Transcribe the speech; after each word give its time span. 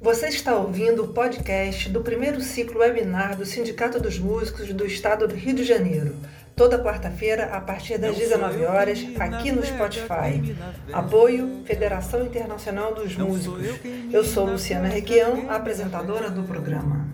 Você 0.00 0.28
está 0.28 0.54
ouvindo 0.54 1.04
o 1.04 1.08
podcast 1.08 1.88
do 1.88 2.02
primeiro 2.02 2.40
ciclo 2.40 2.80
webinar 2.80 3.36
do 3.36 3.46
Sindicato 3.46 3.98
dos 3.98 4.18
Músicos 4.18 4.72
do 4.72 4.86
Estado 4.86 5.26
do 5.26 5.34
Rio 5.34 5.54
de 5.54 5.64
Janeiro. 5.64 6.16
Toda 6.54 6.82
quarta-feira, 6.82 7.46
a 7.46 7.60
partir 7.60 7.98
das 7.98 8.16
19 8.16 8.64
horas, 8.64 8.98
aqui 9.18 9.52
no 9.52 9.64
Spotify. 9.64 10.56
Apoio 10.92 11.62
Federação 11.64 12.24
Internacional 12.24 12.94
dos 12.94 13.16
Músicos. 13.16 13.66
Eu 14.12 14.24
sou 14.24 14.46
Luciana 14.46 14.88
Requião, 14.88 15.50
apresentadora 15.50 16.30
do 16.30 16.42
programa. 16.44 17.06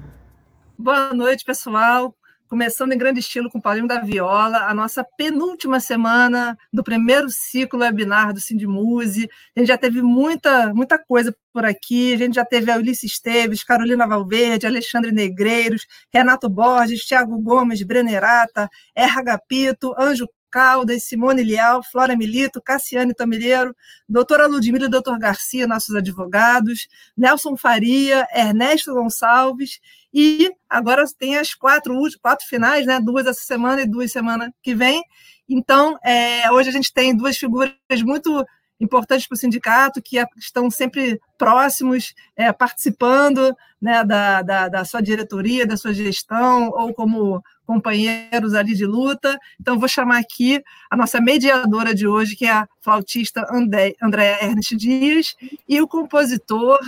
Boa 0.77 1.15
noite, 1.15 1.45
pessoal 1.45 2.15
começando 2.53 2.93
em 2.93 2.99
grande 2.99 3.19
estilo 3.19 3.49
com 3.49 3.57
o 3.57 3.63
Paulinho 3.63 3.89
da 3.89 4.01
Viola, 4.01 4.67
a 4.67 4.75
nossa 4.75 5.03
penúltima 5.17 5.81
semana 5.81 6.55
do 6.71 6.85
primeiro 6.85 7.31
ciclo 7.31 7.81
webinar 7.81 8.35
do 8.35 8.41
Sindimuse. 8.41 9.27
A 9.57 9.61
gente 9.61 9.69
já 9.69 9.79
teve 9.79 10.03
muita, 10.03 10.71
muita 10.75 10.99
coisa 10.99 11.35
por 11.51 11.65
aqui, 11.65 12.13
a 12.13 12.19
gente 12.19 12.35
já 12.35 12.45
teve 12.45 12.71
a 12.71 12.77
Ulisses 12.77 13.13
Esteves, 13.13 13.65
Carolina 13.65 14.07
Valverde, 14.07 14.67
Alexandre 14.67 15.11
Negreiros, 15.11 15.87
Renato 16.13 16.47
Borges, 16.51 17.07
Thiago 17.07 17.39
Gomes, 17.41 17.83
Brenerata, 17.83 18.69
Erra 18.95 19.23
Gapito, 19.23 19.95
Anjo 19.99 20.29
Caldas, 20.53 21.05
Simone 21.05 21.43
Lial, 21.43 21.83
Flora 21.83 22.15
Milito, 22.15 22.61
Cassiane 22.61 23.15
Tamilheiro, 23.15 23.75
doutora 24.07 24.47
Ludmila 24.47 24.85
e 24.85 24.91
doutor 24.91 25.19
Garcia, 25.19 25.67
nossos 25.67 25.97
advogados, 25.97 26.87
Nelson 27.17 27.57
Faria, 27.57 28.27
Ernesto 28.35 28.93
Gonçalves, 28.93 29.81
e 30.13 30.53
agora 30.69 31.05
tem 31.19 31.39
as 31.39 31.55
quatro, 31.55 31.99
quatro 32.21 32.47
finais, 32.47 32.85
né? 32.85 33.01
duas 33.01 33.27
essa 33.27 33.41
semana 33.41 33.81
e 33.81 33.89
duas 33.89 34.13
semana 34.13 34.55
que 34.63 34.75
vem. 34.75 35.03
Então, 35.49 35.97
é, 36.05 36.51
hoje 36.53 36.69
a 36.69 36.73
gente 36.73 36.93
tem 36.93 37.17
duas 37.17 37.39
figuras 37.39 37.73
muito 38.05 38.45
importantes 38.83 39.27
para 39.27 39.37
o 39.37 39.39
sindicato, 39.39 40.03
que 40.03 40.23
estão 40.37 40.71
sempre 40.71 41.21
próximos, 41.39 42.15
é, 42.37 42.53
participando 42.53 43.57
né, 43.81 44.05
da, 44.05 44.43
da, 44.43 44.69
da, 44.69 44.85
sua 44.85 45.01
diretoria, 45.01 45.67
da 45.67 45.77
sua 45.77 45.95
gestão, 45.95 46.69
ou 46.71 46.93
como 46.93 47.43
companheiros 47.73 48.53
ali 48.53 48.75
de 48.75 48.85
luta. 48.85 49.39
Então, 49.59 49.79
vou 49.79 49.89
chamar 49.89 50.19
aqui 50.19 50.63
a 50.91 50.97
nossa 50.97 51.21
mediadora 51.21 51.95
de 51.95 52.07
hoje, 52.07 52.37
que 52.37 52.45
é 52.45 52.51
a 52.51 52.69
flautista 52.81 53.47
André, 53.51 53.95
Andréa 54.03 54.45
Ernest 54.45 54.77
Dias, 54.77 55.35
e 55.67 55.81
o 55.81 55.89
compositor 55.89 56.79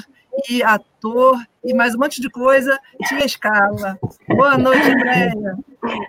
e 0.50 0.62
ator 0.62 1.38
e 1.64 1.72
mais 1.72 1.94
um 1.94 1.98
monte 1.98 2.20
de 2.20 2.28
coisa, 2.28 2.78
Tia 3.08 3.24
Escala. 3.24 3.98
Boa 4.28 4.58
noite, 4.58 4.90
Andréia. 4.90 5.56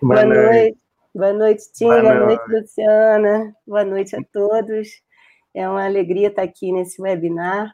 Boa 0.01 0.25
noite. 0.25 0.77
Boa 1.13 1.33
noite, 1.33 1.63
Tia. 1.71 1.87
Boa 1.87 2.25
noite, 2.25 2.43
Luciana. 2.49 3.55
Boa 3.65 3.85
noite 3.85 4.15
a 4.15 4.19
todos. 4.33 4.89
É 5.53 5.69
uma 5.69 5.85
alegria 5.85 6.27
estar 6.27 6.41
aqui 6.43 6.73
nesse 6.73 7.01
webinar 7.01 7.73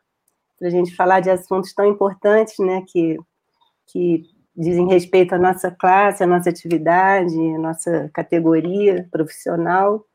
para 0.60 0.68
a 0.68 0.72
gente 0.72 0.96
falar 0.96 1.22
de 1.22 1.32
assuntos 1.32 1.74
tão 1.74 1.86
importantes, 1.86 2.60
né, 2.60 2.84
que, 2.88 3.18
que 3.88 4.24
dizem 4.56 4.88
respeito 4.88 5.34
à 5.34 5.40
nossa 5.40 5.72
classe, 5.72 6.24
à 6.24 6.28
nossa 6.28 6.50
atividade, 6.50 7.36
à 7.36 7.60
nossa 7.60 8.10
categoria 8.14 9.08
profissional. 9.12 10.06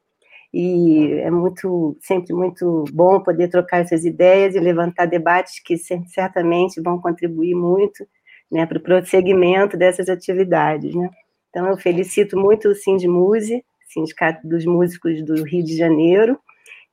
E 0.53 1.12
é 1.20 1.31
muito, 1.31 1.97
sempre 2.01 2.33
muito 2.33 2.84
bom 2.93 3.20
poder 3.20 3.48
trocar 3.48 3.78
essas 3.78 4.05
ideias 4.05 4.55
e 4.55 4.61
levantar 4.61 5.06
debates 5.06 5.61
que 5.62 5.77
certamente 5.77 6.81
vão 6.81 7.01
contribuir 7.01 7.55
muito 7.55 8.06
né, 8.51 8.65
para 8.65 8.78
o 8.78 8.83
prosseguimento 8.83 9.77
dessas 9.77 10.09
atividades. 10.09 10.95
Né? 10.95 11.11
Então, 11.50 11.67
eu 11.67 11.77
felicito 11.77 12.39
muito 12.39 12.69
o 12.69 12.75
Sindmuse, 12.75 13.65
Sindicato 13.89 14.47
dos 14.47 14.65
Músicos 14.65 15.23
do 15.23 15.43
Rio 15.45 15.65
de 15.65 15.77
Janeiro, 15.77 16.39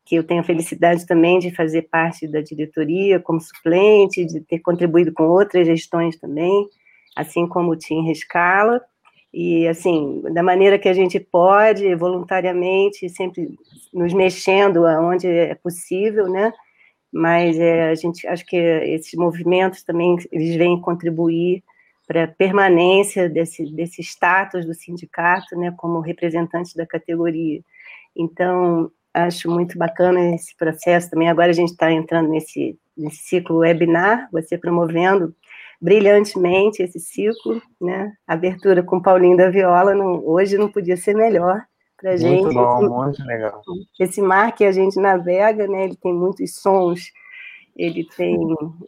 que 0.06 0.16
eu 0.16 0.24
tenho 0.24 0.42
a 0.42 0.44
felicidade 0.44 1.06
também 1.06 1.40
de 1.40 1.56
fazer 1.56 1.84
parte 1.84 2.28
da 2.28 2.42
diretoria 2.42 3.20
como 3.20 3.40
suplente, 3.40 4.26
de 4.26 4.42
ter 4.42 4.60
contribuído 4.60 5.14
com 5.14 5.24
outras 5.24 5.66
gestões 5.66 6.18
também, 6.18 6.68
assim 7.16 7.48
como 7.48 7.72
o 7.72 7.76
Tim 7.78 8.06
Rescala, 8.06 8.82
e 9.34 9.68
assim, 9.68 10.22
da 10.32 10.44
maneira 10.44 10.78
que 10.78 10.88
a 10.88 10.94
gente 10.94 11.20
pode, 11.20 11.96
voluntariamente, 11.96 13.10
sempre 13.10 13.58
nos 13.92 14.14
mexendo 14.14 14.86
aonde 14.86 15.28
é 15.28 15.56
possível, 15.56 16.30
né? 16.30 16.54
Mas 17.12 17.58
é, 17.60 17.90
a 17.90 17.96
gente 17.96 18.28
acho 18.28 18.46
que 18.46 18.56
esses 18.56 19.14
movimentos 19.16 19.84
também 19.84 20.18
eles 20.32 20.56
vêm 20.56 20.80
contribuir 20.80 21.64
para 22.08 22.26
a 22.26 22.28
permanência 22.28 23.30
desse, 23.30 23.66
desse 23.74 24.02
status 24.02 24.66
do 24.66 24.74
sindicato, 24.74 25.56
né, 25.56 25.74
como 25.78 26.00
representante 26.00 26.76
da 26.76 26.86
categoria. 26.86 27.62
Então, 28.16 28.92
acho 29.14 29.50
muito 29.50 29.78
bacana 29.78 30.36
esse 30.36 30.56
processo 30.58 31.10
também. 31.10 31.30
Agora 31.30 31.50
a 31.50 31.54
gente 31.54 31.72
está 31.72 31.92
entrando 31.92 32.30
nesse, 32.30 32.78
nesse 32.98 33.24
ciclo 33.24 33.60
webinar, 33.60 34.28
você 34.32 34.58
promovendo 34.58 35.34
brilhantemente 35.84 36.82
esse 36.82 36.98
ciclo, 36.98 37.62
né? 37.80 38.14
Abertura 38.26 38.82
com 38.82 39.02
Paulinho 39.02 39.36
da 39.36 39.50
Viola, 39.50 39.94
não, 39.94 40.26
hoje 40.26 40.58
não 40.58 40.72
podia 40.72 40.96
ser 40.96 41.14
melhor 41.14 41.62
para 41.98 42.16
gente. 42.16 42.42
Muito 42.42 42.56
bom, 42.56 43.04
muito 43.04 43.22
legal. 43.26 43.62
Esse 44.00 44.22
mar 44.22 44.56
que 44.56 44.64
a 44.64 44.72
gente 44.72 44.98
navega, 44.98 45.68
né? 45.68 45.84
Ele 45.84 45.98
tem 45.98 46.14
muitos 46.14 46.56
sons, 46.56 47.02
ele 47.76 48.08
tem 48.16 48.38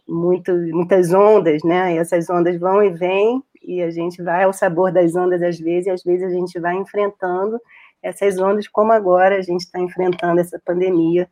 muito, 0.08 0.52
muitas 0.72 1.12
ondas, 1.12 1.62
né? 1.62 1.94
E 1.94 1.98
essas 1.98 2.30
ondas 2.30 2.58
vão 2.58 2.82
e 2.82 2.88
vêm 2.88 3.42
e 3.62 3.82
a 3.82 3.90
gente 3.90 4.22
vai 4.22 4.44
ao 4.44 4.52
sabor 4.54 4.90
das 4.90 5.14
ondas 5.14 5.42
às 5.42 5.58
vezes, 5.58 5.88
e 5.88 5.90
às 5.90 6.02
vezes 6.02 6.24
a 6.24 6.30
gente 6.30 6.58
vai 6.58 6.76
enfrentando 6.76 7.60
essas 8.02 8.38
ondas, 8.38 8.68
como 8.68 8.92
agora 8.92 9.36
a 9.36 9.42
gente 9.42 9.62
está 9.62 9.78
enfrentando 9.80 10.40
essa 10.40 10.58
pandemia, 10.64 11.28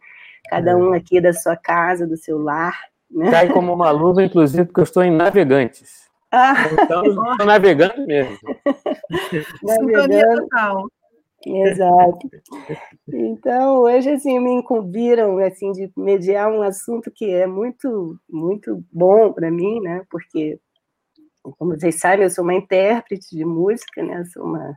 cada 0.50 0.72
é. 0.72 0.76
um 0.76 0.92
aqui 0.92 1.22
da 1.22 1.32
sua 1.32 1.56
casa, 1.56 2.06
do 2.06 2.18
seu 2.18 2.36
lar. 2.36 2.78
Né? 3.14 3.30
Cai 3.30 3.52
como 3.52 3.72
uma 3.72 3.90
luva, 3.90 4.22
inclusive, 4.22 4.64
porque 4.64 4.80
eu 4.80 4.84
estou 4.84 5.02
em 5.02 5.10
navegantes. 5.10 6.08
Ah. 6.30 6.54
Então, 6.72 7.04
estou 7.06 7.46
navegando 7.46 8.06
mesmo. 8.06 8.36
navegando. 9.62 10.90
Exato. 11.46 12.30
Então, 13.12 13.82
hoje, 13.82 14.10
assim, 14.10 14.38
me 14.40 14.50
incumbiram, 14.52 15.38
assim, 15.38 15.70
de 15.72 15.92
mediar 15.96 16.50
um 16.50 16.62
assunto 16.62 17.10
que 17.10 17.30
é 17.30 17.46
muito, 17.46 18.18
muito 18.28 18.82
bom 18.90 19.32
para 19.32 19.50
mim, 19.50 19.80
né? 19.80 20.02
Porque, 20.10 20.58
como 21.58 21.78
vocês 21.78 22.00
sabem, 22.00 22.24
eu 22.24 22.30
sou 22.30 22.42
uma 22.42 22.54
intérprete 22.54 23.36
de 23.36 23.44
música, 23.44 24.02
né? 24.02 24.24
Sou 24.32 24.44
uma 24.44 24.76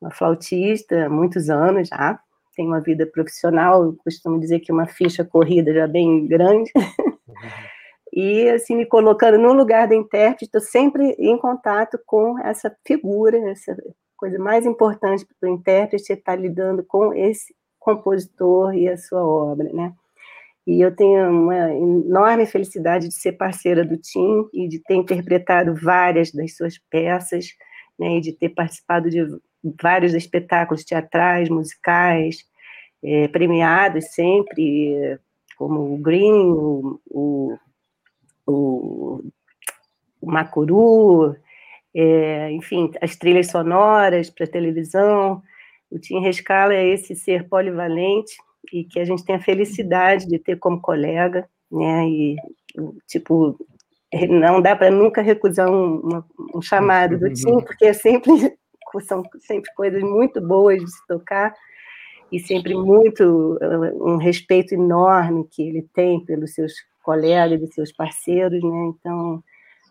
uma 0.00 0.10
flautista 0.10 1.06
há 1.06 1.08
muitos 1.08 1.48
anos 1.48 1.88
já, 1.88 2.18
tenho 2.54 2.68
uma 2.68 2.80
vida 2.80 3.06
profissional, 3.06 3.94
costumo 4.04 4.40
dizer 4.40 4.60
que 4.60 4.72
uma 4.72 4.86
ficha 4.86 5.24
corrida 5.24 5.72
já 5.72 5.86
bem 5.86 6.26
grande. 6.26 6.70
e 8.12 8.48
assim 8.50 8.76
me 8.76 8.86
colocando 8.86 9.38
no 9.38 9.52
lugar 9.52 9.88
da 9.88 9.94
intérprete, 9.94 10.44
estou 10.44 10.60
sempre 10.60 11.14
em 11.18 11.36
contato 11.38 11.98
com 12.06 12.38
essa 12.38 12.74
figura, 12.86 13.36
essa 13.50 13.76
coisa 14.16 14.38
mais 14.38 14.64
importante 14.64 15.26
para 15.38 15.50
o 15.50 15.52
intérprete 15.52 16.12
é 16.12 16.16
estar 16.16 16.36
lidando 16.36 16.84
com 16.84 17.12
esse 17.12 17.54
compositor 17.78 18.74
e 18.74 18.88
a 18.88 18.96
sua 18.96 19.24
obra, 19.24 19.70
né? 19.72 19.92
E 20.66 20.80
eu 20.80 20.94
tenho 20.94 21.30
uma 21.30 21.72
enorme 21.72 22.44
felicidade 22.44 23.08
de 23.08 23.14
ser 23.14 23.32
parceira 23.32 23.84
do 23.84 23.96
Tim 23.96 24.48
e 24.52 24.66
de 24.66 24.80
ter 24.80 24.94
interpretado 24.94 25.74
várias 25.74 26.32
das 26.32 26.56
suas 26.56 26.76
peças, 26.90 27.46
né, 27.96 28.16
e 28.16 28.20
de 28.20 28.32
ter 28.32 28.48
participado 28.48 29.08
de 29.08 29.24
vários 29.80 30.12
espetáculos 30.12 30.84
teatrais, 30.84 31.48
musicais, 31.48 32.44
é, 33.02 33.28
premiados 33.28 34.06
sempre, 34.12 35.18
como 35.56 35.94
o 35.94 35.98
Green, 35.98 36.32
o, 36.32 37.00
o, 37.06 37.58
o, 38.46 39.24
o 40.20 40.30
Macuru, 40.30 41.34
é, 41.94 42.50
enfim, 42.52 42.90
as 43.00 43.16
trilhas 43.16 43.48
sonoras 43.48 44.28
para 44.30 44.46
televisão. 44.46 45.42
O 45.90 45.98
Tim 45.98 46.20
Rescala 46.20 46.74
é 46.74 46.86
esse 46.86 47.14
ser 47.14 47.48
polivalente 47.48 48.36
e 48.72 48.84
que 48.84 49.00
a 49.00 49.04
gente 49.04 49.24
tem 49.24 49.36
a 49.36 49.42
felicidade 49.42 50.26
de 50.26 50.38
ter 50.38 50.58
como 50.58 50.80
colega, 50.80 51.48
né? 51.70 52.06
E, 52.08 52.36
tipo, 53.06 53.58
não 54.28 54.60
dá 54.60 54.76
para 54.76 54.90
nunca 54.90 55.22
recusar 55.22 55.70
um, 55.70 56.22
um, 56.54 56.60
chamado 56.60 57.18
do 57.18 57.32
Tim, 57.32 57.60
porque 57.60 57.86
é 57.86 57.92
sempre 57.92 58.30
são 59.06 59.22
sempre 59.40 59.72
coisas 59.74 60.02
muito 60.02 60.40
boas 60.40 60.78
de 60.78 60.90
se 60.90 61.06
tocar 61.06 61.54
e 62.30 62.40
sempre 62.40 62.74
muito 62.74 63.58
um 64.00 64.16
respeito 64.16 64.74
enorme 64.74 65.46
que 65.50 65.62
ele 65.62 65.82
tem 65.94 66.24
pelos 66.24 66.54
seus 66.54 66.72
colegas 67.02 67.62
e 67.62 67.72
seus 67.72 67.92
parceiros, 67.92 68.62
né? 68.62 68.92
Então, 68.98 69.42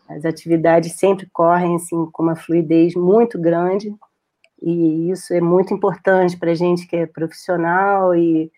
as 0.08 0.24
atividades 0.24 0.92
sempre 0.92 1.26
correm 1.32 1.76
assim 1.76 2.06
com 2.12 2.22
uma 2.22 2.36
fluidez 2.36 2.94
muito 2.94 3.40
grande 3.40 3.94
e 4.62 5.10
isso 5.10 5.34
é 5.34 5.40
muito 5.40 5.74
importante 5.74 6.36
para 6.36 6.50
a 6.50 6.54
gente 6.54 6.86
que 6.86 6.96
é 6.96 7.06
profissional 7.06 8.14
e, 8.14 8.50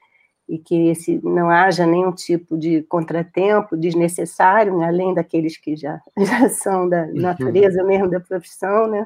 e 0.49 0.59
que 0.59 0.89
esse, 0.89 1.21
não 1.25 1.51
haja 1.51 1.87
nenhum 1.87 2.13
tipo 2.13 2.59
de 2.59 2.83
contratempo 2.83 3.77
desnecessário, 3.77 4.77
né? 4.77 4.87
além 4.87 5.15
daqueles 5.15 5.57
que 5.57 5.77
já, 5.77 6.01
já 6.19 6.49
são 6.49 6.89
da 6.89 7.03
uhum. 7.03 7.15
natureza 7.15 7.83
mesmo 7.85 8.09
da 8.09 8.21
profissão, 8.21 8.89
né? 8.89 9.05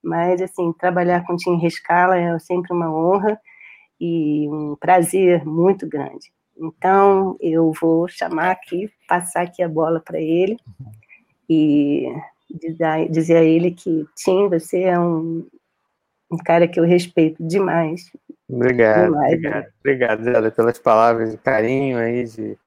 Mas, 0.00 0.40
assim, 0.40 0.72
trabalhar 0.72 1.24
com 1.26 1.32
o 1.32 1.36
Tim 1.36 1.56
Rescala 1.56 2.16
é 2.16 2.38
sempre 2.38 2.72
uma 2.72 2.88
honra 2.88 3.38
e 4.00 4.48
um 4.48 4.76
prazer 4.76 5.44
muito 5.44 5.86
grande. 5.86 6.32
Então, 6.56 7.36
eu 7.40 7.72
vou 7.80 8.08
chamar 8.08 8.50
aqui, 8.50 8.90
passar 9.08 9.42
aqui 9.42 9.62
a 9.62 9.68
bola 9.68 10.00
para 10.00 10.20
ele, 10.20 10.56
E 11.48 12.12
dizia, 12.50 13.08
dizia 13.08 13.42
ele 13.42 13.70
que 13.70 14.06
Tim, 14.14 14.48
você 14.48 14.82
é 14.82 14.98
um, 14.98 15.46
um 16.30 16.36
cara 16.36 16.68
que 16.68 16.78
eu 16.78 16.84
respeito 16.84 17.42
demais. 17.46 18.10
Obrigado, 18.48 19.04
demais, 19.06 19.32
obrigado, 19.34 19.62
né? 19.62 19.70
obrigado, 19.80 20.24
Zé, 20.24 20.50
pelas 20.50 20.78
palavras 20.78 21.30
de 21.32 21.38
carinho 21.38 21.98
aí, 21.98 22.24
de, 22.24 22.58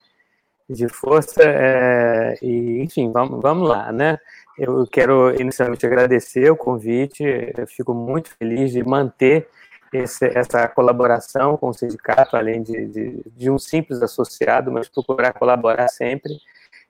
de 0.69 0.88
força. 0.88 1.42
É, 1.44 2.38
e, 2.42 2.81
enfim, 2.81 3.12
vamos, 3.12 3.42
vamos 3.42 3.68
lá, 3.68 3.92
né? 3.92 4.18
Eu 4.57 4.86
quero 4.88 5.39
inicialmente 5.39 5.86
agradecer 5.86 6.50
o 6.51 6.57
convite, 6.57 7.24
eu 7.57 7.68
fico 7.68 7.94
muito 7.94 8.30
feliz 8.38 8.72
de 8.72 8.83
manter 8.83 9.48
esse, 9.94 10.26
essa 10.26 10.68
colaboração 10.68 11.58
com 11.58 11.70
o 11.70 11.74
sindicato, 11.74 12.36
além 12.36 12.64
de, 12.64 12.86
de, 12.88 13.22
de 13.26 13.50
um 13.50 13.60
simples 13.60 14.02
associado, 14.02 14.72
mas 14.72 14.88
procurar 14.88 15.34
colaborar 15.34 15.88
sempre. 15.88 16.34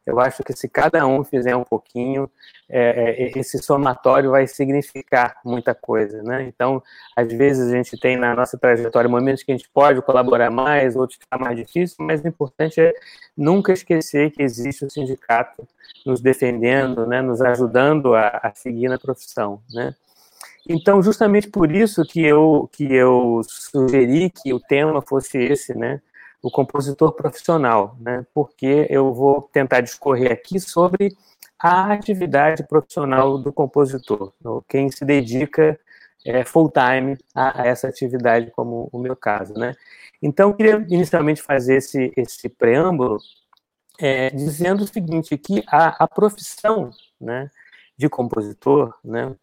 Eu 0.06 0.20
acho 0.20 0.44
que 0.44 0.54
se 0.54 0.68
cada 0.68 1.06
um 1.06 1.24
fizer 1.24 1.56
um 1.56 1.64
pouquinho, 1.64 2.30
é, 2.68 3.24
é, 3.24 3.40
esse 3.40 3.60
somatório 3.60 4.32
vai 4.32 4.48
significar 4.48 5.38
muita 5.46 5.76
coisa, 5.76 6.24
né? 6.24 6.44
Então, 6.44 6.82
às 7.16 7.32
vezes 7.32 7.72
a 7.72 7.76
gente 7.76 8.00
tem 8.00 8.18
na 8.18 8.36
nossa 8.36 8.58
trajetória 8.58 9.10
momentos 9.10 9.44
que 9.44 9.52
a 9.52 9.56
gente 9.56 9.70
pode 9.70 10.02
colaborar 10.02 10.50
mais, 10.50 10.96
outros 10.96 11.20
que 11.20 11.26
está 11.26 11.38
mais 11.38 11.56
difícil, 11.56 11.98
mas 12.00 12.24
o 12.24 12.28
importante 12.28 12.82
é 12.82 12.94
nunca 13.38 13.74
esquecer 13.74 14.32
que 14.32 14.42
existe 14.42 14.86
o 14.86 14.90
sindicato 14.90 15.68
nos 16.06 16.20
defendendo, 16.20 17.06
né, 17.06 17.22
nos 17.22 17.42
ajudando 17.42 18.16
a, 18.16 18.40
a 18.42 18.52
seguir 18.56 18.90
na 18.90 18.98
profissão, 18.98 19.62
né? 19.72 19.94
Então, 20.68 21.02
justamente 21.02 21.50
por 21.50 21.72
isso 21.72 22.04
que 22.06 22.22
eu 22.22 22.70
que 22.72 22.94
eu 22.94 23.42
sugeri 23.44 24.30
que 24.30 24.54
o 24.54 24.60
tema 24.60 25.02
fosse 25.02 25.38
esse, 25.38 25.74
né? 25.74 26.02
o 26.42 26.50
compositor 26.50 27.14
profissional, 27.14 27.96
né? 28.00 28.26
porque 28.34 28.88
eu 28.90 29.14
vou 29.14 29.44
tentar 29.54 29.82
discorrer 29.82 30.32
aqui 30.32 30.60
sobre 30.60 31.16
a 31.60 31.94
atividade 31.94 32.64
profissional 32.64 33.38
do 33.38 33.54
compositor, 33.54 34.34
quem 34.68 34.90
se 34.90 35.06
dedica 35.06 35.80
é, 36.26 36.44
full 36.44 36.72
time 36.72 37.18
a, 37.36 37.62
a, 37.62 37.68
essa 37.68 37.88
atividade, 37.88 38.52
como 38.52 38.90
o 38.92 38.98
meu 38.98 39.16
caso, 39.16 39.54
né? 39.54 39.76
Então, 40.22 40.50
eu 40.50 40.56
queria 40.56 40.86
inicialmente 40.90 41.42
fazer 41.42 41.78
esse, 41.78 42.12
esse 42.16 42.48
preâmbulo 42.50 43.20
é, 44.00 44.30
dizendo 44.32 44.84
o 44.84 44.88
seguinte, 44.88 45.38
que 45.38 45.64
a, 45.68 46.04
a 46.04 46.08
profissão 46.08 46.92
né, 47.20 47.50
de 47.98 48.10
compositor, 48.10 48.94
né, 49.04 49.36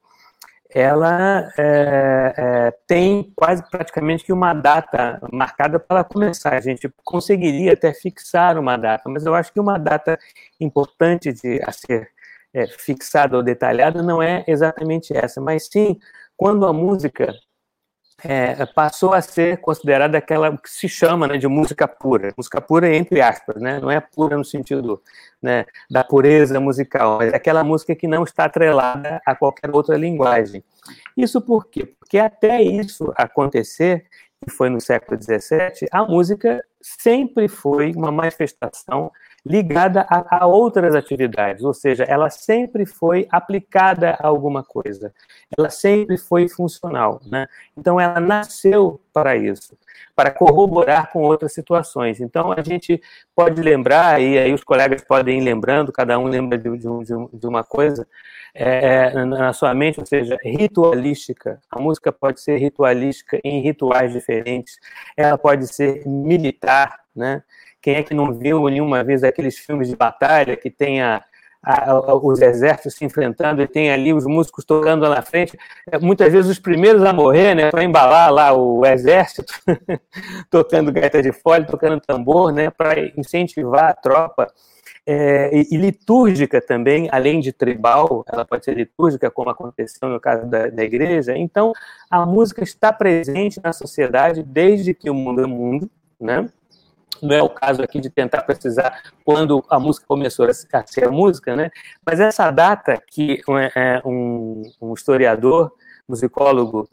ela 0.71 1.51
é, 1.59 2.35
é, 2.37 2.71
tem 2.87 3.33
quase 3.35 3.63
praticamente 3.71 4.25
que 4.25 4.33
uma 4.33 4.53
data 4.53 5.19
marcada 5.33 5.79
para 5.79 6.05
começar. 6.05 6.55
A 6.55 6.61
gente 6.61 6.93
conseguiria 7.05 7.73
até 7.73 7.93
fixar 7.95 8.59
uma 8.59 8.77
data, 8.77 9.09
mas 9.09 9.25
eu 9.25 9.35
acho 9.35 9.53
que 9.53 9.61
uma 9.61 9.79
data 9.79 10.19
importante 10.61 11.33
de 11.33 11.61
a 11.65 11.73
ser 11.73 12.11
é, 12.53 12.67
fixada 12.67 13.37
ou 13.37 13.43
detalhada 13.43 14.03
não 14.03 14.23
é 14.23 14.45
exatamente 14.47 15.17
essa, 15.17 15.41
mas 15.41 15.69
sim 15.71 15.99
quando 16.37 16.67
a 16.67 16.73
música 16.73 17.35
é, 18.25 18.67
passou 18.67 19.15
a 19.15 19.21
ser 19.21 19.59
considerada 19.59 20.19
aquela 20.19 20.57
que 20.57 20.71
se 20.71 20.89
chama 20.89 21.29
né, 21.29 21.39
de 21.39 21.47
música 21.47 21.87
pura. 21.87 22.33
Música 22.37 22.61
pura 22.61 22.95
entre 22.95 23.21
aspas, 23.21 23.61
né? 23.63 23.79
não 23.81 23.91
é 23.91 24.01
pura 24.01 24.37
no 24.37 24.45
sentido 24.45 25.01
né, 25.41 25.65
da 25.89 26.03
pureza 26.03 26.59
musical, 26.59 27.19
mas 27.19 27.33
é 27.33 27.37
aquela 27.37 27.63
música 27.63 27.95
que 27.95 28.09
não 28.09 28.25
está 28.25 28.45
atrelada 28.47 29.21
a 29.25 29.35
qualquer 29.35 29.71
outra 29.71 29.97
linguagem. 29.97 30.65
Isso 31.17 31.41
por 31.41 31.67
quê? 31.67 31.87
Porque 31.87 32.19
até 32.19 32.61
isso 32.61 33.13
acontecer, 33.17 34.07
que 34.45 34.51
foi 34.51 34.69
no 34.69 34.81
século 34.81 35.21
XVII, 35.21 35.89
a 35.93 36.05
música 36.05 36.65
sempre 36.81 37.49
foi 37.49 37.93
uma 37.93 38.11
manifestação 38.11 39.13
ligada 39.45 40.07
a, 40.09 40.43
a, 40.43 40.47
outras 40.47 40.95
atividades, 40.95 41.63
ou 41.63 41.73
seja, 41.73 42.05
ela 42.05 42.29
sempre 42.29 42.85
foi 42.85 43.27
aplicada 43.31 44.11
a 44.11 44.27
alguma 44.27 44.63
coisa, 44.63 45.13
ela 45.57 45.71
sempre 45.71 46.19
foi 46.19 46.49
funcional, 46.49 47.21
né? 47.27 47.47
Então 47.77 48.01
ela 48.01 48.21
nasceu 48.21 49.01
para 49.13 49.37
isso, 49.37 49.77
para 50.15 50.31
corroborar 50.31 51.11
com 51.11 51.23
outras 51.23 51.53
situações. 51.53 52.21
Então 52.21 52.53
a 52.53 52.63
gente 52.63 53.01
pode 53.35 53.63
lembrar, 53.63 54.21
e 54.21 54.39
aí 54.39 54.53
os 54.53 54.65
colegas 54.65 55.03
podem 55.03 55.39
ir 55.39 55.43
lembrando, 55.43 55.93
cada 55.93 56.19
um 56.19 56.27
lembra 56.27 56.59
de, 56.59 56.71
de, 56.77 56.87
de 57.33 57.47
uma 57.47 57.65
coisa 57.65 58.07
é, 58.55 59.25
na 59.25 59.53
sua 59.53 59.73
mente, 59.75 60.01
ou 60.01 60.07
seja, 60.07 60.37
ritualística. 60.43 61.61
A 61.71 61.81
música 61.81 62.11
pode 62.13 62.41
ser 62.41 62.59
ritualística 62.59 63.39
em 63.45 63.61
rituais 63.61 64.13
diferentes, 64.13 64.79
ela 65.17 65.39
pode 65.39 65.67
ser 65.69 66.07
militar, 66.07 67.01
né? 67.15 67.43
Quem 67.89 67.95
é 67.95 68.03
que 68.03 68.13
não 68.13 68.35
viu 68.35 68.69
nenhuma 68.69 69.03
vez 69.03 69.25
aqueles 69.25 69.57
filmes 69.57 69.89
de 69.89 69.97
batalha 69.97 70.55
que 70.59 70.69
tem 70.69 71.01
a, 71.01 71.25
a, 71.63 72.15
os 72.17 72.39
exércitos 72.39 72.97
se 72.97 73.03
enfrentando 73.03 73.63
e 73.63 73.67
tem 73.67 73.91
ali 73.91 74.13
os 74.13 74.27
músicos 74.27 74.63
tocando 74.63 75.05
lá 75.05 75.15
na 75.15 75.23
frente, 75.23 75.59
é, 75.91 75.99
muitas 75.99 76.31
vezes 76.31 76.51
os 76.51 76.59
primeiros 76.59 77.03
a 77.03 77.15
morrer, 77.15 77.55
né, 77.55 77.71
para 77.71 77.83
embalar 77.83 78.31
lá 78.31 78.53
o 78.53 78.85
exército, 78.85 79.55
tocando 80.51 80.93
gaita 80.93 81.23
de 81.23 81.33
fole, 81.33 81.65
tocando 81.65 81.99
tambor, 81.99 82.53
né, 82.53 82.69
para 82.69 83.01
incentivar 83.19 83.85
a 83.85 83.95
tropa. 83.95 84.53
É, 85.07 85.49
e, 85.57 85.69
e, 85.75 85.77
litúrgica 85.79 86.61
também, 86.61 87.09
além 87.11 87.41
de 87.41 87.55
tribal, 87.55 88.23
ela 88.31 88.45
pode 88.45 88.67
ser 88.67 88.77
litúrgica, 88.77 89.31
como 89.31 89.49
aconteceu 89.49 90.11
no 90.11 90.21
caso 90.21 90.45
da, 90.47 90.69
da 90.69 90.85
igreja. 90.85 91.35
Então, 91.35 91.73
a 92.11 92.27
música 92.27 92.63
está 92.63 92.93
presente 92.93 93.59
na 93.65 93.73
sociedade 93.73 94.43
desde 94.43 94.93
que 94.93 95.09
o 95.09 95.15
mundo 95.15 95.41
é 95.41 95.47
mundo, 95.47 95.91
né? 96.21 96.51
Não 97.23 97.35
é 97.35 97.43
o 97.43 97.49
caso 97.49 97.83
aqui 97.83 98.01
de 98.01 98.11
tentar 98.11 98.43
precisar 98.43 99.03
quando 99.25 99.65
a 99.69 99.79
música 99.79 100.07
começou 100.07 100.47
a 100.47 100.87
ser 100.87 101.11
música, 101.11 101.57
né? 101.57 101.71
Mas 102.05 102.21
essa 102.21 102.51
data 102.51 103.01
que 103.07 103.43
é, 103.75 104.01
um, 104.05 104.63
um 104.81 104.95
historiador, 104.95 105.73
musicólogo, 106.09 106.89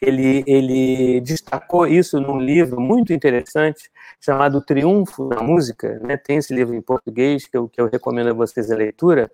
ele, 0.00 0.44
ele 0.46 1.20
destacou 1.20 1.86
isso 1.86 2.20
num 2.20 2.38
livro 2.38 2.80
muito 2.80 3.12
interessante 3.12 3.90
chamado 4.20 4.60
Triunfo 4.60 5.28
da 5.28 5.42
Música, 5.42 5.98
né? 6.00 6.16
Tem 6.16 6.38
esse 6.38 6.54
livro 6.54 6.74
em 6.74 6.82
português 6.82 7.46
que 7.46 7.56
eu, 7.56 7.68
que 7.68 7.80
eu 7.80 7.88
recomendo 7.88 8.30
a 8.30 8.34
vocês 8.34 8.70
a 8.70 8.76
leitura, 8.76 9.30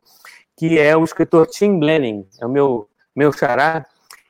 que 0.56 0.78
é 0.78 0.96
o 0.96 1.04
escritor 1.04 1.46
Tim 1.46 1.78
Blenning, 1.78 2.26
é 2.40 2.46
o 2.46 2.50
meu 2.50 2.88
meu 3.14 3.32
xará, 3.32 3.84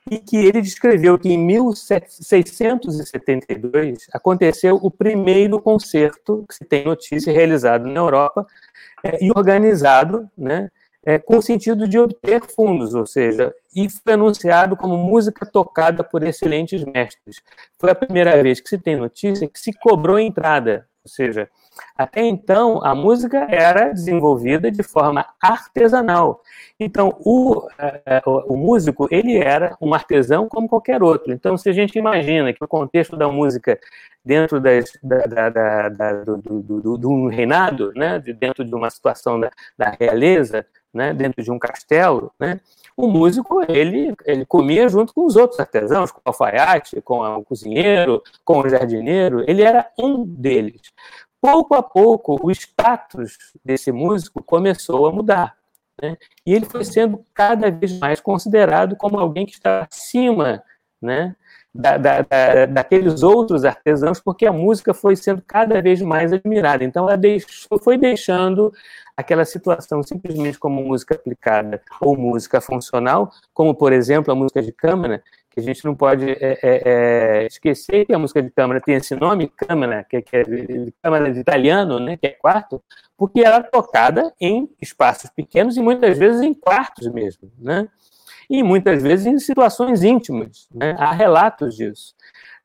e 0.09 0.19
que 0.19 0.37
ele 0.37 0.63
descreveu 0.63 1.19
que 1.19 1.31
em 1.31 1.39
1672 1.39 4.07
aconteceu 4.13 4.77
o 4.77 4.91
primeiro 4.91 5.61
concerto 5.61 6.45
que 6.49 6.55
se 6.55 6.65
tem 6.65 6.85
notícia 6.85 7.33
realizado 7.33 7.87
na 7.87 8.01
Europa 8.01 8.47
é, 9.05 9.25
e 9.25 9.31
organizado, 9.31 10.29
né, 10.37 10.69
é, 11.05 11.19
com 11.19 11.39
o 11.39 11.43
sentido 11.43 11.89
de 11.89 11.99
obter 11.99 12.43
fundos, 12.45 12.95
ou 12.95 13.07
seja, 13.07 13.55
e 13.75 13.89
foi 13.89 14.13
anunciado 14.15 14.77
como 14.77 14.97
música 14.97 15.47
tocada 15.47 16.05
por 16.05 16.23
excelentes 16.23 16.85
mestres. 16.85 17.41
Foi 17.79 17.91
a 17.91 17.95
primeira 17.95 18.43
vez 18.43 18.61
que 18.61 18.69
se 18.69 18.79
tem 18.79 18.97
notícia 18.97 19.49
que 19.49 19.59
se 19.59 19.73
cobrou 19.73 20.19
entrada, 20.19 20.87
ou 21.05 21.11
seja, 21.11 21.49
até 21.97 22.23
então, 22.23 22.85
a 22.85 22.95
música 22.95 23.47
era 23.49 23.93
desenvolvida 23.93 24.71
de 24.71 24.83
forma 24.83 25.25
artesanal. 25.41 26.43
Então, 26.79 27.15
o, 27.21 27.69
é, 27.79 28.23
o, 28.25 28.55
o, 28.55 28.57
músico, 28.57 29.07
ele 29.11 29.37
era 29.37 29.77
um 29.81 29.93
artesão 29.93 30.49
como 30.49 30.69
qualquer 30.69 31.03
outro. 31.03 31.33
Então, 31.33 31.57
se 31.57 31.69
a 31.69 31.73
gente 31.73 31.99
imagina 31.99 32.53
que 32.53 32.65
o 32.65 32.69
contexto 32.69 33.17
da 33.17 33.29
música 33.29 33.79
dentro 34.25 34.61
das, 34.61 34.93
da, 35.03 35.27
da, 35.27 35.89
da, 35.89 36.13
do, 36.25 36.37
do, 36.39 36.81
do, 36.81 36.99
do, 36.99 37.27
reinado, 37.29 37.93
né, 37.95 38.19
dentro 38.19 38.65
de 38.65 38.75
uma 38.75 38.91
situação 38.91 39.39
da, 39.39 39.51
da 39.77 39.91
realeza, 39.99 40.67
né, 40.93 41.13
dentro 41.15 41.43
de 41.43 41.51
um 41.51 41.59
castelo, 41.59 42.33
né, 42.39 42.61
o 42.97 43.07
músico 43.07 43.63
ele, 43.69 44.15
ele 44.27 44.45
comia 44.45 44.89
junto 44.89 45.15
com 45.15 45.25
os 45.25 45.37
outros 45.37 45.61
artesãos, 45.61 46.11
com 46.11 46.19
o 46.19 46.23
alfaiate, 46.25 47.01
com 47.01 47.21
o 47.21 47.45
cozinheiro, 47.45 48.23
com 48.45 48.61
o 48.61 48.69
jardineiro, 48.69 49.45
ele 49.47 49.63
era 49.63 49.87
um 49.99 50.25
deles 50.25 50.81
pouco 51.41 51.75
a 51.75 51.83
pouco, 51.83 52.39
o 52.43 52.51
status 52.51 53.37
desse 53.65 53.91
músico 53.91 54.43
começou 54.43 55.07
a 55.07 55.13
mudar. 55.13 55.57
Né? 56.01 56.17
E 56.47 56.55
ele 56.55 56.65
foi 56.65 56.85
sendo 56.85 57.25
cada 57.35 57.71
vez 57.71 57.99
mais 57.99 58.21
considerado 58.21 58.97
como 58.97 59.19
alguém 59.19 59.47
que 59.47 59.53
está 59.53 59.87
acima 59.91 60.63
né, 61.01 61.35
da, 61.75 61.97
da, 61.97 62.23
da, 62.23 62.67
daqueles 62.67 63.23
outros 63.23 63.65
artesãos, 63.65 64.21
porque 64.21 64.47
a 64.47 64.53
música 64.53 64.93
foi 64.93 65.17
sendo 65.17 65.43
cada 65.43 65.81
vez 65.81 66.03
mais 66.03 66.33
admirada. 66.33 66.85
Então, 66.85 67.07
ela 67.07 67.17
deixou, 67.17 67.79
foi 67.79 67.97
deixando 67.97 68.73
aquela 69.17 69.45
situação 69.45 70.03
simplesmente 70.03 70.59
como 70.59 70.83
música 70.83 71.15
aplicada 71.15 71.81
ou 72.01 72.17
música 72.17 72.61
funcional, 72.61 73.31
como, 73.53 73.75
por 73.75 73.93
exemplo, 73.93 74.33
a 74.33 74.37
música 74.37 74.63
de 74.63 74.73
câmara, 74.73 75.23
que 75.51 75.59
a 75.59 75.63
gente 75.63 75.85
não 75.85 75.95
pode 75.95 76.31
é, 76.31 76.37
é, 76.41 76.59
é, 76.63 77.47
esquecer 77.47 78.07
que 78.07 78.15
a 78.15 78.19
música 78.19 78.41
de 78.41 78.51
câmara 78.51 78.81
tem 78.81 78.95
esse 78.95 79.15
nome, 79.17 79.49
câmara, 79.49 80.05
que, 80.05 80.23
que 80.23 80.37
é 80.37 80.45
câmara 81.03 81.33
de 81.33 81.41
italiano, 81.41 81.99
né, 81.99 82.17
que 82.17 82.29
é 82.29 82.31
quarto, 82.31 82.83
porque 83.19 83.41
ela 83.41 83.57
é 83.57 83.63
tocada 83.63 84.33
em 84.41 84.71
espaços 84.81 85.29
pequenos 85.31 85.77
e 85.77 85.81
muitas 85.83 86.17
vezes 86.17 86.41
em 86.41 86.55
quartos 86.55 87.09
mesmo, 87.09 87.51
né? 87.59 87.89
E 88.49 88.63
muitas 88.63 89.03
vezes 89.03 89.27
em 89.27 89.39
situações 89.39 90.03
íntimas, 90.03 90.69
né? 90.75 90.97
Há 90.99 91.13
relatos 91.13 91.77
disso. 91.77 92.15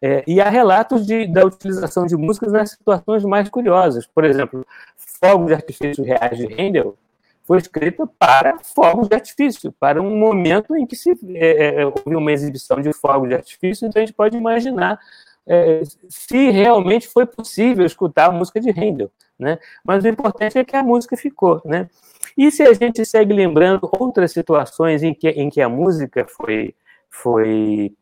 É, 0.02 0.24
e 0.26 0.42
há 0.42 0.50
relatos 0.50 1.06
de, 1.06 1.28
da 1.28 1.46
utilização 1.46 2.06
de 2.06 2.16
músicas 2.16 2.52
nas 2.52 2.72
situações 2.72 3.24
mais 3.24 3.50
curiosas. 3.50 4.06
Por 4.08 4.24
exemplo, 4.24 4.66
fogos 4.96 5.48
de 5.48 5.54
artifício 5.54 6.04
reais 6.04 6.38
de 6.38 6.46
Handel 6.54 6.98
foi 7.46 7.60
escrita 7.60 8.08
para 8.20 8.58
fogos 8.60 9.08
de 9.08 9.16
artifício, 9.16 9.72
para 9.72 10.02
um 10.02 10.18
momento 10.18 10.76
em 10.76 10.86
que 10.86 10.96
se 10.96 11.12
é, 11.36 11.82
é, 11.82 11.86
houve 11.86 12.16
uma 12.16 12.32
exibição 12.32 12.82
de 12.82 12.92
fogos 12.92 13.30
de 13.30 13.36
artifício, 13.36 13.88
então 13.88 14.02
a 14.02 14.06
gente 14.06 14.16
pode 14.16 14.36
imaginar 14.36 15.00
é, 15.48 15.84
se 16.10 16.50
realmente 16.50 17.08
foi 17.08 17.26
possível 17.26 17.86
escutar 17.86 18.26
a 18.26 18.32
música 18.32 18.60
de 18.60 18.72
Handel, 18.72 19.12
né? 19.38 19.60
Mas 19.84 20.04
o 20.04 20.08
importante 20.08 20.58
é 20.58 20.64
que 20.64 20.76
a 20.76 20.82
música 20.82 21.16
ficou, 21.16 21.62
né? 21.64 21.88
E 22.36 22.52
se 22.52 22.64
a 22.64 22.74
gente 22.74 23.06
segue 23.06 23.32
lembrando 23.32 23.88
outras 24.00 24.32
situações 24.32 25.04
em 25.04 25.14
que, 25.14 25.30
em 25.30 25.50
que 25.50 25.62
a 25.62 25.70
música 25.70 26.26
foi, 26.28 26.74
foi 27.10 27.94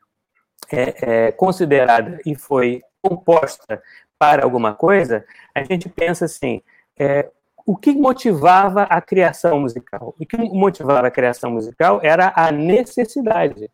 é, 0.72 1.28
é, 1.28 1.32
considerada 1.34 2.20
e 2.26 2.34
foi 2.34 2.82
composta 3.02 3.84
para 4.18 4.46
alguma 4.46 4.74
coisa, 4.74 5.26
a 5.54 5.64
gente 5.64 5.90
pensa 5.90 6.24
assim, 6.26 6.62
é, 6.98 7.30
o 7.66 7.76
que 7.76 7.92
motivava 7.94 8.84
a 8.84 9.02
criação 9.02 9.62
musical? 9.62 10.14
O 10.20 10.26
que 10.26 10.38
motivava 10.38 11.08
a 11.08 11.12
criação 11.12 11.52
musical 11.52 12.00
era 12.04 12.34
a 12.36 12.52
necessidade. 12.52 13.70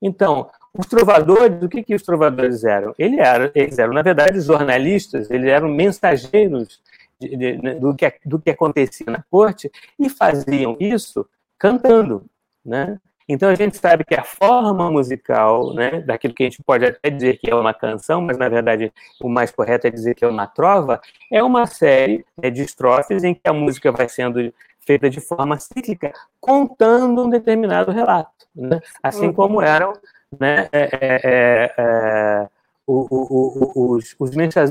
Então, 0.00 0.50
os 0.76 0.86
trovadores, 0.86 1.62
o 1.62 1.68
que, 1.68 1.82
que 1.82 1.94
os 1.94 2.02
trovadores 2.02 2.64
eram? 2.64 2.94
Eles 2.98 3.18
eram, 3.18 3.50
eles 3.54 3.78
eram, 3.78 3.92
na 3.92 4.02
verdade, 4.02 4.40
jornalistas, 4.40 5.30
eles 5.30 5.48
eram 5.48 5.68
mensageiros 5.68 6.80
de, 7.20 7.36
de, 7.36 7.56
de, 7.56 7.74
do, 7.74 7.94
que, 7.94 8.12
do 8.24 8.38
que 8.38 8.50
acontecia 8.50 9.06
na 9.06 9.22
corte 9.30 9.70
e 9.98 10.08
faziam 10.08 10.76
isso 10.80 11.26
cantando, 11.58 12.24
né? 12.64 12.98
Então 13.28 13.48
a 13.48 13.54
gente 13.54 13.76
sabe 13.76 14.04
que 14.04 14.14
a 14.14 14.22
forma 14.22 14.90
musical, 14.90 15.72
né, 15.72 16.00
daquilo 16.02 16.34
que 16.34 16.42
a 16.42 16.46
gente 16.46 16.62
pode 16.62 16.84
até 16.84 17.08
dizer 17.08 17.38
que 17.38 17.50
é 17.50 17.54
uma 17.54 17.72
canção, 17.72 18.20
mas 18.20 18.36
na 18.36 18.48
verdade 18.48 18.92
o 19.20 19.28
mais 19.28 19.50
correto 19.50 19.86
é 19.86 19.90
dizer 19.90 20.14
que 20.14 20.24
é 20.24 20.28
uma 20.28 20.46
trova, 20.46 21.00
é 21.32 21.42
uma 21.42 21.66
série 21.66 22.24
né, 22.36 22.50
de 22.50 22.62
estrofes 22.62 23.24
em 23.24 23.34
que 23.34 23.48
a 23.48 23.52
música 23.52 23.90
vai 23.90 24.08
sendo 24.08 24.52
feita 24.80 25.08
de 25.08 25.20
forma 25.20 25.58
cíclica, 25.58 26.12
contando 26.38 27.24
um 27.24 27.30
determinado 27.30 27.90
relato, 27.90 28.46
né? 28.54 28.80
assim 29.02 29.32
como 29.32 29.62
eram 29.62 29.94
né, 30.38 30.68
é, 30.70 30.82
é, 30.82 31.20
é, 31.24 31.74
é 31.78 32.48
o, 32.86 33.06
o, 33.10 33.72
o, 33.74 33.96
os, 33.96 34.14
os 34.18 34.30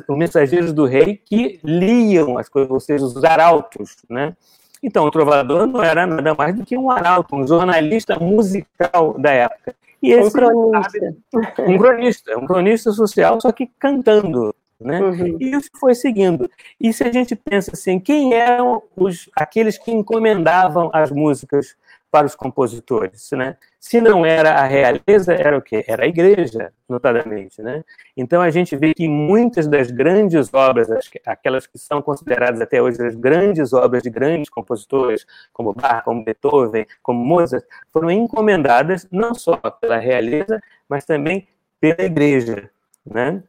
mensageiros 0.10 0.72
do 0.72 0.86
rei 0.86 1.18
que 1.18 1.60
liam 1.64 2.38
as 2.38 2.48
coisas, 2.48 2.70
ou 2.70 2.80
seja, 2.80 3.04
os 3.04 3.24
arautos, 3.24 3.96
né? 4.08 4.36
Então, 4.84 5.06
o 5.06 5.12
trovador 5.12 5.66
não 5.66 5.82
era 5.82 6.06
nada 6.06 6.36
mais 6.36 6.54
do 6.54 6.66
que 6.66 6.78
um 6.78 6.92
arauto, 6.92 7.38
um 7.38 7.48
jornalista 7.48 8.20
musical 8.20 9.18
da 9.18 9.32
época. 9.32 9.74
E 10.02 10.12
esse, 10.12 10.28
um 10.28 10.32
cronista. 10.32 11.16
Sabe, 11.32 11.72
um 11.74 11.78
cronista, 11.78 12.38
um 12.38 12.46
cronista 12.46 12.92
social, 12.92 13.40
só 13.40 13.52
que 13.54 13.72
cantando. 13.80 14.54
Né? 14.78 15.02
Uhum. 15.02 15.38
E 15.40 15.56
isso 15.56 15.70
foi 15.80 15.96
seguindo. 15.96 16.50
E 16.78 16.92
se 16.92 17.06
a 17.06 17.12
gente 17.12 17.34
pensa 17.38 17.72
assim, 17.72 17.98
quem 17.98 18.34
eram 18.34 18.84
os, 18.98 19.30
aqueles 19.34 19.78
que 19.78 19.92
encomendavam 19.92 20.90
as 20.92 21.10
músicas 21.10 21.78
para 22.14 22.28
os 22.28 22.36
compositores, 22.36 23.32
né? 23.32 23.58
Se 23.80 24.00
não 24.00 24.24
era 24.24 24.52
a 24.52 24.68
realeza, 24.68 25.34
era 25.34 25.58
o 25.58 25.62
quê? 25.64 25.84
Era 25.88 26.04
a 26.04 26.08
igreja, 26.08 26.72
notadamente, 26.88 27.60
né? 27.60 27.84
Então 28.16 28.40
a 28.40 28.52
gente 28.52 28.76
vê 28.76 28.94
que 28.94 29.08
muitas 29.08 29.68
das 29.68 29.90
grandes 29.90 30.54
obras, 30.54 30.88
aquelas 31.26 31.66
que 31.66 31.80
são 31.80 32.04
consideradas 32.04 32.62
até 32.62 32.80
hoje 32.80 33.04
as 33.04 33.16
grandes 33.16 33.74
obras 33.74 34.04
de 34.04 34.12
grandes 34.12 34.48
compositores, 34.48 35.26
como 35.52 35.74
Bach, 35.74 36.04
como 36.04 36.24
Beethoven, 36.24 36.86
como 37.02 37.26
Mozart, 37.26 37.66
foram 37.92 38.12
encomendadas 38.12 39.08
não 39.12 39.34
só 39.34 39.58
pela 39.58 39.98
realeza, 39.98 40.62
mas 40.88 41.06
também 41.06 41.48
pela 41.82 42.04
igreja, 42.04 42.70
né? 43.04 43.42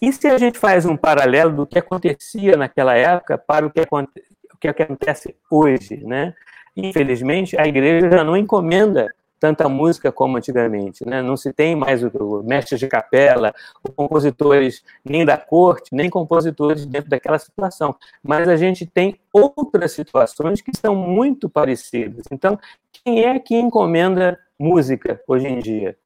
E 0.00 0.12
se 0.12 0.26
a 0.26 0.36
gente 0.36 0.58
faz 0.58 0.84
um 0.84 0.96
paralelo 0.96 1.54
do 1.54 1.64
que 1.64 1.78
acontecia 1.78 2.56
naquela 2.56 2.96
época 2.96 3.38
para 3.38 3.64
o 3.64 3.70
que, 3.70 3.82
o 3.82 4.58
que 4.58 4.66
acontece 4.66 5.36
hoje, 5.48 6.04
né? 6.04 6.34
Infelizmente, 6.76 7.58
a 7.58 7.66
igreja 7.66 8.10
já 8.10 8.24
não 8.24 8.36
encomenda 8.36 9.12
tanta 9.42 9.68
música 9.68 10.12
como 10.12 10.36
antigamente, 10.36 11.04
né? 11.04 11.20
Não 11.20 11.36
se 11.36 11.52
tem 11.52 11.74
mais 11.74 12.00
o, 12.04 12.44
mestres 12.44 12.78
de 12.78 12.86
capela, 12.86 13.52
os 13.82 13.92
compositores 13.92 14.84
nem 15.04 15.24
da 15.24 15.36
corte, 15.36 15.92
nem 15.92 16.08
compositores 16.08 16.86
dentro 16.86 17.10
daquela 17.10 17.40
situação. 17.40 17.96
Mas 18.22 18.48
a 18.48 18.54
gente 18.54 18.86
tem 18.86 19.18
outras 19.32 19.90
situações 19.90 20.60
que 20.60 20.70
são 20.76 20.94
muito 20.94 21.48
parecidas. 21.48 22.24
Então, 22.30 22.56
quem 22.92 23.24
é 23.24 23.36
que 23.40 23.56
encomenda 23.56 24.38
música 24.56 25.20
hoje 25.26 25.48
em 25.48 25.58
dia? 25.58 25.98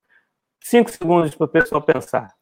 Cinco 0.59 0.91
segundos 0.91 1.35
para 1.35 1.45
o 1.45 1.49
pessoal 1.49 1.83
pensar. 1.83 2.35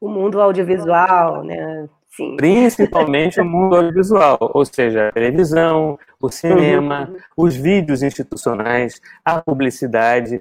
O 0.00 0.08
mundo 0.08 0.40
audiovisual, 0.40 1.42
né? 1.44 1.88
Sim. 2.16 2.36
Principalmente 2.36 3.40
o 3.40 3.44
mundo 3.44 3.76
audiovisual, 3.76 4.38
ou 4.40 4.64
seja, 4.64 5.08
a 5.08 5.12
televisão, 5.12 5.98
o 6.20 6.30
cinema, 6.30 7.08
uhum. 7.10 7.16
os 7.36 7.56
vídeos 7.56 8.02
institucionais, 8.02 9.00
a 9.24 9.40
publicidade. 9.40 10.40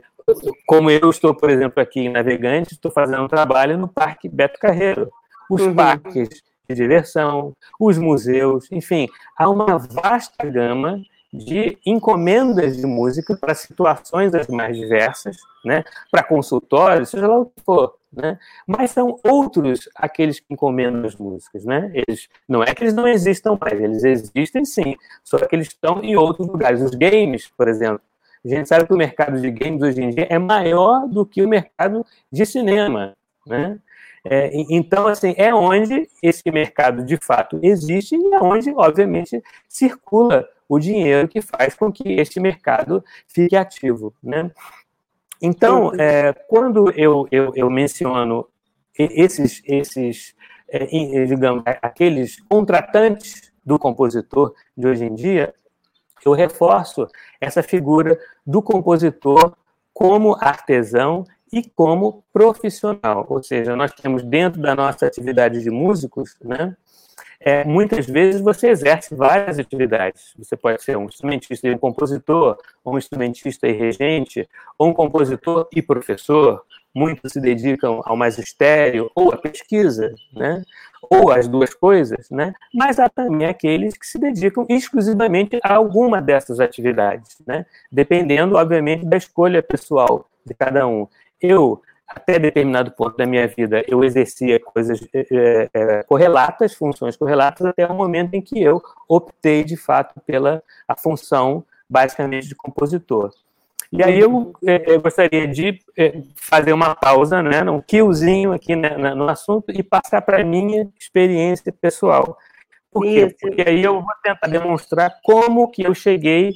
Como 0.67 0.91
eu 0.91 1.09
estou, 1.09 1.33
por 1.33 1.49
exemplo, 1.49 1.81
aqui 1.81 2.01
em 2.01 2.09
Navegante, 2.09 2.73
estou 2.73 2.91
fazendo 2.91 3.23
um 3.23 3.27
trabalho 3.27 3.77
no 3.77 3.87
Parque 3.87 4.29
Beto 4.29 4.59
Carreiro. 4.59 5.09
Os 5.49 5.61
uhum. 5.61 5.73
parques 5.73 6.29
de 6.69 6.75
diversão, 6.75 7.53
os 7.79 7.97
museus, 7.97 8.71
enfim, 8.71 9.07
há 9.37 9.49
uma 9.49 9.77
vasta 9.77 10.45
gama 10.49 11.01
de 11.33 11.79
encomendas 11.83 12.77
de 12.77 12.85
música 12.85 13.35
para 13.35 13.55
situações 13.55 14.35
as 14.35 14.47
mais 14.47 14.77
diversas, 14.77 15.35
né? 15.65 15.83
para 16.11 16.21
consultórios, 16.21 17.09
seja 17.09 17.27
lá 17.27 17.39
o 17.39 17.45
que 17.47 17.61
for. 17.65 17.95
Né? 18.11 18.37
Mas 18.67 18.91
são 18.91 19.19
outros 19.23 19.89
aqueles 19.95 20.39
que 20.39 20.53
encomendam 20.53 21.03
as 21.03 21.15
músicas. 21.15 21.65
Né? 21.65 21.91
Eles, 21.95 22.29
não 22.47 22.61
é 22.61 22.75
que 22.75 22.83
eles 22.83 22.93
não 22.93 23.07
existam 23.07 23.57
mais, 23.59 23.81
eles 23.81 24.03
existem 24.03 24.63
sim, 24.63 24.95
só 25.23 25.39
que 25.39 25.55
eles 25.55 25.67
estão 25.67 26.03
em 26.03 26.15
outros 26.15 26.47
lugares. 26.47 26.81
Os 26.81 26.91
games, 26.91 27.51
por 27.57 27.67
exemplo, 27.67 28.01
a 28.45 28.47
gente 28.47 28.69
sabe 28.69 28.85
que 28.85 28.93
o 28.93 28.97
mercado 28.97 29.41
de 29.41 29.49
games 29.49 29.81
hoje 29.81 30.03
em 30.03 30.11
dia 30.11 30.27
é 30.29 30.37
maior 30.37 31.07
do 31.07 31.25
que 31.25 31.41
o 31.41 31.49
mercado 31.49 32.05
de 32.31 32.45
cinema. 32.45 33.15
Né? 33.47 33.79
É, 34.25 34.51
então, 34.69 35.07
assim, 35.07 35.33
é 35.35 35.53
onde 35.53 36.07
esse 36.21 36.43
mercado 36.51 37.03
de 37.03 37.17
fato 37.17 37.59
existe 37.63 38.15
e 38.15 38.33
é 38.33 38.39
onde, 38.39 38.71
obviamente, 38.71 39.41
circula 39.67 40.47
o 40.73 40.79
dinheiro 40.79 41.27
que 41.27 41.41
faz 41.41 41.75
com 41.75 41.91
que 41.91 42.13
este 42.13 42.39
mercado 42.39 43.03
fique 43.27 43.55
ativo. 43.55 44.13
Né? 44.23 44.49
Então, 45.41 45.91
é, 45.99 46.33
quando 46.47 46.89
eu, 46.91 47.27
eu, 47.31 47.51
eu, 47.55 47.69
menciono 47.69 48.47
esses, 48.97 49.61
esses 49.65 50.35
é, 50.67 50.85
digamos, 51.25 51.63
aqueles 51.81 52.41
contratantes 52.49 53.51
do 53.63 53.77
compositor 53.77 54.53
de 54.75 54.87
hoje 54.87 55.05
em 55.05 55.13
dia, 55.13 55.53
eu 56.25 56.31
reforço 56.31 57.07
essa 57.39 57.61
figura 57.61 58.17
do 58.45 58.61
compositor 58.61 59.55
como 59.93 60.35
artesão 60.39 61.23
e 61.51 61.63
como 61.63 62.23
profissional. 62.33 63.27
Ou 63.29 63.43
seja, 63.43 63.75
nós 63.75 63.93
temos 63.93 64.23
dentro 64.23 64.59
da 64.59 64.73
nossa 64.73 65.05
atividade 65.05 65.61
de 65.61 65.69
músicos, 65.69 66.35
né, 66.41 66.75
é, 67.45 67.65
muitas 67.65 68.05
vezes 68.05 68.39
você 68.39 68.69
exerce 68.69 69.13
várias 69.13 69.59
atividades. 69.59 70.33
Você 70.37 70.55
pode 70.55 70.81
ser 70.81 70.97
um 70.97 71.05
instrumentista 71.05 71.67
e 71.67 71.75
um 71.75 71.77
compositor, 71.77 72.57
ou 72.83 72.95
um 72.95 72.97
instrumentista 72.97 73.67
e 73.67 73.73
regente, 73.73 74.47
ou 74.77 74.89
um 74.89 74.93
compositor 74.93 75.67
e 75.75 75.81
professor. 75.81 76.63
Muitos 76.95 77.33
se 77.33 77.41
dedicam 77.41 78.01
ao 78.05 78.15
magistério 78.15 79.11
ou 79.13 79.33
à 79.33 79.37
pesquisa, 79.37 80.13
né? 80.33 80.63
ou 81.09 81.31
as 81.31 81.47
duas 81.47 81.73
coisas, 81.73 82.29
né? 82.29 82.53
mas 82.73 82.97
há 82.97 83.09
também 83.09 83.47
aqueles 83.47 83.97
que 83.97 84.07
se 84.07 84.17
dedicam 84.17 84.65
exclusivamente 84.69 85.59
a 85.61 85.73
alguma 85.73 86.21
dessas 86.21 86.59
atividades, 86.59 87.37
né? 87.45 87.65
dependendo, 87.91 88.55
obviamente, 88.55 89.05
da 89.05 89.17
escolha 89.17 89.61
pessoal 89.61 90.29
de 90.45 90.53
cada 90.53 90.87
um. 90.87 91.07
Eu 91.41 91.81
até 92.07 92.37
determinado 92.37 92.91
ponto 92.91 93.17
da 93.17 93.25
minha 93.25 93.47
vida, 93.47 93.83
eu 93.87 94.03
exercia 94.03 94.59
coisas 94.59 94.99
é, 95.13 95.69
é, 95.73 96.03
correlatas, 96.03 96.73
funções 96.73 97.15
correlatas, 97.15 97.65
até 97.65 97.85
o 97.87 97.93
momento 97.93 98.33
em 98.33 98.41
que 98.41 98.61
eu 98.61 98.81
optei, 99.07 99.63
de 99.63 99.75
fato, 99.75 100.19
pela 100.25 100.61
a 100.87 100.95
função, 100.95 101.63
basicamente, 101.89 102.47
de 102.47 102.55
compositor. 102.55 103.31
E 103.91 104.03
aí 104.03 104.19
eu, 104.19 104.53
é, 104.65 104.95
eu 104.95 105.01
gostaria 105.01 105.47
de 105.47 105.79
fazer 106.35 106.73
uma 106.73 106.95
pausa, 106.95 107.43
né, 107.43 107.61
um 107.69 107.81
killzinho 107.81 108.51
aqui 108.51 108.75
né, 108.75 108.97
no 109.13 109.29
assunto 109.29 109.71
e 109.71 109.83
passar 109.83 110.21
para 110.21 110.41
a 110.41 110.45
minha 110.45 110.89
experiência 110.99 111.71
pessoal. 111.71 112.37
Por 112.91 113.03
quê? 113.03 113.27
Isso. 113.27 113.35
Porque 113.39 113.61
aí 113.61 113.83
eu 113.83 113.93
vou 113.93 114.13
tentar 114.23 114.47
demonstrar 114.47 115.19
como 115.23 115.69
que 115.69 115.83
eu 115.83 115.93
cheguei 115.93 116.55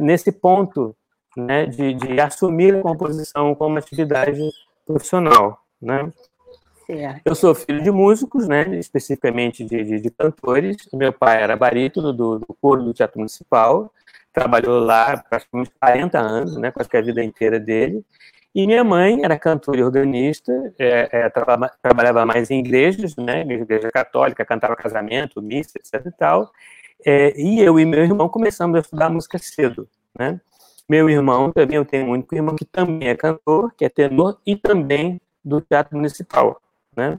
nesse 0.00 0.30
ponto 0.30 0.94
né, 1.36 1.66
de, 1.66 1.94
de 1.94 2.20
assumir 2.20 2.76
a 2.76 2.82
composição 2.82 3.54
como 3.54 3.78
atividade 3.78 4.40
profissional, 4.92 5.62
né? 5.80 6.12
Certo. 6.86 7.22
Eu 7.24 7.34
sou 7.34 7.54
filho 7.54 7.82
de 7.82 7.90
músicos, 7.90 8.48
né, 8.48 8.76
especificamente 8.76 9.64
de, 9.64 9.84
de, 9.84 10.00
de 10.00 10.10
cantores. 10.10 10.76
Meu 10.92 11.12
pai 11.12 11.40
era 11.40 11.56
barítono 11.56 12.12
do, 12.12 12.40
do 12.40 12.56
coro 12.60 12.82
do 12.82 12.92
Teatro 12.92 13.18
Municipal, 13.18 13.92
trabalhou 14.32 14.80
lá 14.80 15.16
praticamente 15.16 15.70
40 15.78 16.18
anos, 16.18 16.56
né, 16.56 16.70
quase 16.72 16.88
que 16.88 16.96
a 16.96 17.02
vida 17.02 17.22
inteira 17.22 17.60
dele. 17.60 18.04
E 18.52 18.66
minha 18.66 18.82
mãe 18.82 19.24
era 19.24 19.38
cantora 19.38 19.78
e 19.78 19.84
organista, 19.84 20.52
é, 20.76 21.08
é, 21.12 21.30
traba, 21.30 21.70
trabalhava 21.80 22.26
mais 22.26 22.50
em 22.50 22.58
igrejas, 22.58 23.14
né, 23.14 23.42
igreja 23.42 23.88
católica, 23.92 24.44
cantava 24.44 24.74
casamento, 24.74 25.40
missa, 25.40 25.78
etc 25.78 26.04
e 26.06 26.10
tal. 26.10 26.50
É, 27.06 27.40
e 27.40 27.60
eu 27.60 27.78
e 27.78 27.84
meu 27.84 28.02
irmão 28.02 28.28
começamos 28.28 28.76
a 28.76 28.80
estudar 28.80 29.08
música 29.08 29.38
cedo, 29.38 29.88
né? 30.18 30.40
Meu 30.90 31.08
irmão, 31.08 31.52
também 31.52 31.76
eu 31.76 31.84
tenho 31.84 32.06
um 32.06 32.10
único 32.10 32.34
irmão 32.34 32.56
que 32.56 32.64
também 32.64 33.10
é 33.10 33.14
cantor, 33.14 33.72
que 33.76 33.84
é 33.84 33.88
tenor 33.88 34.40
e 34.44 34.56
também 34.56 35.20
do 35.44 35.60
Teatro 35.60 35.96
Municipal, 35.96 36.60
né? 36.96 37.16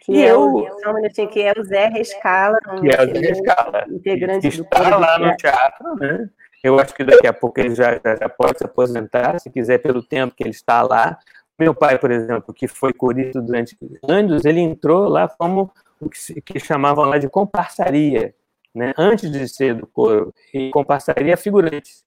Que 0.00 0.12
e 0.12 0.22
é 0.24 0.30
eu, 0.30 0.68
só 0.82 0.90
um 0.90 0.94
minutinho, 0.96 1.26
que 1.30 1.40
é 1.40 1.54
o 1.56 1.64
Zé 1.64 1.86
Rescala, 1.86 2.58
um 2.70 2.82
que 2.82 2.88
é 2.90 3.02
o 3.02 3.06
Zé 3.06 3.18
Rescala, 3.20 3.86
integrante 3.88 4.50
que 4.50 4.60
está 4.60 4.98
lá 4.98 5.18
no 5.18 5.34
teatro, 5.38 5.96
né? 5.96 6.28
Eu 6.62 6.78
acho 6.78 6.94
que 6.94 7.02
daqui 7.02 7.26
a 7.26 7.32
pouco 7.32 7.58
ele 7.58 7.74
já, 7.74 7.94
já 7.94 8.28
pode 8.28 8.58
se 8.58 8.66
aposentar, 8.66 9.40
se 9.40 9.48
quiser, 9.48 9.78
pelo 9.78 10.02
tempo 10.02 10.34
que 10.36 10.42
ele 10.42 10.50
está 10.50 10.82
lá. 10.82 11.18
Meu 11.58 11.74
pai, 11.74 11.98
por 11.98 12.10
exemplo, 12.10 12.52
que 12.52 12.68
foi 12.68 12.92
corista 12.92 13.40
durante 13.40 13.74
anos, 14.06 14.44
ele 14.44 14.60
entrou 14.60 15.08
lá 15.08 15.26
como 15.26 15.72
o 15.98 16.10
que, 16.10 16.42
que 16.42 16.60
chamavam 16.60 17.06
lá 17.06 17.16
de 17.16 17.30
comparsaria, 17.30 18.34
né? 18.74 18.92
antes 18.98 19.32
de 19.32 19.48
ser 19.48 19.76
do 19.76 19.86
coro, 19.86 20.34
e 20.52 20.68
comparsaria 20.68 21.38
figurante. 21.38 22.02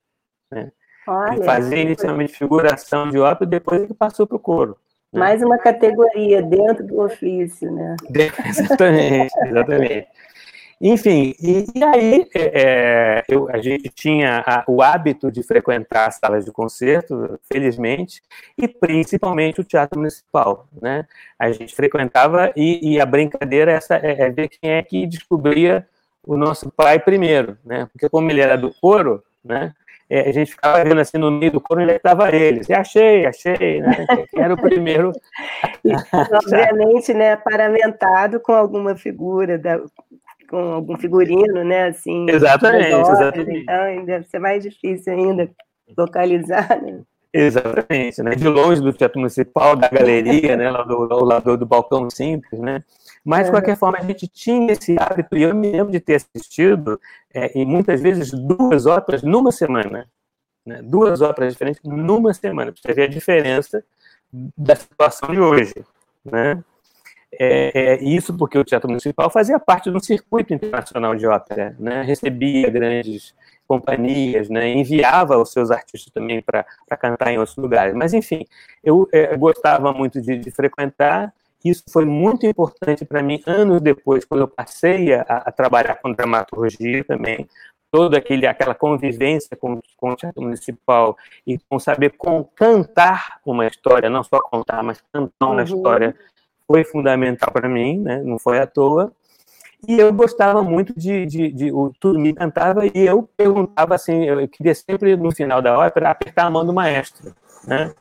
Né? 0.48 0.70
Olha, 1.06 1.34
ele 1.34 1.44
fazia 1.44 1.78
inicialmente 1.78 2.32
figuração 2.36 3.10
de 3.10 3.18
ópera 3.18 3.44
e 3.44 3.50
depois 3.50 3.82
ele 3.82 3.94
passou 3.94 4.26
para 4.26 4.36
o 4.36 4.40
coro. 4.40 4.76
Né? 5.12 5.20
Mais 5.20 5.42
uma 5.42 5.58
categoria 5.58 6.42
dentro 6.42 6.86
do 6.86 7.00
ofício, 7.00 7.70
né? 7.70 7.96
exatamente, 8.46 9.32
exatamente. 9.46 10.08
Enfim, 10.84 11.32
e, 11.40 11.64
e 11.76 11.84
aí 11.84 12.26
é, 12.34 12.50
é, 12.54 13.24
eu, 13.28 13.48
a 13.48 13.58
gente 13.58 13.88
tinha 13.90 14.42
a, 14.44 14.64
o 14.66 14.82
hábito 14.82 15.30
de 15.30 15.40
frequentar 15.40 16.08
as 16.08 16.16
salas 16.16 16.44
de 16.44 16.50
concerto, 16.50 17.38
felizmente, 17.42 18.20
e 18.58 18.66
principalmente 18.66 19.60
o 19.60 19.64
Teatro 19.64 20.00
Municipal. 20.00 20.66
Né? 20.80 21.06
A 21.38 21.52
gente 21.52 21.72
frequentava 21.72 22.52
e, 22.56 22.94
e 22.94 23.00
a 23.00 23.06
brincadeira 23.06 23.70
é, 23.70 23.74
essa, 23.76 23.94
é, 23.94 24.22
é, 24.22 24.30
ver 24.30 24.48
quem 24.48 24.70
é 24.72 24.82
que 24.82 25.06
descobria 25.06 25.86
o 26.24 26.36
nosso 26.36 26.68
pai 26.68 26.98
primeiro, 26.98 27.56
né? 27.64 27.86
porque 27.92 28.08
como 28.08 28.28
ele 28.28 28.40
era 28.40 28.56
do 28.56 28.74
coro, 28.80 29.22
né? 29.44 29.72
É, 30.14 30.28
a 30.28 30.32
gente 30.32 30.50
ficava 30.50 30.84
vendo 30.84 31.00
assim 31.00 31.16
no 31.16 31.30
meio 31.30 31.52
do 31.52 31.60
coro 31.60 31.80
onde 31.80 31.92
é 31.92 31.96
estava 31.96 32.30
eles. 32.36 32.68
E 32.68 32.74
achei, 32.74 33.24
achei, 33.24 33.80
né? 33.80 34.04
Era 34.36 34.52
o 34.52 34.60
primeiro. 34.60 35.10
obviamente, 36.34 37.14
né, 37.14 37.34
paramentado 37.36 38.38
com 38.38 38.52
alguma 38.52 38.94
figura 38.94 39.58
da, 39.58 39.80
com 40.50 40.58
algum 40.74 40.98
figurino, 40.98 41.64
né? 41.64 41.84
Assim, 41.84 42.26
exatamente, 42.28 42.92
horas, 42.92 43.08
exatamente. 43.08 43.62
Então 43.62 44.04
deve 44.04 44.26
ser 44.26 44.38
mais 44.38 44.62
difícil 44.62 45.14
ainda 45.14 45.50
localizar, 45.96 46.78
né? 46.82 47.00
Exatamente, 47.32 48.22
né? 48.22 48.32
De 48.32 48.46
longe 48.46 48.82
do 48.82 48.92
Teatro 48.92 49.18
Municipal, 49.18 49.74
da 49.74 49.88
galeria, 49.88 50.58
né? 50.58 50.70
Lá 50.70 50.82
do, 50.82 51.06
do 51.06 51.24
lado 51.24 51.56
do 51.56 51.64
balcão 51.64 52.10
simples, 52.10 52.60
né? 52.60 52.84
Mas, 53.24 53.46
de 53.46 53.52
qualquer 53.52 53.76
forma, 53.76 53.98
a 53.98 54.02
gente 54.02 54.26
tinha 54.26 54.72
esse 54.72 54.96
hábito, 54.98 55.36
e 55.36 55.42
eu 55.42 55.54
me 55.54 55.70
lembro 55.70 55.92
de 55.92 56.00
ter 56.00 56.16
assistido, 56.16 57.00
é, 57.32 57.56
e 57.58 57.64
muitas 57.64 58.00
vezes, 58.00 58.32
duas 58.32 58.86
óperas 58.86 59.22
numa 59.22 59.52
semana. 59.52 60.08
Né? 60.66 60.80
Duas 60.82 61.20
óperas 61.20 61.52
diferentes 61.52 61.80
numa 61.84 62.34
semana, 62.34 62.72
para 62.72 62.80
você 62.82 62.92
ver 62.94 63.04
a 63.04 63.08
diferença 63.08 63.84
da 64.32 64.74
situação 64.74 65.30
de 65.30 65.40
hoje. 65.40 65.74
Né? 66.24 66.62
É, 67.38 67.94
é, 67.94 68.04
isso 68.04 68.36
porque 68.36 68.58
o 68.58 68.64
Teatro 68.64 68.88
Municipal 68.88 69.30
fazia 69.30 69.58
parte 69.58 69.90
de 69.90 69.96
um 69.96 70.00
circuito 70.00 70.52
internacional 70.52 71.14
de 71.14 71.26
ópera, 71.26 71.74
né? 71.78 72.02
recebia 72.02 72.68
grandes 72.68 73.34
companhias, 73.66 74.50
né? 74.50 74.68
enviava 74.68 75.38
os 75.38 75.50
seus 75.50 75.70
artistas 75.70 76.12
também 76.12 76.42
para 76.42 76.64
cantar 76.98 77.32
em 77.32 77.38
outros 77.38 77.56
lugares. 77.56 77.94
Mas, 77.94 78.12
enfim, 78.12 78.44
eu 78.84 79.08
é, 79.12 79.34
gostava 79.36 79.92
muito 79.92 80.20
de, 80.20 80.36
de, 80.38 80.50
frequentar, 80.50 81.32
isso 81.64 81.84
foi 81.90 82.04
muito 82.04 82.46
importante 82.46 83.04
para 83.04 83.22
mim 83.22 83.42
anos 83.46 83.80
depois, 83.80 84.24
quando 84.24 84.42
eu 84.42 84.48
passei 84.48 85.14
a, 85.14 85.22
a, 85.22 85.52
trabalhar 85.52 85.96
com 85.96 86.12
dramaturgia 86.12 87.04
também, 87.04 87.48
toda 87.90 88.18
aquele, 88.18 88.46
aquela 88.46 88.74
convivência 88.74 89.56
com, 89.56 89.80
com 89.96 90.10
o 90.10 90.16
Teatro 90.16 90.42
Municipal 90.42 91.16
e 91.46 91.58
com 91.68 91.78
saber 91.78 92.14
com, 92.16 92.42
cantar 92.42 93.38
uma 93.44 93.66
história, 93.66 94.08
não 94.08 94.24
só 94.24 94.40
contar, 94.40 94.82
mas 94.82 95.02
cantar 95.12 95.46
uma 95.46 95.56
uhum. 95.56 95.62
história 95.62 96.16
foi 96.66 96.84
fundamental 96.84 97.52
para 97.52 97.68
mim, 97.68 97.98
né? 97.98 98.22
não 98.22 98.38
foi 98.38 98.58
à 98.58 98.66
toa. 98.66 99.12
E 99.86 99.98
eu 99.98 100.12
gostava 100.12 100.62
muito 100.62 100.94
de, 100.96 101.26
de, 101.26 101.52
de, 101.52 101.72
o 101.72 101.92
tudo 101.98 102.18
me 102.18 102.30
encantava 102.30 102.86
e 102.86 102.92
eu 102.94 103.28
perguntava 103.36 103.96
assim, 103.96 104.24
eu 104.24 104.48
queria 104.48 104.74
sempre 104.74 105.16
no 105.16 105.32
final 105.32 105.60
da 105.60 105.76
ópera 105.76 106.10
apertar 106.10 106.46
a 106.46 106.50
mão 106.50 106.64
do 106.64 106.72
maestro, 106.72 107.34
né? 107.66 107.92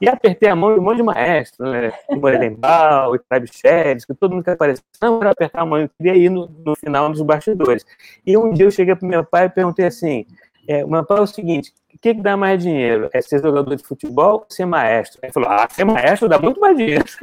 E 0.00 0.08
apertei 0.08 0.48
a 0.48 0.54
mão 0.54 0.74
de 0.74 0.80
um 0.80 0.82
monte 0.82 0.98
de 0.98 1.02
maestro, 1.02 1.68
né? 1.70 1.92
O 2.08 2.16
Morelenbaum, 2.16 3.12
o 3.12 3.18
Trabichedes, 3.18 4.04
que 4.04 4.14
todo 4.14 4.32
mundo 4.32 4.44
que 4.44 4.50
aparecia, 4.50 4.84
não, 5.02 5.20
era 5.20 5.30
apertar 5.30 5.62
a 5.62 5.66
mão, 5.66 5.80
eu 5.80 5.88
queria 5.88 6.16
ir 6.16 6.30
no, 6.30 6.48
no 6.64 6.76
final 6.76 7.10
dos 7.10 7.22
bastidores. 7.22 7.84
E 8.24 8.36
um 8.36 8.52
dia 8.52 8.66
eu 8.66 8.70
cheguei 8.70 8.94
para 8.94 9.08
meu 9.08 9.24
pai 9.24 9.46
e 9.46 9.48
perguntei 9.48 9.86
assim, 9.86 10.24
é, 10.68 10.84
meu 10.84 11.04
pai 11.04 11.18
é 11.18 11.22
o 11.22 11.26
seguinte, 11.26 11.72
o 11.92 11.98
que, 11.98 12.14
que 12.14 12.22
dá 12.22 12.36
mais 12.36 12.62
dinheiro? 12.62 13.10
É 13.12 13.20
ser 13.20 13.42
jogador 13.42 13.74
de 13.74 13.82
futebol 13.82 14.34
ou 14.34 14.46
ser 14.48 14.66
maestro? 14.66 15.18
Ele 15.22 15.32
falou, 15.32 15.50
ah, 15.50 15.66
ser 15.70 15.84
maestro 15.84 16.28
dá 16.28 16.38
muito 16.38 16.60
mais 16.60 16.76
dinheiro. 16.76 17.04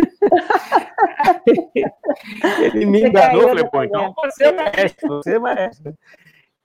Ele 2.73 2.85
me 2.85 3.07
enganou, 3.07 3.43
eu 3.43 3.49
falei, 3.49 3.63
pô, 3.65 3.83
então 3.83 4.13
você 4.15 4.45
é 4.45 4.51
maestro, 4.51 5.07
você 5.07 5.35
é 5.35 5.39
maestro. 5.39 5.93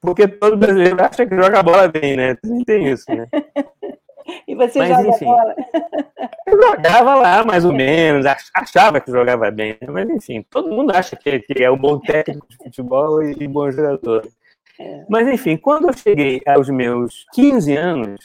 Porque 0.00 0.26
todo 0.26 0.56
brasileiro 0.56 1.04
acha 1.04 1.26
que 1.26 1.36
joga 1.36 1.62
bola 1.62 1.86
bem, 1.86 2.16
né? 2.16 2.34
Também 2.36 2.64
tem 2.64 2.88
isso, 2.88 3.04
né? 3.14 3.28
E 4.46 4.54
você 4.54 4.78
Mas, 4.78 4.88
joga 4.88 5.08
enfim, 5.08 5.24
bola? 5.24 5.56
Eu 6.46 6.62
jogava 6.62 7.14
lá, 7.14 7.44
mais 7.44 7.64
ou 7.64 7.72
menos, 7.72 8.26
achava 8.54 9.00
que 9.00 9.10
jogava 9.10 9.50
bem, 9.50 9.78
mas 9.88 10.08
enfim, 10.10 10.44
todo 10.50 10.68
mundo 10.68 10.92
acha 10.92 11.16
que, 11.16 11.40
que 11.40 11.62
é 11.62 11.70
um 11.70 11.76
bom 11.76 11.98
técnico 11.98 12.46
de 12.48 12.56
futebol 12.56 13.22
e 13.22 13.46
bom 13.46 13.70
jogador. 13.70 14.26
Mas, 15.08 15.28
enfim, 15.28 15.56
quando 15.56 15.88
eu 15.88 15.92
cheguei 15.92 16.40
aos 16.46 16.68
meus 16.68 17.26
15 17.34 17.76
anos, 17.76 18.18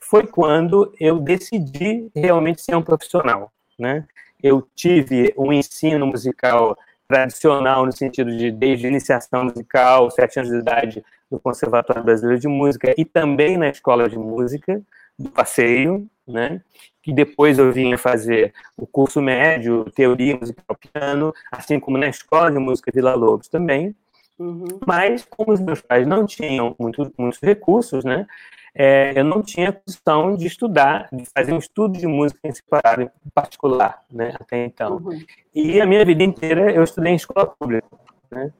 foi 0.00 0.26
quando 0.26 0.92
eu 1.00 1.18
decidi 1.18 2.08
realmente 2.14 2.62
ser 2.62 2.76
um 2.76 2.82
profissional, 2.82 3.50
né? 3.78 4.04
Eu 4.42 4.66
tive 4.74 5.34
um 5.36 5.52
ensino 5.52 6.06
musical 6.06 6.76
tradicional 7.08 7.84
no 7.84 7.92
sentido 7.92 8.36
de 8.36 8.50
desde 8.50 8.86
iniciação 8.86 9.44
musical, 9.44 10.10
sete 10.10 10.38
anos 10.38 10.50
de 10.50 10.58
idade, 10.58 11.04
no 11.30 11.40
Conservatório 11.40 12.04
Brasileiro 12.04 12.40
de 12.40 12.48
Música 12.48 12.94
e 12.96 13.04
também 13.04 13.56
na 13.56 13.68
Escola 13.68 14.08
de 14.08 14.18
Música 14.18 14.80
do 15.18 15.30
Passeio, 15.30 16.08
né? 16.26 16.60
Que 17.02 17.12
depois 17.12 17.58
eu 17.58 17.72
vinha 17.72 17.96
fazer 17.96 18.52
o 18.76 18.86
curso 18.86 19.22
médio, 19.22 19.84
teoria 19.94 20.36
musical 20.36 20.76
piano, 20.76 21.32
assim 21.50 21.78
como 21.78 21.96
na 21.96 22.08
Escola 22.08 22.50
de 22.50 22.58
Música 22.58 22.90
Vila 22.92 23.14
Lobos 23.14 23.48
também. 23.48 23.94
Uhum. 24.38 24.80
Mas, 24.86 25.24
como 25.24 25.52
os 25.52 25.60
meus 25.60 25.80
pais 25.80 26.06
não 26.06 26.26
tinham 26.26 26.74
muito, 26.78 27.10
muitos 27.16 27.40
recursos, 27.40 28.04
né, 28.04 28.26
é, 28.74 29.18
eu 29.18 29.24
não 29.24 29.40
tinha 29.40 29.72
condição 29.72 30.36
de 30.36 30.46
estudar, 30.46 31.08
de 31.10 31.24
fazer 31.34 31.54
um 31.54 31.58
estudo 31.58 31.98
de 31.98 32.06
música 32.06 32.40
em 32.44 32.52
separado, 32.52 33.02
em 33.02 33.10
particular, 33.34 34.04
né, 34.12 34.34
até 34.38 34.64
então. 34.66 34.96
Uhum. 34.96 35.18
E 35.54 35.80
a 35.80 35.86
minha 35.86 36.04
vida 36.04 36.22
inteira 36.22 36.70
eu 36.70 36.82
estudei 36.82 37.12
em 37.12 37.16
escola 37.16 37.46
pública, 37.46 37.88
né. 38.30 38.52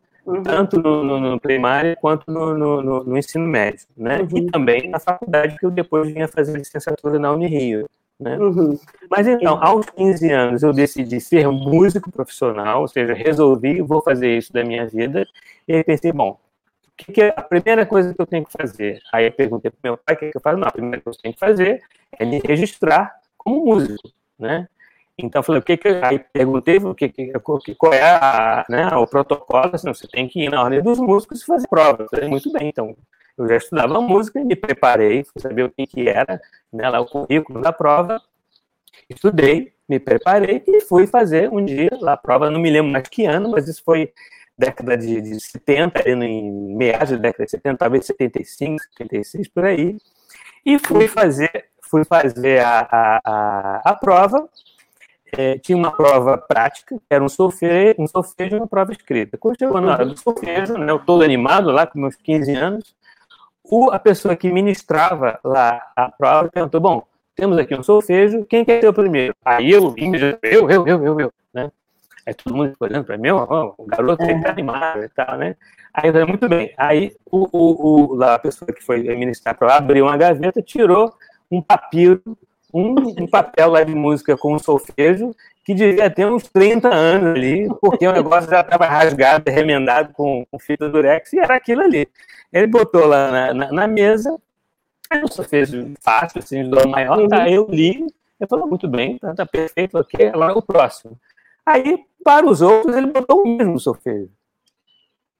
Tanto 0.42 0.80
no, 0.80 1.04
no, 1.04 1.20
no, 1.20 1.40
primário 1.40 1.96
quanto 2.00 2.30
no, 2.30 2.56
no, 2.56 3.04
no 3.04 3.18
ensino 3.18 3.46
médio, 3.46 3.86
né, 3.96 4.26
e 4.30 4.40
uhum. 4.40 4.46
também 4.48 4.88
na 4.88 4.98
faculdade 4.98 5.56
que 5.56 5.64
eu 5.64 5.70
depois 5.70 6.12
vinha 6.12 6.26
fazer 6.26 6.56
licenciatura 6.56 7.18
na 7.18 7.32
Unirio. 7.32 7.88
Né? 8.18 8.36
Uhum. 8.38 8.78
Mas 9.10 9.26
então, 9.26 9.62
aos 9.62 9.86
15 9.90 10.30
anos, 10.32 10.62
eu 10.62 10.72
decidi 10.72 11.20
ser 11.20 11.48
músico 11.48 12.10
profissional, 12.10 12.80
ou 12.80 12.88
seja, 12.88 13.12
resolvi, 13.12 13.80
vou 13.82 14.02
fazer 14.02 14.36
isso 14.36 14.52
da 14.52 14.64
minha 14.64 14.86
vida, 14.86 15.26
e 15.68 15.74
aí 15.74 15.84
pensei, 15.84 16.12
bom, 16.12 16.30
o 16.30 16.96
que, 16.96 17.12
que, 17.12 17.22
é 17.22 17.34
a 17.36 17.42
primeira 17.42 17.84
coisa 17.84 18.14
que 18.14 18.20
eu 18.20 18.26
tenho 18.26 18.44
que 18.44 18.52
fazer? 18.52 19.00
Aí 19.12 19.26
eu 19.26 19.32
perguntei 19.32 19.70
para 19.70 19.90
meu 19.90 19.98
pai 19.98 20.14
o 20.14 20.18
que, 20.18 20.30
que 20.30 20.36
eu 20.36 20.40
faço. 20.40 20.56
Não, 20.56 20.66
a 20.66 20.72
primeira 20.72 21.02
coisa 21.02 21.18
que 21.18 21.20
eu 21.20 21.22
tenho 21.24 21.34
que 21.34 21.40
fazer 21.40 21.82
é 22.18 22.24
me 22.24 22.38
registrar 22.38 23.14
como 23.36 23.66
músico, 23.66 24.10
né? 24.38 24.66
Então, 25.18 25.40
eu 25.40 25.42
falei, 25.42 25.60
o 25.60 25.64
que 25.64 25.76
que... 25.76 25.88
Aí 25.88 26.18
perguntei 26.18 26.76
o 26.76 26.94
que, 26.94 27.08
que, 27.08 27.32
qual 27.76 27.92
é 27.92 28.02
a, 28.02 28.66
né, 28.68 28.88
o 28.96 29.06
protocolo, 29.06 29.70
assim, 29.72 29.88
você 29.88 30.06
tem 30.06 30.28
que 30.28 30.44
ir 30.44 30.50
na 30.50 30.62
ordem 30.62 30.82
dos 30.82 30.98
músicos 30.98 31.42
e 31.42 31.46
fazer 31.46 31.66
prova. 31.68 32.06
Falei, 32.10 32.28
muito 32.28 32.52
bem, 32.52 32.68
então, 32.68 32.94
eu 33.38 33.48
já 33.48 33.56
estudava 33.56 34.00
música, 34.00 34.42
me 34.44 34.54
preparei, 34.54 35.24
fui 35.24 35.40
saber 35.40 35.64
o 35.64 35.70
que, 35.70 35.86
que 35.86 36.08
era, 36.08 36.40
né, 36.72 36.88
lá 36.88 37.00
o 37.00 37.06
currículo 37.06 37.62
da 37.62 37.72
prova, 37.72 38.20
estudei, 39.08 39.72
me 39.88 39.98
preparei 39.98 40.62
e 40.66 40.80
fui 40.80 41.06
fazer 41.06 41.50
um 41.50 41.64
dia 41.64 41.90
lá 42.00 42.14
a 42.14 42.16
prova, 42.16 42.50
não 42.50 42.60
me 42.60 42.70
lembro 42.70 42.92
mais 42.92 43.08
que 43.08 43.24
ano, 43.24 43.50
mas 43.50 43.68
isso 43.68 43.82
foi 43.84 44.12
década 44.58 44.96
de, 44.96 45.20
de 45.20 45.40
70, 45.40 46.08
em 46.08 46.76
meados 46.76 47.10
da 47.10 47.16
década 47.16 47.44
de 47.44 47.50
70, 47.50 47.76
talvez 47.76 48.06
75, 48.06 48.82
76, 48.98 49.48
por 49.48 49.64
aí, 49.64 49.96
e 50.64 50.78
fui 50.78 51.06
fazer, 51.06 51.66
fui 51.82 52.04
fazer 52.04 52.60
a, 52.60 52.80
a, 52.90 53.20
a, 53.24 53.82
a 53.90 53.94
prova, 53.94 54.48
é, 55.36 55.58
tinha 55.58 55.76
uma 55.76 55.92
prova 55.92 56.38
prática, 56.38 56.96
era 57.10 57.22
um 57.22 57.28
solfejo, 57.28 57.96
um 57.98 58.06
solfejo 58.06 58.56
e 58.56 58.58
uma 58.58 58.66
prova 58.66 58.92
escrita. 58.92 59.36
Quando 59.36 59.58
chegou 59.58 59.80
na 59.80 59.92
hora 59.92 60.06
do 60.06 60.16
solfejo, 60.18 60.78
né, 60.78 60.90
eu 60.90 60.98
todo 60.98 61.22
animado 61.22 61.70
lá, 61.70 61.86
com 61.86 61.98
meus 61.98 62.16
15 62.16 62.54
anos, 62.54 62.94
o, 63.62 63.90
a 63.90 63.98
pessoa 63.98 64.34
que 64.34 64.50
ministrava 64.50 65.38
lá 65.44 65.82
a 65.94 66.10
prova 66.10 66.48
perguntou, 66.48 66.80
bom, 66.80 67.02
temos 67.34 67.58
aqui 67.58 67.74
um 67.74 67.82
solfejo, 67.82 68.44
quem 68.46 68.64
quer 68.64 68.80
ser 68.80 68.88
o 68.88 68.94
primeiro? 68.94 69.34
Aí 69.44 69.70
eu, 69.70 69.94
eu, 69.96 70.70
eu, 70.70 70.86
eu, 70.86 71.04
eu, 71.04 71.20
eu, 71.20 71.32
né? 71.52 71.70
Aí 72.26 72.34
todo 72.34 72.56
mundo 72.56 72.74
olhando 72.80 73.04
para 73.04 73.18
mim, 73.18 73.30
o 73.30 73.84
garoto 73.86 74.22
é. 74.22 74.40
tá 74.40 74.50
animado 74.50 75.02
e 75.02 75.08
tal, 75.10 75.36
né? 75.36 75.54
Aí 75.92 76.08
eu 76.08 76.12
falei, 76.12 76.26
muito 76.26 76.48
bem. 76.48 76.72
Aí 76.76 77.14
o, 77.30 77.48
o, 77.52 78.12
o, 78.12 78.14
lá, 78.14 78.34
a 78.34 78.38
pessoa 78.38 78.72
que 78.72 78.82
foi 78.82 79.02
ministrar 79.16 79.56
para 79.56 79.76
abriu 79.76 80.06
uma 80.06 80.16
gaveta, 80.16 80.62
tirou 80.62 81.12
um 81.50 81.62
papiro, 81.62 82.22
um, 82.72 83.22
um, 83.22 83.26
papel 83.26 83.70
lá 83.70 83.82
de 83.82 83.94
música 83.94 84.36
com 84.36 84.54
um 84.54 84.58
solfejo, 84.58 85.34
que 85.64 85.74
devia 85.74 86.10
ter 86.10 86.26
uns 86.26 86.44
30 86.44 86.88
anos 86.88 87.36
ali, 87.36 87.68
porque 87.80 88.06
o 88.06 88.12
negócio 88.12 88.50
já 88.50 88.60
estava 88.60 88.86
rasgado, 88.86 89.50
remendado 89.50 90.12
com, 90.12 90.46
com, 90.50 90.58
fita 90.58 90.88
durex, 90.88 91.32
e 91.32 91.38
era 91.38 91.56
aquilo 91.56 91.82
ali. 91.82 92.08
Ele 92.52 92.66
botou 92.66 93.06
lá 93.06 93.30
na, 93.30 93.54
na, 93.54 93.72
na 93.72 93.86
mesa, 93.86 94.36
aí 95.10 95.22
o 95.22 95.28
solfejo 95.28 95.94
fácil, 96.00 96.38
assim, 96.38 96.64
de 96.64 96.70
dó 96.70 96.86
maior, 96.86 97.26
tá, 97.28 97.48
eu 97.48 97.66
li, 97.68 98.06
ele 98.38 98.48
falou, 98.48 98.66
muito 98.66 98.86
bem, 98.86 99.18
tá, 99.18 99.34
tá 99.34 99.46
perfeito, 99.46 99.98
ok, 99.98 100.28
agora 100.28 100.56
o 100.56 100.62
próximo. 100.62 101.18
Aí, 101.64 102.04
para 102.22 102.46
os 102.46 102.62
outros, 102.62 102.94
ele 102.94 103.08
botou 103.08 103.42
o 103.42 103.48
mesmo 103.48 103.78
solfejo. 103.80 104.30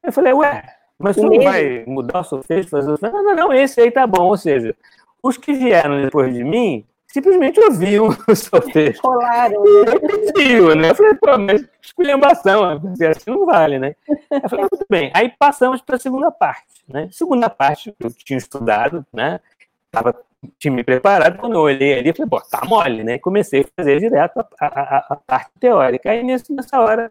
Eu 0.03 0.13
falei, 0.13 0.33
ué, 0.33 0.77
mas 0.99 1.17
tu 1.17 1.23
não 1.23 1.41
vai 1.43 1.85
mudar 1.87 2.21
o 2.21 2.25
solfejo? 2.25 2.69
Fazer... 2.69 2.99
Não, 3.03 3.23
não, 3.23 3.35
não, 3.35 3.53
esse 3.53 3.81
aí 3.81 3.91
tá 3.91 4.07
bom. 4.07 4.29
Ou 4.29 4.37
seja, 4.37 4.75
os 5.23 5.37
que 5.37 5.53
vieram 5.53 6.01
depois 6.03 6.33
de 6.33 6.43
mim 6.43 6.85
simplesmente 7.17 7.59
ouviam 7.61 8.09
o 8.09 8.13
solfejo. 8.37 9.01
Rolaram. 9.03 9.63
Repetiam, 9.85 10.75
né? 10.75 10.91
Eu 10.91 10.95
falei, 10.95 11.15
pô, 11.15 11.39
mas 11.39 11.67
esculhambação, 11.81 12.83
assim 13.11 13.31
não 13.31 13.47
vale, 13.47 13.79
né? 13.79 13.97
Eu 14.31 14.49
falei, 14.49 14.67
muito 14.71 14.87
bem. 14.89 15.11
Aí 15.15 15.33
passamos 15.39 15.81
para 15.81 15.97
a 15.97 15.99
segunda 15.99 16.31
parte, 16.31 16.85
né? 16.87 17.09
Segunda 17.11 17.49
parte, 17.49 17.95
eu 17.99 18.11
tinha 18.13 18.37
estudado, 18.37 19.05
né? 19.13 19.41
Tava, 19.91 20.15
tinha 20.59 20.73
me 20.73 20.85
preparado, 20.85 21.39
quando 21.39 21.55
eu 21.55 21.61
olhei 21.61 21.99
ali, 21.99 22.11
eu 22.11 22.15
falei, 22.15 22.29
pô, 22.29 22.41
tá 22.41 22.63
mole, 22.67 23.03
né? 23.03 23.19
Comecei 23.19 23.63
a 23.63 23.67
fazer 23.75 23.99
direto 23.99 24.39
a, 24.39 24.47
a, 24.61 24.67
a, 24.67 25.07
a 25.11 25.17
parte 25.17 25.51
teórica. 25.59 26.11
Aí 26.11 26.23
nessa 26.23 26.79
hora 26.81 27.11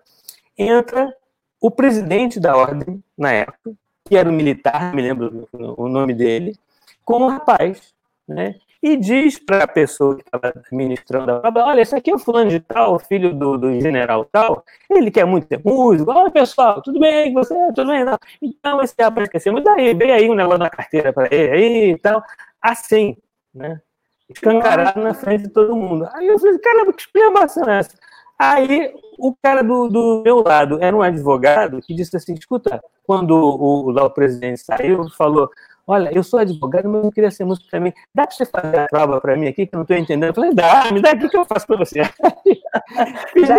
entra 0.55 1.11
o 1.59 1.71
presidente 1.71 2.39
da 2.39 2.55
ordem, 2.55 3.03
na 3.17 3.31
época, 3.31 3.73
que 4.03 4.15
era 4.15 4.29
um 4.29 4.33
militar, 4.33 4.93
me 4.93 5.01
lembro 5.01 5.49
o 5.51 5.87
nome 5.89 6.13
dele, 6.13 6.55
com 7.03 7.23
um 7.23 7.27
rapaz, 7.27 7.91
né? 8.27 8.55
E 8.85 8.95
diz 8.95 9.39
para 9.39 9.63
a 9.63 9.67
pessoa 9.67 10.15
que 10.15 10.21
estava 10.21 10.53
administrando 10.55 11.31
a 11.31 11.39
prova, 11.39 11.69
olha, 11.69 11.81
esse 11.81 11.95
aqui 11.95 12.11
é 12.11 12.13
o 12.13 12.19
fulano 12.19 12.51
de 12.51 12.59
tal, 12.59 12.99
filho 12.99 13.33
do, 13.33 13.57
do 13.57 13.81
general 13.81 14.23
tal, 14.25 14.63
ele 14.87 15.09
quer 15.09 15.25
muito 15.25 15.47
ser 15.47 15.59
músico, 15.65 16.11
olha 16.11 16.29
pessoal, 16.29 16.83
tudo 16.83 16.99
bem, 16.99 17.33
você, 17.33 17.55
tudo 17.73 17.87
bem, 17.87 18.05
não. 18.05 18.15
Então 18.39 18.79
esse 18.83 18.93
rapaz 18.99 19.27
quer 19.27 19.39
ser 19.39 19.49
músico, 19.49 19.73
daí, 19.73 19.91
vem 19.95 20.11
aí 20.11 20.29
um 20.29 20.35
negócio 20.35 20.59
na 20.59 20.69
carteira 20.69 21.11
para 21.11 21.33
ele 21.33 21.51
aí 21.51 21.91
e 21.93 21.97
tal, 21.97 22.21
assim, 22.61 23.17
né? 23.51 23.81
Escancarado 24.29 25.01
na 25.01 25.15
frente 25.15 25.45
de 25.45 25.49
todo 25.49 25.75
mundo. 25.75 26.07
Aí 26.13 26.27
eu 26.27 26.37
falei, 26.37 26.59
caramba, 26.59 26.93
que 26.93 27.01
explicação 27.01 27.67
é 27.67 27.79
essa? 27.79 27.97
Aí 28.37 28.93
o 29.17 29.35
cara 29.41 29.63
do, 29.63 29.89
do, 29.89 30.21
meu 30.23 30.43
lado 30.43 30.77
era 30.79 30.95
um 30.95 31.01
advogado 31.01 31.81
que 31.81 31.95
disse 31.95 32.15
assim: 32.15 32.35
escuta, 32.35 32.83
quando 33.03 33.31
o, 33.31 33.89
o, 33.89 33.97
o 33.97 34.09
presidente 34.11 34.59
saiu, 34.59 35.09
falou: 35.09 35.49
Olha, 35.87 36.09
eu 36.13 36.23
sou 36.23 36.39
advogado, 36.39 36.89
mas 36.89 37.03
eu 37.03 37.11
queria 37.11 37.29
ser 37.29 37.45
músico 37.45 37.69
também. 37.69 37.93
Dá 38.13 38.25
para 38.25 38.35
você 38.35 38.45
fazer 38.45 38.79
a 38.79 38.87
prova 38.87 39.21
para 39.21 39.35
mim 39.35 39.47
aqui, 39.47 39.67
que 39.67 39.75
eu 39.75 39.77
não 39.77 39.83
estou 39.83 39.95
entendendo? 39.97 40.29
Eu 40.29 40.33
falei: 40.33 40.53
dá, 40.53 40.91
me 40.91 41.01
dá 41.01 41.11
aqui 41.11 41.29
que 41.29 41.37
eu 41.37 41.45
faço 41.45 41.67
para 41.67 41.77
você. 41.77 42.01
Fiz 43.33 43.49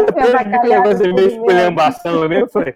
fazer 0.83 1.13
meio 1.15 1.29
esculhambação 1.29 2.33
eu 2.33 2.49
falei. 2.49 2.75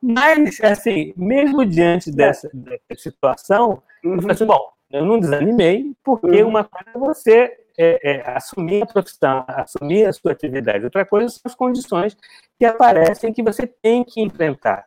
Mas, 0.00 0.60
assim, 0.60 1.12
mesmo 1.16 1.64
diante 1.64 2.10
dessa, 2.10 2.48
dessa 2.52 2.82
situação, 2.96 3.82
eu 4.04 4.20
falei 4.20 4.34
assim: 4.34 4.46
bom, 4.46 4.60
eu 4.92 5.04
não 5.04 5.18
desanimei, 5.18 5.92
porque 6.04 6.42
uhum. 6.42 6.50
uma 6.50 6.64
coisa 6.64 6.90
é 6.94 6.98
você 6.98 7.56
é, 7.78 8.10
é, 8.10 8.30
assumir 8.30 8.82
a 8.82 8.86
profissão, 8.86 9.44
assumir 9.48 10.06
a 10.06 10.12
sua 10.12 10.32
atividade. 10.32 10.84
Outra 10.84 11.04
coisa 11.04 11.28
são 11.28 11.40
as 11.44 11.54
condições 11.54 12.16
que 12.58 12.64
aparecem 12.64 13.32
que 13.32 13.42
você 13.42 13.66
tem 13.66 14.04
que 14.04 14.20
enfrentar. 14.20 14.84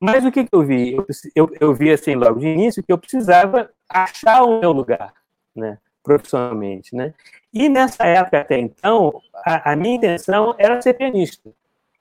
Mas 0.00 0.24
o 0.24 0.30
que, 0.30 0.44
que 0.44 0.54
eu 0.54 0.62
vi? 0.62 0.94
Eu, 0.94 1.06
eu, 1.34 1.50
eu, 1.60 1.74
vi 1.74 1.90
assim 1.90 2.14
logo 2.14 2.38
de 2.38 2.46
início 2.46 2.82
que 2.82 2.92
eu 2.92 2.98
precisava 2.98 3.70
achar 3.88 4.42
o 4.42 4.60
meu 4.60 4.72
lugar, 4.72 5.14
né, 5.54 5.78
profissionalmente, 6.02 6.94
né? 6.94 7.14
E 7.52 7.68
nessa 7.68 8.04
época 8.04 8.40
até 8.40 8.58
então, 8.58 9.20
a, 9.34 9.72
a 9.72 9.76
minha 9.76 9.96
intenção 9.96 10.54
era 10.58 10.80
ser 10.82 10.94
pianista 10.94 11.50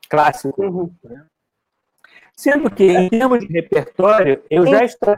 clássico. 0.09 0.61
Uhum. 0.61 0.91
Né? 1.03 1.25
Sendo 2.35 2.69
que, 2.69 2.83
em 2.83 3.09
termos 3.09 3.39
de 3.39 3.47
repertório, 3.47 4.43
eu 4.49 4.67
já 4.67 4.83
estou. 4.83 5.15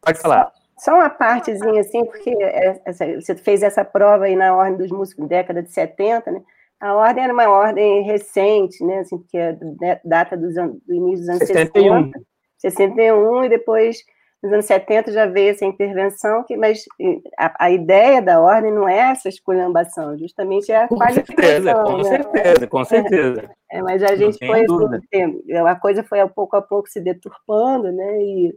Pode 0.00 0.18
falar. 0.18 0.52
Só 0.76 0.94
uma 0.94 1.08
partezinha 1.08 1.80
assim, 1.80 2.04
porque 2.04 2.30
é, 2.30 2.82
essa, 2.84 3.06
você 3.14 3.36
fez 3.36 3.62
essa 3.62 3.84
prova 3.84 4.24
aí 4.24 4.34
na 4.34 4.54
Ordem 4.54 4.76
dos 4.76 4.90
Músicos, 4.90 5.28
década 5.28 5.62
de 5.62 5.70
70, 5.72 6.32
né? 6.32 6.42
A 6.80 6.94
ordem 6.94 7.24
era 7.24 7.32
uma 7.32 7.48
ordem 7.48 8.02
recente, 8.02 8.84
né? 8.84 8.98
Assim, 8.98 9.18
porque 9.18 9.38
é 9.38 9.56
data 10.04 10.36
dos 10.36 10.54
do 10.54 10.94
início 10.94 11.20
dos 11.20 11.28
anos 11.28 11.46
61. 11.46 12.04
60. 12.12 12.20
61, 12.58 13.44
e 13.44 13.48
depois, 13.48 13.98
nos 14.42 14.52
anos 14.52 14.64
70, 14.64 15.12
já 15.12 15.26
veio 15.26 15.50
essa 15.50 15.64
intervenção, 15.64 16.44
que, 16.44 16.56
mas 16.56 16.84
a, 17.38 17.66
a 17.66 17.70
ideia 17.70 18.22
da 18.22 18.40
ordem 18.40 18.72
não 18.72 18.88
é 18.88 19.10
essa 19.10 19.28
esculhambação, 19.28 20.18
justamente 20.18 20.72
é 20.72 20.84
a 20.84 20.88
com 20.88 20.98
Certeza, 21.10 21.74
com 21.74 21.96
né? 21.98 22.04
certeza, 22.04 22.66
com 22.66 22.84
certeza. 22.84 23.50
É, 23.70 23.82
mas 23.82 24.02
a 24.02 24.14
gente 24.16 24.38
foi, 24.46 24.64
a 25.66 25.74
coisa 25.76 26.02
foi 26.04 26.20
a 26.20 26.28
pouco 26.28 26.56
a 26.56 26.62
pouco 26.62 26.88
se 26.88 27.00
deturpando, 27.00 27.92
né? 27.92 28.22
E 28.22 28.54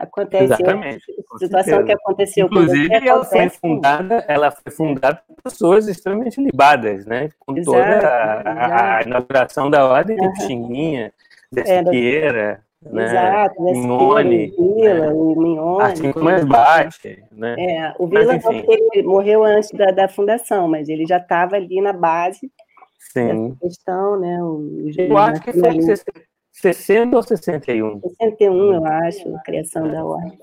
acontece 0.00 0.44
Exatamente, 0.44 1.04
situação 1.38 1.84
que 1.84 1.92
aconteceu 1.92 2.46
inclusive 2.46 2.94
ela 3.06 3.24
foi 3.24 3.48
fundada 3.50 4.24
ela 4.26 4.50
foi 4.50 4.72
fundada 4.72 5.22
por 5.26 5.42
pessoas 5.42 5.86
extremamente 5.86 6.40
libadas 6.40 7.04
né 7.06 7.28
com 7.38 7.56
Exato, 7.56 7.76
toda 7.76 8.08
a, 8.08 8.96
a, 8.96 9.02
inauguração 9.02 9.70
da 9.70 9.86
ordem 9.86 10.18
uhum. 10.18 10.32
de 10.32 10.42
Xinguinha 10.42 11.12
de 11.52 11.64
Siqueira 11.64 12.64
né? 12.82 13.04
Exato, 13.04 13.62
Minhone, 13.62 14.54
Vila, 14.56 14.94
né? 14.94 15.12
o 15.12 15.38
Minhone. 15.38 15.82
Assim 15.82 16.12
como 16.12 16.30
é 16.30 16.42
bate, 16.42 17.22
né? 17.30 17.54
É, 17.58 17.94
o 17.98 18.06
Vila 18.06 18.32
mas, 18.32 18.44
ele 18.46 19.02
morreu 19.02 19.44
antes 19.44 19.70
da, 19.72 19.90
da 19.90 20.08
fundação, 20.08 20.66
mas 20.66 20.88
ele 20.88 21.04
já 21.06 21.18
estava 21.18 21.56
ali 21.56 21.78
na 21.82 21.92
base 21.92 22.50
Sim. 22.98 23.54
questão, 23.60 24.18
né? 24.18 24.42
O, 24.42 24.88
Eu 24.96 25.18
acho 25.18 25.42
que 25.42 25.52
foi 25.52 25.68
60 26.60 27.16
ou 27.16 27.22
61? 27.22 28.00
61, 28.00 28.74
eu 28.74 28.84
acho, 28.84 29.34
a 29.34 29.40
criação 29.40 29.88
da 29.88 30.04
ordem. 30.04 30.38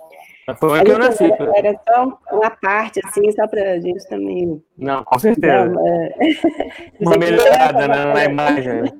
Foi 0.60 0.82
que 0.82 0.91
eu 0.91 0.97
nasci. 0.97 1.25
Era, 1.25 1.58
era 1.58 1.82
só 1.88 2.19
uma 2.32 2.49
parte, 2.49 3.01
assim, 3.03 3.30
só 3.34 3.45
para 3.47 3.73
a 3.73 3.80
gente 3.80 4.08
também. 4.08 4.63
Não, 4.77 5.03
com 5.03 5.19
certeza. 5.19 5.75
É... 5.86 6.13
uma 7.01 7.17
melhorada 7.17 7.88
na, 7.88 8.13
na, 8.13 8.23
imagem. 8.23 8.93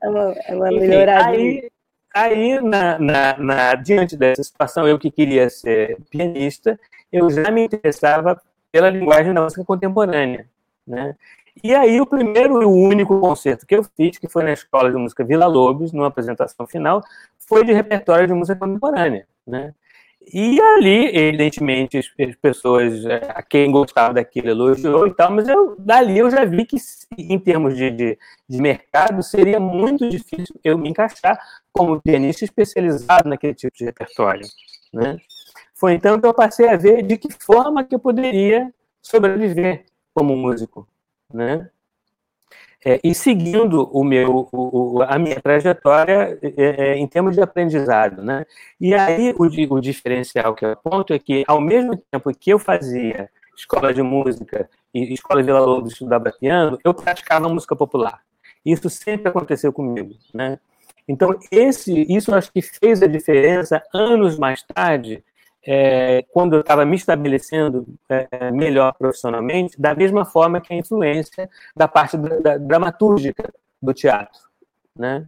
É 0.00 0.08
uma, 0.08 0.34
é 0.46 0.54
uma 0.54 0.70
melhorada. 0.70 1.30
Aí, 1.30 1.68
aí 2.14 2.60
na, 2.60 2.98
na, 3.00 3.36
na, 3.36 3.74
diante 3.74 4.16
dessa 4.16 4.44
situação, 4.44 4.86
eu 4.86 4.96
que 4.96 5.10
queria 5.10 5.50
ser 5.50 5.98
pianista, 6.08 6.78
eu 7.12 7.28
já 7.30 7.50
me 7.50 7.64
interessava 7.64 8.40
pela 8.70 8.90
linguagem 8.90 9.34
da 9.34 9.42
música 9.42 9.64
contemporânea. 9.64 10.46
Né? 10.86 11.16
E 11.62 11.74
aí, 11.74 12.00
o 12.00 12.06
primeiro 12.06 12.62
e 12.62 12.66
único 12.66 13.18
concerto 13.20 13.66
que 13.66 13.74
eu 13.74 13.84
fiz, 13.84 14.18
que 14.18 14.28
foi 14.28 14.42
na 14.42 14.52
Escola 14.52 14.90
de 14.90 14.96
Música 14.96 15.24
Vila 15.24 15.46
Lobos, 15.46 15.92
numa 15.92 16.08
apresentação 16.08 16.66
final, 16.66 17.02
foi 17.38 17.64
de 17.64 17.72
repertório 17.72 18.26
de 18.26 18.34
música 18.34 18.58
contemporânea, 18.58 19.26
né? 19.46 19.74
E 20.32 20.58
ali, 20.60 21.14
evidentemente, 21.14 21.98
as 21.98 22.06
pessoas, 22.36 23.04
é, 23.04 23.30
a 23.34 23.42
quem 23.42 23.70
gostava 23.70 24.14
daquilo 24.14 24.48
elogiou 24.48 25.06
e 25.06 25.14
tal, 25.14 25.30
mas 25.30 25.46
eu, 25.46 25.76
dali 25.78 26.18
eu 26.18 26.30
já 26.30 26.44
vi 26.46 26.64
que, 26.64 26.78
em 27.18 27.38
termos 27.38 27.76
de, 27.76 27.90
de, 27.90 28.18
de 28.48 28.58
mercado, 28.60 29.22
seria 29.22 29.60
muito 29.60 30.08
difícil 30.08 30.58
eu 30.64 30.78
me 30.78 30.88
encaixar 30.88 31.38
como 31.70 32.00
pianista 32.00 32.44
especializado 32.44 33.28
naquele 33.28 33.54
tipo 33.54 33.76
de 33.76 33.84
repertório, 33.84 34.46
né? 34.92 35.18
Foi 35.74 35.92
então 35.92 36.18
que 36.18 36.26
eu 36.26 36.32
passei 36.32 36.68
a 36.68 36.76
ver 36.76 37.02
de 37.02 37.18
que 37.18 37.28
forma 37.30 37.84
que 37.84 37.94
eu 37.94 37.98
poderia 37.98 38.72
sobreviver 39.02 39.84
como 40.14 40.34
músico, 40.36 40.88
né? 41.32 41.68
É, 42.86 43.00
e 43.02 43.14
seguindo 43.14 43.88
o 43.90 44.04
meu, 44.04 44.46
o, 44.52 45.02
a 45.02 45.18
minha 45.18 45.40
trajetória 45.40 46.38
é, 46.42 46.52
é, 46.56 46.96
em 46.98 47.06
termos 47.06 47.34
de 47.34 47.40
aprendizado, 47.40 48.22
né? 48.22 48.44
E 48.78 48.92
aí 48.94 49.34
o, 49.38 49.74
o 49.74 49.80
diferencial 49.80 50.54
que 50.54 50.66
eu 50.66 50.72
aponto 50.72 51.14
é 51.14 51.18
que, 51.18 51.44
ao 51.48 51.62
mesmo 51.62 51.96
tempo 51.96 52.30
que 52.38 52.50
eu 52.50 52.58
fazia 52.58 53.30
escola 53.56 53.94
de 53.94 54.02
música 54.02 54.68
e 54.92 55.14
escola 55.14 55.42
de 55.42 55.46
Vila 55.46 55.82
estudava 55.86 56.30
piano, 56.38 56.78
eu 56.84 56.92
praticava 56.92 57.48
música 57.48 57.74
popular. 57.74 58.20
Isso 58.64 58.90
sempre 58.90 59.28
aconteceu 59.28 59.72
comigo, 59.72 60.14
né? 60.34 60.58
Então, 61.08 61.38
esse, 61.50 62.06
isso 62.12 62.34
acho 62.34 62.52
que 62.52 62.60
fez 62.60 63.02
a 63.02 63.06
diferença 63.06 63.82
anos 63.94 64.38
mais 64.38 64.62
tarde 64.62 65.24
é, 65.66 66.24
quando 66.32 66.54
eu 66.54 66.60
estava 66.60 66.84
me 66.84 66.96
estabelecendo 66.96 67.86
é, 68.08 68.50
melhor 68.50 68.92
profissionalmente, 68.94 69.80
da 69.80 69.94
mesma 69.94 70.24
forma 70.24 70.60
que 70.60 70.72
a 70.72 70.76
influência 70.76 71.48
da 71.74 71.88
parte 71.88 72.16
da, 72.16 72.38
da 72.38 72.58
dramatúrgica 72.58 73.52
do 73.80 73.94
teatro, 73.94 74.40
né? 74.96 75.26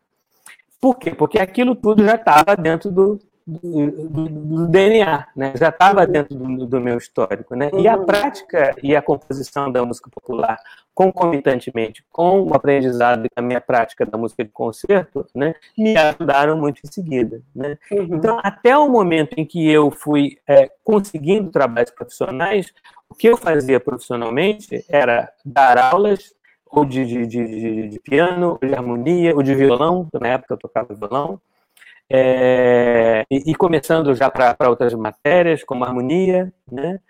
Por 0.80 0.96
quê? 0.96 1.14
Porque 1.14 1.38
aquilo 1.38 1.74
tudo 1.74 2.04
já 2.04 2.16
estava 2.16 2.54
dentro 2.56 2.90
do, 2.90 3.18
do, 3.46 4.28
do 4.28 4.66
DNA, 4.66 5.28
né? 5.36 5.52
já 5.56 5.68
estava 5.68 6.04
dentro 6.04 6.36
do, 6.36 6.66
do, 6.66 6.80
meu 6.80 6.98
histórico. 6.98 7.54
Né? 7.54 7.70
E 7.78 7.86
a 7.86 7.96
uhum. 7.96 8.04
prática 8.04 8.74
e 8.82 8.96
a 8.96 9.00
composição 9.00 9.70
da 9.70 9.84
música 9.84 10.10
popular, 10.10 10.58
concomitantemente 10.92 12.04
com 12.10 12.42
o 12.42 12.54
aprendizado 12.54 13.26
e 13.26 13.30
a 13.36 13.42
minha 13.42 13.60
prática 13.60 14.04
da 14.04 14.18
música 14.18 14.44
de 14.44 14.50
concerto, 14.50 15.24
né, 15.34 15.54
me 15.78 15.96
ajudaram 15.96 16.56
muito 16.58 16.80
em 16.84 16.90
seguida. 16.90 17.40
Né? 17.54 17.78
Uhum. 17.92 18.08
Então, 18.10 18.40
até 18.42 18.76
o 18.76 18.88
momento 18.88 19.34
em 19.36 19.44
que 19.44 19.70
eu 19.70 19.90
fui 19.90 20.38
é, 20.48 20.68
conseguindo 20.82 21.50
trabalhos 21.50 21.90
profissionais, 21.90 22.72
o 23.08 23.14
que 23.14 23.28
eu 23.28 23.36
fazia 23.36 23.78
profissionalmente 23.78 24.84
era 24.88 25.30
dar 25.44 25.78
aulas 25.78 26.34
ou 26.68 26.84
de, 26.84 27.06
de, 27.06 27.26
de, 27.26 27.88
de 27.88 28.00
piano, 28.00 28.58
ou 28.60 28.68
de 28.68 28.74
harmonia, 28.74 29.34
ou 29.36 29.42
de 29.42 29.54
violão, 29.54 30.08
na 30.20 30.28
época 30.28 30.54
eu 30.54 30.58
tocava 30.58 30.94
violão, 30.94 31.40
é, 32.08 33.24
e, 33.30 33.50
e, 33.50 33.54
começando 33.54 34.14
já 34.14 34.30
para 34.30 34.68
outras 34.68 34.94
matérias, 34.94 35.64
como 35.64 35.84
harmonia, 35.84 36.52
né? 36.70 37.00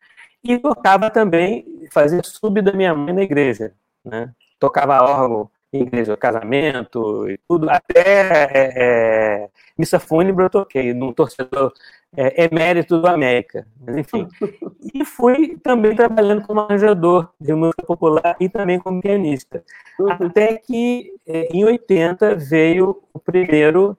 E 0.43 0.59
tocava 0.59 1.11
também, 1.11 1.87
fazia 1.93 2.23
sub 2.23 2.63
da 2.63 2.73
minha 2.73 2.95
mãe 2.95 3.13
na 3.13 3.23
igreja, 3.23 3.75
né? 4.05 4.33
Tocava 4.59 5.03
órgão 5.03 5.51
em 5.73 5.83
igreja, 5.83 6.17
casamento 6.17 7.29
e 7.29 7.39
tudo, 7.49 7.69
até 7.69 8.49
é, 8.53 8.73
é, 8.77 9.49
missa 9.77 9.99
fúnebre 9.99 10.45
eu 10.45 10.51
toquei, 10.51 10.95
num 10.95 11.13
torcedor 11.13 11.73
é, 12.17 12.45
emérito 12.45 12.99
do 13.01 13.07
América, 13.07 13.67
mas 13.81 13.97
enfim. 13.99 14.27
E 14.95 15.05
fui 15.05 15.59
também 15.59 15.95
trabalhando 15.95 16.47
como 16.47 16.61
arranjador 16.61 17.29
de 17.39 17.53
música 17.53 17.83
popular 17.83 18.37
e 18.41 18.49
também 18.49 18.79
como 18.79 19.03
pianista. 19.03 19.63
Uhum. 19.99 20.11
Até 20.13 20.57
que 20.57 21.13
é, 21.27 21.49
em 21.53 21.65
80 21.65 22.35
veio 22.37 23.03
o 23.13 23.19
primeiro 23.19 23.99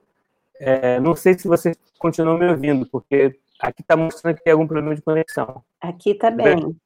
é, 0.60 1.00
não 1.00 1.14
sei 1.14 1.38
se 1.38 1.46
vocês 1.46 1.76
continuam 1.98 2.38
me 2.38 2.48
ouvindo, 2.48 2.86
porque 2.86 3.38
aqui 3.60 3.82
está 3.82 3.96
mostrando 3.96 4.36
que 4.36 4.44
tem 4.44 4.52
algum 4.52 4.66
problema 4.66 4.94
de 4.94 5.02
conexão. 5.02 5.62
Aqui 5.80 6.10
está 6.10 6.30
bem. 6.30 6.76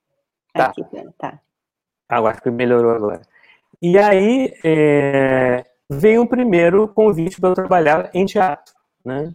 Tá. 0.52 0.66
Aqui 0.66 0.84
tá. 1.18 1.40
Ah, 2.08 2.20
acho 2.20 2.42
que 2.42 2.50
melhorou 2.50 2.90
agora. 2.90 3.22
E 3.80 3.98
aí 3.98 4.52
é, 4.64 5.64
veio 5.88 6.22
o 6.22 6.28
primeiro 6.28 6.86
convite 6.88 7.40
para 7.40 7.50
eu 7.50 7.54
trabalhar 7.54 8.10
em 8.14 8.26
teatro, 8.26 8.74
né? 9.04 9.34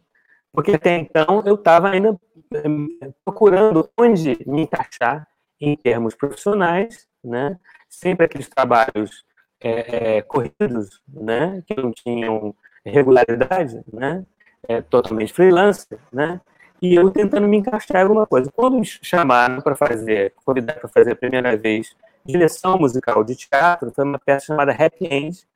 Porque 0.51 0.71
até 0.71 0.95
então 0.95 1.43
eu 1.45 1.55
estava 1.55 1.89
ainda 1.89 2.17
é, 2.53 3.11
procurando 3.25 3.89
onde 3.97 4.37
me 4.45 4.61
encaixar 4.61 5.27
em 5.59 5.75
termos 5.75 6.15
profissionais, 6.15 7.07
né? 7.23 7.59
Sempre 7.89 8.25
aqueles 8.25 8.47
trabalhos 8.47 9.25
é, 9.59 10.17
é, 10.17 10.21
corridos, 10.21 11.01
né? 11.07 11.63
Que 11.65 11.75
não 11.75 11.91
tinham 11.91 12.55
regularidade, 12.89 13.81
né? 13.91 14.23
É, 14.67 14.81
totalmente 14.81 15.33
freelancer, 15.33 15.99
né? 16.11 16.41
E 16.81 16.93
eu 16.93 17.09
tentando 17.09 17.47
me 17.47 17.57
encaixar 17.57 17.97
em 17.97 18.03
alguma 18.03 18.27
coisa. 18.27 18.51
Quando 18.51 18.79
me 18.79 18.85
chamaram 18.85 19.61
para 19.61 19.75
fazer, 19.75 20.33
convidaram 20.45 20.79
para 20.79 20.89
fazer 20.89 21.11
a 21.11 21.15
primeira 21.15 21.55
vez 21.57 21.95
direção 22.25 22.77
musical 22.77 23.23
de 23.23 23.35
teatro, 23.35 23.91
foi 23.91 24.03
uma 24.03 24.19
peça 24.19 24.47
chamada 24.47 24.71
Happy 24.71 25.05
End, 25.05 25.47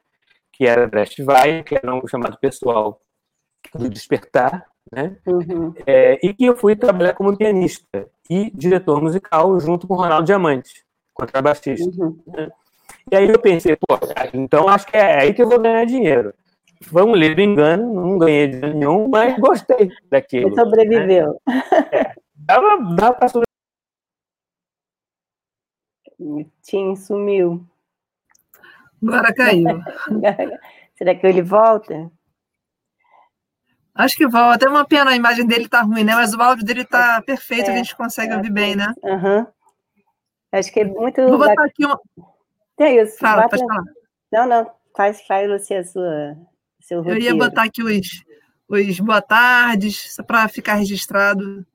que 0.52 0.66
era 0.66 0.88
Brecht 0.88 1.22
Weill, 1.22 1.64
que 1.64 1.76
era 1.76 1.94
um 1.94 2.08
chamado 2.08 2.38
pessoal 2.38 3.00
do 3.76 3.90
Despertar, 3.90 4.66
né? 4.92 5.18
Uhum. 5.26 5.74
É, 5.86 6.20
e 6.26 6.34
que 6.34 6.46
eu 6.46 6.56
fui 6.56 6.76
trabalhar 6.76 7.14
como 7.14 7.36
pianista 7.36 8.08
e 8.30 8.50
diretor 8.52 9.02
musical 9.02 9.60
junto 9.60 9.88
com 9.88 9.94
o 9.94 9.98
Ronaldo 9.98 10.26
Diamante, 10.26 10.86
contrabaixista. 11.14 11.90
Uhum. 12.04 12.18
Né? 12.28 12.50
E 13.12 13.16
aí 13.16 13.30
eu 13.30 13.40
pensei, 13.40 13.76
pô, 13.76 13.98
então 14.34 14.68
acho 14.68 14.88
que 14.88 14.98
é 14.98 15.22
aí 15.22 15.34
que 15.34 15.42
eu 15.42 15.50
vou 15.50 15.60
ganhar 15.60 15.86
dinheiro. 15.86 16.34
Foi 16.84 17.04
um 17.04 17.16
livre 17.16 17.44
engano, 17.44 17.94
não 17.94 18.18
ganhei 18.18 18.48
dinheiro 18.48 18.78
nenhum, 18.78 19.08
mas 19.08 19.38
gostei 19.40 19.92
daquilo. 20.10 20.50
Você 20.50 20.62
sobreviveu. 20.62 21.40
Né? 21.48 21.64
É, 21.92 22.16
dava, 22.36 22.78
dava 22.96 23.14
para 23.14 23.28
sobreviver. 23.28 23.52
Tim 26.62 26.96
sumiu. 26.96 27.66
Agora 29.02 29.34
caiu. 29.34 29.82
Será 30.96 31.16
que 31.16 31.26
ele 31.26 31.42
volta? 31.42 32.12
Acho 33.94 34.16
que 34.16 34.28
volta. 34.28 34.66
É 34.66 34.70
uma 34.70 34.86
pena, 34.86 35.12
a 35.12 35.16
imagem 35.16 35.46
dele 35.46 35.68
tá 35.68 35.82
ruim, 35.82 36.04
né? 36.04 36.14
Mas 36.14 36.34
o 36.34 36.42
áudio 36.42 36.66
dele 36.66 36.86
tá 36.86 37.22
perfeito, 37.22 37.70
é, 37.70 37.74
a 37.74 37.78
gente 37.78 37.96
consegue 37.96 38.34
é, 38.34 38.38
ouvir 38.38 38.52
bem, 38.52 38.76
né? 38.76 38.94
Uhum. 39.04 39.46
Acho 40.52 40.72
que 40.72 40.82
é 40.82 40.86
muito. 40.86 41.22
Vou 41.28 41.38
botar 41.38 41.66
aqui 41.66 41.86
uma. 41.86 42.00
É 42.80 43.02
isso. 43.02 43.18
Fala, 43.18 43.44
bota... 43.44 43.58
pode 43.58 43.68
falar. 43.68 43.84
Não, 44.32 44.48
não. 44.48 44.72
Faz, 44.96 45.22
faz 45.26 45.50
você 45.50 45.76
a 45.76 45.84
sua 45.84 46.38
seu 46.82 47.00
roteiro. 47.00 47.20
Eu 47.20 47.24
ia 47.24 47.36
botar 47.36 47.64
aqui 47.64 47.84
os, 47.84 48.24
os 48.70 49.00
boa 49.00 49.22
tardes, 49.22 50.14
só 50.14 50.24
para 50.24 50.48
ficar 50.48 50.76
registrado 50.76 51.66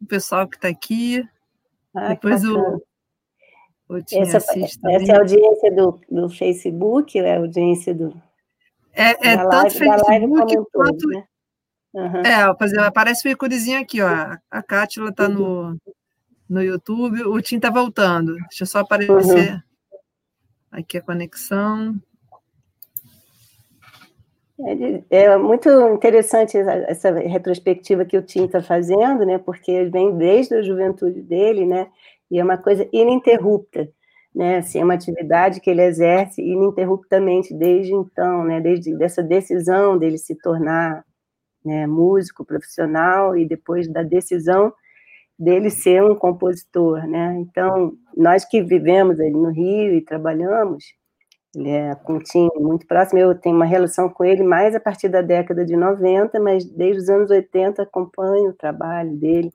o 0.00 0.06
pessoal 0.06 0.48
que 0.48 0.56
está 0.56 0.68
aqui. 0.68 1.22
Ah, 1.94 2.08
Depois 2.08 2.44
o, 2.44 2.82
essa, 4.12 4.38
essa 4.38 4.78
é 4.90 5.12
a 5.12 5.18
audiência 5.18 5.72
do, 5.72 6.00
do 6.10 6.28
Facebook, 6.28 7.18
é 7.18 7.36
a 7.36 7.38
audiência 7.38 7.94
do. 7.94 8.10
É, 8.92 9.10
é 9.10 9.36
tanto 9.36 9.78
live, 9.78 9.78
Facebook 9.78 10.56
quanto. 10.72 10.98
Todo, 10.98 11.08
né? 11.08 11.24
Uhum. 11.94 12.20
É, 12.22 12.54
por 12.54 12.66
exemplo, 12.66 12.84
aparece 12.86 13.28
o 13.28 13.30
íconezinho 13.30 13.80
aqui, 13.80 14.00
ó. 14.00 14.36
A 14.50 14.62
Cátila 14.62 15.10
está 15.10 15.28
no, 15.28 15.78
no 16.48 16.62
YouTube, 16.62 17.22
o 17.22 17.40
Tim 17.40 17.56
está 17.56 17.70
voltando. 17.70 18.34
Deixa 18.34 18.62
eu 18.62 18.66
só 18.66 18.80
aparecer 18.80 19.52
uhum. 19.52 19.60
aqui 20.72 20.98
a 20.98 21.02
conexão. 21.02 21.94
É, 25.10 25.36
muito 25.36 25.68
interessante 25.88 26.56
essa 26.56 27.10
retrospectiva 27.10 28.04
que 28.04 28.16
o 28.16 28.22
Tim 28.22 28.44
está 28.44 28.62
fazendo, 28.62 29.26
né? 29.26 29.36
Porque 29.38 29.70
ele 29.70 29.90
vem 29.90 30.16
desde 30.16 30.54
a 30.54 30.62
juventude 30.62 31.22
dele, 31.22 31.66
né? 31.66 31.88
E 32.30 32.38
é 32.38 32.44
uma 32.44 32.56
coisa 32.56 32.88
ininterrupta, 32.92 33.88
né? 34.34 34.58
Assim, 34.58 34.78
é 34.80 34.84
uma 34.84 34.94
atividade 34.94 35.60
que 35.60 35.70
ele 35.70 35.82
exerce 35.82 36.40
ininterruptamente 36.40 37.52
desde 37.52 37.92
então, 37.94 38.44
né? 38.44 38.60
Desde 38.60 38.96
dessa 38.96 39.22
decisão 39.22 39.98
dele 39.98 40.18
se 40.18 40.36
tornar 40.36 41.04
né, 41.64 41.86
músico 41.86 42.44
profissional 42.44 43.36
e 43.36 43.46
depois 43.46 43.88
da 43.88 44.02
decisão 44.02 44.72
dele 45.38 45.70
ser 45.70 46.02
um 46.04 46.14
compositor, 46.14 47.06
né? 47.08 47.36
Então, 47.40 47.94
nós 48.16 48.44
que 48.44 48.62
vivemos 48.62 49.18
ali 49.18 49.32
no 49.32 49.50
Rio 49.50 49.94
e 49.94 50.00
trabalhamos, 50.00 50.84
ele 51.54 51.70
é 51.70 51.94
com 51.94 52.18
time 52.18 52.50
muito 52.56 52.86
próximo. 52.86 53.18
Eu 53.18 53.34
tenho 53.34 53.54
uma 53.54 53.64
relação 53.64 54.08
com 54.08 54.24
ele 54.24 54.42
mais 54.42 54.74
a 54.74 54.80
partir 54.80 55.08
da 55.08 55.22
década 55.22 55.64
de 55.64 55.76
90, 55.76 56.40
mas 56.40 56.64
desde 56.64 57.02
os 57.02 57.08
anos 57.08 57.30
80 57.30 57.82
acompanho 57.82 58.50
o 58.50 58.54
trabalho 58.54 59.14
dele 59.16 59.52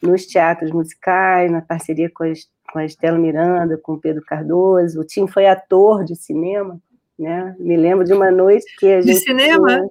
nos 0.00 0.26
teatros 0.26 0.70
musicais, 0.70 1.50
na 1.50 1.62
parceria 1.62 2.10
com, 2.10 2.24
a, 2.24 2.32
com 2.72 2.78
a 2.78 2.84
Estela 2.84 3.18
Miranda, 3.18 3.76
com 3.76 3.94
o 3.94 4.00
Pedro 4.00 4.22
Cardoso. 4.24 5.00
O 5.00 5.04
Tim 5.04 5.26
foi 5.26 5.46
ator 5.46 6.04
de 6.04 6.16
cinema, 6.16 6.80
né? 7.18 7.56
Me 7.58 7.76
lembro 7.76 8.04
de 8.04 8.12
uma 8.12 8.30
noite 8.30 8.64
que 8.78 8.86
a 8.92 9.00
gente. 9.00 9.14
De 9.14 9.20
cinema? 9.20 9.88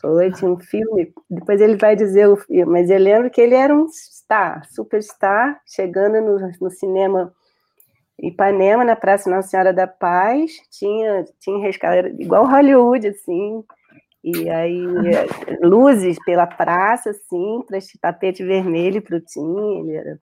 Foi, 0.00 0.30
tinha 0.30 0.50
um 0.50 0.58
filme. 0.58 1.12
Depois 1.28 1.60
ele 1.60 1.76
vai 1.76 1.96
dizer 1.96 2.28
o 2.28 2.36
filme, 2.36 2.70
mas 2.70 2.90
eu 2.90 2.98
lembro 2.98 3.30
que 3.30 3.40
ele 3.40 3.54
era 3.54 3.74
um 3.74 3.88
star, 3.88 4.66
superstar, 4.70 5.60
chegando 5.64 6.20
no, 6.20 6.50
no 6.60 6.70
cinema 6.70 7.32
Ipanema, 8.18 8.84
na 8.84 8.96
Praça 8.96 9.28
Nossa 9.28 9.48
Senhora 9.48 9.72
da 9.72 9.86
Paz, 9.86 10.52
tinha, 10.70 11.24
tinha 11.38 11.68
escada 11.68 12.08
igual 12.18 12.46
Hollywood, 12.46 13.08
assim, 13.08 13.62
e 14.24 14.48
aí 14.48 14.82
luzes 15.62 16.16
pela 16.24 16.46
praça, 16.46 17.10
assim, 17.10 17.62
para 17.66 17.78
este 17.78 17.98
tapete 17.98 18.42
vermelho 18.42 19.02
para 19.02 19.16
o 19.16 19.20
Tim, 19.20 19.80
ele 19.80 19.94
era... 19.94 20.18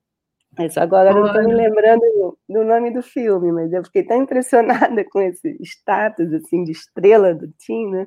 Isso 0.61 0.79
agora 0.79 1.11
eu 1.11 1.17
não 1.17 1.27
estou 1.27 1.43
me 1.43 1.55
lembrando 1.55 2.01
do, 2.01 2.39
do, 2.49 2.65
nome 2.65 2.93
do 2.93 3.03
filme, 3.03 3.51
mas 3.51 3.73
eu 3.73 3.83
fiquei 3.83 4.05
tão 4.05 4.23
impressionada 4.23 5.05
com 5.11 5.21
esse 5.21 5.57
status, 5.63 6.33
assim, 6.33 6.63
de 6.63 6.73
estrela 6.73 7.35
do 7.35 7.49
Tim, 7.59 7.91
né? 7.91 8.07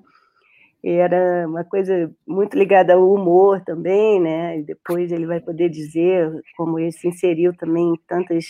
E 0.84 0.92
era 0.92 1.46
uma 1.48 1.66
coisa 1.66 2.10
muito 2.26 2.58
ligada 2.58 2.94
ao 2.94 3.12
humor 3.12 3.62
também, 3.66 4.22
né? 4.22 4.60
E 4.60 4.64
depois 4.64 5.12
ele 5.12 5.26
vai 5.26 5.42
poder 5.42 5.68
dizer 5.68 6.32
como 6.56 6.80
ele 6.80 6.92
se 6.92 7.08
inseriu 7.08 7.54
também 7.58 7.94
em 7.94 8.00
tantas 8.08 8.46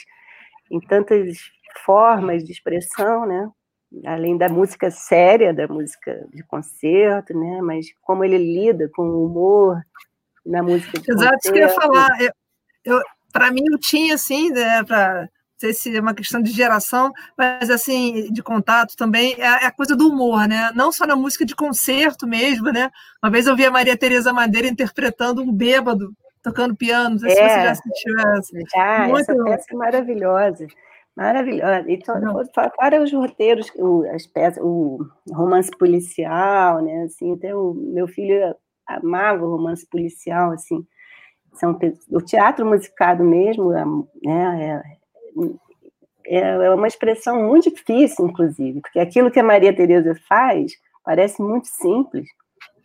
em 0.71 0.80
tantas 0.80 1.38
formas 1.86 2.43
de 2.43 2.51
expressão, 2.51 3.25
né? 3.25 3.49
Além 4.06 4.38
da 4.38 4.49
música 4.49 4.91
séria, 4.91 5.53
da 5.53 5.67
música 5.67 6.27
de 6.34 6.43
concerto, 6.43 7.38
né? 7.38 7.62
Mas 7.62 7.88
como 8.01 8.23
ele 8.23 8.38
lida 8.38 8.89
com 8.93 9.03
o 9.03 9.25
humor 9.25 9.82
na 10.45 10.62
música 10.62 10.99
de 10.99 11.12
Exato, 11.12 11.34
concerto. 11.34 11.38
isso 11.43 11.53
que 11.53 11.60
eu 11.60 11.63
ia 11.63 11.69
falar. 11.69 12.21
Eu, 12.21 12.32
eu 12.86 13.01
para 13.32 13.51
mim, 13.51 13.63
eu 13.69 13.77
tinha, 13.77 14.15
assim, 14.15 14.49
né, 14.49 14.84
para 14.84 15.30
não 15.58 15.60
sei 15.60 15.73
se 15.73 15.95
é 15.97 15.99
uma 15.99 16.13
questão 16.13 16.39
de 16.39 16.51
geração, 16.51 17.12
mas 17.36 17.71
assim, 17.71 18.32
de 18.32 18.43
contato 18.43 18.95
também, 18.95 19.34
é, 19.39 19.41
é 19.41 19.65
a 19.65 19.71
coisa 19.71 19.95
do 19.95 20.08
humor, 20.08 20.47
né? 20.47 20.71
Não 20.75 20.91
só 20.91 21.08
na 21.08 21.15
música 21.15 21.43
de 21.43 21.56
concerto 21.56 22.27
mesmo, 22.27 22.71
né? 22.71 22.91
Uma 23.23 23.32
vez 23.32 23.47
eu 23.47 23.56
vi 23.56 23.65
a 23.65 23.71
Maria 23.71 23.97
Tereza 23.97 24.32
Madeira 24.32 24.67
interpretando 24.67 25.41
um 25.41 25.51
bêbado 25.51 26.13
tocando 26.47 26.75
piano. 26.75 27.12
Não 27.12 27.19
sei 27.19 27.31
é, 27.31 27.36
se 27.36 27.41
você 27.41 27.62
já 27.62 27.71
assistiu 27.71 28.19
essa. 28.19 28.60
Já, 28.75 29.07
Muito... 29.07 29.19
essa 29.19 29.43
peça 29.43 29.65
é 29.71 29.75
maravilhosa. 29.75 30.67
Maravilhosa. 31.15 31.86
Então, 31.88 32.15
fora 32.75 33.01
os 33.01 33.12
roteiros, 33.12 33.71
o, 33.75 34.03
as 34.13 34.27
peças, 34.27 34.63
o 34.63 34.99
romance 35.31 35.71
policial, 35.71 36.81
né? 36.81 37.03
Assim, 37.03 37.33
até 37.33 37.55
o 37.55 37.73
meu 37.73 38.07
filho 38.07 38.55
amava 38.86 39.43
o 39.43 39.51
romance 39.51 39.86
policial, 39.89 40.51
assim. 40.51 40.86
São, 41.53 41.77
o 42.12 42.21
teatro 42.21 42.65
musicado 42.65 43.23
mesmo, 43.23 43.71
né, 44.23 44.83
é, 46.27 46.39
é 46.39 46.69
uma 46.69 46.88
expressão 46.88 47.41
muito 47.47 47.73
difícil, 47.73 48.27
inclusive, 48.27 48.79
porque 48.79 48.99
aquilo 48.99 49.31
que 49.31 49.39
a 49.39 49.43
Maria 49.43 49.75
Tereza 49.75 50.13
faz 50.29 50.73
parece 51.03 51.41
muito 51.41 51.67
simples, 51.67 52.27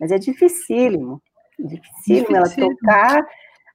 mas 0.01 0.11
é 0.11 0.19
dificílimo. 0.19 1.21
Dificílimo 1.59 2.37
ela 2.37 2.49
tocar 2.49 3.27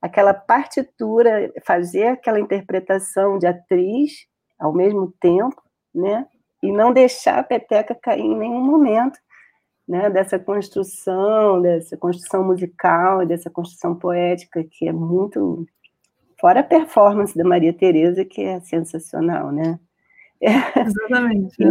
aquela 0.08 0.34
partitura, 0.34 1.52
fazer 1.66 2.08
aquela 2.08 2.40
interpretação 2.40 3.38
de 3.38 3.46
atriz 3.46 4.26
ao 4.60 4.74
mesmo 4.74 5.14
tempo, 5.20 5.62
né? 5.94 6.26
E 6.64 6.72
não 6.72 6.92
deixar 6.92 7.40
a 7.40 7.44
peteca 7.44 7.94
cair 7.94 8.22
em 8.22 8.38
nenhum 8.38 8.64
momento, 8.66 9.20
né? 9.88 10.10
Dessa 10.10 10.40
construção, 10.40 11.62
dessa 11.62 11.96
construção 11.96 12.44
musical, 12.44 13.26
dessa 13.26 13.50
construção 13.50 13.96
poética 13.96 14.64
que 14.64 14.88
é 14.88 14.92
muito 14.92 15.66
fora 16.40 16.62
a 16.62 16.64
performance 16.64 17.38
da 17.38 17.44
Maria 17.44 17.74
Tereza 17.74 18.26
que 18.26 18.42
é 18.42 18.60
sensacional, 18.62 19.52
né? 19.52 19.80
Exatamente. 20.42 21.56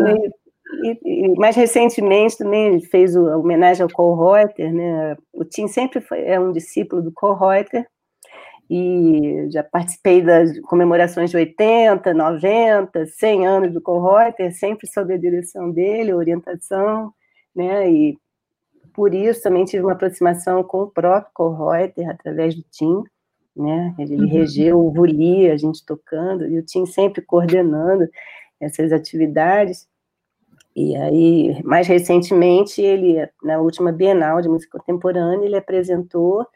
e, 0.83 0.99
e, 1.05 1.27
e, 1.27 1.35
mais 1.37 1.57
recentemente 1.57 2.39
também 2.39 2.67
ele 2.69 2.87
fez 2.87 3.17
a 3.17 3.37
homenagem 3.37 3.83
ao 3.83 3.91
Cole 3.91 4.39
Reuter, 4.39 4.73
né? 4.73 5.17
O 5.33 5.45
Tim 5.45 5.69
sempre 5.69 6.01
foi, 6.01 6.23
é 6.23 6.39
um 6.39 6.53
discípulo 6.53 7.03
do 7.03 7.13
Cole 7.13 7.39
Reuter 7.39 7.87
e 8.69 9.49
já 9.51 9.63
participei 9.63 10.23
das 10.23 10.59
comemorações 10.61 11.31
de 11.31 11.37
80, 11.37 12.13
90, 12.13 13.07
100 13.07 13.47
anos 13.47 13.73
do 13.73 13.81
Reuter, 13.81 14.53
sempre 14.53 14.89
sob 14.89 15.15
a 15.15 15.19
direção 15.19 15.71
dele, 15.71 16.13
orientação, 16.13 17.13
né? 17.55 17.89
E 17.91 18.19
por 18.93 19.15
isso 19.15 19.43
também 19.43 19.65
tive 19.65 19.85
uma 19.85 19.93
aproximação 19.93 20.65
com 20.65 20.83
o 20.83 20.91
próprio 20.91 21.51
Reuter 21.51 22.11
através 22.11 22.55
do 22.55 22.65
Tim, 22.71 23.05
né? 23.55 23.95
Ele 23.99 24.17
uhum. 24.17 24.29
regeu 24.29 24.81
o 24.81 24.93
Vuli, 24.93 25.49
a 25.49 25.57
gente 25.57 25.85
tocando, 25.87 26.47
e 26.49 26.59
o 26.59 26.63
Tim 26.63 26.87
sempre 26.87 27.23
coordenando 27.23 28.09
essas 28.61 28.93
atividades. 28.93 29.87
E 30.75 30.95
aí, 30.97 31.63
mais 31.63 31.87
recentemente, 31.87 32.83
ele, 32.83 33.27
na 33.43 33.59
última 33.59 33.93
Bienal 33.93 34.43
de 34.43 34.49
Música 34.49 34.79
Contemporânea, 34.79 35.47
ele 35.47 35.57
apresentou 35.57 36.47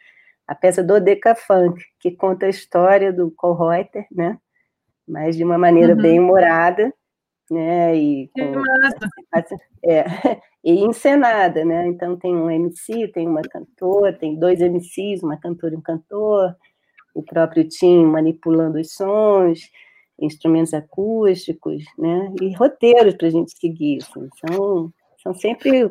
a 0.51 0.55
peça 0.57 0.83
do 0.83 0.99
Deca 0.99 1.33
Funk, 1.37 1.81
que 2.01 2.11
conta 2.11 2.47
a 2.47 2.49
história 2.49 3.13
do 3.13 3.31
Cole 3.31 3.77
Reuter, 3.77 4.05
né? 4.11 4.37
Mas 5.07 5.37
de 5.37 5.45
uma 5.45 5.57
maneira 5.57 5.95
uhum. 5.95 6.03
bem 6.03 6.19
humorada, 6.19 6.93
né? 7.49 7.97
E, 7.97 8.29
com, 8.35 8.61
é, 9.85 10.05
e 10.65 10.85
encenada, 10.85 11.65
né? 11.65 11.87
Então 11.87 12.17
tem 12.17 12.35
um 12.35 12.51
MC, 12.51 13.07
tem 13.15 13.29
uma 13.29 13.43
cantora, 13.43 14.13
tem 14.13 14.37
dois 14.37 14.61
MCs, 14.61 15.23
uma 15.23 15.37
cantora 15.37 15.73
e 15.73 15.77
um 15.77 15.81
cantor, 15.81 16.57
o 17.15 17.23
próprio 17.23 17.69
Tim 17.69 18.05
manipulando 18.07 18.81
os 18.81 18.93
sons, 18.93 19.71
instrumentos 20.21 20.75
acústicos, 20.75 21.85
né? 21.97 22.35
E 22.43 22.53
roteiros 22.57 23.15
para 23.15 23.29
a 23.29 23.31
gente 23.31 23.57
seguir. 23.57 23.99
Assim. 24.03 24.29
São 24.45 24.93
são 25.23 25.35
sempre 25.35 25.91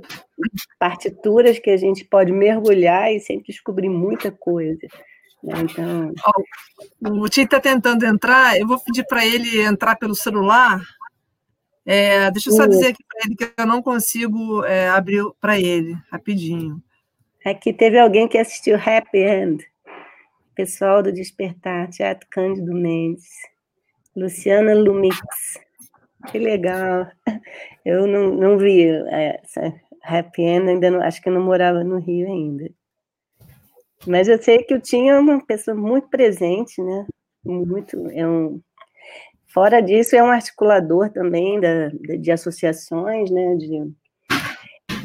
partituras 0.79 1.59
que 1.59 1.69
a 1.69 1.77
gente 1.77 2.03
pode 2.05 2.31
mergulhar 2.31 3.11
e 3.13 3.19
sempre 3.19 3.47
descobrir 3.47 3.89
muita 3.89 4.31
coisa. 4.31 4.87
Né? 5.43 5.53
Então... 5.61 6.13
O 7.01 7.29
Tim 7.29 7.43
está 7.43 7.59
tentando 7.59 8.05
entrar, 8.05 8.57
eu 8.59 8.67
vou 8.67 8.79
pedir 8.79 9.05
para 9.05 9.25
ele 9.25 9.61
entrar 9.61 9.95
pelo 9.95 10.15
celular. 10.15 10.81
É, 11.85 12.29
deixa 12.31 12.49
eu 12.49 12.53
só 12.53 12.65
dizer 12.65 12.87
aqui 12.87 13.03
para 13.07 13.25
ele 13.25 13.35
que 13.35 13.53
eu 13.57 13.65
não 13.65 13.81
consigo 13.81 14.63
é, 14.65 14.89
abrir 14.89 15.23
para 15.39 15.59
ele, 15.59 15.95
rapidinho. 16.11 16.81
Aqui 17.45 17.71
teve 17.71 17.97
alguém 17.97 18.27
que 18.27 18.37
assistiu 18.37 18.75
Happy 18.77 19.17
End, 19.17 19.65
pessoal 20.53 21.01
do 21.01 21.11
Despertar, 21.11 21.89
Teatro 21.89 22.27
Cândido 22.29 22.73
Mendes, 22.73 23.29
Luciana 24.15 24.73
Lumix. 24.73 25.17
Que 26.27 26.37
legal. 26.37 27.07
Eu 27.85 28.05
não, 28.05 28.35
não 28.35 28.57
vi 28.57 28.87
é, 28.87 29.39
essa 29.41 29.73
Happy 30.03 30.41
End, 30.41 30.69
ainda 30.69 30.91
não, 30.91 31.01
acho 31.01 31.21
que 31.21 31.29
eu 31.29 31.33
não 31.33 31.43
morava 31.43 31.83
no 31.83 31.97
Rio 31.97 32.27
ainda. 32.27 32.69
Mas 34.07 34.27
eu 34.27 34.41
sei 34.41 34.59
que 34.59 34.73
eu 34.73 34.81
tinha 34.81 35.19
uma 35.19 35.45
pessoa 35.45 35.75
muito 35.75 36.09
presente, 36.09 36.81
né? 36.81 37.05
Muito, 37.43 37.95
é 38.11 38.27
um, 38.27 38.61
fora 39.53 39.81
disso, 39.81 40.15
é 40.15 40.23
um 40.23 40.31
articulador 40.31 41.09
também 41.09 41.59
da, 41.59 41.89
de 41.89 42.31
associações, 42.31 43.29
né? 43.31 43.55
De, 43.55 43.91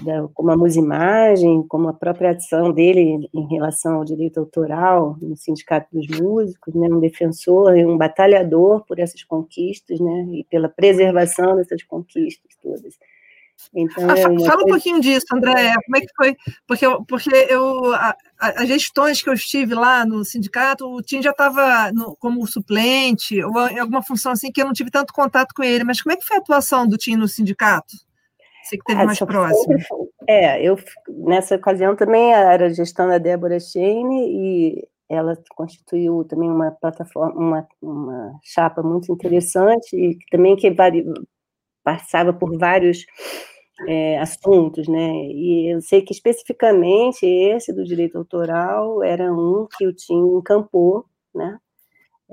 da, 0.04 0.28
como 0.34 0.50
a 0.50 0.56
Musimagem, 0.56 1.62
como 1.66 1.88
a 1.88 1.92
própria 1.92 2.32
ação 2.32 2.72
dele 2.72 3.28
em 3.32 3.46
relação 3.48 3.96
ao 3.96 4.04
direito 4.04 4.38
autoral 4.38 5.16
no 5.20 5.36
Sindicato 5.36 5.88
dos 5.92 6.06
Músicos, 6.06 6.74
né, 6.74 6.88
um 6.88 7.00
defensor 7.00 7.76
e 7.76 7.84
um 7.84 7.96
batalhador 7.96 8.84
por 8.86 8.98
essas 8.98 9.22
conquistas, 9.22 9.98
né, 10.00 10.26
e 10.32 10.44
pela 10.44 10.68
preservação 10.68 11.56
dessas 11.56 11.82
conquistas 11.82 12.52
todas. 12.62 12.98
Então, 13.74 14.08
ah, 14.08 14.18
é 14.18 14.22
fala 14.22 14.36
coisa... 14.36 14.56
um 14.56 14.66
pouquinho 14.66 15.00
disso, 15.00 15.26
André. 15.32 15.72
Como 15.84 15.96
é 15.96 16.00
que 16.00 16.14
foi? 16.16 16.36
Porque, 16.66 16.86
eu, 16.86 17.04
porque 17.04 17.30
eu, 17.48 17.94
a, 17.94 18.16
as 18.38 18.68
gestões 18.68 19.22
que 19.22 19.28
eu 19.28 19.34
estive 19.34 19.74
lá 19.74 20.04
no 20.04 20.24
sindicato, 20.24 20.86
o 20.86 21.00
Tim 21.00 21.22
já 21.22 21.30
estava 21.30 21.90
como 22.18 22.46
suplente, 22.46 23.42
ou 23.42 23.68
em 23.68 23.78
alguma 23.78 24.02
função 24.02 24.32
assim 24.32 24.50
que 24.52 24.60
eu 24.60 24.66
não 24.66 24.72
tive 24.72 24.90
tanto 24.90 25.12
contato 25.12 25.54
com 25.54 25.62
ele. 25.62 25.84
Mas 25.84 26.02
como 26.02 26.12
é 26.12 26.16
que 26.16 26.24
foi 26.24 26.36
a 26.36 26.40
atuação 26.40 26.86
do 26.86 26.98
Tim 26.98 27.16
no 27.16 27.28
sindicato? 27.28 27.94
Você 28.64 28.78
que 28.78 28.84
teve 28.84 29.02
ah, 29.02 29.04
mais 29.04 29.18
próximo. 29.18 29.76
É, 30.26 30.62
eu 30.62 30.76
nessa 31.08 31.56
ocasião 31.56 31.94
também 31.94 32.32
era 32.32 32.72
gestão 32.72 33.06
da 33.06 33.18
Débora 33.18 33.60
Shane 33.60 34.26
e 34.26 34.88
ela 35.08 35.36
constituiu 35.54 36.24
também 36.24 36.50
uma 36.50 36.70
plataforma, 36.70 37.34
uma, 37.38 37.68
uma 37.82 38.40
chapa 38.42 38.82
muito 38.82 39.12
interessante 39.12 39.94
e 39.94 40.18
também 40.30 40.56
que 40.56 40.74
passava 41.84 42.32
por 42.32 42.56
vários 42.58 43.04
é, 43.86 44.18
assuntos, 44.18 44.88
né? 44.88 45.10
E 45.26 45.74
eu 45.74 45.82
sei 45.82 46.00
que 46.00 46.14
especificamente 46.14 47.26
esse 47.26 47.72
do 47.72 47.84
direito 47.84 48.16
autoral 48.16 49.02
era 49.02 49.32
um 49.32 49.66
que 49.76 49.86
o 49.86 49.92
Tim 49.92 50.38
encampou, 50.38 51.04
né? 51.34 51.58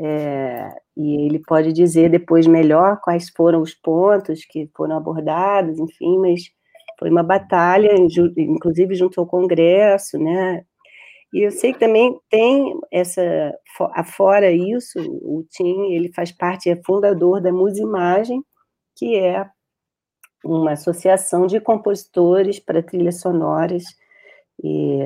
É, 0.03 0.67
e 0.97 1.27
ele 1.27 1.39
pode 1.45 1.71
dizer 1.71 2.09
depois 2.09 2.47
melhor 2.47 2.99
quais 3.03 3.29
foram 3.29 3.61
os 3.61 3.75
pontos 3.75 4.43
que 4.45 4.67
foram 4.75 4.97
abordados, 4.97 5.77
enfim, 5.77 6.17
mas 6.17 6.41
foi 6.97 7.11
uma 7.11 7.21
batalha, 7.21 7.91
inclusive 8.37 8.95
junto 8.95 9.19
ao 9.19 9.27
Congresso, 9.27 10.17
né? 10.17 10.63
E 11.33 11.45
eu 11.45 11.51
sei 11.51 11.71
que 11.73 11.79
também 11.79 12.19
tem 12.29 12.73
essa, 12.91 13.21
afora 13.93 14.51
isso, 14.51 14.99
o 14.99 15.45
Tim, 15.51 15.93
ele 15.93 16.11
faz 16.13 16.31
parte, 16.31 16.69
é 16.69 16.81
fundador 16.83 17.39
da 17.39 17.53
Musimagem, 17.53 18.43
que 18.97 19.15
é 19.17 19.45
uma 20.43 20.71
associação 20.71 21.45
de 21.45 21.61
compositores 21.61 22.59
para 22.59 22.83
trilhas 22.83 23.21
sonoras, 23.21 23.83
e, 24.63 24.99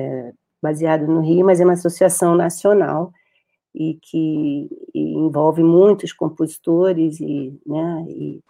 baseada 0.62 1.06
no 1.06 1.20
Rio, 1.20 1.44
mas 1.44 1.60
é 1.60 1.64
uma 1.64 1.74
associação 1.74 2.34
nacional, 2.34 3.12
e 3.76 3.98
que 4.00 4.70
e 4.94 5.00
envolve 5.14 5.62
muitos 5.62 6.10
compositores 6.10 7.20
e, 7.20 7.60
né, 7.66 8.06
e 8.08 8.40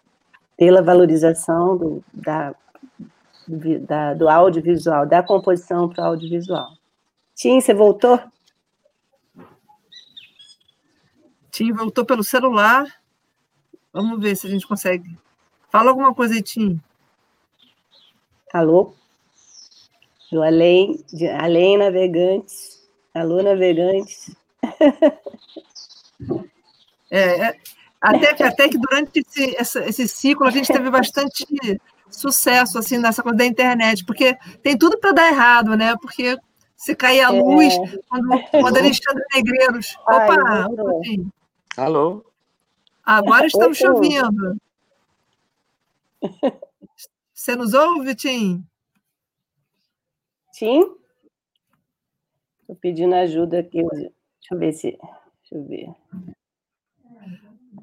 pela 0.57 0.81
valorização 0.81 1.77
do, 1.77 2.05
da, 2.15 2.55
do, 3.49 3.81
da, 3.81 4.15
do 4.15 4.29
audiovisual, 4.29 5.05
da 5.05 5.25
composição 5.25 5.89
para 5.89 6.05
o 6.05 6.07
audiovisual. 6.07 6.69
Tim, 7.35 7.61
você 7.61 7.75
voltou? 7.75 8.21
Tim 11.51 11.73
voltou 11.73 12.05
pelo 12.05 12.23
celular. 12.23 12.87
Vamos 13.93 14.21
ver 14.21 14.37
se 14.37 14.47
a 14.47 14.51
gente 14.51 14.67
consegue. 14.67 15.19
Fala 15.69 15.91
alguma 15.91 16.15
coisa 16.15 16.35
aí, 16.35 16.43
Tim. 16.43 16.81
Alô? 18.55 18.95
Do 20.31 20.43
além, 20.43 21.05
de, 21.12 21.27
além 21.29 21.77
navegantes. 21.77 22.89
Alô, 23.12 23.43
navegantes. 23.43 24.35
É, 27.11 27.49
é, 27.49 27.57
até, 28.01 28.35
que, 28.35 28.43
até 28.43 28.69
que 28.69 28.79
durante 28.79 29.21
esse, 29.21 29.57
esse, 29.59 29.79
esse 29.85 30.09
ciclo 30.09 30.47
a 30.47 30.51
gente 30.51 30.73
teve 30.73 30.91
bastante 30.91 31.47
sucesso 32.11 32.79
assim 32.79 32.99
nessa 32.99 33.23
coisa 33.23 33.39
da 33.39 33.47
internet, 33.47 34.05
porque 34.05 34.37
tem 34.62 34.77
tudo 34.77 34.99
para 34.99 35.12
dar 35.12 35.29
errado, 35.29 35.77
né? 35.77 35.95
Porque 36.01 36.37
se 36.77 36.95
cair 36.95 37.21
a 37.23 37.31
luz, 37.31 37.75
é. 37.75 37.99
quando, 38.09 38.51
quando 38.51 38.77
Alexandre 38.77 39.25
Negreiros. 39.35 39.97
Opa! 40.03 40.37
Ai, 40.47 40.67
um 40.69 41.31
Alô? 41.77 42.25
Agora 43.05 43.47
estamos 43.47 43.79
te 43.79 43.87
ouvindo. 43.87 44.57
Você 47.33 47.55
nos 47.55 47.73
ouve, 47.75 48.14
Tim? 48.14 48.64
Tim? 50.53 50.97
Estou 52.61 52.77
pedindo 52.77 53.14
ajuda 53.14 53.61
aqui. 53.61 53.83
Deixa 54.47 54.55
eu 54.55 54.59
ver 54.59 54.72
se. 54.72 54.90
Deixa 54.92 55.55
eu 55.55 55.64
ver. 55.64 55.88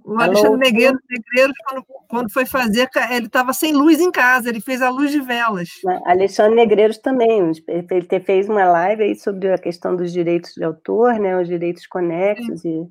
O 0.05 0.19
Alexandre 0.19 0.57
Negreiros, 0.57 0.99
Negreiros 1.09 1.55
quando, 1.65 1.85
quando, 2.09 2.31
foi 2.31 2.45
fazer, 2.45 2.89
ele 3.11 3.27
estava 3.27 3.53
sem 3.53 3.73
luz 3.73 3.99
em 3.99 4.11
casa, 4.11 4.49
ele 4.49 4.59
fez 4.59 4.81
a 4.81 4.89
luz 4.89 5.11
de 5.11 5.21
velas. 5.21 5.69
Alexandre 6.05 6.55
Negreiros 6.55 6.97
também, 6.97 7.51
ele 7.67 8.19
fez 8.21 8.49
uma 8.49 8.65
live 8.65 9.03
aí 9.03 9.15
sobre 9.15 9.51
a 9.51 9.57
questão 9.57 9.95
dos 9.95 10.11
direitos 10.11 10.53
de 10.55 10.63
autor, 10.63 11.19
né, 11.19 11.39
os 11.39 11.47
direitos 11.47 11.85
conexos. 11.87 12.65
E 12.65 12.85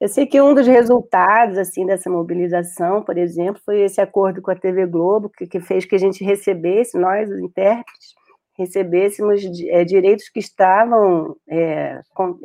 eu 0.00 0.08
sei 0.08 0.26
que 0.26 0.40
um 0.40 0.54
dos 0.54 0.66
resultados 0.66 1.58
assim 1.58 1.86
dessa 1.86 2.10
mobilização, 2.10 3.02
por 3.02 3.16
exemplo, 3.16 3.60
foi 3.64 3.82
esse 3.82 4.00
acordo 4.00 4.42
com 4.42 4.50
a 4.50 4.56
TV 4.56 4.86
Globo, 4.86 5.30
que, 5.30 5.46
que 5.46 5.60
fez 5.60 5.84
que 5.84 5.94
a 5.94 5.98
gente 5.98 6.24
recebesse, 6.24 6.98
nós, 6.98 7.30
os 7.30 7.38
intérpretes, 7.38 8.14
recebêssemos 8.62 9.42
é, 9.68 9.84
direitos 9.84 10.28
que 10.28 10.40
estavam 10.40 11.36
é, 11.48 12.00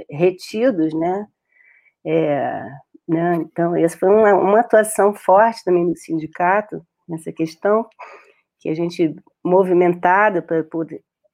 retidos, 0.10 0.94
né? 0.94 1.28
É, 2.06 2.64
né? 3.08 3.36
Então, 3.36 3.76
essa 3.76 3.98
foi 3.98 4.10
uma, 4.10 4.34
uma 4.34 4.60
atuação 4.60 5.14
forte 5.14 5.64
também 5.64 5.88
do 5.88 5.98
sindicato 5.98 6.82
nessa 7.08 7.32
questão, 7.32 7.88
que 8.60 8.70
a 8.70 8.76
gente 8.76 9.16
movimentada 9.44 10.42
por, 10.42 10.88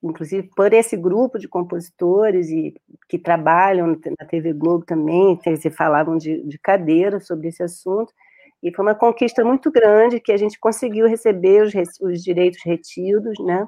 inclusive 0.04 0.50
por 0.56 0.72
esse 0.72 0.96
grupo 0.96 1.40
de 1.40 1.48
compositores 1.48 2.50
e 2.50 2.76
que 3.10 3.18
trabalham 3.18 3.88
na 3.88 4.28
TV 4.28 4.54
Globo 4.54 4.86
também, 4.86 5.40
se 5.58 5.72
falavam 5.72 6.18
de, 6.18 6.44
de 6.44 6.60
cadeira 6.60 7.20
sobre 7.20 7.48
esse 7.48 7.64
assunto, 7.64 8.14
e 8.62 8.74
foi 8.74 8.86
uma 8.86 8.96
conquista 8.96 9.44
muito 9.44 9.72
grande 9.72 10.22
que 10.22 10.32
a 10.32 10.38
gente 10.38 10.60
conseguiu 10.60 11.08
receber 11.08 11.64
os, 11.64 11.74
os 12.02 12.24
direitos 12.24 12.60
retidos, 12.64 13.38
né? 13.44 13.68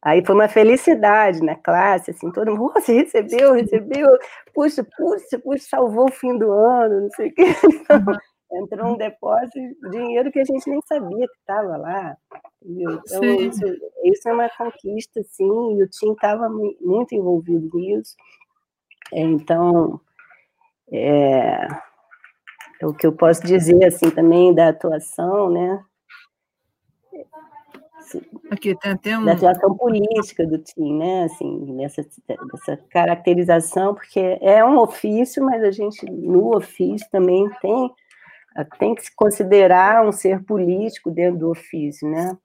Aí 0.00 0.24
foi 0.24 0.34
uma 0.34 0.48
felicidade 0.48 1.40
na 1.42 1.56
classe, 1.56 2.12
assim, 2.12 2.30
todo 2.30 2.56
mundo, 2.56 2.72
você 2.74 3.02
recebeu, 3.02 3.52
recebeu, 3.52 4.08
puxa, 4.54 4.86
puxa, 4.96 5.38
puxa, 5.40 5.64
salvou 5.68 6.06
o 6.08 6.12
fim 6.12 6.38
do 6.38 6.52
ano, 6.52 7.02
não 7.02 7.10
sei 7.10 7.28
o 7.28 7.34
quê. 7.34 7.46
Então, 7.64 7.98
entrou 8.52 8.92
um 8.92 8.96
depósito, 8.96 9.58
dinheiro 9.90 10.30
que 10.30 10.38
a 10.38 10.44
gente 10.44 10.70
nem 10.70 10.80
sabia 10.86 11.26
que 11.26 11.38
estava 11.40 11.76
lá. 11.76 12.16
Então, 12.64 13.24
isso, 13.40 13.64
isso, 14.04 14.28
é 14.28 14.32
uma 14.32 14.48
conquista, 14.48 15.20
sim, 15.24 15.76
e 15.76 15.82
o 15.82 15.88
Tim 15.88 16.12
estava 16.12 16.48
muito 16.48 17.14
envolvido 17.14 17.68
nisso. 17.74 18.14
Então, 19.12 20.00
é, 20.92 21.66
é 22.80 22.86
o 22.86 22.94
que 22.94 23.06
eu 23.06 23.12
posso 23.12 23.42
dizer, 23.42 23.84
assim, 23.84 24.10
também 24.10 24.54
da 24.54 24.68
atuação, 24.68 25.50
né? 25.50 25.84
Aqui 28.50 28.74
tem 28.80 28.92
até 28.92 29.18
um... 29.18 29.24
da 29.24 29.32
atuação 29.32 29.76
política 29.76 30.46
do 30.46 30.58
Tim, 30.58 30.98
né? 30.98 31.24
Assim, 31.24 31.72
nessa, 31.74 32.02
dessa 32.26 32.76
caracterização, 32.90 33.94
porque 33.94 34.38
é 34.40 34.64
um 34.64 34.78
ofício, 34.78 35.44
mas 35.44 35.62
a 35.62 35.70
gente 35.70 36.04
no 36.10 36.56
ofício 36.56 37.06
também 37.10 37.48
tem 37.60 37.90
tem 38.78 38.94
que 38.94 39.04
se 39.04 39.14
considerar 39.14 40.04
um 40.04 40.10
ser 40.10 40.42
político 40.42 41.10
dentro 41.10 41.38
do 41.38 41.50
ofício, 41.50 42.10
né? 42.10 42.36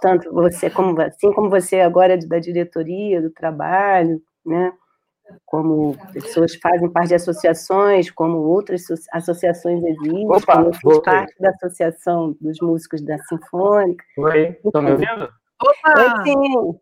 Tanto 0.00 0.32
você 0.32 0.70
como 0.70 0.98
assim 1.02 1.32
como 1.32 1.50
você 1.50 1.80
agora 1.80 2.14
é 2.14 2.16
da 2.16 2.38
diretoria 2.38 3.20
do 3.20 3.30
trabalho, 3.30 4.22
né? 4.44 4.72
Como 5.46 5.96
pessoas 6.12 6.54
fazem 6.56 6.90
parte 6.90 7.08
de 7.08 7.14
associações, 7.14 8.10
como 8.10 8.38
outras 8.38 8.84
associações 9.12 9.82
existem. 9.82 10.28
Opa, 10.28 10.62
eu 10.62 10.72
fiz 10.72 10.98
parte 11.00 11.34
da 11.40 11.50
associação 11.50 12.36
dos 12.40 12.58
músicos 12.60 13.02
da 13.02 13.18
Sinfônica. 13.24 14.04
Oi, 14.18 14.58
estão 14.64 14.82
me 14.82 14.92
ouvindo? 14.92 15.28
Opa! 15.60 16.00
Oi, 16.00 16.24
sim. 16.24 16.80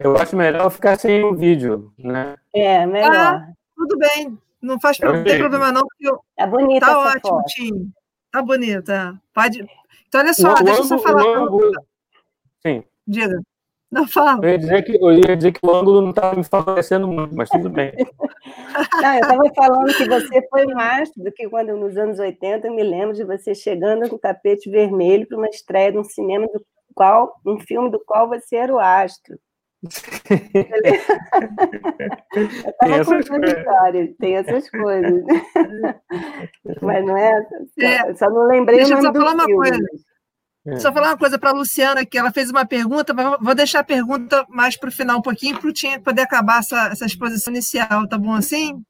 Eu 0.00 0.16
acho 0.16 0.36
melhor 0.36 0.68
ficar 0.70 0.98
sem 0.98 1.24
o 1.24 1.34
vídeo, 1.34 1.92
né? 1.98 2.36
É, 2.54 2.84
melhor. 2.86 3.14
Ah, 3.14 3.48
tudo 3.76 3.96
bem. 3.98 4.38
Não 4.60 4.80
faz 4.80 4.98
não 4.98 5.22
tem 5.22 5.38
problema, 5.38 5.70
não, 5.70 5.86
porque 5.86 6.08
eu... 6.08 6.18
Tá 6.36 6.46
bonita 6.46 6.86
Tá 6.86 6.98
ótimo, 6.98 7.20
foto. 7.20 7.44
Tim. 7.46 7.92
Tá 8.32 8.42
bonita. 8.42 9.20
Pode. 9.32 9.64
Então, 10.08 10.20
olha 10.20 10.34
só, 10.34 10.54
o 10.54 10.64
deixa 10.64 10.80
eu 10.80 10.84
só 10.84 10.98
falar. 10.98 11.22
Ângulo... 11.22 11.72
Sim. 12.66 12.82
Diga. 13.06 13.40
Não 13.90 14.06
fala. 14.06 14.44
Eu 14.44 14.50
ia, 14.50 14.58
dizer 14.58 14.82
que, 14.82 14.96
eu 14.96 15.12
ia 15.12 15.36
dizer 15.36 15.52
que 15.52 15.60
o 15.62 15.74
ângulo 15.74 16.00
não 16.00 16.10
estava 16.10 16.34
me 16.34 16.44
favorecendo 16.44 17.06
muito, 17.06 17.34
mas 17.34 17.48
tudo 17.48 17.70
bem. 17.70 17.92
não, 19.00 19.14
eu 19.14 19.20
estava 19.20 19.54
falando 19.54 19.94
que 19.94 20.08
você 20.08 20.48
foi 20.48 20.66
mais 20.66 21.10
do 21.16 21.30
que 21.30 21.48
quando 21.48 21.76
nos 21.76 21.96
anos 21.96 22.18
80 22.18 22.66
eu 22.66 22.74
me 22.74 22.82
lembro 22.82 23.14
de 23.14 23.24
você 23.24 23.54
chegando 23.54 24.08
com 24.08 24.16
o 24.16 24.18
tapete 24.18 24.68
vermelho 24.68 25.26
para 25.26 25.38
uma 25.38 25.48
estreia 25.48 25.92
de 25.92 25.98
um 25.98 26.04
cinema 26.04 26.46
do 26.48 26.64
qual, 26.94 27.40
um 27.46 27.60
filme 27.60 27.90
do 27.90 28.02
qual 28.04 28.28
você 28.28 28.56
era 28.56 28.74
o 28.74 28.78
astro. 28.80 29.38
tem, 32.80 32.92
essas 32.92 33.28
coisas. 33.28 34.16
tem 34.18 34.36
essas 34.36 34.70
coisas. 34.70 35.22
Mas 36.82 37.04
não 37.04 37.16
é. 37.16 37.46
é 37.80 38.14
só 38.14 38.28
não 38.30 38.48
lembrei 38.48 38.78
Deixa 38.78 38.98
o 38.98 39.02
nome 39.02 39.08
eu 39.16 39.22
só 39.22 39.28
falar 39.28 39.34
uma 39.34 39.54
coisa. 39.54 39.78
É. 40.66 40.80
Só 40.80 40.92
falar 40.92 41.10
uma 41.10 41.16
coisa 41.16 41.38
para 41.38 41.50
a 41.50 41.52
Luciana, 41.52 42.04
que 42.04 42.18
ela 42.18 42.32
fez 42.32 42.50
uma 42.50 42.66
pergunta, 42.66 43.14
mas 43.14 43.38
vou 43.40 43.54
deixar 43.54 43.80
a 43.80 43.84
pergunta 43.84 44.44
mais 44.48 44.76
para 44.76 44.88
o 44.88 44.92
final 44.92 45.18
um 45.18 45.22
pouquinho, 45.22 45.58
para 45.58 45.68
o 45.68 45.72
Tinha 45.72 46.00
poder 46.00 46.22
acabar 46.22 46.58
essa, 46.58 46.88
essa 46.88 47.06
exposição 47.06 47.52
inicial, 47.52 48.08
tá 48.08 48.18
bom 48.18 48.32
assim? 48.32 48.82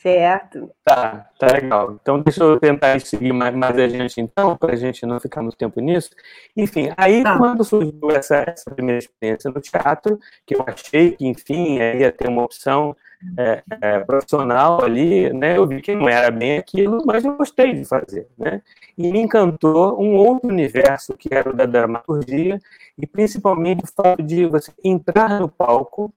Certo. 0.00 0.70
Tá, 0.84 1.26
tá 1.38 1.46
legal. 1.52 1.98
Então, 2.00 2.20
deixa 2.20 2.44
eu 2.44 2.60
tentar 2.60 3.00
seguir 3.00 3.32
mais, 3.32 3.54
mais 3.54 3.76
adiante, 3.76 4.20
então, 4.20 4.56
para 4.56 4.74
a 4.74 4.76
gente 4.76 5.04
não 5.06 5.18
ficar 5.18 5.42
muito 5.42 5.56
tempo 5.56 5.80
nisso. 5.80 6.10
Enfim, 6.56 6.92
aí 6.96 7.22
tá. 7.22 7.36
quando 7.36 7.64
surgiu 7.64 8.10
essa, 8.10 8.44
essa 8.46 8.70
primeira 8.70 8.98
experiência 8.98 9.50
no 9.50 9.60
teatro, 9.60 10.18
que 10.46 10.54
eu 10.54 10.64
achei 10.66 11.12
que, 11.12 11.26
enfim, 11.26 11.78
ia 11.78 12.12
ter 12.12 12.28
uma 12.28 12.44
opção 12.44 12.94
é, 13.36 13.62
é, 13.80 13.98
profissional 14.00 14.82
ali, 14.84 15.32
né, 15.32 15.56
eu 15.56 15.66
vi 15.66 15.80
que 15.80 15.94
não 15.94 16.08
era 16.08 16.30
bem 16.30 16.58
aquilo, 16.58 17.02
mas 17.04 17.24
eu 17.24 17.36
gostei 17.36 17.72
de 17.72 17.84
fazer, 17.84 18.28
né? 18.38 18.62
E 18.96 19.10
me 19.10 19.20
encantou 19.20 20.00
um 20.00 20.14
outro 20.16 20.48
universo, 20.48 21.16
que 21.16 21.32
era 21.32 21.50
o 21.50 21.52
da 21.52 21.66
dramaturgia, 21.66 22.60
e 22.96 23.06
principalmente 23.06 23.84
o 23.84 23.88
fato 23.88 24.22
de 24.22 24.46
você 24.46 24.72
entrar 24.84 25.40
no 25.40 25.48
palco 25.48 26.12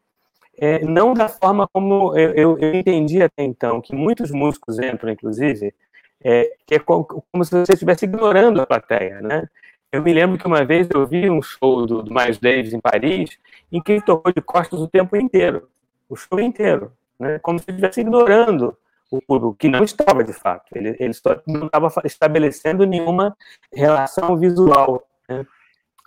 é, 0.57 0.79
não 0.85 1.13
da 1.13 1.27
forma 1.27 1.67
como 1.67 2.15
eu, 2.15 2.31
eu, 2.33 2.59
eu, 2.59 2.75
entendi 2.75 3.21
até 3.21 3.43
então, 3.43 3.81
que 3.81 3.95
muitos 3.95 4.29
músicos 4.31 4.77
entram, 4.77 5.11
inclusive, 5.11 5.73
é, 6.23 6.51
que 6.67 6.75
é 6.75 6.79
como, 6.79 7.03
como, 7.03 7.43
se 7.43 7.51
você 7.51 7.73
estivesse 7.73 8.05
ignorando 8.05 8.61
a 8.61 8.67
plateia, 8.67 9.21
né? 9.21 9.47
Eu 9.91 10.03
me 10.03 10.13
lembro 10.13 10.37
que 10.37 10.47
uma 10.47 10.63
vez 10.63 10.87
eu 10.93 11.05
vi 11.07 11.29
um 11.29 11.41
show 11.41 11.85
do, 11.85 12.03
do 12.03 12.13
Miles 12.13 12.37
Davis 12.37 12.73
em 12.73 12.79
Paris, 12.79 13.37
em 13.71 13.81
que 13.81 13.93
ele 13.93 14.01
tocou 14.01 14.31
de 14.31 14.41
costas 14.41 14.79
o 14.79 14.87
tempo 14.87 15.17
inteiro, 15.17 15.67
o 16.11 16.15
show 16.17 16.39
inteiro, 16.41 16.91
né? 17.17 17.39
Como 17.39 17.57
se 17.57 17.65
estivesse 17.69 18.01
ignorando 18.01 18.77
o 19.09 19.21
público, 19.21 19.55
que 19.55 19.69
não 19.69 19.83
estava 19.83 20.23
de 20.23 20.33
fato. 20.33 20.65
Ele, 20.75 20.89
ele 20.99 21.13
não 21.47 21.65
estava 21.67 21.87
estabelecendo 22.03 22.85
nenhuma 22.85 23.35
relação 23.73 24.37
visual. 24.37 25.03
Né? 25.27 25.45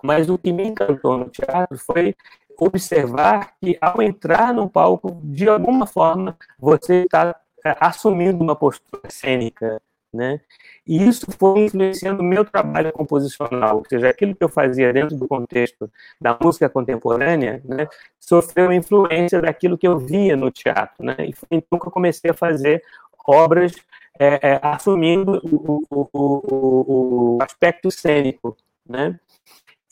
Mas 0.02 0.28
o 0.28 0.38
que 0.38 0.52
me 0.52 0.66
encantou 0.66 1.16
no 1.16 1.30
teatro 1.30 1.78
foi 1.78 2.14
observar 2.58 3.54
que 3.60 3.76
ao 3.80 4.00
entrar 4.02 4.52
no 4.52 4.68
palco, 4.68 5.20
de 5.22 5.48
alguma 5.48 5.86
forma, 5.86 6.36
você 6.58 7.04
está 7.04 7.34
é, 7.64 7.76
assumindo 7.80 8.42
uma 8.42 8.54
postura 8.54 9.10
cênica, 9.10 9.80
né? 10.14 10.40
E 10.86 11.02
isso 11.06 11.26
foi 11.38 11.64
influenciando 11.64 12.22
o 12.22 12.24
meu 12.24 12.44
trabalho 12.44 12.92
composicional, 12.92 13.78
ou 13.78 13.84
seja, 13.88 14.08
aquilo 14.08 14.34
que 14.34 14.44
eu 14.44 14.48
fazia 14.48 14.92
dentro 14.92 15.16
do 15.16 15.26
contexto 15.26 15.90
da 16.20 16.36
música 16.40 16.68
contemporânea, 16.68 17.60
né, 17.64 17.88
sofreu 18.20 18.72
influência 18.72 19.40
daquilo 19.40 19.76
que 19.76 19.88
eu 19.88 19.98
via 19.98 20.36
no 20.36 20.50
teatro, 20.50 21.04
né? 21.04 21.16
E 21.20 21.32
foi 21.32 21.48
então 21.50 21.78
que 21.78 21.88
eu 21.88 21.92
comecei 21.92 22.30
a 22.30 22.34
fazer 22.34 22.82
obras 23.26 23.72
é, 24.18 24.52
é, 24.52 24.60
assumindo 24.62 25.40
o, 25.44 25.82
o, 25.90 26.08
o, 26.12 27.36
o, 27.36 27.42
aspecto 27.42 27.90
cênico, 27.90 28.56
né? 28.88 29.18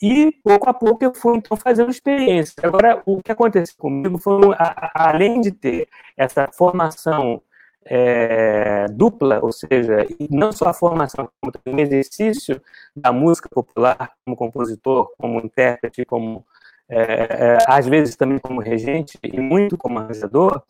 E 0.01 0.31
pouco 0.43 0.69
a 0.69 0.73
pouco 0.73 1.03
eu 1.03 1.13
fui 1.13 1.37
então 1.37 1.55
fazendo 1.57 1.89
experiência. 1.89 2.55
Agora, 2.63 3.01
o 3.05 3.21
que 3.21 3.31
aconteceu 3.31 3.75
comigo 3.77 4.17
foi, 4.17 4.53
a, 4.55 4.91
a, 4.93 5.09
além 5.09 5.41
de 5.41 5.51
ter 5.51 5.87
essa 6.17 6.47
formação 6.51 7.41
é, 7.85 8.85
dupla, 8.91 9.39
ou 9.41 9.51
seja, 9.51 10.05
não 10.29 10.51
só 10.51 10.69
a 10.69 10.73
formação, 10.73 11.29
como 11.39 11.51
também 11.51 11.83
o 11.83 11.87
exercício 11.87 12.61
da 12.95 13.11
música 13.11 13.49
popular 13.49 14.11
como 14.23 14.35
compositor, 14.35 15.11
como 15.17 15.39
intérprete, 15.39 16.05
como 16.05 16.45
é, 16.89 16.97
é, 16.97 17.57
às 17.67 17.87
vezes 17.87 18.15
também 18.15 18.37
como 18.39 18.61
regente 18.61 19.17
e 19.23 19.39
muito 19.39 19.77
como 19.77 19.99
arranjador, 19.99 20.61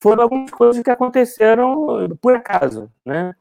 foram 0.00 0.22
algumas 0.22 0.50
coisas 0.50 0.82
que 0.82 0.90
aconteceram 0.90 2.16
por 2.20 2.34
acaso, 2.34 2.90
né? 3.04 3.34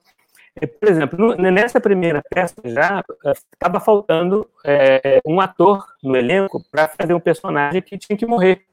É, 0.62 0.68
por 0.68 0.90
exemplo, 0.90 1.36
nessa 1.38 1.80
primeira 1.80 2.22
peça 2.30 2.56
já 2.66 3.04
estava 3.54 3.78
eh, 3.78 3.80
faltando 3.80 4.50
é, 4.66 5.22
um 5.26 5.40
ator 5.40 5.86
no 6.04 6.16
elenco 6.18 6.62
para 6.70 6.90
fazer 6.90 7.14
um 7.14 7.20
personagem 7.20 7.82
que 7.82 7.98
tinha 7.98 8.18
que 8.18 8.26
morrer. 8.26 8.66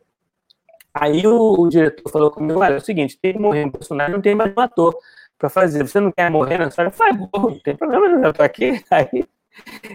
Aí 0.98 1.26
o, 1.26 1.60
o, 1.60 1.68
diretor 1.68 2.10
falou 2.10 2.30
comigo: 2.30 2.60
olha, 2.60 2.74
é 2.74 2.76
o 2.78 2.80
seguinte, 2.80 3.18
tem 3.20 3.34
que 3.34 3.38
morrer 3.38 3.66
um 3.66 3.70
personagem, 3.70 4.14
não 4.14 4.22
tem 4.22 4.34
mais 4.34 4.52
um 4.56 4.60
ator 4.60 4.96
para 5.38 5.50
fazer. 5.50 5.86
Você 5.86 6.00
não 6.00 6.10
quer 6.10 6.30
morrer 6.30 6.58
na 6.58 6.68
história? 6.68 6.90
Faz, 6.90 7.14
não 7.18 7.58
tem 7.62 7.76
problema, 7.76 8.06
eu 8.06 8.30
estou 8.30 8.44
aqui. 8.44 8.82
Aí 8.90 9.24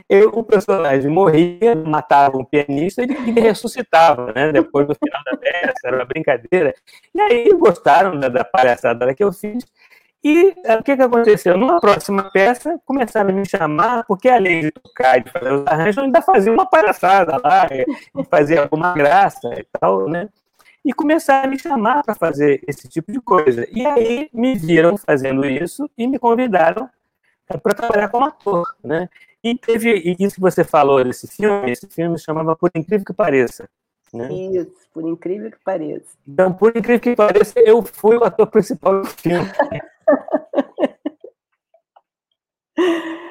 eu, 0.09 0.29
o 0.29 0.43
personagem 0.43 1.09
morria, 1.09 1.75
matava 1.75 2.37
um 2.37 2.45
pianista 2.45 3.01
e 3.01 3.05
ele 3.05 3.41
ressuscitava, 3.41 4.31
né? 4.33 4.51
Depois 4.51 4.87
do 4.87 4.95
final 4.95 5.23
da 5.23 5.37
peça, 5.37 5.73
era 5.85 5.97
uma 5.97 6.05
brincadeira. 6.05 6.73
E 7.13 7.21
aí 7.21 7.49
gostaram 7.53 8.19
da, 8.19 8.27
da 8.27 8.43
palhaçada 8.43 9.13
que 9.13 9.23
eu 9.23 9.31
fiz 9.31 9.63
E 10.23 10.53
é, 10.65 10.75
o 10.77 10.83
que, 10.83 10.95
que 10.95 11.01
aconteceu? 11.01 11.57
Numa 11.57 11.79
próxima 11.79 12.31
peça, 12.31 12.79
começaram 12.85 13.29
a 13.29 13.33
me 13.33 13.47
chamar, 13.47 14.03
porque 14.05 14.29
além 14.29 14.61
de 14.61 14.71
tocar 14.71 15.19
e 15.19 15.23
de 15.23 15.31
fazer 15.31 15.53
os 15.53 15.67
arranjos, 15.67 15.97
eu 15.97 16.03
ainda 16.03 16.21
fazia 16.23 16.51
uma 16.51 16.65
palhaçada 16.65 17.39
lá, 17.43 17.67
fazia 18.29 18.63
alguma 18.63 18.93
graça 18.93 19.47
e 19.59 19.65
tal, 19.79 20.09
né? 20.09 20.27
E 20.83 20.93
começaram 20.93 21.47
a 21.47 21.51
me 21.51 21.59
chamar 21.59 22.03
para 22.03 22.15
fazer 22.15 22.63
esse 22.67 22.87
tipo 22.87 23.11
de 23.11 23.21
coisa. 23.21 23.67
E 23.71 23.85
aí 23.85 24.29
me 24.33 24.55
viram 24.55 24.97
fazendo 24.97 25.45
isso 25.45 25.89
e 25.97 26.07
me 26.07 26.17
convidaram 26.17 26.89
é, 27.47 27.57
para 27.57 27.73
trabalhar 27.73 28.09
como 28.09 28.25
ator, 28.25 28.65
né? 28.83 29.07
E 29.43 29.55
teve 29.57 29.91
e 29.95 30.15
isso 30.19 30.35
que 30.35 30.41
você 30.41 30.63
falou 30.63 31.03
desse 31.03 31.27
filme, 31.27 31.71
esse 31.71 31.87
filme 31.87 32.17
chamava 32.17 32.55
Por 32.55 32.71
Incrível 32.75 33.05
que 33.05 33.13
Pareça. 33.13 33.69
Né? 34.13 34.27
Isso, 34.33 34.89
por 34.93 35.07
incrível 35.07 35.49
que 35.49 35.57
pareça. 35.63 36.17
Então, 36.27 36.51
por 36.51 36.75
incrível 36.75 36.99
que 36.99 37.15
pareça, 37.15 37.57
eu 37.61 37.81
fui 37.81 38.17
o 38.17 38.23
ator 38.25 38.45
principal 38.47 39.01
do 39.01 39.07
filme. 39.07 39.49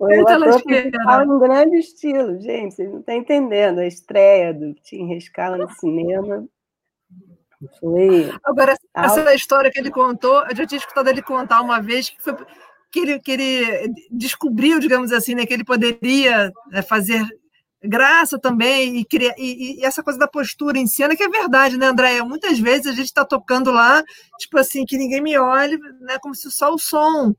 Foi 0.00 0.18
o 0.18 0.26
ator 0.26 0.62
principal 0.62 1.24
em 1.26 1.38
grande 1.38 1.76
estilo, 1.76 2.40
gente. 2.40 2.74
Vocês 2.74 2.90
não 2.90 3.00
estão 3.00 3.14
entendendo. 3.14 3.80
A 3.80 3.86
estreia 3.86 4.54
do 4.54 4.72
Tim 4.72 5.04
Rescala 5.08 5.58
no 5.58 5.68
cinema 5.72 6.48
foi. 7.78 8.32
Agora, 8.42 8.74
essa 8.96 9.34
história 9.34 9.70
que 9.70 9.78
ele 9.78 9.90
contou, 9.90 10.42
eu 10.48 10.56
já 10.56 10.66
tinha 10.66 10.78
escutado 10.78 11.08
ele 11.08 11.20
contar 11.20 11.60
uma 11.60 11.82
vez 11.82 12.08
que 12.08 12.22
foi 12.22 12.34
que 12.90 12.98
ele, 12.98 13.20
que 13.20 13.30
ele 13.30 13.94
descobriu, 14.10 14.80
digamos 14.80 15.12
assim, 15.12 15.34
né, 15.34 15.44
que 15.44 15.52
ele 15.52 15.64
poderia 15.64 16.50
né, 16.72 16.80
fazer 16.80 17.22
graça 17.82 18.38
também 18.38 18.98
e, 18.98 19.04
criar, 19.04 19.34
e, 19.38 19.80
e, 19.80 19.84
essa 19.84 20.02
coisa 20.02 20.18
da 20.18 20.28
postura 20.28 20.78
em 20.78 20.86
cena 20.86 21.16
que 21.16 21.22
é 21.22 21.28
verdade, 21.28 21.78
né, 21.78 21.86
Andréia? 21.86 22.24
Muitas 22.24 22.58
vezes 22.58 22.86
a 22.86 22.92
gente 22.92 23.06
está 23.06 23.24
tocando 23.24 23.70
lá, 23.70 24.02
tipo 24.38 24.58
assim, 24.58 24.84
que 24.84 24.98
ninguém 24.98 25.22
me 25.22 25.38
olhe, 25.38 25.78
né, 26.00 26.18
como 26.20 26.34
se 26.34 26.50
só 26.50 26.72
o 26.72 26.78
som 26.78 27.34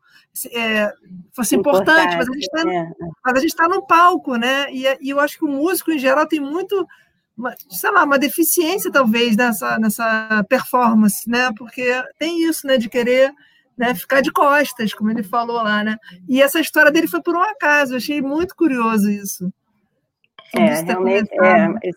é, 0.52 0.92
fosse 1.34 1.56
importante, 1.56 2.16
mas 2.16 2.28
a 2.28 2.34
gente 2.34 3.48
está 3.48 3.64
é. 3.64 3.68
tá 3.68 3.76
no 3.76 3.86
palco, 3.86 4.36
né? 4.36 4.72
E, 4.72 4.86
e, 5.02 5.10
eu 5.10 5.20
acho 5.20 5.38
que 5.38 5.46
o 5.46 5.50
músico 5.50 5.92
em 5.92 6.00
geral 6.00 6.26
tem 6.26 6.40
muito, 6.40 6.88
uma, 7.38 7.54
sei 7.70 7.92
lá, 7.92 8.04
uma 8.04 8.18
deficiência 8.18 8.92
talvez 8.92 9.36
nessa 9.36 9.78
nessa 9.78 10.44
performance, 10.50 11.30
né? 11.30 11.52
Porque 11.58 12.02
tem 12.18 12.44
isso, 12.44 12.66
né, 12.66 12.78
de 12.78 12.90
querer 12.90 13.32
né, 13.78 13.94
ficar 13.96 14.22
de 14.22 14.32
costas, 14.32 14.94
como 14.94 15.12
ele 15.12 15.24
falou 15.24 15.58
lá, 15.58 15.84
né? 15.84 15.98
E 16.28 16.42
essa 16.42 16.60
história 16.60 16.92
dele 16.92 17.08
foi 17.08 17.22
por 17.22 17.36
um 17.36 17.42
acaso, 17.42 17.94
eu 17.94 17.98
achei 17.98 18.22
muito 18.22 18.56
curioso 18.56 19.10
isso. 19.10 19.52
É, 20.56 20.82
realmente, 20.82 21.30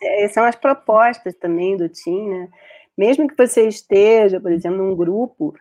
é, 0.03 0.29
são 0.29 0.45
as 0.45 0.55
propostas 0.55 1.35
também 1.35 1.77
do 1.77 1.89
Tim, 1.89 2.29
né? 2.29 2.49
Mesmo 2.97 3.27
que 3.27 3.37
você 3.37 3.67
esteja, 3.67 4.41
por 4.41 4.53
exemplo, 4.53 4.79
num 4.79 4.95
grupo 4.95 5.55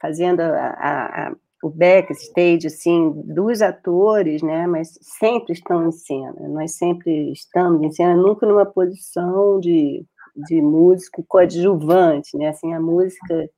fazendo 0.00 0.40
a, 0.40 0.46
a, 0.46 1.28
a, 1.28 1.36
o 1.62 1.70
backstage, 1.70 2.66
assim, 2.66 3.10
dos 3.24 3.62
atores, 3.62 4.42
né? 4.42 4.66
Mas 4.66 4.98
sempre 5.00 5.54
estão 5.54 5.88
em 5.88 5.92
cena. 5.92 6.48
Nós 6.48 6.72
sempre 6.76 7.32
estamos 7.32 7.82
em 7.82 7.90
cena, 7.90 8.14
nunca 8.14 8.46
numa 8.46 8.66
posição 8.66 9.58
de, 9.58 10.04
de 10.36 10.60
músico 10.60 11.24
coadjuvante, 11.26 12.36
né? 12.36 12.48
Assim, 12.48 12.74
a 12.74 12.80
música 12.80 13.48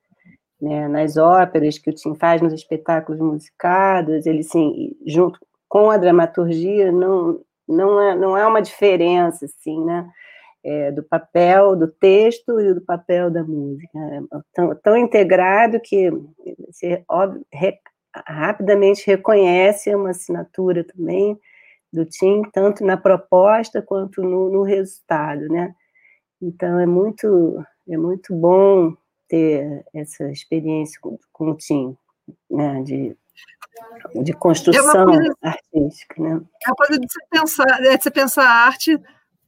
né, 0.61 0.89
nas 0.89 1.17
óperas 1.17 1.79
que 1.79 1.91
o 1.91 1.93
Tim 1.93 2.15
faz, 2.15 2.41
nos 2.41 2.53
espetáculos 2.53 3.21
musicados, 3.21 4.25
ele, 4.25 4.41
assim, 4.41 4.97
junto 5.05 5.39
com 5.69 5.91
a 5.91 5.97
dramaturgia, 5.97 6.93
não, 6.93 7.41
não 7.69 8.01
é, 8.01 8.15
não 8.17 8.37
é 8.37 8.47
uma 8.47 8.63
diferença, 8.63 9.47
assim, 9.47 9.85
né? 9.85 10.09
É, 10.65 10.91
do 10.91 11.03
papel 11.03 11.77
do 11.77 11.87
texto 11.87 12.61
e 12.61 12.75
do 12.75 12.81
papel 12.81 13.31
da 13.31 13.45
música. 13.45 13.99
É 13.99 14.21
tão, 14.53 14.75
tão 14.77 14.97
integrado 14.97 15.81
que 15.81 16.11
você 16.67 17.05
óbvio, 17.09 17.47
re, 17.53 17.79
rapidamente 18.27 19.07
reconhece 19.07 19.95
uma 19.95 20.11
assinatura 20.11 20.83
também 20.85 21.39
do 21.93 22.05
Tim, 22.05 22.43
tanto 22.53 22.85
na 22.85 22.97
proposta 22.97 23.81
quanto 23.81 24.23
no, 24.23 24.51
no 24.51 24.63
resultado, 24.63 25.49
né? 25.49 25.75
Então 26.43 26.79
é 26.79 26.87
muito 26.87 27.65
é 27.89 27.97
muito 27.97 28.35
bom 28.35 28.95
ter 29.29 29.85
essa 29.95 30.31
experiência 30.31 30.99
com, 31.01 31.19
com 31.33 31.51
o 31.51 31.57
Tim, 31.57 31.97
né? 32.51 32.83
De 32.83 33.17
de 34.23 34.33
construção 34.33 35.03
é 35.03 35.05
coisa, 35.05 35.37
artística, 35.43 36.23
né? 36.23 36.41
É 36.65 36.71
uma 36.71 36.77
coisa 36.77 36.99
de 36.99 37.07
você 37.09 37.21
pensar, 37.31 37.85
é 37.85 37.97
de 37.97 38.03
você 38.03 38.11
pensar 38.11 38.45
a 38.45 38.67
arte 38.67 38.99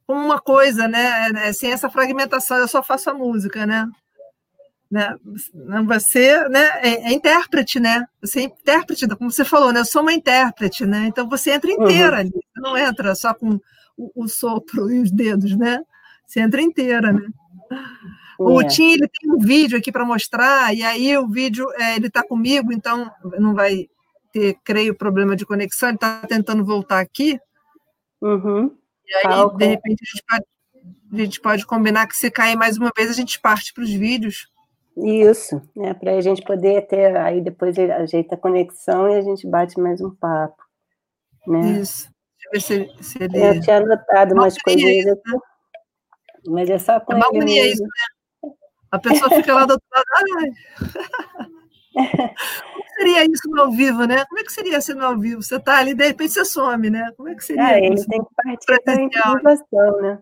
como 0.06 0.24
uma 0.24 0.40
coisa, 0.40 0.88
né? 0.88 1.30
É, 1.36 1.52
sem 1.52 1.72
essa 1.72 1.90
fragmentação, 1.90 2.58
eu 2.58 2.68
só 2.68 2.82
faço 2.82 3.10
a 3.10 3.14
música, 3.14 3.66
né? 3.66 3.88
né? 4.90 5.14
Você 5.86 6.48
né, 6.48 6.66
é, 6.82 7.10
é 7.10 7.12
intérprete, 7.12 7.78
né? 7.78 8.06
Você 8.20 8.40
é 8.40 8.42
intérprete, 8.44 9.06
como 9.08 9.30
você 9.30 9.44
falou, 9.44 9.72
né? 9.72 9.80
Eu 9.80 9.84
sou 9.84 10.02
uma 10.02 10.12
intérprete, 10.12 10.86
né? 10.86 11.06
Então 11.06 11.28
você 11.28 11.52
entra 11.52 11.70
inteira 11.70 12.14
uhum. 12.14 12.20
ali, 12.20 12.30
você 12.30 12.60
não 12.60 12.76
entra 12.76 13.14
só 13.14 13.34
com 13.34 13.60
o, 13.96 14.24
o, 14.24 14.28
sopro 14.28 14.90
e 14.90 15.00
os 15.00 15.10
dedos, 15.10 15.56
né? 15.56 15.80
Você 16.26 16.40
entra 16.40 16.62
inteira, 16.62 17.12
né? 17.12 17.26
O 18.38 18.62
Tim 18.62 18.92
ele 18.92 19.08
tem 19.08 19.30
um 19.30 19.38
vídeo 19.38 19.76
aqui 19.76 19.90
para 19.90 20.04
mostrar, 20.04 20.74
e 20.74 20.82
aí 20.82 21.16
o 21.18 21.28
vídeo 21.28 21.66
é, 21.72 21.96
ele 21.96 22.06
está 22.06 22.22
comigo, 22.22 22.72
então 22.72 23.10
não 23.38 23.52
vai 23.52 23.88
ter, 24.38 24.58
creio, 24.64 24.94
problema 24.94 25.34
de 25.34 25.44
conexão, 25.44 25.88
ele 25.88 25.96
está 25.96 26.20
tentando 26.26 26.64
voltar 26.64 27.00
aqui. 27.00 27.38
Uhum. 28.20 28.76
E 29.06 29.14
aí, 29.14 29.22
tá, 29.22 29.44
de 29.46 29.64
repente, 29.66 30.02
a 30.02 30.10
gente, 30.10 30.24
pode, 30.28 30.44
a 31.12 31.16
gente 31.16 31.40
pode 31.40 31.66
combinar 31.66 32.06
que 32.06 32.16
se 32.16 32.30
cair 32.30 32.56
mais 32.56 32.76
uma 32.76 32.92
vez, 32.96 33.10
a 33.10 33.14
gente 33.14 33.40
parte 33.40 33.72
para 33.72 33.84
os 33.84 33.90
vídeos. 33.90 34.48
Isso, 34.96 35.62
né, 35.76 35.94
para 35.94 36.16
a 36.16 36.20
gente 36.20 36.42
poder 36.42 36.86
ter, 36.88 37.16
aí 37.16 37.40
depois 37.40 37.78
ajeita 37.78 38.34
a 38.34 38.38
conexão 38.38 39.08
e 39.08 39.16
a 39.16 39.20
gente 39.20 39.46
bate 39.46 39.78
mais 39.80 40.00
um 40.00 40.10
papo. 40.10 40.62
Né? 41.46 41.80
Isso. 41.80 42.10
Deixa 42.52 42.74
eu 42.74 42.88
ver 42.88 42.94
se, 43.00 43.04
se 43.04 43.22
ele... 43.22 43.38
Eu 43.38 43.60
tinha 43.60 43.76
anotado 43.78 44.34
umas 44.34 44.60
coisinhas 44.60 45.06
aqui, 45.06 45.32
né? 45.32 45.38
mas 46.46 46.68
é 46.68 46.78
só 46.78 46.98
com 47.00 47.14
é 47.14 47.20
ele. 47.32 47.72
Isso, 47.72 47.82
né? 47.82 48.50
A 48.90 48.98
pessoa 48.98 49.30
fica 49.30 49.54
lá 49.54 49.66
do 49.66 49.72
outro 49.72 49.86
lado, 49.92 50.08
Como 51.98 52.84
seria 52.96 53.24
isso 53.24 53.48
no 53.48 53.62
ao 53.62 53.70
vivo, 53.70 54.04
né? 54.04 54.24
Como 54.26 54.40
é 54.40 54.44
que 54.44 54.52
seria 54.52 54.80
ser 54.80 54.94
no 54.94 55.04
ao 55.04 55.18
vivo? 55.18 55.42
Você 55.42 55.56
está 55.56 55.78
ali, 55.78 55.94
de 55.94 56.06
repente 56.06 56.32
você 56.32 56.44
some, 56.44 56.90
né? 56.90 57.12
Como 57.16 57.28
é 57.28 57.34
que 57.34 57.44
seria 57.44 57.66
ah, 57.66 57.80
isso? 57.80 58.04
Ele 58.04 58.06
tem 58.06 58.24
que 58.24 58.34
participar 58.34 58.78
da 58.86 59.02
improvisação, 59.02 60.02
né? 60.02 60.18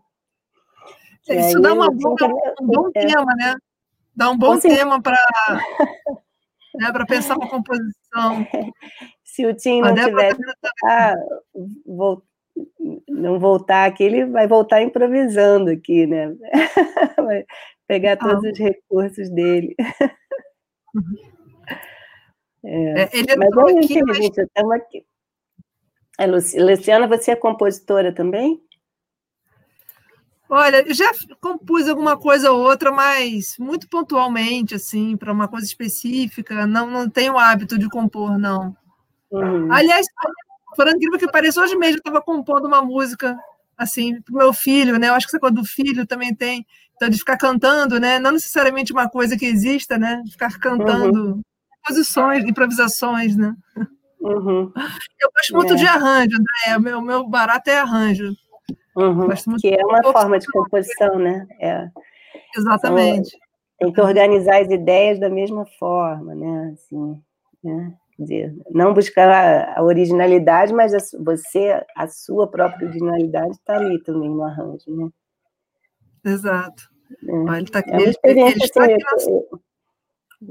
É, 1.29 1.49
isso 1.49 1.61
dá 1.61 1.73
uma 1.73 1.91
boa, 1.91 2.17
um 2.61 2.67
bom 2.67 2.91
é. 2.95 3.07
tema, 3.07 3.35
né? 3.37 3.55
Dá 4.15 4.31
um 4.31 4.39
bom 4.39 4.59
tema 4.59 5.03
para 5.03 5.19
né, 6.75 6.93
pensar 7.07 7.37
uma 7.37 7.49
composição. 7.49 8.47
Se 9.25 9.45
o 9.45 9.55
Tim 9.55 9.83
não 9.83 9.95
tivesse 9.95 10.41
ah, 10.85 11.15
vou, 11.85 12.23
não 13.09 13.39
voltar 13.39 13.85
aqui, 13.85 14.05
ele 14.05 14.25
vai 14.27 14.47
voltar 14.47 14.81
improvisando 14.83 15.71
aqui, 15.71 16.07
né? 16.07 16.35
Vai 17.17 17.45
pegar 17.87 18.17
todos 18.17 18.45
ah. 18.45 18.51
os 18.51 18.59
recursos 18.59 19.29
dele. 19.31 19.75
Uhum. 20.95 21.36
É, 22.69 23.03
é, 23.03 23.11
ele 23.13 23.37
mas 23.37 23.57
é 23.57 23.79
aqui, 23.79 24.03
mas... 24.03 24.17
gente, 24.17 24.41
estamos 24.41 24.73
aqui. 24.73 25.07
É, 26.19 26.27
Luciana, 26.27 27.07
você 27.07 27.31
é 27.31 27.37
compositora 27.37 28.13
também? 28.13 28.61
Olha, 30.49 30.85
já 30.93 31.11
compus 31.41 31.89
alguma 31.89 32.17
coisa 32.17 32.51
ou 32.51 32.61
outra, 32.61 32.91
mas 32.91 33.57
muito 33.59 33.89
pontualmente, 33.89 34.75
assim, 34.75 35.17
para 35.17 35.33
uma 35.33 35.49
coisa 35.49 35.67
específica. 35.67 36.67
Não, 36.67 36.89
não 36.89 37.09
tenho 37.09 37.39
hábito 37.39 37.79
de 37.79 37.89
compor, 37.89 38.39
não. 38.39 38.77
Uhum. 39.31 39.73
Aliás, 39.73 40.07
por 40.75 40.89
incrível 40.89 41.19
que 41.19 41.31
pareça, 41.31 41.61
hoje 41.61 41.77
mesmo 41.77 41.97
eu 41.97 41.99
estava 41.99 42.23
compondo 42.23 42.67
uma 42.67 42.81
música, 42.83 43.37
assim, 43.77 44.21
para 44.23 44.35
o 44.35 44.39
meu 44.39 44.53
filho, 44.53 44.99
né? 44.99 45.09
Eu 45.09 45.15
acho 45.15 45.27
que 45.27 45.31
essa 45.31 45.41
coisa 45.41 45.55
do 45.55 45.65
filho 45.65 46.07
também 46.07 46.35
tem, 46.35 46.65
então, 46.95 47.09
de 47.09 47.19
ficar 47.19 47.37
cantando, 47.37 48.01
né? 48.01 48.19
Não 48.19 48.33
necessariamente 48.33 48.93
uma 48.93 49.09
coisa 49.09 49.37
que 49.37 49.47
exista, 49.47 49.99
né? 49.99 50.23
Ficar 50.31 50.59
cantando. 50.59 51.35
Uhum 51.35 51.43
composições, 51.87 52.45
improvisações, 52.45 53.37
né? 53.37 53.55
Uhum. 54.21 54.73
Eu 55.21 55.31
gosto 55.35 55.55
muito 55.55 55.75
é. 55.75 55.77
de 55.77 55.87
arranjo, 55.87 56.37
André. 56.37 56.77
O 56.77 56.81
meu, 56.81 57.01
meu 57.01 57.29
barato 57.29 57.71
é 57.71 57.79
arranjo. 57.79 58.33
Uhum. 58.97 59.29
que 59.61 59.69
é 59.69 59.85
uma 59.85 60.03
forma 60.03 60.39
de 60.39 60.47
composição, 60.47 61.19
né? 61.19 61.47
É. 61.61 61.89
Exatamente. 62.57 63.29
Então, 63.29 63.41
tem 63.79 63.93
que 63.93 64.01
organizar 64.01 64.63
as 64.63 64.71
ideias 64.71 65.21
da 65.21 65.29
mesma 65.29 65.67
forma, 65.79 66.35
né? 66.35 66.73
Assim, 66.73 67.23
né? 67.63 67.95
Dizer, 68.19 68.57
não 68.71 68.95
buscar 68.95 69.77
a 69.77 69.83
originalidade, 69.83 70.73
mas 70.73 70.95
a, 70.95 70.99
você, 71.23 71.85
a 71.95 72.09
sua 72.09 72.51
própria 72.51 72.89
originalidade 72.89 73.51
está 73.51 73.77
ali 73.77 74.03
também 74.03 74.31
no 74.31 74.43
arranjo, 74.43 74.85
né? 74.89 75.11
Exato. 76.25 76.89
É, 77.29 77.33
Olha, 77.33 77.59
ele 77.59 77.71
tá 77.71 77.81
aqui, 77.81 77.91
é 77.91 77.99
uma 77.99 78.09
experiência 78.09 78.83
ele, 78.83 78.93
ele 78.93 79.05
tá 79.05 79.15
assim, 79.15 79.41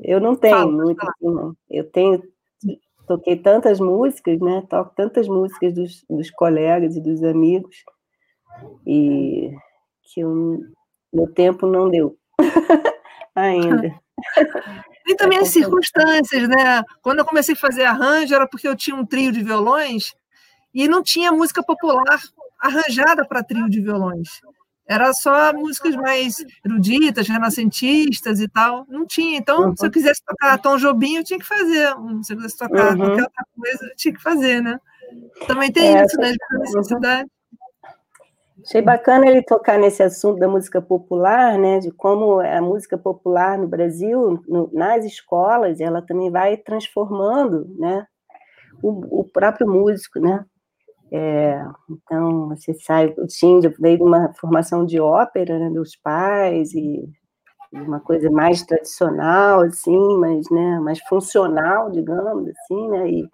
eu 0.03 0.19
não 0.19 0.35
tenho 0.35 0.57
fala, 0.57 0.71
muito 0.71 0.99
fala. 0.99 1.11
assim, 1.11 1.33
não. 1.33 1.55
Eu 1.69 1.89
tenho 1.89 2.21
toquei 3.05 3.35
tantas 3.35 3.79
músicas, 3.79 4.39
né? 4.39 4.63
Toco 4.69 4.93
tantas 4.95 5.27
músicas 5.27 5.73
dos, 5.73 6.03
dos 6.09 6.29
colegas 6.31 6.95
e 6.95 7.01
dos 7.01 7.23
amigos 7.23 7.83
e 8.85 9.51
que 10.01 10.23
o 10.23 10.59
meu 11.13 11.27
tempo 11.33 11.67
não 11.67 11.89
deu 11.89 12.17
ainda. 13.35 13.99
E 15.07 15.15
também 15.15 15.37
é 15.37 15.41
as 15.41 15.49
circunstâncias, 15.49 16.47
né? 16.47 16.83
Quando 17.01 17.19
eu 17.19 17.25
comecei 17.25 17.53
a 17.53 17.57
fazer 17.57 17.83
arranjo, 17.83 18.33
era 18.33 18.47
porque 18.47 18.67
eu 18.67 18.75
tinha 18.75 18.95
um 18.95 19.05
trio 19.05 19.31
de 19.31 19.43
violões 19.43 20.15
e 20.73 20.87
não 20.87 21.03
tinha 21.03 21.31
música 21.31 21.63
popular 21.63 22.19
arranjada 22.59 23.25
para 23.25 23.43
trio 23.43 23.69
de 23.69 23.81
violões. 23.81 24.29
Era 24.87 25.13
só 25.13 25.51
músicas 25.53 25.95
mais 25.95 26.35
eruditas, 26.63 27.27
renascentistas 27.27 28.39
e 28.39 28.47
tal. 28.47 28.85
Não 28.87 29.05
tinha. 29.05 29.37
Então, 29.37 29.69
uhum. 29.69 29.75
se 29.75 29.85
eu 29.85 29.91
quisesse 29.91 30.21
tocar 30.23 30.57
Tom 30.59 30.77
Jobim, 30.77 31.15
eu 31.15 31.23
tinha 31.23 31.39
que 31.39 31.45
fazer. 31.45 31.89
Se 32.21 32.33
eu 32.33 32.37
quisesse 32.37 32.57
tocar 32.57 32.91
uhum. 32.91 32.97
qualquer 32.97 33.23
outra 33.23 33.45
coisa, 33.59 33.85
eu 33.85 33.95
tinha 33.95 34.13
que 34.13 34.21
fazer, 34.21 34.61
né? 34.61 34.79
Também 35.47 35.71
tem 35.71 35.97
é, 35.97 36.03
isso, 36.03 36.17
né? 36.17 36.31
De 36.31 36.59
necessidade. 36.59 37.29
Achei 38.63 38.81
bacana 38.81 39.27
ele 39.27 39.43
tocar 39.43 39.77
nesse 39.77 40.01
assunto 40.01 40.39
da 40.39 40.47
música 40.47 40.81
popular, 40.81 41.55
né, 41.55 41.77
de 41.77 41.91
como 41.91 42.39
a 42.39 42.59
música 42.59 42.97
popular 42.97 43.59
no 43.59 43.67
Brasil, 43.67 44.43
no, 44.47 44.71
nas 44.73 45.05
escolas, 45.05 45.79
ela 45.79 46.01
também 46.01 46.31
vai 46.31 46.57
transformando, 46.57 47.67
né, 47.77 48.07
o, 48.81 49.19
o 49.19 49.23
próprio 49.23 49.69
músico, 49.69 50.19
né. 50.19 50.43
É, 51.11 51.63
então, 51.89 52.49
você 52.49 52.73
sai, 52.73 53.13
o 53.17 53.27
Tim 53.27 53.59
veio 53.79 53.97
de 53.97 54.03
uma 54.03 54.33
formação 54.33 54.85
de 54.85 54.99
ópera, 54.99 55.59
né, 55.59 55.69
dos 55.69 55.95
pais, 55.95 56.73
e 56.73 57.07
uma 57.71 57.99
coisa 57.99 58.29
mais 58.31 58.63
tradicional, 58.63 59.61
assim, 59.61 60.17
mas, 60.17 60.49
né, 60.49 60.79
mais 60.79 60.99
funcional, 61.01 61.91
digamos 61.91 62.49
assim, 62.49 62.89
né, 62.89 63.09
e 63.09 63.29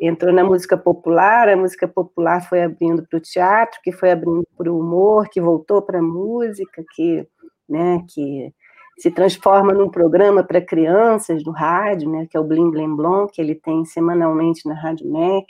entrou 0.00 0.32
na 0.32 0.44
música 0.44 0.76
popular, 0.76 1.48
a 1.48 1.56
música 1.56 1.86
popular 1.86 2.40
foi 2.48 2.62
abrindo 2.62 3.06
para 3.08 3.18
o 3.18 3.20
teatro, 3.20 3.80
que 3.82 3.92
foi 3.92 4.10
abrindo 4.10 4.46
para 4.56 4.72
o 4.72 4.80
humor, 4.80 5.28
que 5.28 5.40
voltou 5.40 5.82
para 5.82 5.98
a 6.00 6.02
música, 6.02 6.84
que, 6.94 7.26
né, 7.68 8.04
que 8.08 8.52
se 8.98 9.10
transforma 9.10 9.72
num 9.72 9.90
programa 9.90 10.42
para 10.44 10.60
crianças 10.60 11.42
do 11.44 11.50
rádio, 11.50 12.10
né, 12.10 12.26
que 12.30 12.36
é 12.36 12.40
o 12.40 12.44
Blim 12.44 12.70
Blim 12.70 12.96
Blom, 12.96 13.26
que 13.28 13.40
ele 13.40 13.54
tem 13.54 13.84
semanalmente 13.84 14.66
na 14.68 14.74
Rádio 14.74 15.10
MEC, 15.10 15.46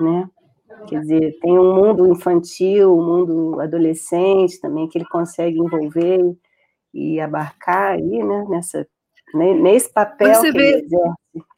né, 0.00 0.28
quer 0.88 1.00
dizer, 1.00 1.38
tem 1.40 1.58
um 1.58 1.74
mundo 1.74 2.10
infantil, 2.10 2.96
um 2.96 3.04
mundo 3.04 3.60
adolescente 3.60 4.60
também, 4.60 4.88
que 4.88 4.98
ele 4.98 5.06
consegue 5.06 5.58
envolver 5.58 6.36
e 6.92 7.20
abarcar 7.20 7.94
aí, 7.94 8.22
né, 8.22 8.44
nessa, 8.48 8.86
nesse 9.34 9.92
papel 9.92 10.34
Você 10.34 10.52
que 10.52 10.58
vê... 10.58 10.68
ele 10.68 10.84
exerce. 10.84 11.54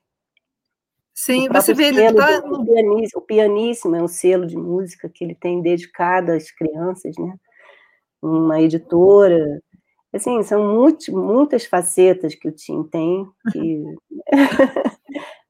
Sim, 1.15 1.49
você 1.49 1.73
vê 1.73 1.85
ele 1.87 2.13
tá... 2.13 2.43
o, 2.45 3.23
pianíssimo, 3.23 3.95
o 3.95 3.97
é 3.97 4.03
um 4.03 4.09
selo 4.09 4.47
de 4.47 4.57
música 4.57 5.09
que 5.09 5.25
ele 5.25 5.35
tem 5.35 5.63
dedicado 5.63 6.31
às 6.31 6.51
crianças, 6.51 7.17
né? 7.17 7.35
Uma 8.21 8.61
editora. 8.61 9.63
Assim, 10.13 10.43
são 10.43 10.75
muito, 10.75 11.11
muitas 11.13 11.65
facetas 11.65 12.35
que 12.35 12.47
o 12.47 12.53
Tim 12.53 12.83
tem, 12.85 13.27
que 13.51 13.83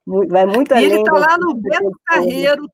vai 0.29 0.47
muito 0.47 0.73
e 0.73 0.75
além. 0.75 0.85
ele 0.85 0.99
está 0.99 1.13
lá 1.13 1.37
no 1.37 1.55
Beto 1.55 1.91
Carreiro. 2.07 2.71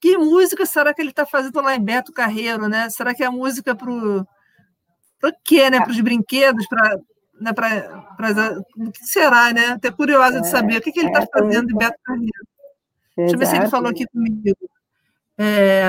Que 0.00 0.16
música 0.16 0.64
será 0.64 0.94
que 0.94 1.02
ele 1.02 1.10
está 1.10 1.26
fazendo 1.26 1.60
lá 1.60 1.74
em 1.74 1.82
Beto 1.82 2.12
Carreiro, 2.12 2.68
né? 2.68 2.88
Será 2.90 3.14
que 3.14 3.22
é 3.22 3.26
a 3.26 3.32
música 3.32 3.74
para 3.74 3.90
o 3.90 4.26
quê, 5.44 5.70
né? 5.70 5.78
Ah. 5.78 5.82
Para 5.82 5.90
os 5.90 6.00
brinquedos, 6.00 6.66
para 6.68 6.98
né, 7.40 7.52
pra, 7.52 8.64
o 8.76 8.90
que 8.90 9.04
será, 9.06 9.52
né? 9.52 9.68
Até 9.68 9.90
curiosa 9.90 10.38
é, 10.38 10.40
de 10.40 10.48
saber 10.48 10.78
o 10.78 10.80
que, 10.80 10.92
que 10.92 11.00
ele 11.00 11.08
está 11.08 11.22
é, 11.22 11.26
fazendo 11.26 11.70
em 11.70 11.76
Beto 11.76 11.98
Carreiro. 12.04 12.48
Deixa 13.16 13.34
eu 13.34 13.38
ver 13.38 13.46
se 13.46 13.56
ele 13.56 13.68
falou 13.68 13.90
aqui 13.90 14.06
comigo. 14.06 14.70
É, 15.36 15.82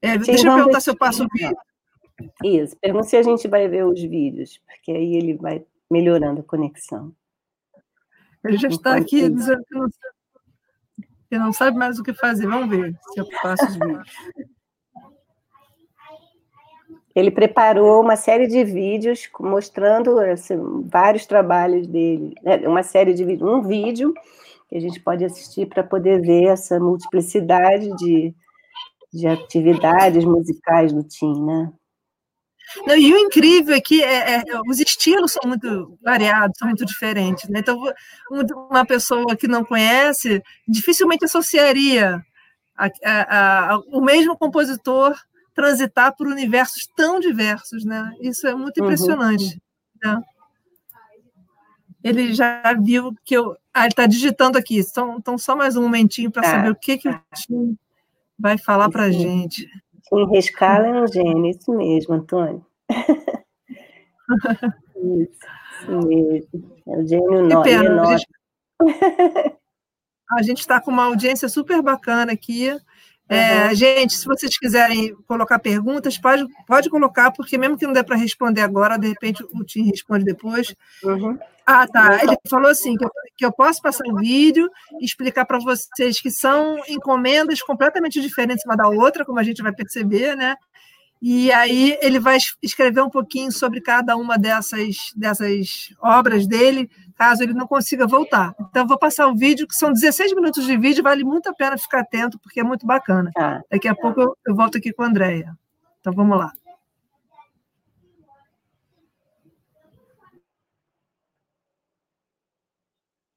é, 0.00 0.18
deixa 0.18 0.48
eu 0.48 0.54
perguntar 0.54 0.80
se 0.80 0.90
eu 0.90 0.96
passo 0.96 1.24
o 1.24 1.28
vídeo. 1.32 1.56
Isso, 2.44 2.76
pergunta 2.76 3.06
se 3.06 3.16
a 3.16 3.22
gente 3.22 3.48
vai 3.48 3.66
ver 3.68 3.84
os 3.84 4.00
vídeos, 4.00 4.60
porque 4.66 4.92
aí 4.92 5.16
ele 5.16 5.34
vai 5.34 5.64
melhorando 5.90 6.40
a 6.40 6.44
conexão. 6.44 7.12
Ele 8.44 8.56
já 8.56 8.68
está 8.68 8.96
aqui 8.96 9.28
dizendo 9.28 9.64
que 9.64 9.74
não, 9.74 9.88
que 11.32 11.38
não 11.38 11.50
sabe 11.50 11.78
mais 11.78 11.98
o 11.98 12.02
que 12.02 12.12
fazer. 12.12 12.46
Vamos 12.46 12.68
ver 12.68 12.94
se 13.10 13.20
eu 13.20 13.26
passo 13.40 13.64
os 13.64 13.74
vídeos. 13.74 14.06
Ele 17.14 17.30
preparou 17.30 18.02
uma 18.02 18.16
série 18.16 18.46
de 18.46 18.62
vídeos 18.62 19.30
mostrando 19.40 20.18
assim, 20.18 20.56
vários 20.92 21.24
trabalhos 21.24 21.86
dele, 21.86 22.34
né? 22.42 22.68
uma 22.68 22.82
série 22.82 23.14
de 23.14 23.24
vídeos, 23.24 23.50
um 23.50 23.62
vídeo 23.62 24.12
que 24.68 24.76
a 24.76 24.80
gente 24.80 25.00
pode 25.00 25.24
assistir 25.24 25.66
para 25.66 25.82
poder 25.82 26.20
ver 26.20 26.48
essa 26.48 26.78
multiplicidade 26.78 27.88
de, 27.96 28.34
de 29.10 29.26
atividades 29.26 30.26
musicais 30.26 30.92
do 30.92 31.02
Tim, 31.02 31.46
né? 31.46 31.72
Não, 32.86 32.96
e 32.96 33.12
o 33.12 33.18
incrível 33.18 33.74
é 33.74 33.80
que 33.80 34.02
é, 34.02 34.36
é, 34.36 34.42
os 34.66 34.80
estilos 34.80 35.32
são 35.32 35.48
muito 35.48 35.98
variados, 36.02 36.56
são 36.58 36.68
muito 36.68 36.84
diferentes. 36.84 37.48
Né? 37.48 37.60
Então, 37.60 37.78
uma 38.70 38.84
pessoa 38.84 39.36
que 39.36 39.48
não 39.48 39.64
conhece 39.64 40.42
dificilmente 40.66 41.24
associaria 41.24 42.22
a, 42.76 42.88
a, 43.04 43.74
a, 43.74 43.78
o 43.88 44.00
mesmo 44.00 44.36
compositor 44.36 45.14
transitar 45.54 46.14
por 46.16 46.26
universos 46.26 46.88
tão 46.96 47.20
diversos, 47.20 47.84
né? 47.84 48.10
Isso 48.20 48.46
é 48.46 48.54
muito 48.54 48.78
uhum. 48.78 48.84
impressionante. 48.84 49.60
Uhum. 50.04 50.12
Né? 50.12 50.22
Ele 52.02 52.34
já 52.34 52.74
viu 52.80 53.14
que 53.24 53.36
eu. 53.36 53.56
Ah, 53.72 53.82
ele 53.82 53.88
está 53.88 54.06
digitando 54.06 54.58
aqui. 54.58 54.80
Então, 54.80 55.16
então, 55.18 55.38
só 55.38 55.54
mais 55.54 55.76
um 55.76 55.82
momentinho 55.82 56.30
para 56.30 56.42
saber 56.42 56.70
o 56.70 56.74
que, 56.74 56.98
que 56.98 57.08
o 57.08 57.22
Tim 57.34 57.76
vai 58.38 58.58
falar 58.58 58.90
para 58.90 59.04
a 59.04 59.10
gente. 59.10 59.68
Tim 60.12 60.26
Rescala 60.26 60.86
é 60.86 61.02
um 61.02 61.06
gênio, 61.06 61.46
isso 61.46 61.72
mesmo, 61.72 62.14
Antônio. 62.14 62.64
isso, 64.96 65.32
isso 65.80 66.06
mesmo. 66.06 66.76
É 66.86 66.98
o 66.98 67.06
gênio 67.06 67.48
que 67.48 67.62
pena, 67.62 68.02
a 70.30 70.42
gente 70.42 70.60
está 70.60 70.80
com 70.80 70.90
uma 70.90 71.04
audiência 71.04 71.48
super 71.48 71.80
bacana 71.82 72.32
aqui. 72.32 72.68
É, 73.28 73.68
uhum. 73.68 73.74
Gente, 73.74 74.14
se 74.14 74.26
vocês 74.26 74.58
quiserem 74.58 75.14
colocar 75.26 75.58
perguntas, 75.58 76.18
pode, 76.18 76.44
pode 76.66 76.90
colocar, 76.90 77.30
porque 77.30 77.56
mesmo 77.56 77.78
que 77.78 77.86
não 77.86 77.92
der 77.92 78.04
para 78.04 78.16
responder 78.16 78.60
agora, 78.60 78.98
de 78.98 79.08
repente 79.08 79.42
o 79.42 79.64
Tim 79.64 79.84
responde 79.84 80.24
depois. 80.24 80.74
Uhum. 81.02 81.38
Ah, 81.64 81.86
tá. 81.86 82.20
Ele 82.22 82.36
falou 82.48 82.70
assim: 82.70 82.96
que 82.96 83.04
eu, 83.04 83.10
que 83.36 83.46
eu 83.46 83.52
posso 83.52 83.80
passar 83.80 84.04
o 84.06 84.12
um 84.12 84.16
vídeo 84.16 84.68
e 85.00 85.04
explicar 85.04 85.44
para 85.44 85.58
vocês 85.58 86.20
que 86.20 86.30
são 86.30 86.78
encomendas 86.88 87.62
completamente 87.62 88.20
diferentes 88.20 88.64
uma 88.66 88.76
da 88.76 88.88
outra, 88.88 89.24
como 89.24 89.38
a 89.38 89.44
gente 89.44 89.62
vai 89.62 89.72
perceber, 89.72 90.36
né? 90.36 90.56
E 91.24 91.52
aí 91.52 91.96
ele 92.02 92.18
vai 92.18 92.36
escrever 92.60 93.00
um 93.00 93.08
pouquinho 93.08 93.52
sobre 93.52 93.80
cada 93.80 94.16
uma 94.16 94.36
dessas, 94.36 94.96
dessas 95.14 95.94
obras 96.00 96.48
dele, 96.48 96.90
caso 97.22 97.44
ele 97.44 97.52
não 97.52 97.68
consiga 97.68 98.04
voltar. 98.04 98.52
Então, 98.58 98.84
vou 98.84 98.98
passar 98.98 99.28
o 99.28 99.36
vídeo, 99.36 99.68
que 99.68 99.76
são 99.76 99.92
16 99.92 100.34
minutos 100.34 100.66
de 100.66 100.76
vídeo, 100.76 101.04
vale 101.04 101.22
muito 101.22 101.48
a 101.48 101.54
pena 101.54 101.78
ficar 101.78 102.00
atento, 102.00 102.36
porque 102.40 102.58
é 102.58 102.64
muito 102.64 102.84
bacana. 102.84 103.30
Ah. 103.38 103.60
Daqui 103.70 103.86
a 103.86 103.94
pouco 103.94 104.20
eu, 104.20 104.36
eu 104.44 104.56
volto 104.56 104.76
aqui 104.76 104.92
com 104.92 105.04
a 105.04 105.06
Andréia. 105.06 105.56
Então, 106.00 106.12
vamos 106.12 106.36
lá. 106.36 106.52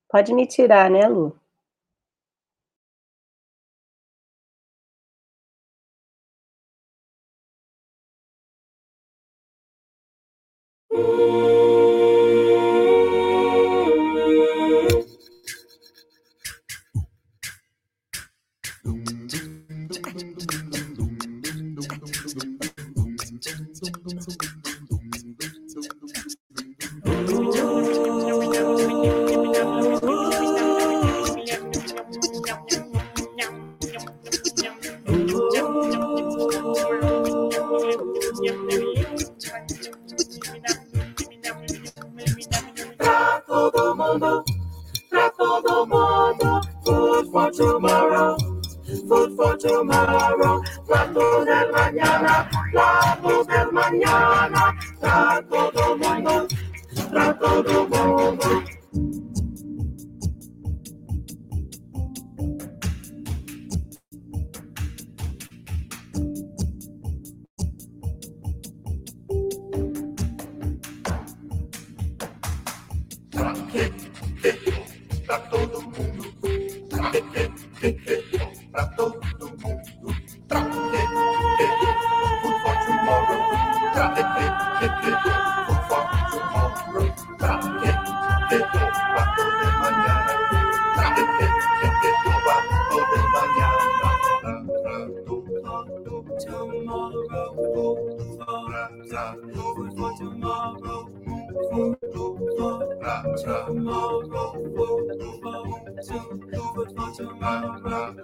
Pode 0.09 0.33
me 0.33 0.47
tirar, 0.47 0.89
né, 0.89 1.07
Lu? 1.07 1.38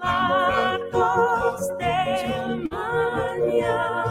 largos 0.04 1.68
de 1.78 2.68
manhã. 2.72 4.11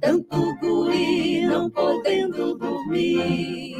tanto 0.00 0.54
guri 0.60 1.46
não 1.46 1.70
podendo 1.70 2.56
dormir. 2.58 3.76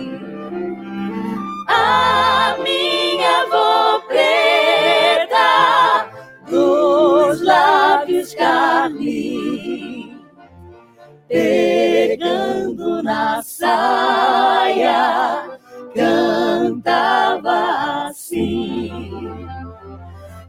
A 1.68 2.56
minha 2.62 3.42
avó 3.42 4.00
preta 4.06 6.08
dos 6.48 7.42
lábios 7.42 8.32
carmim, 8.34 10.22
pegando 11.28 13.02
na 13.02 13.42
saia, 13.42 15.58
cantava 15.94 18.06
assim. 18.08 18.90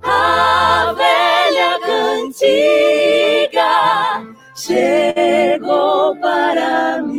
A 0.03 0.93
velha 0.95 1.79
cantiga 1.85 2.97
llegó 4.65 6.15
para 6.19 7.01
mí. 7.03 7.16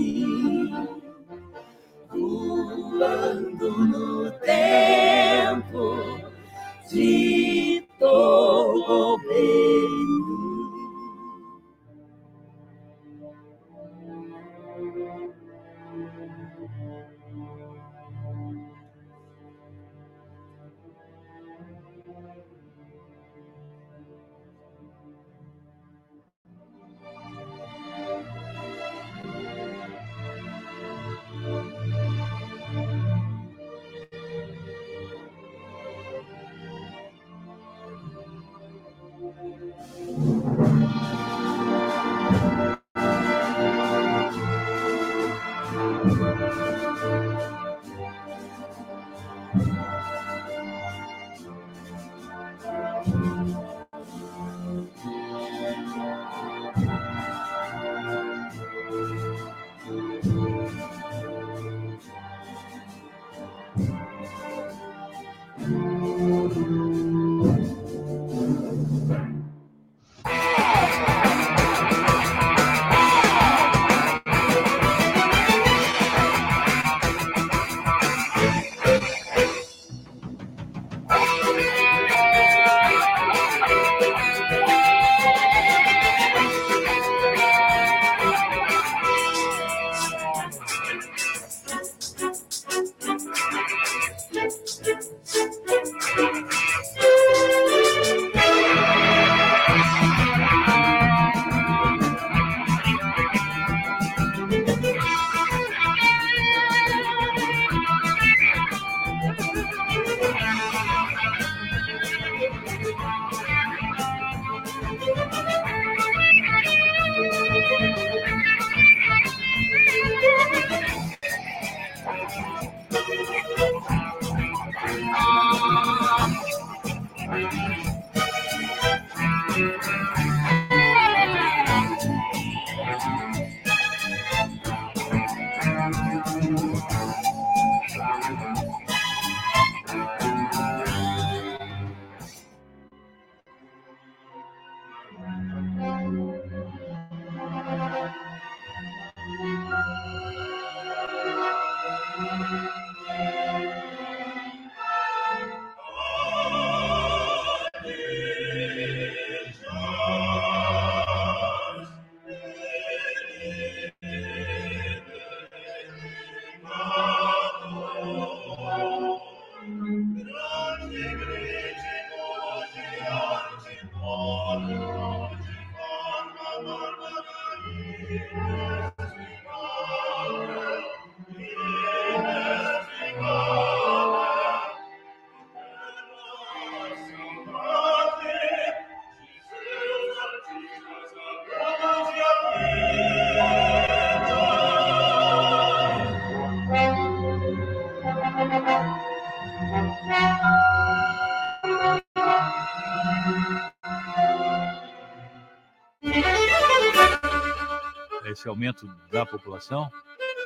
Esse 208.48 208.50
aumento 208.50 208.86
da 209.12 209.26
população, 209.26 209.90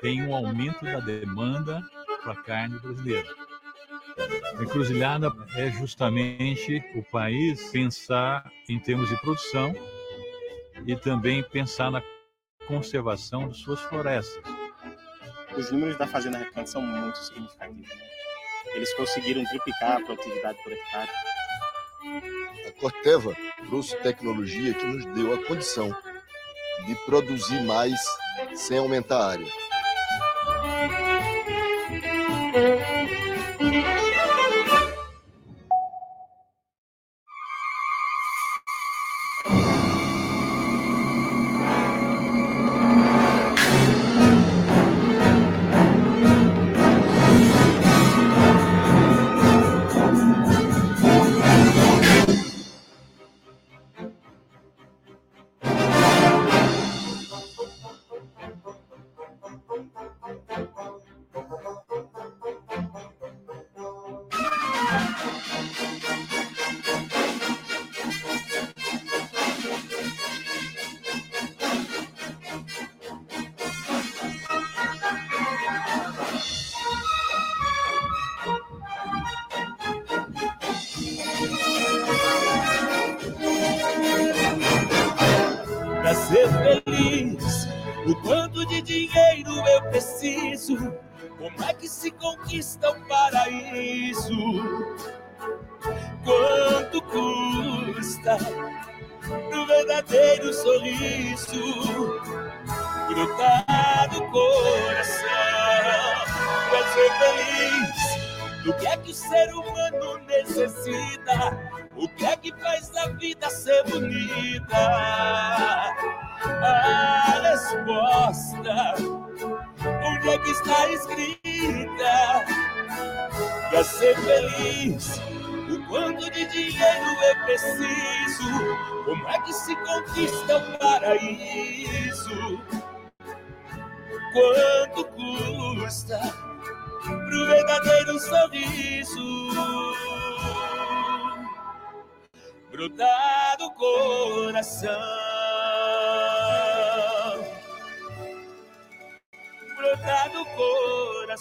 tem 0.00 0.22
um 0.22 0.34
aumento 0.34 0.84
da 0.84 0.98
demanda 0.98 1.80
para 2.22 2.32
a 2.32 2.42
carne 2.42 2.78
brasileira. 2.80 3.28
A 4.58 4.62
encruzilhada 4.62 5.32
é 5.56 5.70
justamente 5.70 6.82
o 6.96 7.02
país 7.04 7.70
pensar 7.70 8.50
em 8.68 8.78
termos 8.78 9.08
de 9.08 9.16
produção 9.20 9.72
e 10.84 10.96
também 10.96 11.42
pensar 11.42 11.90
na 11.90 12.02
conservação 12.66 13.48
de 13.48 13.56
suas 13.58 13.80
florestas. 13.82 14.42
Os 15.56 15.70
números 15.70 15.96
da 15.96 16.06
Fazenda 16.06 16.38
Recanto 16.38 16.70
são 16.70 16.82
muito 16.82 17.18
significativos. 17.18 17.88
Eles 18.74 18.92
conseguiram 18.94 19.44
triplicar 19.44 19.98
a 19.98 20.04
produtividade 20.04 20.58
por 20.62 20.72
hectare. 20.72 21.10
A 22.66 22.80
Corteva 22.80 23.36
trouxe 23.66 23.96
tecnologia 23.98 24.74
que 24.74 24.86
nos 24.86 25.04
deu 25.14 25.34
a 25.34 25.46
condição 25.46 25.94
de 26.86 26.94
produzir 27.06 27.62
mais 27.62 27.98
sem 28.54 28.78
aumentar 28.78 29.18
a 29.18 29.26
área. 29.30 29.46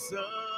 Sem 0.01 0.50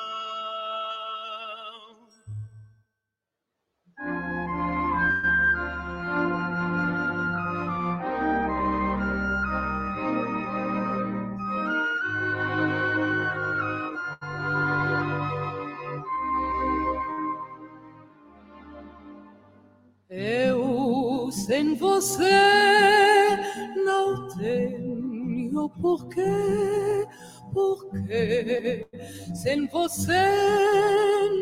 você 22.04 23.38
não 23.86 24.28
tenho 24.28 25.70
porquê, 25.70 27.08
porquê. 27.54 28.86
Sem 29.34 29.68
você 29.68 30.22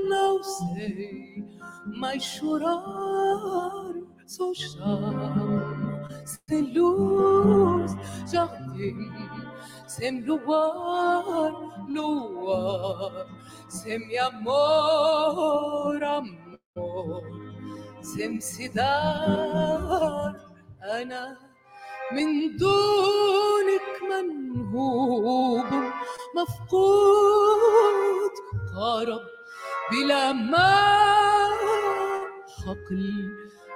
não 0.07 0.43
sei 0.43 1.43
mais 1.97 2.23
chorar, 2.23 3.91
Só 4.27 4.53
chão, 4.53 6.07
sem 6.25 6.73
luz, 6.73 7.91
jardim, 8.31 8.95
sem 9.87 10.21
luar, 10.21 11.33
luar, 11.89 13.27
sem 13.67 14.17
amor, 14.19 16.03
amor. 16.03 17.23
Sem 18.03 18.41
cidade 18.41 20.50
أنا 20.83 21.37
من 22.11 22.57
دونك 22.57 23.87
منهوب 24.11 25.65
مفقود 26.37 28.31
قرب 28.75 29.21
بلا 29.91 30.31
ما 30.33 30.77
حقل 32.65 33.31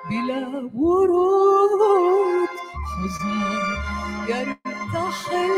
بلا 0.10 0.70
ورود. 0.76 2.50
حزن 2.96 3.30
يرتحل 4.30 5.54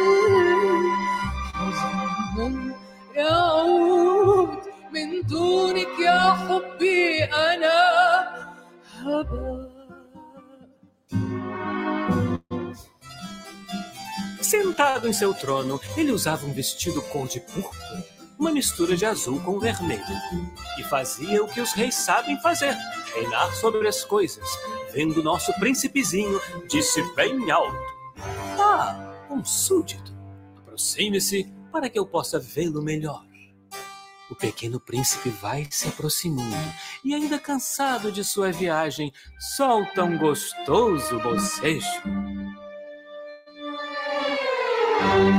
حزن 1.54 2.74
يعود. 3.16 4.50
من 4.94 5.22
دونك 5.28 6.00
يا 6.00 6.20
حبي 6.32 7.24
أنا 7.24 7.80
هبا 9.04 9.77
Sentado 14.48 15.10
em 15.10 15.12
seu 15.12 15.34
trono, 15.34 15.78
ele 15.98 16.10
usava 16.10 16.46
um 16.46 16.54
vestido 16.54 17.02
cor 17.02 17.28
de 17.28 17.42
púrpura, 17.42 18.08
uma 18.40 18.50
mistura 18.50 18.96
de 18.96 19.06
azul 19.06 19.42
com 19.42 19.60
vermelho, 19.60 20.02
e 20.80 20.84
fazia 20.84 21.44
o 21.44 21.50
que 21.50 21.60
os 21.60 21.74
reis 21.74 21.96
sabem 21.96 22.40
fazer: 22.40 22.74
reinar 23.14 23.54
sobre 23.56 23.86
as 23.90 24.06
coisas. 24.06 24.48
Vendo 24.94 25.22
nosso 25.22 25.52
príncipezinho, 25.56 26.40
disse 26.66 27.04
bem 27.14 27.52
alto: 27.52 27.76
Ah, 28.58 29.28
um 29.30 29.44
súdito, 29.44 30.16
aproxime-se 30.60 31.52
para 31.70 31.90
que 31.90 32.00
eu 32.00 32.06
possa 32.06 32.40
vê-lo 32.40 32.82
melhor. 32.82 33.26
O 34.32 34.36
pequeno 34.36 34.80
príncipe 34.80 35.28
vai 35.28 35.68
se 35.70 35.90
aproximando 35.90 36.56
e, 37.04 37.14
ainda 37.14 37.38
cansado 37.38 38.14
de 38.14 38.24
sua 38.24 38.50
viagem, 38.54 39.12
solta 39.58 40.06
um 40.06 40.18
gostoso 40.18 41.20
bocejo. 41.20 42.02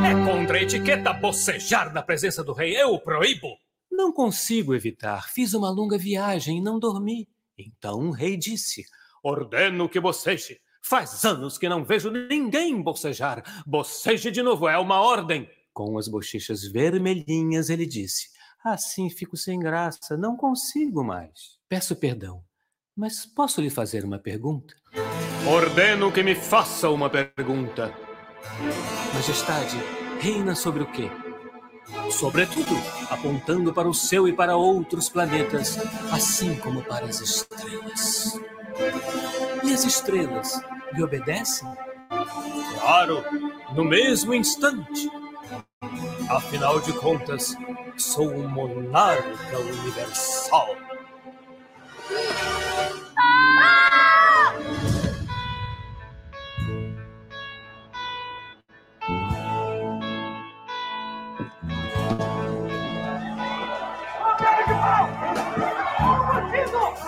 É 0.05 0.25
contra 0.25 0.59
a 0.59 0.63
etiqueta 0.63 1.13
bocejar 1.13 1.93
na 1.93 2.03
presença 2.03 2.43
do 2.43 2.53
rei. 2.53 2.77
Eu 2.77 2.95
o 2.95 3.01
proíbo. 3.01 3.57
Não 3.91 4.13
consigo 4.13 4.75
evitar. 4.75 5.29
Fiz 5.29 5.55
uma 5.55 5.71
longa 5.71 5.97
viagem 5.97 6.59
e 6.59 6.61
não 6.61 6.79
dormi. 6.79 7.29
Então 7.57 8.09
o 8.09 8.11
rei 8.11 8.37
disse: 8.37 8.85
Ordeno 9.23 9.89
que 9.89 10.01
boceje. 10.01 10.61
Faz 10.83 11.25
anos 11.25 11.59
que 11.59 11.69
não 11.69 11.85
vejo 11.85 12.11
ninguém 12.11 12.81
bocejar. 12.81 13.43
Boceje 13.67 14.31
de 14.31 14.43
novo, 14.43 14.69
é 14.69 14.79
uma 14.79 15.01
ordem. 15.01 15.49
Com 15.73 15.99
as 15.99 16.09
bochechas 16.09 16.65
vermelhinhas, 16.65 17.71
ele 17.71 17.87
disse: 17.87 18.31
Assim 18.65 19.09
fico 19.09 19.37
sem 19.37 19.61
graça, 19.61 20.17
não 20.17 20.37
consigo 20.37 21.05
mais. 21.05 21.59
Peço 21.69 21.95
perdão, 21.95 22.43
mas 22.97 23.25
posso 23.27 23.61
lhe 23.61 23.71
fazer 23.71 24.05
uma 24.05 24.19
pergunta? 24.19 24.75
Ordeno 25.47 26.11
que 26.11 26.23
me 26.23 26.35
faça 26.35 26.91
uma 26.91 27.09
pergunta. 27.09 28.08
Majestade, 29.15 29.77
reina 30.21 30.55
sobre 30.55 30.83
o 30.83 30.87
quê? 30.87 31.11
Sobretudo, 32.11 32.77
apontando 33.11 33.73
para 33.73 33.89
o 33.89 33.95
céu 33.95 34.29
e 34.29 34.33
para 34.33 34.57
outros 34.57 35.09
planetas, 35.09 35.79
assim 36.13 36.57
como 36.57 36.83
para 36.83 37.07
as 37.07 37.21
estrelas. 37.21 38.41
E 39.65 39.73
as 39.73 39.85
estrelas 39.85 40.61
lhe 40.93 41.03
obedecem? 41.03 41.69
Claro, 42.81 43.25
no 43.75 43.85
mesmo 43.85 44.35
instante. 44.35 45.11
Afinal 46.29 46.81
de 46.81 46.93
contas, 46.95 47.57
sou 47.97 48.31
um 48.31 48.49
monarca 48.49 49.59
universal. 49.59 50.69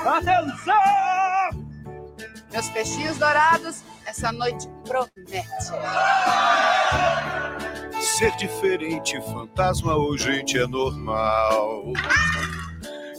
Atenção! 0.04 0.74
Meus 2.52 2.68
peixinhos 2.70 3.18
dourados, 3.18 3.82
essa 4.06 4.32
noite 4.32 4.68
promete. 4.84 5.46
Ser 8.00 8.34
diferente, 8.36 9.20
fantasma 9.20 9.94
ou 9.94 10.16
gente 10.16 10.58
é 10.58 10.66
normal. 10.66 11.92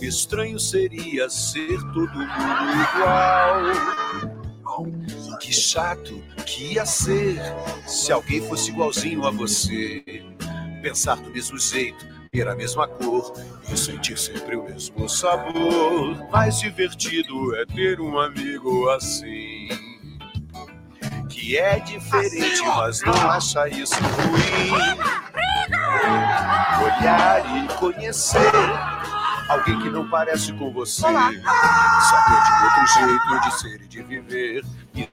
Estranho 0.02 0.60
seria 0.60 1.30
ser 1.30 1.78
todo 1.94 2.12
mundo 2.12 2.74
igual. 2.96 3.62
Que 5.40 5.54
chato 5.54 6.24
que 6.46 6.74
ia 6.74 6.86
ser 6.86 7.40
se 7.86 8.12
alguém 8.12 8.42
fosse 8.48 8.72
igualzinho 8.72 9.26
a 9.26 9.32
você. 9.32 10.04
Pensar 10.82 11.18
do 11.18 11.30
mesmo 11.30 11.60
jeito, 11.60 12.06
ter 12.34 12.48
a 12.48 12.56
mesma 12.56 12.88
cor 12.88 13.34
e 13.70 13.76
sentir 13.76 14.18
sempre 14.18 14.56
o 14.56 14.64
mesmo 14.64 15.10
sabor. 15.10 16.16
Mais 16.32 16.60
divertido 16.60 17.54
é 17.58 17.66
ter 17.66 18.00
um 18.00 18.18
amigo 18.18 18.88
assim. 18.92 19.68
Que 21.28 21.58
é 21.58 21.78
diferente, 21.80 22.62
mas 22.64 23.02
não 23.02 23.30
acha 23.30 23.68
isso 23.68 23.96
ruim. 23.96 24.98
Olhar 26.86 27.44
e 27.58 27.68
conhecer 27.74 28.52
alguém 29.50 29.78
que 29.82 29.90
não 29.90 30.10
parece 30.10 30.54
com 30.54 30.72
você. 30.72 31.02
Saber 31.02 31.42
de 31.42 31.44
outro 32.64 32.88
jeito 32.94 33.42
de 33.42 33.60
ser 33.60 33.82
e 33.82 33.88
de 33.90 34.04
viver. 34.04 34.64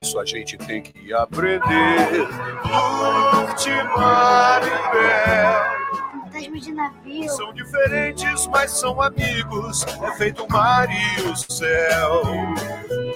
Isso 0.00 0.20
a 0.20 0.24
gente 0.24 0.56
tem 0.56 0.82
que 0.82 1.12
aprender. 1.12 2.28
Lute, 2.62 3.70
Maribel. 3.96 5.77
Fantasma 6.38 6.60
de 6.60 6.72
navio. 6.72 7.28
São 7.30 7.52
diferentes, 7.52 8.46
mas 8.46 8.70
são 8.70 9.02
amigos. 9.02 9.84
É 10.02 10.12
feito 10.12 10.44
o 10.44 10.52
mar 10.52 10.88
e 10.88 11.22
o 11.22 11.36
céu. 11.36 12.22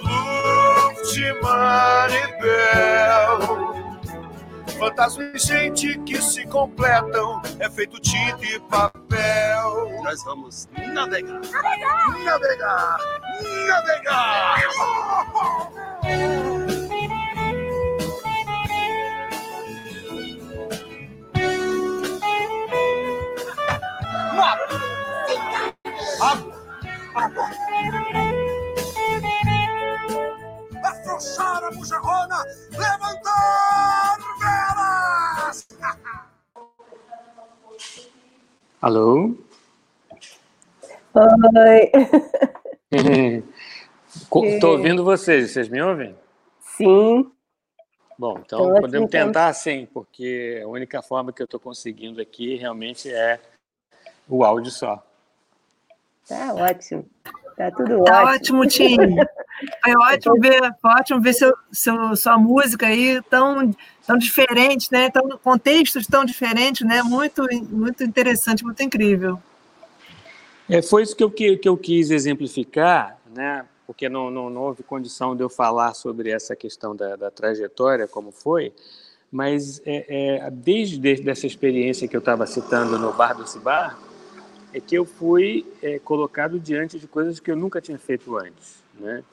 Luft, 0.03 1.17
Maribel. 1.41 2.83
Fantasma 4.77 5.23
e 5.23 5.39
gente 5.39 5.97
que 5.99 6.21
se 6.21 6.45
completam. 6.47 7.41
É 7.59 7.69
feito 7.69 7.97
tinta 8.01 8.43
e 8.43 8.59
papel. 8.59 10.01
Nós 10.03 10.21
vamos 10.25 10.67
navegar. 10.93 11.39
Navegar! 11.39 12.19
Navegar! 12.25 12.97
Navegar! 13.67 14.59
Afrouxar 30.83 31.63
a 31.63 31.69
bujarrona, 31.71 32.43
levantar 32.71 34.17
velas! 34.39 35.67
Alô? 38.81 39.35
Oi. 41.13 41.91
Estou 44.55 44.71
ouvindo 44.71 45.03
vocês, 45.03 45.51
vocês 45.51 45.69
me 45.69 45.79
ouvem? 45.83 46.15
Sim. 46.59 47.31
Bom, 48.17 48.39
então 48.39 48.57
Tô 48.59 48.81
podemos 48.81 49.07
então. 49.07 49.27
tentar 49.27 49.53
sim, 49.53 49.85
porque 49.93 50.59
a 50.63 50.67
única 50.67 51.03
forma 51.03 51.31
que 51.31 51.43
eu 51.43 51.45
estou 51.45 51.59
conseguindo 51.59 52.19
aqui 52.19 52.55
realmente 52.55 53.11
é 53.11 53.39
o 54.27 54.43
áudio 54.43 54.71
só. 54.71 55.05
Tá 56.27 56.53
ótimo. 56.53 57.05
Tá 57.55 57.71
tudo 57.71 58.03
Tá 58.03 58.23
ótimo. 58.23 58.61
ótimo, 58.61 58.67
Tim. 58.67 58.95
Foi 59.83 59.93
ótimo 60.11 60.39
ver, 60.39 60.75
foi 60.81 60.91
ótimo 60.91 61.21
ver 61.21 61.33
seu, 61.33 61.53
seu, 61.71 62.15
sua 62.15 62.37
música 62.37 62.87
aí 62.87 63.21
tão, 63.29 63.71
tão 64.05 64.17
diferente, 64.17 64.89
né? 64.91 65.09
Tão, 65.09 65.29
contextos 65.37 66.07
tão 66.07 66.25
diferentes, 66.25 66.85
né? 66.87 67.03
Muito, 67.03 67.45
muito 67.69 68.03
interessante, 68.03 68.63
muito 68.63 68.81
incrível. 68.81 69.39
É, 70.69 70.81
foi 70.81 71.03
isso 71.03 71.15
que 71.15 71.23
eu, 71.23 71.29
que, 71.29 71.57
que 71.57 71.69
eu 71.69 71.77
quis 71.77 72.09
exemplificar, 72.09 73.17
né? 73.35 73.65
porque 73.85 74.09
não, 74.09 74.31
não, 74.31 74.49
não 74.49 74.61
houve 74.61 74.83
condição 74.83 75.35
de 75.35 75.43
eu 75.43 75.49
falar 75.49 75.93
sobre 75.93 76.29
essa 76.29 76.55
questão 76.55 76.95
da, 76.95 77.15
da 77.15 77.29
trajetória, 77.29 78.07
como 78.07 78.31
foi, 78.31 78.73
mas 79.31 79.81
é, 79.85 80.39
é, 80.45 80.51
desde, 80.51 80.99
desde 80.99 81.29
essa 81.29 81.45
experiência 81.45 82.07
que 82.07 82.15
eu 82.15 82.19
estava 82.19 82.45
citando 82.45 82.97
no 82.97 83.13
Bar 83.13 83.33
do 83.33 83.47
Cibar, 83.47 83.97
é 84.73 84.79
que 84.79 84.95
eu 84.95 85.05
fui 85.05 85.65
é, 85.81 85.99
colocado 85.99 86.59
diante 86.59 86.99
de 86.99 87.07
coisas 87.07 87.39
que 87.39 87.51
eu 87.51 87.55
nunca 87.55 87.79
tinha 87.79 87.97
feito 87.97 88.35
antes. 88.37 88.83
Né? 88.99 89.23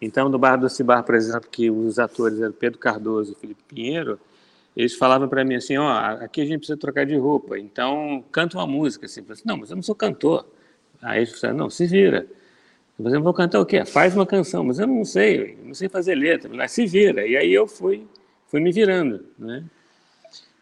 Então, 0.00 0.28
no 0.28 0.38
Bar 0.38 0.56
do 0.56 0.68
Cibar, 0.68 1.02
por 1.02 1.14
exemplo, 1.14 1.48
que 1.50 1.70
os 1.70 1.98
atores 1.98 2.40
eram 2.40 2.52
Pedro 2.52 2.78
Cardoso 2.78 3.32
e 3.32 3.34
Felipe 3.34 3.62
Pinheiro, 3.66 4.18
eles 4.76 4.94
falavam 4.94 5.28
para 5.28 5.44
mim 5.44 5.56
assim, 5.56 5.76
ó, 5.76 5.90
aqui 5.90 6.40
a 6.40 6.44
gente 6.44 6.58
precisa 6.58 6.78
trocar 6.78 7.04
de 7.04 7.16
roupa, 7.16 7.58
então 7.58 8.24
canta 8.30 8.56
uma 8.56 8.66
música. 8.66 9.06
Assim, 9.06 9.20
eu 9.20 9.24
falei 9.24 9.34
assim, 9.34 9.48
não, 9.48 9.56
mas 9.56 9.70
eu 9.70 9.76
não 9.76 9.82
sou 9.82 9.94
cantor. 9.94 10.46
Aí 11.02 11.20
eles 11.20 11.38
falaram, 11.38 11.58
não, 11.58 11.70
se 11.70 11.86
vira. 11.86 12.26
Eu 12.98 13.04
falei, 13.04 13.20
vou 13.20 13.34
cantar 13.34 13.60
o 13.60 13.66
quê? 13.66 13.84
Faz 13.84 14.14
uma 14.14 14.26
canção, 14.26 14.64
mas 14.64 14.78
eu 14.78 14.86
não 14.86 15.04
sei, 15.04 15.56
eu 15.58 15.66
não 15.66 15.74
sei 15.74 15.88
fazer 15.88 16.14
letra, 16.14 16.50
mas 16.52 16.70
se 16.72 16.86
vira. 16.86 17.26
E 17.26 17.36
aí 17.36 17.52
eu 17.52 17.66
fui, 17.66 18.06
fui 18.46 18.60
me 18.60 18.70
virando, 18.70 19.24
né? 19.38 19.64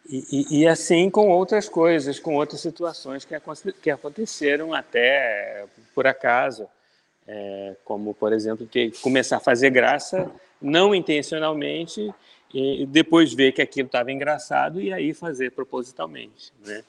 E, 0.08 0.24
e, 0.32 0.60
e 0.60 0.66
assim 0.66 1.10
com 1.10 1.28
outras 1.28 1.68
coisas, 1.68 2.18
com 2.18 2.34
outras 2.34 2.60
situações 2.60 3.24
que, 3.26 3.34
que 3.82 3.90
aconteceram 3.90 4.72
até 4.72 5.66
por 5.94 6.06
acaso, 6.06 6.66
é, 7.26 7.76
como, 7.84 8.14
por 8.14 8.32
exemplo, 8.32 8.66
ter, 8.66 8.90
começar 9.02 9.36
a 9.36 9.40
fazer 9.40 9.68
graça, 9.68 10.30
não 10.62 10.94
intencionalmente, 10.94 12.10
e 12.54 12.86
depois 12.86 13.34
ver 13.34 13.52
que 13.52 13.60
aquilo 13.60 13.86
estava 13.86 14.10
engraçado 14.10 14.80
e 14.80 14.90
aí 14.90 15.12
fazer 15.12 15.52
propositalmente, 15.52 16.52
né? 16.64 16.82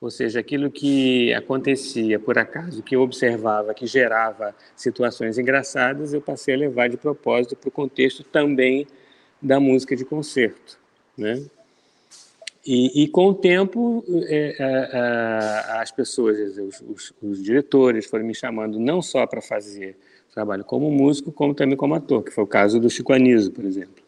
Ou 0.00 0.10
seja, 0.10 0.40
aquilo 0.40 0.70
que 0.70 1.34
acontecia 1.34 2.18
por 2.18 2.38
acaso, 2.38 2.82
que 2.82 2.96
eu 2.96 3.02
observava, 3.02 3.74
que 3.74 3.86
gerava 3.86 4.54
situações 4.74 5.36
engraçadas, 5.36 6.14
eu 6.14 6.22
passei 6.22 6.54
a 6.54 6.58
levar 6.58 6.88
de 6.88 6.96
propósito 6.96 7.56
para 7.56 7.68
o 7.68 7.72
contexto 7.72 8.22
também 8.24 8.86
da 9.42 9.60
música 9.60 9.94
de 9.94 10.04
concerto, 10.04 10.78
né? 11.18 11.42
E, 12.66 13.04
e 13.04 13.08
com 13.08 13.28
o 13.28 13.34
tempo, 13.34 14.04
é, 14.28 14.56
é, 14.58 15.80
as 15.80 15.90
pessoas, 15.90 16.58
os, 16.58 16.82
os, 16.82 17.14
os, 17.22 17.42
diretores 17.42 18.04
foram 18.06 18.24
me 18.24 18.34
chamando 18.34 18.78
não 18.78 19.00
só 19.00 19.26
para 19.26 19.40
fazer 19.40 19.96
trabalho 20.34 20.62
como 20.62 20.90
músico, 20.90 21.32
como 21.32 21.54
também 21.54 21.76
como 21.76 21.94
ator, 21.94 22.22
que 22.22 22.30
foi 22.30 22.44
o 22.44 22.46
caso 22.46 22.78
do 22.78 22.90
Chico 22.90 23.12
Anísio, 23.14 23.50
por 23.50 23.64
exemplo. 23.64 24.02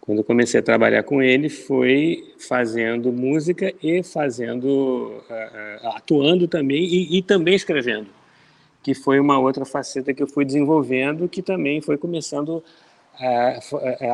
Quando 0.00 0.18
eu 0.18 0.24
comecei 0.24 0.60
a 0.60 0.62
trabalhar 0.62 1.02
com 1.02 1.20
ele, 1.20 1.48
foi 1.48 2.32
fazendo 2.38 3.12
música 3.12 3.74
e 3.82 4.02
fazendo, 4.02 5.22
uh, 5.28 5.88
atuando 5.88 6.48
também 6.48 6.82
e, 6.84 7.18
e, 7.18 7.22
também 7.22 7.54
escrevendo, 7.54 8.08
que 8.82 8.94
foi 8.94 9.20
uma 9.20 9.38
outra 9.38 9.64
faceta 9.64 10.14
que 10.14 10.22
eu 10.22 10.26
fui 10.28 10.44
desenvolvendo, 10.44 11.28
que 11.28 11.42
também 11.42 11.82
foi 11.82 11.98
começando 11.98 12.62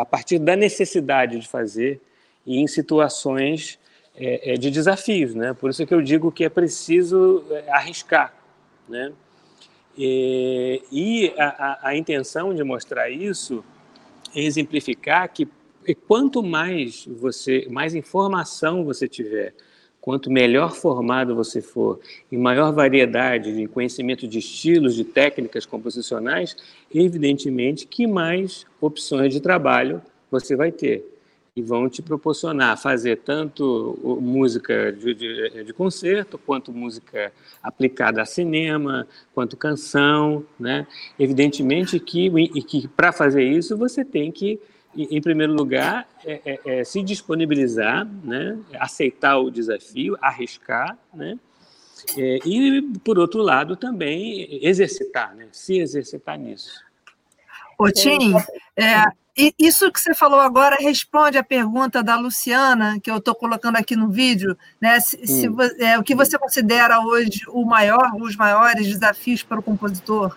a 0.00 0.04
partir 0.04 0.40
da 0.40 0.56
necessidade 0.56 1.38
de 1.38 1.46
fazer 1.46 2.00
e 2.46 2.58
em 2.58 2.66
situações 2.66 3.78
é, 4.14 4.54
de 4.54 4.70
desafios, 4.70 5.34
né? 5.34 5.52
Por 5.52 5.70
isso 5.70 5.84
que 5.84 5.92
eu 5.92 6.00
digo 6.00 6.32
que 6.32 6.44
é 6.44 6.48
preciso 6.48 7.44
arriscar, 7.68 8.34
né? 8.88 9.12
E, 9.98 10.82
e 10.92 11.34
a, 11.38 11.46
a, 11.48 11.88
a 11.88 11.96
intenção 11.96 12.54
de 12.54 12.62
mostrar 12.62 13.10
isso 13.10 13.64
é 14.34 14.42
exemplificar 14.42 15.32
que 15.32 15.48
quanto 15.94 16.42
mais 16.42 17.06
você, 17.06 17.66
mais 17.70 17.94
informação 17.94 18.84
você 18.84 19.08
tiver, 19.08 19.54
quanto 20.00 20.30
melhor 20.30 20.74
formado 20.74 21.34
você 21.34 21.62
for, 21.62 21.98
e 22.30 22.36
maior 22.36 22.72
variedade 22.72 23.54
de 23.54 23.66
conhecimento 23.66 24.26
de 24.28 24.38
estilos, 24.38 24.94
de 24.94 25.04
técnicas 25.04 25.64
composicionais, 25.64 26.56
evidentemente 26.94 27.86
que 27.86 28.06
mais 28.06 28.66
opções 28.80 29.32
de 29.32 29.40
trabalho 29.40 30.02
você 30.30 30.54
vai 30.54 30.70
ter. 30.70 31.15
E 31.56 31.62
vão 31.62 31.88
te 31.88 32.02
proporcionar 32.02 32.76
fazer 32.76 33.16
tanto 33.24 33.98
música 34.20 34.92
de, 34.92 35.14
de, 35.14 35.64
de 35.64 35.72
concerto, 35.72 36.36
quanto 36.36 36.70
música 36.70 37.32
aplicada 37.62 38.20
a 38.20 38.26
cinema, 38.26 39.08
quanto 39.34 39.56
canção. 39.56 40.44
Né? 40.60 40.86
Evidentemente 41.18 41.98
que, 41.98 42.26
e 42.26 42.62
que 42.62 42.86
para 42.88 43.10
fazer 43.10 43.42
isso 43.42 43.76
você 43.76 44.04
tem 44.04 44.30
que 44.30 44.60
em 44.96 45.20
primeiro 45.20 45.52
lugar, 45.52 46.08
é, 46.24 46.40
é, 46.44 46.60
é, 46.64 46.84
se 46.84 47.02
disponibilizar, 47.02 48.06
né, 48.24 48.58
aceitar 48.80 49.38
o 49.38 49.50
desafio, 49.50 50.16
arriscar, 50.22 50.98
né, 51.12 51.38
é, 52.16 52.38
e, 52.46 52.82
por 53.04 53.18
outro 53.18 53.42
lado, 53.42 53.76
também 53.76 54.64
exercitar, 54.64 55.34
né, 55.34 55.48
se 55.52 55.78
exercitar 55.78 56.38
nisso. 56.38 56.82
Ô, 57.78 57.90
Tim, 57.90 58.32
é, 58.74 59.04
isso 59.58 59.92
que 59.92 60.00
você 60.00 60.14
falou 60.14 60.40
agora 60.40 60.76
responde 60.76 61.36
à 61.36 61.44
pergunta 61.44 62.02
da 62.02 62.16
Luciana, 62.16 62.98
que 63.00 63.10
eu 63.10 63.18
estou 63.18 63.34
colocando 63.34 63.76
aqui 63.76 63.94
no 63.94 64.08
vídeo, 64.08 64.56
né? 64.80 64.98
Se, 65.00 65.16
hum. 65.16 65.26
se, 65.26 65.84
é, 65.84 65.98
o 65.98 66.02
que 66.02 66.14
você 66.14 66.38
considera 66.38 67.00
hoje 67.00 67.42
o 67.48 67.64
maior, 67.64 68.12
os 68.18 68.34
maiores 68.34 68.86
desafios 68.86 69.42
para 69.42 69.60
o 69.60 69.62
compositor? 69.62 70.36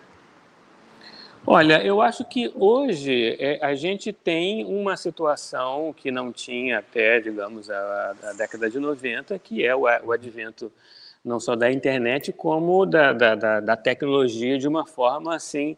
Olha, 1.47 1.81
eu 1.83 2.01
acho 2.01 2.25
que 2.25 2.51
hoje 2.53 3.37
é, 3.39 3.57
a 3.65 3.73
gente 3.73 4.11
tem 4.11 4.65
uma 4.65 4.97
situação 4.97 5.93
que 5.95 6.11
não 6.11 6.31
tinha 6.31 6.79
até, 6.79 7.19
digamos, 7.21 7.69
a, 7.69 8.15
a 8.23 8.33
década 8.33 8.69
de 8.69 8.79
90, 8.79 9.39
que 9.39 9.65
é 9.65 9.73
o, 9.73 9.83
o, 9.83 10.11
advento 10.11 10.71
não 11.23 11.39
só 11.39 11.55
da 11.55 11.71
internet, 11.71 12.33
como 12.33 12.85
da, 12.85 13.13
da, 13.13 13.35
da, 13.35 13.59
da 13.61 13.77
tecnologia 13.77 14.59
de 14.59 14.67
uma 14.67 14.85
forma 14.85 15.33
assim 15.33 15.77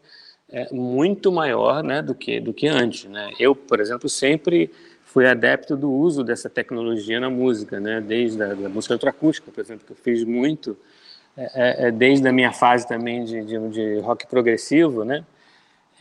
é, 0.52 0.68
muito 0.72 1.32
maior 1.32 1.82
né, 1.82 2.02
do, 2.02 2.14
que, 2.14 2.38
do 2.38 2.52
que 2.52 2.68
antes. 2.68 3.10
Né? 3.10 3.30
Eu, 3.38 3.56
por 3.56 3.80
exemplo, 3.80 4.08
sempre 4.08 4.70
fui 5.02 5.26
adepto 5.26 5.76
do 5.76 5.90
uso 5.90 6.22
dessa 6.22 6.48
tecnologia 6.48 7.18
na 7.18 7.30
música, 7.30 7.80
né? 7.80 8.00
desde 8.00 8.42
a 8.42 8.54
da 8.54 8.68
música 8.68 8.94
eletroacústica, 8.94 9.50
por 9.50 9.60
exemplo, 9.60 9.84
que 9.86 9.92
eu 9.92 9.96
fiz 9.96 10.24
muito, 10.24 10.76
é, 11.36 11.88
é, 11.88 11.90
desde 11.90 12.28
a 12.28 12.32
minha 12.32 12.52
fase 12.52 12.86
também 12.86 13.24
de, 13.24 13.42
de, 13.44 13.68
de 13.70 13.98
rock 14.00 14.26
progressivo, 14.26 15.04
né? 15.04 15.24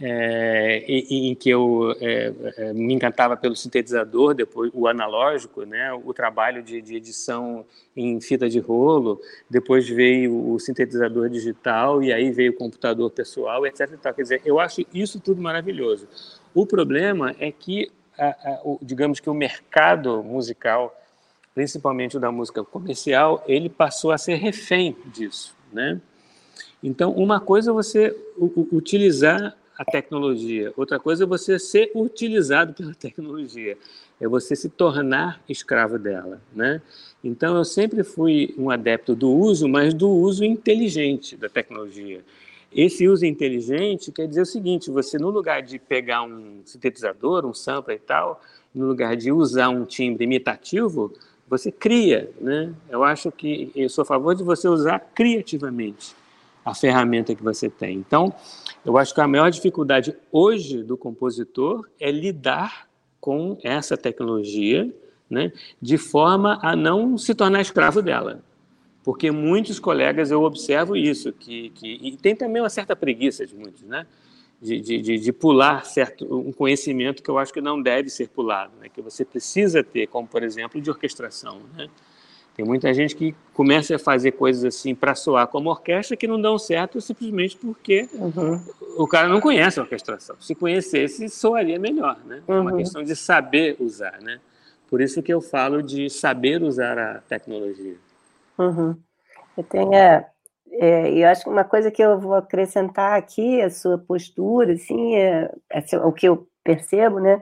É, 0.01 0.83
em, 0.87 1.35
que 1.35 1.49
eu 1.49 1.95
é, 2.01 2.33
é, 2.57 2.73
me 2.73 2.93
encantava 2.93 3.37
pelo 3.37 3.55
sintetizador, 3.55 4.33
depois 4.33 4.71
o 4.73 4.87
analógico, 4.87 5.63
né, 5.63 5.93
o 5.93 6.11
trabalho 6.11 6.63
de, 6.63 6.81
de, 6.81 6.95
edição 6.95 7.63
em 7.95 8.19
fita 8.19 8.49
de 8.49 8.57
rolo, 8.57 9.21
depois 9.47 9.87
veio 9.87 10.51
o 10.51 10.59
sintetizador 10.59 11.29
digital 11.29 12.01
e 12.01 12.11
aí 12.11 12.31
veio 12.31 12.51
o 12.51 12.55
computador 12.55 13.11
pessoal, 13.11 13.65
etc. 13.67 13.89
Quer 14.15 14.21
dizer, 14.21 14.41
eu 14.43 14.59
acho 14.59 14.83
isso 14.91 15.19
tudo 15.19 15.39
maravilhoso. 15.39 16.07
O 16.53 16.65
problema 16.65 17.35
é 17.39 17.51
que, 17.51 17.91
a, 18.17 18.27
a, 18.27 18.61
o, 18.63 18.79
digamos 18.81 19.19
que 19.19 19.29
o 19.29 19.35
mercado 19.35 20.23
musical, 20.23 20.99
principalmente 21.53 22.17
o 22.17 22.19
da 22.19 22.31
música 22.31 22.63
comercial, 22.63 23.43
ele 23.47 23.69
passou 23.69 24.11
a 24.11 24.17
ser 24.17 24.35
refém 24.35 24.97
disso, 25.13 25.55
né? 25.71 26.01
Então, 26.83 27.11
uma 27.11 27.39
coisa 27.39 27.69
é 27.69 27.73
você 27.73 28.15
utilizar 28.71 29.55
a 29.81 29.85
tecnologia. 29.85 30.71
Outra 30.77 30.99
coisa 30.99 31.23
é 31.23 31.27
você 31.27 31.57
ser 31.57 31.91
utilizado 31.95 32.71
pela 32.71 32.93
tecnologia, 32.95 33.75
é 34.19 34.27
você 34.27 34.55
se 34.55 34.69
tornar 34.69 35.41
escravo 35.49 35.97
dela, 35.97 36.39
né? 36.53 36.81
Então 37.23 37.57
eu 37.57 37.65
sempre 37.65 38.03
fui 38.03 38.53
um 38.57 38.69
adepto 38.69 39.15
do 39.15 39.31
uso, 39.31 39.67
mas 39.67 39.93
do 39.93 40.07
uso 40.07 40.45
inteligente 40.45 41.35
da 41.35 41.49
tecnologia. 41.49 42.23
Esse 42.71 43.07
uso 43.07 43.25
inteligente 43.25 44.11
quer 44.11 44.27
dizer 44.27 44.41
o 44.41 44.45
seguinte: 44.45 44.91
você 44.91 45.17
no 45.17 45.31
lugar 45.31 45.63
de 45.63 45.79
pegar 45.79 46.21
um 46.21 46.61
sintetizador, 46.63 47.43
um 47.43 47.53
sampler 47.53 47.97
e 47.97 47.99
tal, 47.99 48.39
no 48.73 48.85
lugar 48.85 49.15
de 49.15 49.31
usar 49.31 49.69
um 49.69 49.83
timbre 49.83 50.25
imitativo, 50.25 51.11
você 51.49 51.71
cria, 51.71 52.31
né? 52.39 52.71
Eu 52.87 53.03
acho 53.03 53.31
que 53.31 53.71
eu 53.75 53.89
sou 53.89 54.03
a 54.03 54.05
favor 54.05 54.35
de 54.35 54.43
você 54.43 54.67
usar 54.67 54.99
criativamente 54.99 56.20
a 56.63 56.73
ferramenta 56.73 57.33
que 57.33 57.43
você 57.43 57.69
tem. 57.69 57.97
Então, 57.97 58.33
eu 58.85 58.97
acho 58.97 59.13
que 59.13 59.21
a 59.21 59.27
maior 59.27 59.49
dificuldade 59.49 60.15
hoje 60.31 60.83
do 60.83 60.97
compositor 60.97 61.87
é 61.99 62.11
lidar 62.11 62.87
com 63.19 63.57
essa 63.63 63.95
tecnologia, 63.95 64.91
né, 65.29 65.51
de 65.81 65.97
forma 65.97 66.59
a 66.61 66.75
não 66.75 67.17
se 67.17 67.33
tornar 67.33 67.61
escravo 67.61 68.01
dela. 68.01 68.43
Porque 69.03 69.31
muitos 69.31 69.79
colegas 69.79 70.29
eu 70.29 70.43
observo 70.43 70.95
isso, 70.95 71.31
que, 71.31 71.69
que 71.69 71.99
e 72.01 72.17
tem 72.17 72.35
também 72.35 72.61
uma 72.61 72.69
certa 72.69 72.95
preguiça 72.95 73.45
de 73.45 73.55
muitos, 73.55 73.83
né? 73.83 74.05
De, 74.61 74.79
de, 74.79 75.17
de, 75.17 75.33
pular 75.33 75.83
certo 75.85 76.23
um 76.23 76.51
conhecimento 76.51 77.23
que 77.23 77.29
eu 77.31 77.39
acho 77.39 77.51
que 77.51 77.59
não 77.59 77.81
deve 77.81 78.09
ser 78.11 78.29
pulado, 78.29 78.71
né? 78.79 78.89
que 78.89 79.01
você 79.01 79.25
precisa 79.25 79.83
ter, 79.83 80.05
como 80.05 80.27
por 80.27 80.43
exemplo 80.43 80.79
de 80.79 80.87
orquestração. 80.87 81.61
Né? 81.75 81.89
Tem 82.55 82.65
muita 82.65 82.93
gente 82.93 83.15
que 83.15 83.33
começa 83.53 83.95
a 83.95 83.99
fazer 83.99 84.31
coisas 84.33 84.63
assim 84.65 84.93
para 84.93 85.15
soar 85.15 85.47
como 85.47 85.69
orquestra 85.69 86.17
que 86.17 86.27
não 86.27 86.39
dão 86.39 86.59
certo 86.59 86.99
simplesmente 86.99 87.55
porque 87.55 88.09
uhum. 88.13 88.61
o 88.97 89.07
cara 89.07 89.27
não 89.27 89.39
conhece 89.39 89.79
a 89.79 89.83
orquestração. 89.83 90.35
Se 90.39 90.53
conhecesse, 90.53 91.29
soaria 91.29 91.79
melhor, 91.79 92.17
né? 92.25 92.41
Uhum. 92.47 92.55
É 92.55 92.59
uma 92.59 92.71
uhum. 92.71 92.77
questão 92.77 93.03
de 93.03 93.15
saber 93.15 93.77
usar, 93.79 94.19
né? 94.21 94.39
Por 94.89 94.99
isso 94.99 95.23
que 95.23 95.33
eu 95.33 95.39
falo 95.39 95.81
de 95.81 96.09
saber 96.09 96.61
usar 96.61 96.99
a 96.99 97.19
tecnologia. 97.21 97.95
Uhum. 98.57 98.97
Eu 99.57 99.63
tenho, 99.63 99.93
é, 99.93 100.27
é, 100.71 101.11
eu 101.11 101.27
acho 101.29 101.43
que 101.43 101.49
uma 101.49 101.63
coisa 101.63 101.89
que 101.89 102.01
eu 102.01 102.19
vou 102.19 102.35
acrescentar 102.35 103.17
aqui, 103.17 103.61
a 103.61 103.69
sua 103.69 103.97
postura, 103.97 104.73
assim, 104.73 105.15
é, 105.15 105.49
é 105.69 105.97
o 105.99 106.11
que 106.11 106.27
eu 106.27 106.45
percebo, 106.63 107.19
né? 107.19 107.41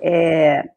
É, 0.00 0.68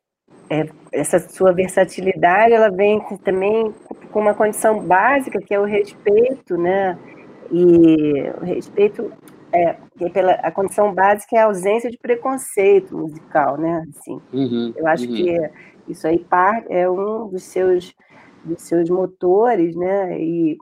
é, 0.49 0.67
essa 0.91 1.19
sua 1.19 1.53
versatilidade 1.53 2.53
ela 2.53 2.69
vem 2.69 2.99
também 3.23 3.73
com 4.11 4.19
uma 4.19 4.33
condição 4.33 4.79
básica 4.81 5.39
que 5.39 5.53
é 5.53 5.59
o 5.59 5.65
respeito, 5.65 6.57
né? 6.57 6.97
E 7.51 8.29
o 8.41 8.45
respeito 8.45 9.11
é, 9.51 9.75
pela 10.11 10.33
a 10.33 10.51
condição 10.51 10.93
básica 10.93 11.35
é 11.35 11.39
a 11.39 11.45
ausência 11.45 11.89
de 11.89 11.97
preconceito 11.97 12.97
musical, 12.97 13.57
né? 13.57 13.85
Assim, 13.89 14.21
uhum, 14.33 14.73
eu 14.75 14.87
acho 14.87 15.05
uhum. 15.05 15.15
que 15.15 15.51
isso 15.87 16.07
aí 16.07 16.25
é 16.69 16.89
um 16.89 17.27
dos 17.27 17.43
seus 17.43 17.95
dos 18.43 18.61
seus 18.61 18.89
motores, 18.89 19.75
né? 19.75 20.19
E 20.19 20.57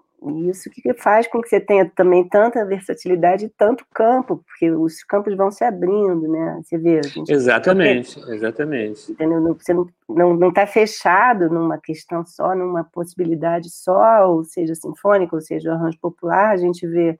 isso 0.49 0.69
que 0.69 0.94
faz 0.95 1.27
com 1.27 1.41
que 1.41 1.48
você 1.48 1.60
tenha 1.60 1.89
também 1.95 2.27
tanta 2.27 2.65
versatilidade 2.65 3.45
e 3.45 3.49
tanto 3.49 3.85
campo, 3.94 4.44
porque 4.45 4.72
os 4.72 5.03
campos 5.03 5.35
vão 5.35 5.52
se 5.52 5.64
abrindo, 5.64 6.27
né? 6.27 6.60
Você 6.64 6.77
vê. 6.77 7.03
Gente, 7.03 7.31
exatamente, 7.31 8.15
porque, 8.15 8.34
exatamente. 8.34 9.11
Entendeu? 9.11 9.53
Você 9.53 9.73
não 9.73 10.49
está 10.49 10.65
fechado 10.65 11.49
numa 11.49 11.77
questão 11.77 12.26
só, 12.26 12.56
numa 12.56 12.84
possibilidade 12.84 13.69
só, 13.69 14.30
ou 14.31 14.44
seja, 14.44 14.73
sinfônica, 14.73 15.35
ou 15.35 15.41
seja, 15.41 15.73
arranjo 15.73 15.99
popular, 15.99 16.49
a 16.49 16.57
gente 16.57 16.85
vê 16.88 17.18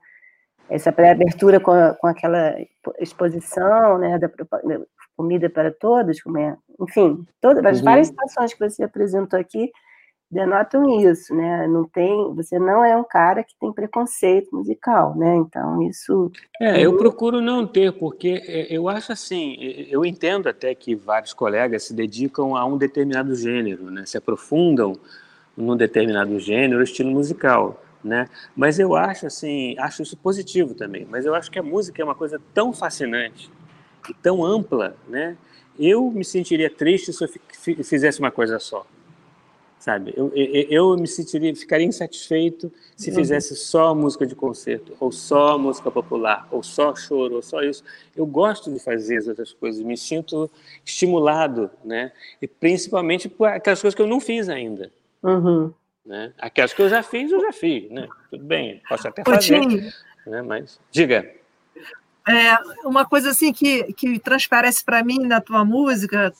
essa 0.68 0.92
pré-abertura 0.92 1.60
com, 1.60 1.72
com 2.00 2.06
aquela 2.06 2.54
exposição, 2.98 3.96
né, 3.98 4.18
da, 4.18 4.26
da 4.26 4.80
comida 5.16 5.48
para 5.48 5.72
todos, 5.72 6.20
como 6.20 6.38
é 6.38 6.56
enfim, 6.80 7.26
todas 7.40 7.64
as 7.64 7.78
Uhum. 7.78 7.84
várias 7.84 8.06
situações 8.08 8.54
que 8.54 8.60
você 8.68 8.84
apresentou 8.84 9.38
aqui 9.38 9.70
denotam 10.30 11.00
isso, 11.00 11.34
né? 11.34 11.66
Não 11.66 11.88
tem, 11.88 12.34
você 12.34 12.58
não 12.58 12.84
é 12.84 12.96
um 12.96 13.04
cara 13.04 13.42
que 13.44 13.54
tem 13.58 13.72
preconceito 13.72 14.54
musical, 14.54 15.16
né? 15.16 15.36
Então 15.36 15.82
isso 15.82 16.30
É, 16.60 16.80
eu 16.80 16.96
procuro 16.96 17.40
não 17.40 17.66
ter, 17.66 17.92
porque 17.92 18.42
é, 18.46 18.66
eu 18.70 18.88
acho 18.88 19.12
assim, 19.12 19.56
eu 19.88 20.04
entendo 20.04 20.48
até 20.48 20.74
que 20.74 20.94
vários 20.94 21.32
colegas 21.32 21.84
se 21.84 21.94
dedicam 21.94 22.56
a 22.56 22.64
um 22.64 22.76
determinado 22.76 23.34
gênero, 23.34 23.90
né? 23.90 24.04
Se 24.06 24.18
aprofundam 24.18 24.98
num 25.56 25.76
determinado 25.76 26.38
gênero, 26.38 26.82
estilo 26.82 27.10
musical, 27.10 27.82
né? 28.02 28.28
Mas 28.56 28.78
eu 28.78 28.94
acho 28.94 29.26
assim, 29.26 29.76
acho 29.78 30.02
isso 30.02 30.16
positivo 30.16 30.74
também, 30.74 31.06
mas 31.10 31.26
eu 31.26 31.34
acho 31.34 31.50
que 31.50 31.58
a 31.58 31.62
música 31.62 32.00
é 32.00 32.04
uma 32.04 32.14
coisa 32.14 32.40
tão 32.54 32.72
fascinante 32.72 33.50
e 34.08 34.14
tão 34.14 34.44
ampla, 34.44 34.96
né? 35.08 35.36
Eu 35.78 36.10
me 36.10 36.24
sentiria 36.24 36.70
triste 36.70 37.12
se 37.12 37.24
eu 37.24 37.28
fi- 37.28 37.40
fi- 37.52 37.84
fizesse 37.84 38.20
uma 38.20 38.30
coisa 38.30 38.58
só, 38.58 38.86
sabe? 39.78 40.12
Eu, 40.16 40.32
eu, 40.34 40.66
eu 40.92 40.96
me 40.96 41.06
sentiria, 41.06 41.54
ficaria 41.54 41.86
insatisfeito 41.86 42.72
se 42.96 43.10
Uhum. 43.10 43.16
fizesse 43.16 43.54
só 43.56 43.94
música 43.94 44.26
de 44.26 44.34
concerto, 44.34 44.96
ou 44.98 45.12
só 45.12 45.56
música 45.58 45.90
popular, 45.90 46.48
ou 46.50 46.62
só 46.62 46.94
choro, 46.96 47.36
ou 47.36 47.42
só 47.42 47.62
isso. 47.62 47.84
Eu 48.16 48.26
gosto 48.26 48.72
de 48.72 48.78
fazer 48.80 49.18
as 49.18 49.28
outras 49.28 49.52
coisas, 49.52 49.80
me 49.82 49.96
sinto 49.96 50.50
estimulado, 50.84 51.70
né? 51.84 52.12
E 52.42 52.48
principalmente 52.48 53.28
por 53.28 53.46
aquelas 53.48 53.80
coisas 53.80 53.94
que 53.94 54.02
eu 54.02 54.06
não 54.06 54.20
fiz 54.20 54.48
ainda, 54.48 54.90
Uhum. 55.22 55.72
né? 56.04 56.32
Aquelas 56.38 56.72
que 56.72 56.82
eu 56.82 56.88
já 56.88 57.02
fiz, 57.02 57.30
eu 57.30 57.40
já 57.40 57.52
fiz, 57.52 57.90
né? 57.90 58.08
Tudo 58.30 58.44
bem, 58.44 58.82
posso 58.88 59.06
até 59.08 59.22
fazer, 59.24 59.60
né? 60.26 60.42
Mas 60.42 60.80
diga. 60.90 61.30
É, 62.28 62.58
uma 62.86 63.06
coisa 63.06 63.30
assim 63.30 63.54
que, 63.54 63.90
que 63.94 64.18
transparece 64.18 64.84
para 64.84 65.02
mim 65.02 65.20
na 65.20 65.40
tua 65.40 65.64
música, 65.64 66.30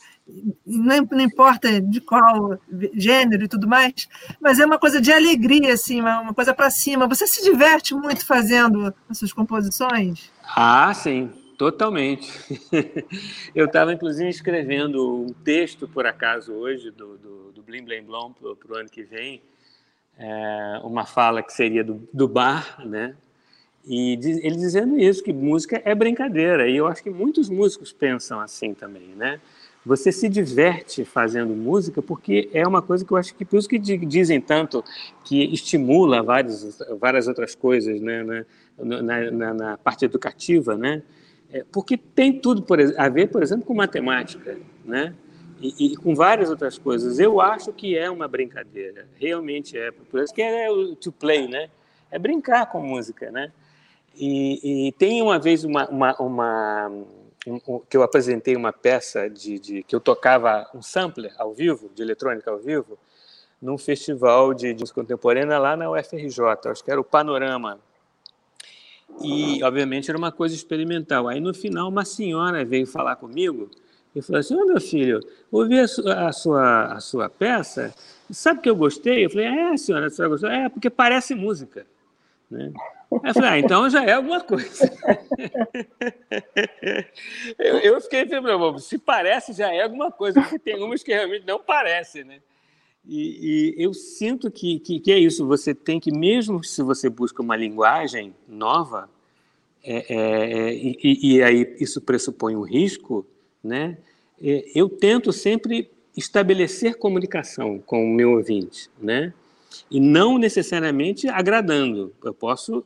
não, 0.66 1.08
não 1.10 1.20
importa 1.20 1.80
de 1.80 2.00
qual 2.00 2.58
gênero 2.94 3.44
e 3.44 3.48
tudo 3.48 3.66
mais, 3.66 4.08
mas 4.40 4.58
é 4.58 4.66
uma 4.66 4.78
coisa 4.78 5.00
de 5.00 5.12
alegria, 5.12 5.72
assim, 5.72 6.00
uma, 6.00 6.20
uma 6.20 6.34
coisa 6.34 6.54
para 6.54 6.70
cima. 6.70 7.08
Você 7.08 7.26
se 7.26 7.42
diverte 7.42 7.94
muito 7.94 8.26
fazendo 8.26 8.94
as 9.08 9.18
suas 9.18 9.32
composições? 9.32 10.30
Ah, 10.44 10.92
sim, 10.92 11.30
totalmente. 11.56 12.30
Eu 13.54 13.66
estava, 13.66 13.92
inclusive, 13.92 14.28
escrevendo 14.28 15.24
um 15.24 15.32
texto, 15.32 15.88
por 15.88 16.06
acaso, 16.06 16.52
hoje, 16.52 16.90
do, 16.90 17.16
do, 17.16 17.52
do 17.52 17.62
Blim 17.62 17.84
Blim 17.84 18.02
Blom 18.02 18.32
para 18.32 18.72
o 18.72 18.76
ano 18.76 18.88
que 18.88 19.02
vem, 19.02 19.42
é, 20.18 20.80
uma 20.82 21.06
fala 21.06 21.42
que 21.42 21.52
seria 21.52 21.82
do, 21.82 22.06
do 22.12 22.28
bar, 22.28 22.84
né? 22.84 23.16
E 23.86 24.12
ele 24.42 24.56
dizendo 24.56 24.98
isso, 24.98 25.22
que 25.22 25.32
música 25.32 25.80
é 25.82 25.94
brincadeira. 25.94 26.68
E 26.68 26.76
eu 26.76 26.86
acho 26.86 27.02
que 27.02 27.08
muitos 27.08 27.48
músicos 27.48 27.90
pensam 27.90 28.38
assim 28.38 28.74
também, 28.74 29.08
né? 29.16 29.40
Você 29.88 30.12
se 30.12 30.28
diverte 30.28 31.02
fazendo 31.02 31.54
música 31.54 32.02
porque 32.02 32.50
é 32.52 32.66
uma 32.68 32.82
coisa 32.82 33.06
que 33.06 33.10
eu 33.10 33.16
acho 33.16 33.34
que, 33.34 33.42
por 33.42 33.58
isso 33.58 33.66
que 33.66 33.78
di- 33.78 33.96
dizem 34.04 34.38
tanto 34.38 34.84
que 35.24 35.42
estimula 35.52 36.22
várias, 36.22 36.78
várias 37.00 37.26
outras 37.26 37.54
coisas, 37.54 37.98
né? 37.98 38.22
né, 38.22 38.44
Na, 38.78 39.30
na, 39.30 39.54
na 39.54 39.78
parte 39.78 40.04
educativa, 40.04 40.76
né? 40.76 41.02
É, 41.50 41.64
porque 41.72 41.96
tem 41.96 42.38
tudo 42.38 42.60
por, 42.60 42.78
a 42.98 43.08
ver, 43.08 43.28
por 43.28 43.42
exemplo, 43.42 43.64
com 43.64 43.74
matemática, 43.74 44.58
né? 44.84 45.14
E, 45.58 45.92
e 45.92 45.96
com 45.96 46.14
várias 46.14 46.50
outras 46.50 46.76
coisas. 46.76 47.18
Eu 47.18 47.40
acho 47.40 47.72
que 47.72 47.96
é 47.96 48.10
uma 48.10 48.28
brincadeira, 48.28 49.08
realmente 49.18 49.76
é. 49.78 49.90
Por 49.90 50.22
isso 50.22 50.34
que 50.34 50.42
é 50.42 50.70
o 50.70 50.94
to 50.94 51.10
play, 51.10 51.48
né? 51.48 51.70
É 52.10 52.18
brincar 52.18 52.66
com 52.66 52.82
música, 52.82 53.30
né? 53.30 53.50
E, 54.14 54.88
e 54.88 54.92
tem 54.92 55.22
uma 55.22 55.38
vez 55.38 55.64
uma, 55.64 55.88
uma, 55.88 56.14
uma 56.20 56.92
um- 57.46 57.60
um- 57.66 57.80
que 57.80 57.96
eu 57.96 58.02
apresentei 58.02 58.56
uma 58.56 58.72
peça 58.72 59.28
de, 59.28 59.58
de 59.58 59.82
que 59.82 59.94
eu 59.94 60.00
tocava 60.00 60.68
um 60.74 60.82
sampler 60.82 61.32
ao 61.38 61.52
vivo, 61.54 61.90
de 61.94 62.02
eletrônica 62.02 62.50
ao 62.50 62.58
vivo, 62.58 62.98
num 63.60 63.76
festival 63.78 64.54
de, 64.54 64.72
de 64.72 64.80
música 64.80 65.00
contemporânea 65.00 65.58
lá 65.58 65.76
na 65.76 65.90
UFRJ, 65.90 66.40
acho 66.70 66.84
que 66.84 66.90
era 66.90 67.00
o 67.00 67.04
Panorama. 67.04 67.78
E, 69.22 69.62
obviamente, 69.64 70.08
era 70.10 70.18
uma 70.18 70.30
coisa 70.30 70.54
experimental. 70.54 71.26
Aí, 71.28 71.40
no 71.40 71.52
final, 71.52 71.88
uma 71.88 72.04
senhora 72.04 72.64
veio 72.64 72.86
falar 72.86 73.16
comigo 73.16 73.68
e 74.14 74.22
falou 74.22 74.38
assim: 74.40 74.54
Ô 74.54 74.64
meu 74.66 74.80
filho, 74.80 75.20
ouvi 75.50 75.78
a, 75.80 75.88
su- 75.88 76.08
a 76.08 76.30
sua, 76.32 76.84
a 76.92 77.00
sua 77.00 77.28
peça, 77.28 77.92
sabe 78.30 78.60
que 78.60 78.70
eu 78.70 78.76
gostei? 78.76 79.24
Eu 79.24 79.30
falei: 79.30 79.46
É, 79.46 79.76
senhora, 79.76 80.06
a 80.06 80.10
senhora 80.10 80.30
gostou? 80.30 80.50
É, 80.50 80.68
porque 80.68 80.88
parece 80.90 81.34
música. 81.34 81.84
Né? 82.50 82.72
Eu 83.10 83.34
falei: 83.34 83.50
Ah, 83.50 83.58
então 83.58 83.90
já 83.90 84.04
é 84.04 84.12
alguma 84.12 84.40
coisa. 84.40 84.90
eu, 87.58 87.78
eu 87.78 88.00
fiquei 88.00 88.26
pensando: 88.26 88.78
se 88.78 88.98
parece, 88.98 89.52
já 89.52 89.72
é 89.72 89.82
alguma 89.82 90.10
coisa, 90.10 90.40
porque 90.40 90.58
tem 90.58 90.82
umas 90.82 91.02
que 91.02 91.12
realmente 91.12 91.46
não 91.46 91.58
parecem, 91.58 92.24
né? 92.24 92.38
E, 93.06 93.74
e 93.78 93.82
eu 93.82 93.94
sinto 93.94 94.50
que, 94.50 94.78
que, 94.80 95.00
que 95.00 95.12
é 95.12 95.18
isso, 95.18 95.46
você 95.46 95.74
tem 95.74 95.98
que, 95.98 96.12
mesmo 96.12 96.62
se 96.62 96.82
você 96.82 97.08
busca 97.08 97.42
uma 97.42 97.56
linguagem 97.56 98.34
nova, 98.46 99.08
é, 99.82 100.14
é, 100.14 100.74
e, 100.74 100.98
e- 101.02 101.36
e 101.36 101.42
aí 101.42 101.76
isso 101.80 102.00
pressupõe 102.02 102.54
um 102.54 102.62
risco, 102.62 103.26
né? 103.64 103.96
É, 104.42 104.64
eu 104.74 104.88
tento 104.88 105.32
sempre 105.32 105.90
estabelecer 106.16 106.96
comunicação 106.98 107.78
com 107.78 108.04
o 108.04 108.14
meu 108.14 108.32
ouvinte, 108.32 108.90
né? 109.00 109.32
E 109.90 110.00
não 110.00 110.38
necessariamente 110.38 111.28
agradando. 111.28 112.12
Eu 112.24 112.34
posso 112.34 112.84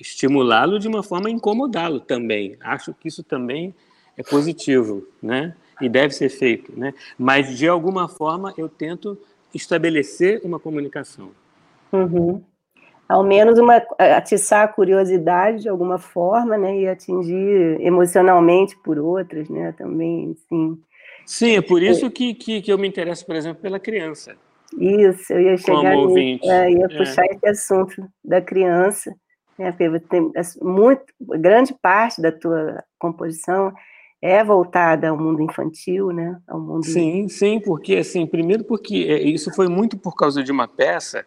estimulá-lo 0.00 0.78
de 0.78 0.88
uma 0.88 1.02
forma 1.02 1.30
incomodá-lo 1.30 2.00
também. 2.00 2.56
Acho 2.60 2.94
que 2.94 3.08
isso 3.08 3.22
também 3.22 3.74
é 4.16 4.22
positivo, 4.22 5.06
né? 5.22 5.54
E 5.80 5.88
deve 5.88 6.14
ser 6.14 6.28
feito, 6.28 6.72
né? 6.78 6.94
Mas 7.18 7.56
de 7.56 7.66
alguma 7.66 8.08
forma 8.08 8.54
eu 8.56 8.68
tento 8.68 9.18
estabelecer 9.54 10.40
uma 10.44 10.58
comunicação. 10.58 11.30
Uhum. 11.92 12.42
Ao 13.08 13.22
menos 13.22 13.58
uma 13.58 13.82
atiçar 13.98 14.64
a 14.64 14.68
curiosidade 14.68 15.62
de 15.62 15.68
alguma 15.68 15.98
forma, 15.98 16.56
né, 16.56 16.78
e 16.78 16.88
atingir 16.88 17.78
emocionalmente 17.80 18.74
por 18.82 18.98
outras, 18.98 19.50
né, 19.50 19.74
também, 19.76 20.34
sim. 20.48 20.78
Sim, 21.26 21.56
é 21.56 21.60
por 21.60 21.82
isso 21.82 22.10
que, 22.10 22.32
que, 22.32 22.62
que 22.62 22.72
eu 22.72 22.78
me 22.78 22.88
interesso, 22.88 23.26
por 23.26 23.36
exemplo, 23.36 23.60
pela 23.60 23.78
criança. 23.78 24.34
Isso, 24.78 25.32
eu 25.32 25.40
ia 25.40 25.56
chegar 25.56 25.94
Como 25.94 26.16
nisso, 26.16 26.44
é, 26.50 26.70
ia 26.70 26.86
É. 26.86 26.88
puxar 26.96 27.24
esse 27.26 27.48
assunto 27.48 28.08
da 28.24 28.40
criança, 28.40 29.14
né, 29.58 29.72
tem 29.72 30.30
as- 30.36 30.56
muito, 30.56 31.04
grande 31.20 31.74
parte 31.80 32.20
da 32.20 32.32
tua 32.32 32.82
composição 32.98 33.72
é 34.20 34.42
voltada 34.42 35.08
ao 35.08 35.18
mundo 35.18 35.42
infantil, 35.42 36.10
né, 36.12 36.40
ao 36.48 36.60
mundo... 36.60 36.84
Sim, 36.86 37.28
sim, 37.28 37.60
porque 37.60 37.96
assim, 37.96 38.26
primeiro 38.26 38.64
porque 38.64 39.06
é, 39.08 39.20
isso 39.20 39.52
foi 39.54 39.68
muito 39.68 39.98
por 39.98 40.14
causa 40.14 40.42
de 40.42 40.52
uma 40.52 40.68
peça 40.68 41.26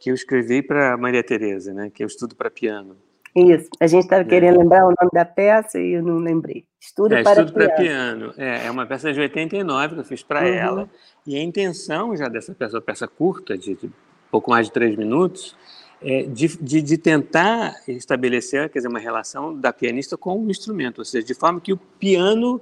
que 0.00 0.10
eu 0.10 0.14
escrevi 0.14 0.60
para 0.62 0.96
Maria 0.96 1.22
Tereza, 1.22 1.72
né, 1.72 1.88
que 1.88 2.02
eu 2.02 2.06
estudo 2.06 2.34
para 2.34 2.50
piano. 2.50 2.96
Isso, 3.34 3.68
a 3.80 3.86
gente 3.86 4.02
estava 4.04 4.22
É. 4.22 4.24
querendo 4.26 4.58
lembrar 4.58 4.82
o 4.84 4.88
nome 4.98 5.10
da 5.12 5.24
peça 5.24 5.80
e 5.80 5.92
eu 5.94 6.02
não 6.02 6.16
lembrei. 6.18 6.64
Estudo 6.78 7.14
É, 7.14 7.22
para 7.22 7.40
estudo 7.42 7.52
para 7.54 7.70
piano. 7.70 8.32
piano. 8.32 8.34
É, 8.36 8.66
é 8.66 8.70
uma 8.70 8.84
peça 8.86 9.12
de 9.12 9.20
89 9.20 9.94
que 9.94 10.00
eu 10.00 10.04
fiz 10.04 10.22
para 10.22 10.40
Uhum. 10.42 10.46
ela. 10.54 10.90
E 11.26 11.36
a 11.36 11.42
intenção 11.42 12.14
já 12.16 12.28
dessa 12.28 12.54
peça, 12.54 12.74
uma 12.76 12.82
peça 12.82 13.08
curta, 13.08 13.56
de, 13.56 13.74
de 13.74 13.90
pouco 14.30 14.50
mais 14.50 14.66
de 14.66 14.72
três 14.72 14.94
minutos, 14.96 15.56
é 16.02 16.24
de, 16.24 16.48
de, 16.60 16.82
de 16.82 16.98
tentar 16.98 17.74
estabelecer 17.88 18.68
quer 18.68 18.80
dizer, 18.80 18.88
uma 18.88 18.98
relação 18.98 19.54
da 19.58 19.72
pianista 19.72 20.16
com 20.16 20.38
o 20.44 20.50
instrumento, 20.50 20.98
ou 20.98 21.04
seja, 21.04 21.26
de 21.26 21.34
forma 21.34 21.60
que 21.60 21.72
o 21.72 21.76
piano 21.76 22.60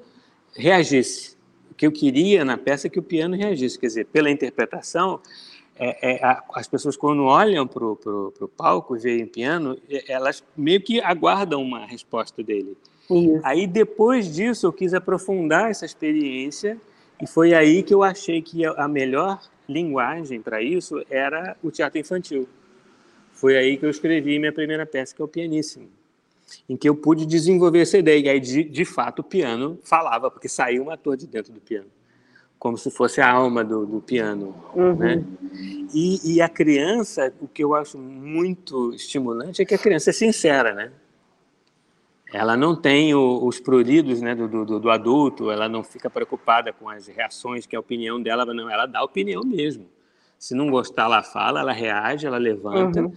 reagisse. 0.54 1.36
O 1.70 1.74
que 1.74 1.86
eu 1.86 1.92
queria 1.92 2.44
na 2.44 2.58
peça 2.58 2.86
é 2.86 2.90
que 2.90 2.98
o 2.98 3.02
piano 3.02 3.34
reagisse, 3.34 3.78
quer 3.78 3.86
dizer, 3.86 4.06
pela 4.06 4.30
interpretação, 4.30 5.20
é, 5.82 6.12
é, 6.16 6.24
a- 6.24 6.44
as 6.54 6.68
pessoas 6.68 6.96
quando 6.96 7.24
olham 7.24 7.66
para 7.66 7.84
o 7.84 8.50
palco 8.56 8.96
e 8.96 9.00
veem 9.00 9.26
piano, 9.26 9.78
elas 10.06 10.44
meio 10.56 10.80
que 10.80 11.00
aguardam 11.00 11.62
uma 11.62 11.86
resposta 11.86 12.42
dele. 12.42 12.76
Isso. 13.10 13.40
Aí 13.42 13.66
depois 13.66 14.32
disso 14.32 14.66
eu 14.66 14.72
quis 14.72 14.92
aprofundar 14.94 15.70
essa 15.70 15.84
experiência 15.86 16.78
e 17.20 17.26
foi 17.26 17.54
aí 17.54 17.82
que 17.82 17.92
eu 17.94 18.02
achei 18.02 18.40
que 18.42 18.64
a 18.64 18.72
a 18.72 18.86
melhor 18.86 19.40
linguagem 19.68 20.40
para 20.40 20.60
isso 20.62 21.02
era 21.08 21.56
o 21.62 21.70
teatro 21.70 21.98
infantil. 21.98 22.48
Foi 23.32 23.56
aí 23.56 23.76
que 23.78 23.86
eu 23.86 23.90
escrevi 23.90 24.38
minha 24.38 24.52
primeira 24.52 24.84
peça, 24.84 25.14
que 25.14 25.22
é 25.22 25.24
o 25.24 25.28
Pianíssimo, 25.28 25.88
em 26.68 26.76
que 26.76 26.88
eu 26.88 26.94
pude 26.94 27.24
desenvolver 27.24 27.80
essa 27.80 27.96
ideia. 27.96 28.18
E 28.18 28.28
aí, 28.28 28.40
de, 28.40 28.64
de 28.64 28.84
fato, 28.84 29.20
o 29.20 29.24
piano 29.24 29.78
falava, 29.82 30.30
porque 30.30 30.48
saiu 30.48 30.84
um 30.84 30.90
ator 30.90 31.16
de 31.16 31.26
dentro 31.26 31.52
do 31.52 31.60
piano, 31.60 31.86
como 32.60 32.76
se 32.76 32.90
fosse 32.90 33.20
a 33.22 33.28
alma 33.32 33.64
do, 33.64 33.86
do 33.86 34.00
piano. 34.02 34.54
Uhum. 34.74 34.94
Né? 34.94 35.24
E, 35.94 36.34
e 36.34 36.42
a 36.42 36.48
criança, 36.48 37.32
o 37.40 37.48
que 37.48 37.64
eu 37.64 37.74
acho 37.74 37.96
muito 37.98 38.92
estimulante 38.94 39.62
é 39.62 39.64
que 39.64 39.74
a 39.74 39.78
criança 39.78 40.10
é 40.10 40.12
sincera, 40.12 40.72
né? 40.74 40.92
Ela 42.32 42.56
não 42.56 42.76
tem 42.76 43.12
o- 43.14 43.44
os 43.44 43.58
pruridos 43.58 44.20
né, 44.20 44.34
do, 44.36 44.46
do, 44.46 44.78
do 44.78 44.90
adulto, 44.90 45.50
ela 45.50 45.68
não 45.68 45.82
fica 45.82 46.08
preocupada 46.08 46.72
com 46.72 46.88
as 46.88 47.08
reações, 47.08 47.66
que 47.66 47.74
a 47.74 47.80
opinião 47.80 48.22
dela, 48.22 48.44
não, 48.44 48.70
ela 48.70 48.86
dá 48.86 49.02
opinião 49.02 49.42
mesmo. 49.42 49.86
Se 50.38 50.54
não 50.54 50.70
gostar, 50.70 51.04
ela 51.06 51.22
fala, 51.22 51.60
ela 51.60 51.72
reage, 51.72 52.26
ela 52.26 52.38
levanta 52.38 53.00
Uhum. 53.00 53.12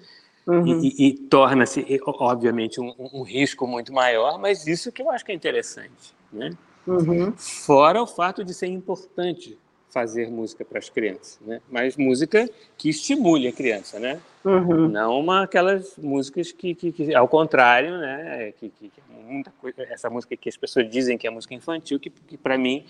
Uhum. 0.48 0.65
e, 0.68 0.88
e- 0.88 1.07
e 1.10 1.14
torna-se, 1.14 1.86
obviamente, 2.06 2.82
um, 2.82 2.90
um- 2.98 3.20
um 3.20 3.24
risco 3.24 3.68
muito 3.68 3.94
maior, 3.94 4.40
mas 4.40 4.65
isso 4.68 4.91
que 4.91 5.02
eu 5.02 5.11
acho 5.11 5.24
que 5.24 5.32
é 5.32 5.36
interessante. 5.36 6.15
Né? 6.32 6.49
Uhum. 6.86 7.34
Fora 7.38 8.02
o 8.02 8.08
fato 8.08 8.44
de 8.44 8.54
ser 8.54 8.68
importante 8.68 9.58
fazer 9.90 10.28
música 10.30 10.66
para 10.66 10.80
as 10.80 10.90
crianças, 10.90 11.40
né? 11.46 11.62
Mas 11.72 11.96
música 11.96 12.50
que 12.78 12.90
estimule 12.90 13.48
a 13.48 13.52
criança, 13.52 14.00
né? 14.00 14.20
Uhum. 14.44 14.90
Não 14.90 15.20
uma, 15.20 15.44
aquelas 15.44 15.96
músicas 15.98 16.52
que, 16.52 16.74
que, 16.74 16.92
que 16.92 17.14
ao 17.16 17.28
contrário, 17.28 17.98
né? 18.00 18.52
Que, 18.60 18.70
que, 18.70 18.90
que 18.90 19.00
é 19.00 19.32
muita 19.32 19.52
coisa, 19.62 19.84
essa 19.84 20.10
música 20.10 20.36
que 20.36 20.50
as 20.50 20.58
pessoas 20.58 20.90
dizem 20.90 21.18
que 21.18 21.28
é 21.28 21.30
música 21.30 21.54
infantil, 21.54 22.00
que, 22.00 22.10
que 22.10 22.38
para 22.38 22.58
mim 22.58 22.86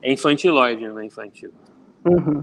é 0.00 0.10
infantilóide, 0.12 0.88
não 0.88 0.98
é 0.98 1.04
infantil. 1.04 1.52
Uhum. 2.06 2.42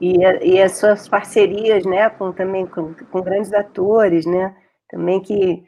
E, 0.00 0.24
a- 0.24 0.44
e 0.44 0.62
as 0.62 0.76
suas 0.78 1.08
parcerias, 1.08 1.84
né, 1.84 2.08
com 2.08 2.32
também 2.32 2.66
com, 2.66 2.94
com 2.94 3.20
grandes 3.20 3.52
atores, 3.52 4.24
né, 4.26 4.54
também 4.88 5.20
que 5.20 5.64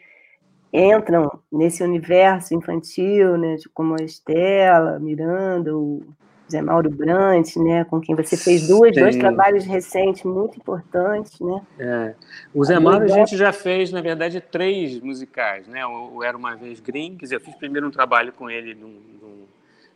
entram 0.73 1.31
nesse 1.51 1.83
universo 1.83 2.55
infantil, 2.55 3.37
né, 3.37 3.57
de- 3.57 3.69
como 3.69 3.95
a 3.95 4.05
Estela, 4.05 4.99
Miranda, 4.99 5.77
o 5.77 6.03
Zé 6.51 6.61
Mauro 6.61 6.91
Brandt, 6.91 7.59
né, 7.61 7.85
com 7.85 8.01
quem 8.01 8.17
você 8.17 8.37
fez 8.37 8.67
duas, 8.67 8.93
dois 8.95 9.17
trabalhos 9.17 9.65
recentes 9.65 10.25
muito 10.25 10.57
importantes, 10.59 11.39
né? 11.41 11.63
É. 11.79 12.15
O 12.53 12.65
Zé 12.65 12.79
Mauro 12.79 13.05
a 13.05 13.09
gente 13.09 13.37
já 13.37 13.53
fez, 13.53 13.93
na 13.93 14.01
verdade, 14.01 14.41
três 14.41 15.01
musicais, 15.01 15.69
né? 15.69 15.87
O, 15.87 16.23
Era 16.25 16.37
Uma 16.37 16.57
Vez 16.57 16.81
dizer, 16.81 17.37
eu 17.37 17.41
fiz 17.41 17.55
primeiro 17.55 17.87
um 17.87 17.91
trabalho 17.91 18.33
com 18.33 18.51
ele 18.51 18.75
no, 18.75 18.89
no, 18.89 19.49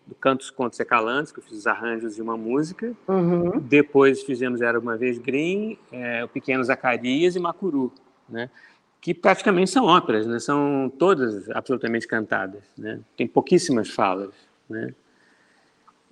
do 0.07 0.15
Cantos 0.15 0.49
Contos 0.49 0.79
e 0.79 0.85
Calantes, 0.85 1.33
que 1.33 1.41
eu 1.41 1.43
fiz 1.43 1.59
os 1.59 1.67
arranjos 1.67 2.15
de 2.15 2.23
uma 2.23 2.37
música. 2.37 2.93
Uhum. 3.09 3.59
Depois 3.59 4.23
fizemos 4.23 4.61
Era 4.61 4.79
Uma 4.79 4.97
Vez 4.97 5.19
Green, 5.19 5.77
é, 5.91 6.25
o 6.25 6.29
Pequeno 6.29 6.63
Zacarias 6.63 7.35
e 7.35 7.41
Macuru, 7.41 7.93
né? 8.29 8.49
Que 9.05 9.13
praticamente 9.13 9.71
são 9.71 9.85
óperas, 9.85 10.27
né? 10.27 10.39
São 10.39 10.91
todas 10.99 11.51
absolutamente 11.51 12.09
cantadas, 12.09 12.63
né? 12.75 13.01
Tem 13.15 13.27
pouquíssimas 13.27 13.91
falas, 13.91 14.33
né? 14.67 14.95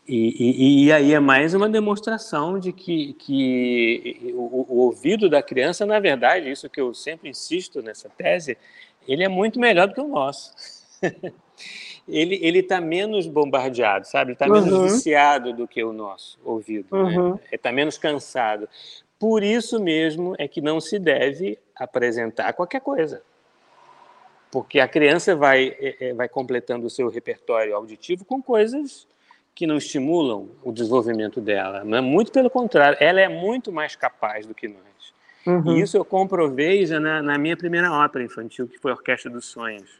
E, 0.06 0.34
e, 0.38 0.84
e 0.84 0.92
aí 0.92 1.14
é 1.14 1.18
mais 1.18 1.54
uma 1.54 1.70
demonstração 1.70 2.58
de 2.58 2.70
que, 2.70 3.14
que 3.14 4.34
o, 4.34 4.66
o 4.68 4.76
ouvido 4.80 5.30
da 5.30 5.42
criança, 5.42 5.86
na 5.86 5.98
verdade, 5.98 6.50
isso 6.50 6.68
que 6.68 6.82
eu 6.82 6.92
sempre 6.92 7.30
insisto 7.30 7.80
nessa 7.80 8.10
tese, 8.10 8.58
ele 9.08 9.24
é 9.24 9.28
muito 9.28 9.58
melhor 9.58 9.88
do 9.88 9.94
que 9.94 10.00
o 10.02 10.08
nosso. 10.08 10.52
ele 12.06 12.38
ele 12.42 12.58
está 12.58 12.78
menos 12.78 13.26
bombardeado, 13.26 14.06
sabe? 14.06 14.32
Está 14.32 14.46
menos 14.46 14.70
Uhum. 14.70 14.82
viciado 14.82 15.54
do 15.54 15.66
que 15.66 15.82
o 15.82 15.94
nosso 15.94 16.38
ouvido, 16.44 16.94
Uhum. 16.94 17.30
né? 17.36 17.40
Está 17.50 17.72
menos 17.72 17.96
cansado. 17.96 18.68
Por 19.18 19.42
isso 19.42 19.80
mesmo 19.80 20.34
é 20.36 20.46
que 20.46 20.60
não 20.60 20.78
se 20.78 20.98
deve 20.98 21.56
apresentar 21.76 22.52
qualquer 22.52 22.80
coisa. 22.80 23.22
Porque 24.50 24.80
a 24.80 24.86
criança 24.86 25.34
vai, 25.34 25.68
eh, 25.80 25.96
eh, 26.00 26.14
vai 26.14 26.28
completando 26.28 26.86
o 26.86 26.90
seu 26.90 27.08
repertório 27.08 27.74
auditivo 27.74 28.24
com 28.24 28.42
coisas 28.42 29.06
que 29.54 29.66
não 29.66 29.76
estimulam 29.76 30.48
o 30.62 30.72
desenvolvimento 30.72 31.40
dela. 31.40 31.84
Não 31.84 31.98
é 31.98 32.00
muito 32.00 32.32
pelo 32.32 32.50
contrário, 32.50 32.96
ela 33.00 33.20
é 33.20 33.28
muito 33.28 33.70
mais 33.70 33.96
capaz 33.96 34.46
do 34.46 34.54
que 34.54 34.68
nós. 34.68 34.82
Uhum. 35.46 35.76
E 35.76 35.80
isso 35.80 35.96
eu 35.96 36.04
comprovei 36.04 36.86
já 36.86 37.00
na, 37.00 37.22
na 37.22 37.36
minha 37.36 37.56
primeira 37.56 37.92
ópera 37.92 38.24
infantil, 38.24 38.68
que 38.68 38.78
foi 38.78 38.92
a 38.92 38.94
Orquestra 38.94 39.30
dos 39.30 39.46
Sonhos. 39.46 39.90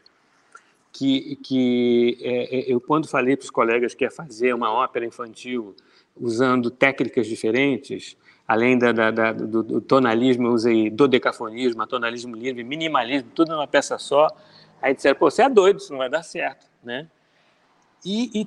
Que, 0.91 1.37
que 1.37 2.17
é, 2.21 2.57
é, 2.59 2.71
eu, 2.71 2.79
quando 2.79 3.07
falei 3.07 3.35
para 3.35 3.45
os 3.45 3.49
colegas 3.49 3.95
que 3.95 4.03
ia 4.03 4.11
fazer 4.11 4.53
uma 4.53 4.71
ópera 4.71 5.05
infantil 5.05 5.75
usando 6.15 6.69
técnicas 6.69 7.25
diferentes, 7.25 8.15
além 8.47 8.77
da, 8.77 8.91
da, 8.91 9.11
da- 9.11 9.31
do, 9.33 9.63
do 9.63 9.81
tonalismo, 9.81 10.47
eu 10.47 10.51
usei 10.51 10.89
dodecafonismo, 10.89 11.81
atonalismo 11.81 12.35
livre, 12.35 12.63
minimalismo, 12.63 13.29
tudo 13.33 13.51
numa 13.51 13.67
peça 13.67 13.97
só. 13.97 14.27
Aí 14.81 14.93
disseram, 14.93 15.17
pô, 15.17 15.29
você 15.31 15.43
é 15.43 15.49
doido, 15.49 15.77
isso 15.79 15.91
não 15.91 15.99
vai 15.99 16.09
dar 16.09 16.23
certo, 16.23 16.65
né? 16.83 17.07
E, 18.05 18.41
e 18.41 18.45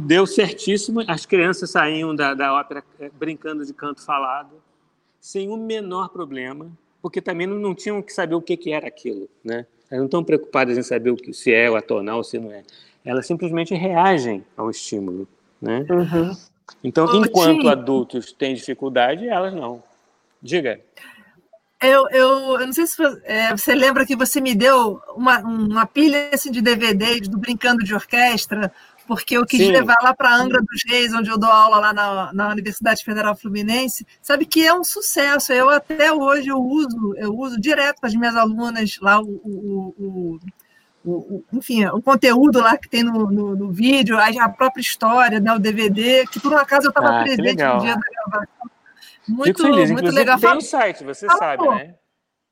deu 0.00 0.26
certíssimo, 0.26 1.02
as 1.06 1.26
crianças 1.26 1.70
saíam 1.70 2.14
da, 2.16 2.32
da 2.32 2.54
ópera 2.54 2.82
eh, 2.98 3.10
brincando 3.12 3.64
de 3.66 3.74
canto 3.74 4.00
falado, 4.02 4.52
sem 5.20 5.50
o 5.50 5.58
menor 5.58 6.08
problema, 6.08 6.70
porque 7.02 7.20
também 7.20 7.46
não, 7.46 7.56
não 7.58 7.74
tinham 7.74 8.00
que 8.00 8.12
saber 8.14 8.34
o 8.34 8.40
que, 8.40 8.56
que 8.56 8.72
era 8.72 8.86
aquilo, 8.88 9.28
né? 9.44 9.66
Elas 9.90 9.98
não 10.00 10.04
estão 10.06 10.24
preocupadas 10.24 10.78
em 10.78 10.82
saber 10.82 11.10
o 11.10 11.16
que, 11.16 11.34
se 11.34 11.52
é 11.52 11.70
o 11.70 11.76
atonal 11.76 12.24
se 12.24 12.38
não 12.38 12.50
é. 12.50 12.62
Elas 13.04 13.26
simplesmente 13.26 13.74
reagem 13.74 14.42
ao 14.56 14.70
estímulo, 14.70 15.28
né? 15.60 15.84
Uhum. 15.90 16.34
Então, 16.82 17.06
Ô, 17.06 17.24
enquanto 17.24 17.60
Tim. 17.62 17.68
adultos 17.68 18.32
têm 18.32 18.54
dificuldade, 18.54 19.28
elas 19.28 19.52
não. 19.54 19.82
Diga. 20.42 20.80
Eu, 21.82 22.08
eu, 22.10 22.28
eu 22.60 22.66
não 22.66 22.72
sei 22.72 22.86
se 22.86 22.96
é, 23.24 23.50
você 23.50 23.74
lembra 23.74 24.06
que 24.06 24.16
você 24.16 24.40
me 24.40 24.54
deu 24.54 25.00
uma, 25.14 25.38
uma 25.40 25.86
pilha 25.86 26.30
assim, 26.32 26.50
de 26.50 26.62
DVDs 26.62 27.28
do 27.28 27.36
Brincando 27.38 27.84
de 27.84 27.94
Orquestra, 27.94 28.72
porque 29.06 29.36
eu 29.36 29.44
quis 29.44 29.60
Sim. 29.60 29.72
levar 29.72 29.98
lá 30.02 30.14
para 30.14 30.34
Angra 30.34 30.60
dos 30.62 30.82
Reis, 30.86 31.12
onde 31.12 31.28
eu 31.28 31.36
dou 31.36 31.50
aula 31.50 31.78
lá 31.78 31.92
na, 31.92 32.32
na 32.32 32.48
Universidade 32.48 33.04
Federal 33.04 33.36
Fluminense. 33.36 34.06
Sabe 34.22 34.46
que 34.46 34.66
é 34.66 34.72
um 34.72 34.82
sucesso. 34.84 35.52
Eu 35.52 35.68
até 35.68 36.10
hoje 36.10 36.48
eu 36.48 36.58
uso, 36.58 37.14
eu 37.18 37.36
uso 37.36 37.60
direto 37.60 38.00
com 38.00 38.06
as 38.06 38.14
minhas 38.14 38.34
alunas 38.34 38.96
lá 39.02 39.20
o, 39.20 39.26
o, 39.44 39.94
o- 39.98 40.40
o- 41.04 41.36
o- 41.36 41.44
enfim, 41.52 41.84
o 41.86 42.00
conteúdo 42.02 42.60
lá 42.60 42.76
que 42.76 42.88
tem 42.88 43.02
no, 43.02 43.30
no, 43.30 43.54
no 43.56 43.70
vídeo, 43.70 44.16
a, 44.18 44.48
própria 44.48 44.80
história, 44.80 45.38
né, 45.40 45.52
o 45.52 45.58
DVD, 45.58 46.26
que 46.26 46.40
por 46.40 46.52
um 46.52 46.56
acaso 46.56 46.86
eu 46.86 46.90
estava 46.90 47.20
Ah, 47.20 47.22
presente 47.22 47.62
no 47.62 47.78
dia 47.80 47.94
da 47.94 48.00
gravação. 48.00 48.70
Muito, 49.28 49.62
feliz. 49.62 49.90
muito 49.90 50.10
legal. 50.10 50.38
tem 50.38 50.48
Fala- 50.48 50.58
um 50.58 50.62
site, 50.62 51.04
você 51.04 51.26
fala, 51.26 51.38
sabe, 51.38 51.64
pô. 51.64 51.74
né? 51.74 51.94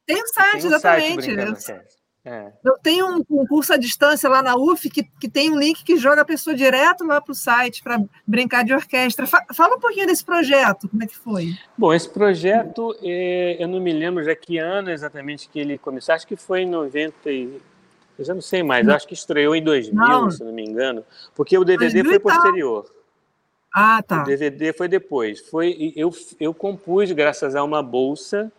Tem 0.07 0.23
um 0.23 0.27
site, 0.27 0.51
Tem 0.51 0.59
um 0.59 0.61
site 0.81 1.05
exatamente. 1.15 1.31
Orquestra. 1.41 1.85
É. 2.25 2.53
eu 2.65 2.79
tenho 2.81 3.17
um, 3.17 3.25
um 3.31 3.45
curso 3.49 3.73
à 3.73 3.77
distância 3.77 4.29
lá 4.31 4.45
na 4.45 4.55
UF 4.55 4.89
que, 4.89 5.03
que 5.03 5.29
tem 5.29 5.51
um 5.51 5.59
link 5.59 5.83
que 5.83 5.97
joga 5.97 6.23
a 6.23 6.25
pessoa 6.25 6.55
direto 6.55 7.05
lá 7.05 7.21
para 7.21 7.33
o 7.33 7.35
site 7.35 7.83
para 7.83 8.01
brincar 8.25 8.65
de 8.65 8.73
orquestra. 8.73 9.27
Fa- 9.27 9.45
fala 9.53 9.75
um 9.75 9.81
pouquinho 9.81 10.07
desse 10.07 10.25
projeto, 10.25 10.89
como 10.89 11.03
é 11.03 11.07
que 11.09 11.17
foi? 11.17 11.49
Bom, 11.77 11.93
esse 11.93 12.09
projeto, 12.09 12.97
eh, 13.03 13.57
eu 13.59 13.67
não 13.67 13.81
me 13.81 13.93
lembro 13.93 14.23
já 14.23 14.37
que 14.37 14.57
ano 14.57 14.91
exatamente 14.93 15.49
que 15.49 15.59
ele 15.59 15.77
começou, 15.77 16.15
acho 16.15 16.25
que 16.25 16.37
foi 16.37 16.61
em 16.61 16.71
90 16.71 17.29
e... 17.29 17.61
Eu 18.23 18.27
já 18.27 18.35
não 18.35 18.41
sei 18.41 18.63
mais, 18.63 18.89
acho 18.89 19.07
que 19.07 19.15
estreou 19.15 19.55
em 19.57 19.63
2000, 19.63 20.01
Não. 20.01 20.31
se 20.31 20.45
não 20.45 20.53
me 20.53 20.65
engano, 20.65 21.05
porque 21.35 21.59
o 21.59 21.65
DVD 21.65 22.03
2000 22.05 22.11
foi 22.11 22.19
posterior. 22.21 22.87
Ah, 23.75 23.99
O 24.01 24.03
tá. 24.05 24.23
DVD 24.23 24.73
foi 24.73 24.87
depois. 24.87 25.41
Foi, 25.41 25.93
eu, 25.97 26.13
eu 26.39 26.55
compus 26.55 27.11
graças 27.11 27.57
a 27.57 27.65
uma 27.65 27.83
bolsa, 27.83 28.53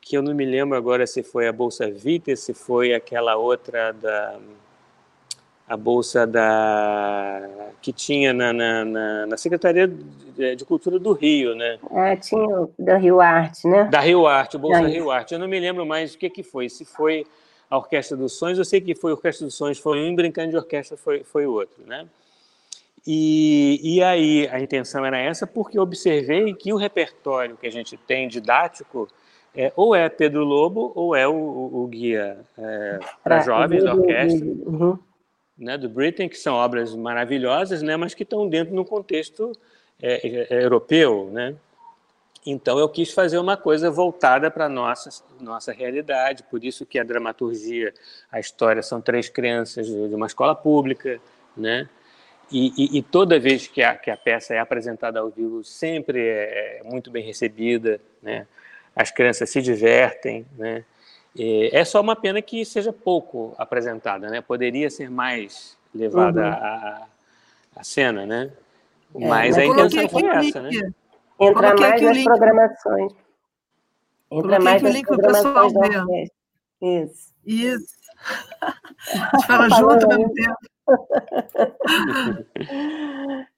que 0.00 0.16
eu 0.16 0.22
não 0.22 0.34
me 0.34 0.44
lembro 0.44 0.76
agora 0.76 1.06
se 1.06 1.22
foi 1.22 1.46
a 1.46 1.52
Bolsa 1.52 1.88
Vita, 1.88 2.34
se 2.34 2.52
foi 2.52 2.92
aquela 2.94 3.36
outra 3.36 3.92
da... 3.92 4.36
A 5.68 5.76
bolsa 5.76 6.26
da 6.26 7.48
que 7.80 7.92
tinha 7.92 8.32
na, 8.32 8.52
na, 8.52 8.84
na- 8.84 9.26
na 9.26 9.36
Secretaria 9.36 9.86
de, 9.86 10.64
Cultura 10.64 10.98
do 10.98 11.12
Rio, 11.12 11.54
né? 11.54 11.78
Ah, 11.92 12.16
tinha 12.16 12.42
o 12.42 12.72
da 12.76 12.96
Rio 12.96 13.20
Arte, 13.20 13.68
né? 13.68 13.84
Da 13.84 14.00
Rio 14.00 14.26
Arte, 14.26 14.58
Bolsa 14.58 14.80
Ah, 14.80 14.88
Rio 14.88 15.12
Arte. 15.12 15.32
Eu 15.32 15.38
não 15.38 15.46
me 15.46 15.60
lembro 15.60 15.86
mais 15.86 16.12
o 16.14 16.18
que, 16.18 16.28
que 16.28 16.42
foi. 16.42 16.68
Se 16.68 16.84
foi 16.84 17.24
a 17.70 17.76
Orquestra 17.78 18.16
dos 18.16 18.32
Sonhos, 18.32 18.58
eu 18.58 18.64
sei 18.64 18.80
que 18.80 18.94
foi 18.94 19.12
a 19.12 19.14
Orquestra 19.14 19.46
dos 19.46 19.54
Sonhos, 19.54 19.78
foi 19.78 20.00
um 20.02 20.14
Brincando 20.14 20.50
de 20.50 20.56
Orquestra 20.56 20.96
foi, 20.96 21.22
foi 21.22 21.46
outro, 21.46 21.86
né? 21.86 22.06
E, 23.06 23.80
e 23.82 24.02
aí 24.02 24.46
a 24.48 24.60
intenção 24.60 25.04
era 25.06 25.18
essa 25.18 25.46
porque 25.46 25.78
observei 25.78 26.52
que 26.52 26.72
o 26.72 26.76
repertório 26.76 27.56
que 27.56 27.66
a 27.66 27.70
gente 27.72 27.96
tem 27.96 28.28
didático 28.28 29.08
é, 29.54 29.72
ou 29.74 29.94
é 29.94 30.08
Pedro 30.08 30.44
Lobo 30.44 30.92
ou 30.94 31.16
é 31.16 31.26
o, 31.26 31.32
o- 31.32 31.82
o 31.82 31.86
guia 31.86 32.38
para 32.54 33.00
Pra- 33.24 33.40
jovens 33.40 33.84
da 33.84 33.94
orquestra 33.94 34.46
Uhum. 34.46 34.98
né, 35.56 35.78
do 35.78 35.88
Britain, 35.88 36.28
que 36.28 36.36
são 36.36 36.54
obras 36.54 36.94
maravilhosas, 36.94 37.80
né, 37.82 37.96
mas 37.96 38.12
que 38.14 38.22
estão 38.22 38.48
dentro 38.48 38.72
de 38.74 38.78
um 38.78 38.84
contexto 38.84 39.52
é, 40.02 40.46
é, 40.54 40.64
europeu, 40.64 41.30
né? 41.32 41.54
Então 42.46 42.78
eu 42.78 42.88
quis 42.88 43.12
fazer 43.12 43.38
uma 43.38 43.56
coisa 43.56 43.90
voltada 43.90 44.50
para 44.50 44.64
a 44.64 44.68
nossa, 44.68 45.10
nossa 45.40 45.72
realidade, 45.72 46.42
por 46.44 46.64
isso 46.64 46.86
que 46.86 46.98
a 46.98 47.04
dramaturgia, 47.04 47.92
a 48.32 48.40
história 48.40 48.82
são 48.82 49.00
três 49.00 49.28
crianças 49.28 49.86
de 49.86 50.14
uma 50.14 50.26
escola 50.26 50.54
pública, 50.54 51.20
né? 51.56 51.88
E, 52.50 52.72
e- 52.76 52.98
e 52.98 53.02
toda 53.02 53.38
vez 53.38 53.66
que 53.68 53.82
a, 53.82 53.94
que 53.94 54.10
a 54.10 54.16
peça 54.16 54.54
é 54.54 54.58
apresentada 54.58 55.20
ao 55.20 55.28
vivo, 55.30 55.62
sempre 55.62 56.18
é, 56.26 56.78
é 56.78 56.82
muito 56.84 57.10
bem 57.10 57.22
recebida, 57.22 58.00
né? 58.22 58.46
As 58.96 59.10
crianças 59.10 59.48
se 59.50 59.60
divertem, 59.62 60.44
né? 60.56 60.84
E 61.36 61.70
É 61.72 61.84
só 61.84 62.00
uma 62.00 62.16
pena 62.16 62.42
que 62.42 62.64
seja 62.64 62.92
pouco 62.92 63.54
apresentada, 63.56 64.28
né? 64.28 64.40
Poderia 64.40 64.90
ser 64.90 65.08
mais 65.10 65.76
levada 65.94 66.40
Uhum. 66.40 66.46
à 66.46 66.54
à- 66.56 67.06
à 67.76 67.84
cena, 67.84 68.26
né? 68.26 68.50
É, 69.14 69.28
Mas 69.28 69.56
a 69.58 69.64
intenção 69.66 70.08
foi 70.08 70.22
essa, 70.24 70.60
né? 70.62 70.70
Link. 71.40 71.50
Entra 71.50 71.74
Coloquei 71.74 71.88
mais 71.90 72.02
nas 72.02 72.16
link. 72.16 72.24
programações. 72.24 73.12
Entra 74.32 74.58
Coloquei 74.58 74.58
mais 74.58 74.82
aqui 74.82 74.86
o 74.86 74.92
link 74.92 75.06
pessoal 75.06 75.52
programações 75.54 75.72
ver. 75.72 76.00
orquestra. 76.02 76.36
Isso. 76.82 77.32
Isso. 77.44 77.94
A 79.12 79.36
gente 79.36 79.46
fala 79.46 79.68
junto 79.70 80.04
ao 80.04 80.18
mesmo 80.18 80.32
tempo. 80.34 80.56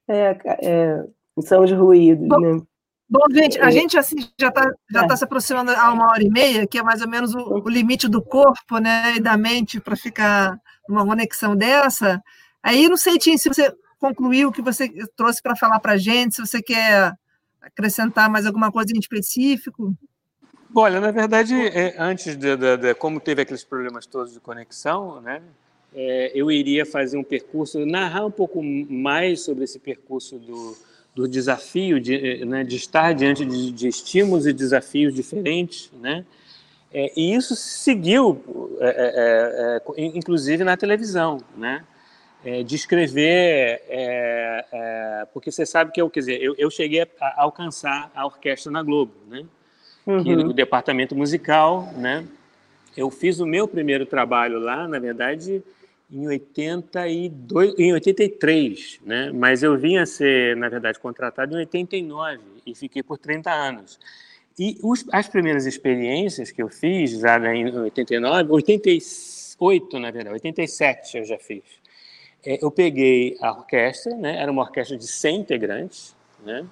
É, 0.08 0.38
é, 0.62 1.04
são 1.42 1.64
os 1.64 1.72
ruídos, 1.72 2.28
né? 2.28 2.60
Bom, 3.08 3.20
gente, 3.30 3.60
a 3.60 3.68
É. 3.68 3.70
gente 3.70 3.98
assim 3.98 4.16
já 4.40 4.48
está 4.48 4.70
já 4.90 5.06
tá 5.06 5.16
se 5.16 5.24
aproximando 5.24 5.70
a 5.72 5.92
uma 5.92 6.06
hora 6.06 6.22
e 6.22 6.30
meia, 6.30 6.66
que 6.66 6.78
é 6.78 6.82
mais 6.82 7.02
ou 7.02 7.08
menos 7.08 7.34
o, 7.34 7.40
o 7.62 7.68
limite 7.68 8.08
do 8.08 8.22
corpo, 8.22 8.78
né, 8.78 9.16
e 9.16 9.20
da 9.20 9.36
mente 9.36 9.78
para 9.80 9.94
ficar 9.96 10.56
uma 10.88 11.04
conexão 11.04 11.54
dessa. 11.54 12.22
Aí 12.62 12.88
não 12.88 12.96
sei, 12.96 13.18
Tim, 13.18 13.36
se 13.36 13.48
você 13.48 13.70
concluiu 13.98 14.48
o 14.48 14.52
que 14.52 14.62
você 14.62 14.88
trouxe 15.14 15.42
para 15.42 15.54
falar 15.56 15.78
para 15.80 15.92
a 15.92 15.96
gente, 15.98 16.36
se 16.36 16.40
você 16.46 16.62
quer 16.62 17.12
acrescentar 17.62 18.28
mais 18.28 18.44
alguma 18.44 18.70
coisa 18.70 18.92
em 18.94 18.98
específico. 18.98 19.94
Olha, 20.74 21.00
na 21.00 21.10
verdade, 21.10 21.54
é, 21.54 21.94
antes 21.98 22.36
de, 22.36 22.56
de, 22.56 22.76
de, 22.76 22.94
como 22.94 23.20
teve 23.20 23.42
aqueles 23.42 23.62
problemas 23.62 24.06
todos 24.06 24.32
de 24.32 24.40
conexão, 24.40 25.20
né, 25.20 25.42
é, 25.94 26.32
eu 26.34 26.50
iria 26.50 26.86
fazer 26.86 27.18
um 27.18 27.24
percurso, 27.24 27.84
narrar 27.84 28.24
um 28.24 28.30
pouco 28.30 28.62
mais 28.62 29.42
sobre 29.42 29.64
esse 29.64 29.78
percurso 29.78 30.38
do, 30.38 30.76
do 31.14 31.28
desafio 31.28 32.00
de, 32.00 32.44
né, 32.46 32.64
de 32.64 32.76
estar 32.76 33.12
diante 33.12 33.44
de, 33.44 33.70
de, 33.70 33.88
estímulos 33.88 34.46
e 34.46 34.52
desafios 34.52 35.14
diferentes, 35.14 35.90
né? 36.00 36.24
É, 36.94 37.10
e 37.16 37.34
isso 37.34 37.56
seguiu, 37.56 38.42
é, 38.80 39.80
é, 39.96 40.02
é 40.02 40.06
inclusive 40.06 40.62
na 40.62 40.76
televisão, 40.76 41.38
né? 41.56 41.84
É, 42.44 42.62
de 42.64 42.74
escrever, 42.74 43.82
é, 43.88 45.26
porque 45.32 45.50
você 45.50 45.64
sabe 45.64 45.92
que 45.92 46.00
eu, 46.00 46.10
quer 46.10 46.20
dizer, 46.20 46.42
eu, 46.42 46.54
eu 46.58 46.70
cheguei 46.70 47.02
a 47.20 47.42
alcançar 47.42 48.10
a 48.14 48.26
orquestra 48.26 48.70
na 48.70 48.82
Globo, 48.82 49.12
né? 49.28 49.44
Uhum. 50.04 50.24
Que, 50.24 50.34
o 50.34 50.52
departamento 50.52 51.14
musical, 51.14 51.92
né? 51.96 52.24
Eu 52.96 53.10
fiz 53.10 53.38
o 53.40 53.46
meu 53.46 53.68
primeiro 53.68 54.04
trabalho 54.04 54.58
lá, 54.58 54.86
na 54.88 54.98
verdade, 54.98 55.62
em 56.10 56.26
82, 56.26 57.74
em 57.78 57.92
83, 57.92 59.00
né? 59.04 59.30
Mas 59.32 59.62
eu 59.62 59.78
vim 59.78 59.96
a 59.96 60.04
ser, 60.04 60.56
na 60.56 60.68
verdade, 60.68 60.98
contratado 60.98 61.54
em 61.54 61.58
89 61.58 62.40
e 62.66 62.74
fiquei 62.74 63.02
por 63.02 63.18
30 63.18 63.50
anos. 63.50 63.98
E 64.58 64.78
os, 64.82 65.06
as 65.10 65.28
primeiras 65.28 65.64
experiências 65.64 66.50
que 66.50 66.62
eu 66.62 66.68
fiz, 66.68 67.12
já 67.12 67.38
em 67.54 67.74
89, 67.74 68.52
88, 68.52 69.98
na 69.98 70.10
verdade, 70.10 70.34
87 70.34 71.18
eu 71.18 71.24
já 71.24 71.38
fiz. 71.38 71.62
É, 72.44 72.58
eu 72.62 72.70
peguei 72.70 73.36
a 73.40 73.50
orquestra, 73.50 74.14
né? 74.16 74.40
Era 74.40 74.50
uma 74.50 74.62
orquestra 74.62 74.96
de 74.96 75.06
100 75.06 75.40
integrantes, 75.40 76.16
né? 76.44 76.66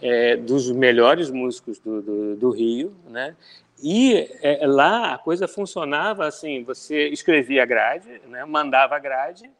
É, 0.00 0.36
dos 0.36 0.70
melhores 0.72 1.30
músicos 1.30 1.78
do, 1.78 2.02
do, 2.02 2.36
do 2.36 2.50
Rio, 2.50 2.94
né? 3.08 3.36
E 3.82 4.28
é, 4.42 4.64
lá 4.66 5.14
a 5.14 5.18
coisa 5.18 5.48
funcionava 5.48 6.26
assim: 6.26 6.62
você 6.64 7.08
escrevia 7.08 7.62
a 7.64 7.66
grade, 7.66 8.20
né, 8.28 8.44
mandava 8.44 8.94
a 8.94 8.98
grade, 8.98 9.50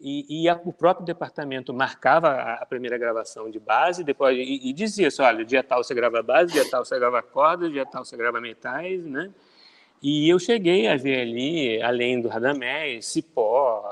e, 0.00 0.42
e 0.42 0.48
a, 0.48 0.60
o 0.64 0.72
próprio 0.72 1.06
departamento 1.06 1.72
marcava 1.72 2.28
a, 2.28 2.66
primeira 2.66 2.98
gravação 2.98 3.50
de 3.50 3.58
base, 3.58 4.04
depois 4.04 4.36
e, 4.36 4.68
e 4.68 4.72
dizia 4.72 5.08
assim: 5.08 5.22
olha, 5.22 5.44
dia 5.44 5.62
tal 5.62 5.82
você 5.82 5.94
grava 5.94 6.22
base, 6.22 6.52
dia 6.52 6.68
tal 6.68 6.84
você 6.84 6.98
grava 6.98 7.22
cordas, 7.22 7.72
dia 7.72 7.86
tal 7.86 8.04
você 8.04 8.16
grava 8.16 8.40
metais, 8.40 9.04
né? 9.04 9.30
E 10.02 10.28
eu 10.28 10.38
cheguei 10.38 10.88
a 10.88 10.96
ver 10.96 11.20
ali, 11.20 11.80
além 11.80 12.20
do 12.20 12.28
Radamés, 12.28 13.06
Cipó, 13.06 13.88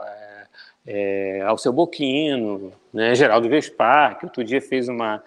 é, 0.87 1.43
Alceu 1.43 1.73
Boquino, 1.73 2.73
né, 2.93 3.15
Geraldo 3.15 3.49
Vespar, 3.49 4.19
que 4.19 4.27
outro 4.27 4.43
dia 4.43 4.61
fez 4.61 4.89
uma 4.89 5.23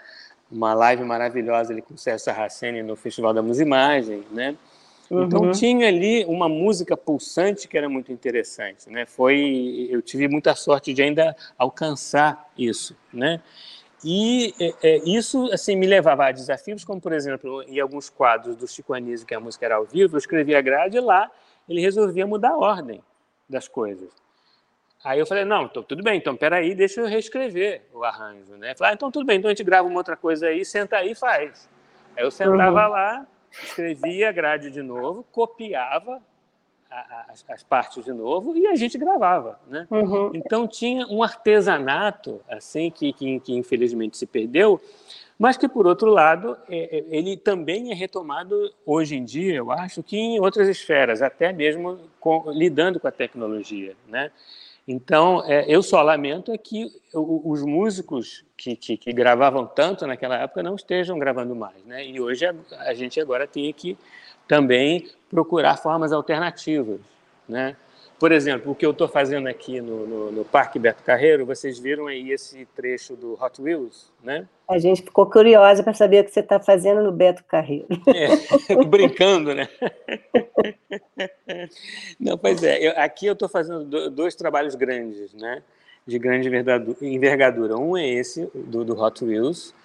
uma 0.54 0.74
live 0.76 1.04
maravilhosa 1.04 1.74
ali 1.74 1.82
com 1.82 1.96
o 1.96 1.98
César 1.98 2.20
Sarraceni 2.20 2.84
no 2.84 2.96
Festival 2.96 3.34
da 3.34 3.42
Musimagem, 3.42 4.24
né? 4.32 4.56
Então 5.10 5.42
uhum. 5.42 5.52
tinha 5.52 5.88
ali 5.88 6.24
uma 6.26 6.48
música 6.48 6.96
pulsante 6.96 7.68
que 7.68 7.78
era 7.78 7.90
muito 7.90 8.12
interessante, 8.12 8.90
né? 8.90 9.06
Foi, 9.06 9.88
eu 9.90 10.02
tive 10.02 10.28
muita 10.28 10.56
sorte 10.56 10.94
de 10.94 11.02
ainda 11.02 11.36
alcançar 11.58 12.50
isso, 12.58 12.96
né? 13.12 13.42
E 14.04 14.54
é, 14.60 14.74
é, 14.84 14.98
isso 15.06 15.50
assim 15.52 15.76
me 15.76 15.86
levava 15.88 16.28
a 16.28 16.32
desafios, 16.32 16.84
como 16.84 17.00
por 17.02 17.14
exemplo 17.14 17.64
em 17.64 17.80
alguns 17.80 18.10
quadros 18.10 18.56
do 18.56 18.68
Chico 18.68 18.94
Anísio, 18.94 19.26
que 19.26 19.36
a 19.36 19.40
música 19.40 19.66
era 19.66 19.76
ao 19.76 19.86
vivo, 19.86 20.16
eu 20.16 20.20
escrevia 20.20 20.60
a 20.60 20.62
grade 20.62 20.98
e 20.98 21.00
lá 21.00 21.30
ele 21.68 21.82
resolvia 21.82 22.26
mudar 22.26 22.52
a 22.52 22.58
ordem 22.58 23.02
das 23.50 23.68
coisas. 23.68 24.10
Aí 25.04 25.20
eu 25.20 25.26
falei, 25.26 25.44
não, 25.44 25.64
então, 25.64 25.84
tudo 25.84 26.02
bem, 26.02 26.18
então 26.18 26.36
peraí, 26.36 26.74
deixa 26.74 27.02
eu 27.02 27.08
reescrever 27.08 27.82
o 27.94 28.04
arranjo, 28.06 28.56
né? 28.56 28.74
Falei, 28.76 28.94
ah, 28.94 28.96
então 28.96 29.12
tudo 29.12 29.26
bem, 29.26 29.38
então 29.38 29.50
a 29.50 29.52
gente 29.52 29.64
grava 29.64 29.88
uma 29.88 29.98
outra 29.98 30.16
coisa 30.16 30.48
aí, 30.48 30.64
senta 30.64 30.98
aí 30.98 31.12
e 31.12 31.16
faz. 31.16 31.70
Aí 32.16 32.24
eu 32.24 32.32
sentava 32.32 32.86
uhum. 32.86 32.92
lá, 32.92 33.28
escrevia 33.52 34.30
a 34.30 34.32
grade 34.32 34.72
de 34.72 34.82
novo, 34.82 35.26
copiava 35.30 36.22
a, 36.90 36.96
a, 36.96 37.26
as, 37.30 37.44
as, 37.50 37.64
partes 37.64 38.06
de 38.06 38.14
novo 38.14 38.56
e 38.56 38.66
a 38.66 38.76
gente 38.76 38.98
gravava, 38.98 39.60
né? 39.68 39.86
Uhum. 39.92 40.32
Então 40.34 40.66
tinha 40.66 41.06
um 41.08 41.22
artesanato, 41.22 42.40
assim, 42.48 42.90
que, 42.90 43.12
que, 43.12 43.42
que, 43.42 43.54
infelizmente 43.54 44.16
se 44.16 44.26
perdeu, 44.26 44.80
mas 45.38 45.58
que, 45.58 45.68
por 45.68 45.86
outro 45.86 46.10
lado, 46.12 46.56
é, 46.70 47.00
é, 47.00 47.06
ele 47.10 47.36
também 47.36 47.92
é 47.92 47.94
retomado 47.94 48.74
hoje 48.86 49.18
em 49.18 49.26
dia, 49.26 49.56
eu 49.56 49.70
acho, 49.70 50.02
que 50.02 50.16
em 50.16 50.40
outras 50.40 50.70
esferas, 50.70 51.22
até 51.22 51.52
mesmo 51.52 52.00
com, 52.22 52.50
lidando 52.52 53.02
com 53.02 53.08
a 53.08 53.12
tecnologia, 53.12 53.98
né? 54.08 54.32
Então, 54.88 55.44
é, 55.46 55.66
eu 55.68 55.82
só 55.82 56.02
lamento 56.02 56.52
é 56.52 56.58
que 56.58 56.92
os 57.14 57.62
músicos 57.64 58.44
que, 58.58 58.76
que, 58.76 58.98
que, 58.98 59.14
gravavam 59.14 59.66
tanto 59.66 60.06
naquela 60.06 60.38
época 60.38 60.62
não 60.62 60.76
estejam 60.76 61.18
gravando 61.18 61.56
mais. 61.56 61.84
Né? 61.86 62.06
E 62.06 62.20
hoje 62.20 62.46
a, 62.46 62.54
a 62.80 62.94
gente 62.94 63.20
agora 63.20 63.48
tem 63.48 63.72
que 63.72 63.98
também 64.48 65.10
procurar 65.30 65.78
formas 65.78 66.12
alternativas. 66.12 67.00
Né? 67.48 67.78
Por 68.24 68.32
exemplo, 68.32 68.72
o 68.72 68.76
que 68.76 68.86
eu 68.86 68.92
estou 68.92 69.10
fazendo 69.10 69.48
aqui 69.48 69.82
no, 69.82 70.08
no, 70.08 70.32
no, 70.32 70.46
Parque 70.46 70.80
Beto 70.80 71.04
Carreiro, 71.04 71.46
vocês 71.46 71.78
viram 71.78 72.08
aí 72.08 72.32
esse 72.32 72.66
trecho 72.74 73.18
do 73.18 73.34
Hot 73.34 73.62
Wheels, 73.62 74.14
né? 74.24 74.48
A 74.66 74.80
gente 74.80 75.02
ficou 75.02 75.26
curiosa 75.26 75.84
para 75.84 75.94
saber 75.94 76.22
o 76.22 76.24
que 76.24 76.32
você 76.32 76.40
está 76.40 76.58
fazendo 76.58 77.04
no 77.04 77.12
Beto 77.12 77.44
Carreiro. 77.44 77.86
É, 78.16 78.76
brincando, 78.88 79.54
né? 79.54 79.68
Não, 82.18 82.38
pois 82.38 82.64
é, 82.64 82.88
eu, 82.88 82.94
aqui 82.96 83.26
eu 83.26 83.34
estou 83.34 83.50
fazendo 83.50 84.10
dois 84.10 84.36
trabalhos 84.36 84.74
grandes, 84.74 85.34
né? 85.34 85.62
De 86.08 86.18
grande 86.18 86.48
envergadura. 87.02 87.76
Um 87.76 87.98
é 87.98 88.08
esse, 88.08 88.50
do, 88.56 88.86
do 88.86 88.98
Hot 88.98 89.22
Wheels, 89.22 89.76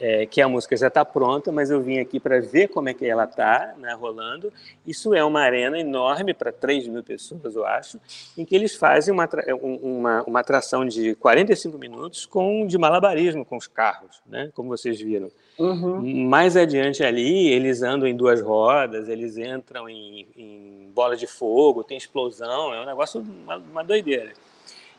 é, 0.00 0.26
que 0.26 0.40
a 0.40 0.48
música 0.48 0.76
já 0.76 0.88
está 0.88 1.04
pronta, 1.04 1.50
mas 1.50 1.70
eu 1.70 1.80
vim 1.80 1.98
aqui 1.98 2.20
para 2.20 2.40
ver 2.40 2.68
como 2.68 2.88
é 2.88 2.94
que 2.94 3.06
ela 3.06 3.24
está 3.24 3.74
né, 3.78 3.92
rolando. 3.94 4.52
Isso 4.86 5.14
é 5.14 5.24
uma 5.24 5.40
arena 5.40 5.78
enorme 5.78 6.32
para 6.32 6.52
3 6.52 6.88
mil 6.88 7.02
pessoas, 7.02 7.54
eu 7.54 7.66
acho, 7.66 8.00
em 8.36 8.44
que 8.44 8.54
eles 8.54 8.74
fazem 8.74 9.12
uma, 9.12 9.28
uma, 9.60 10.22
uma 10.22 10.40
atração 10.40 10.84
de 10.84 11.14
45 11.16 11.78
minutos 11.78 12.26
com 12.26 12.66
de 12.66 12.78
malabarismo 12.78 13.44
com 13.44 13.56
os 13.56 13.66
carros, 13.66 14.22
né, 14.26 14.50
como 14.54 14.68
vocês 14.68 15.00
viram. 15.00 15.30
Uhum. 15.58 16.26
Mais 16.28 16.56
adiante 16.56 17.02
ali, 17.02 17.48
eles 17.48 17.82
andam 17.82 18.06
em 18.06 18.16
duas 18.16 18.40
rodas, 18.40 19.08
eles 19.08 19.36
entram 19.36 19.88
em, 19.88 20.26
em 20.36 20.90
bola 20.94 21.16
de 21.16 21.26
fogo, 21.26 21.82
tem 21.82 21.96
explosão, 21.96 22.72
é 22.72 22.80
um 22.80 22.86
negócio, 22.86 23.20
uma, 23.20 23.56
uma 23.56 23.84
doideira. 23.84 24.32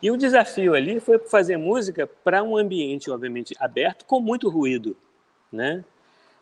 E 0.01 0.09
o 0.09 0.17
desafio 0.17 0.73
ali 0.73 0.99
foi 0.99 1.19
fazer 1.19 1.57
música 1.57 2.07
para 2.07 2.41
um 2.41 2.55
ambiente, 2.55 3.11
obviamente, 3.11 3.55
aberto, 3.59 4.05
com 4.05 4.19
muito 4.19 4.49
ruído, 4.49 4.95
né? 5.51 5.83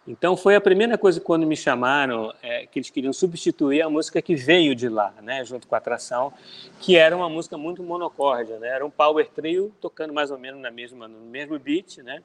Então 0.07 0.37
foi 0.37 0.55
a 0.55 0.61
primeira 0.61 0.97
coisa 0.97 1.19
quando 1.19 1.45
me 1.45 1.55
chamaram 1.57 2.33
é, 2.41 2.65
que 2.65 2.79
eles 2.79 2.89
queriam 2.89 3.11
substituir 3.11 3.81
a 3.81 3.89
música 3.89 4.21
que 4.21 4.35
veio 4.35 4.73
de 4.73 4.87
lá, 4.87 5.13
né, 5.21 5.43
junto 5.43 5.67
com 5.67 5.75
a 5.75 5.77
atração, 5.77 6.31
que 6.79 6.95
era 6.95 7.15
uma 7.15 7.27
música 7.27 7.57
muito 7.57 7.83
monocórdia, 7.83 8.57
né? 8.57 8.69
Era 8.69 8.85
um 8.85 8.89
power 8.89 9.27
trio 9.27 9.73
tocando 9.81 10.13
mais 10.13 10.31
ou 10.31 10.39
menos 10.39 10.61
na 10.61 10.71
mesma 10.71 11.09
no 11.09 11.19
mesmo 11.19 11.59
beat, 11.59 11.97
né? 11.97 12.23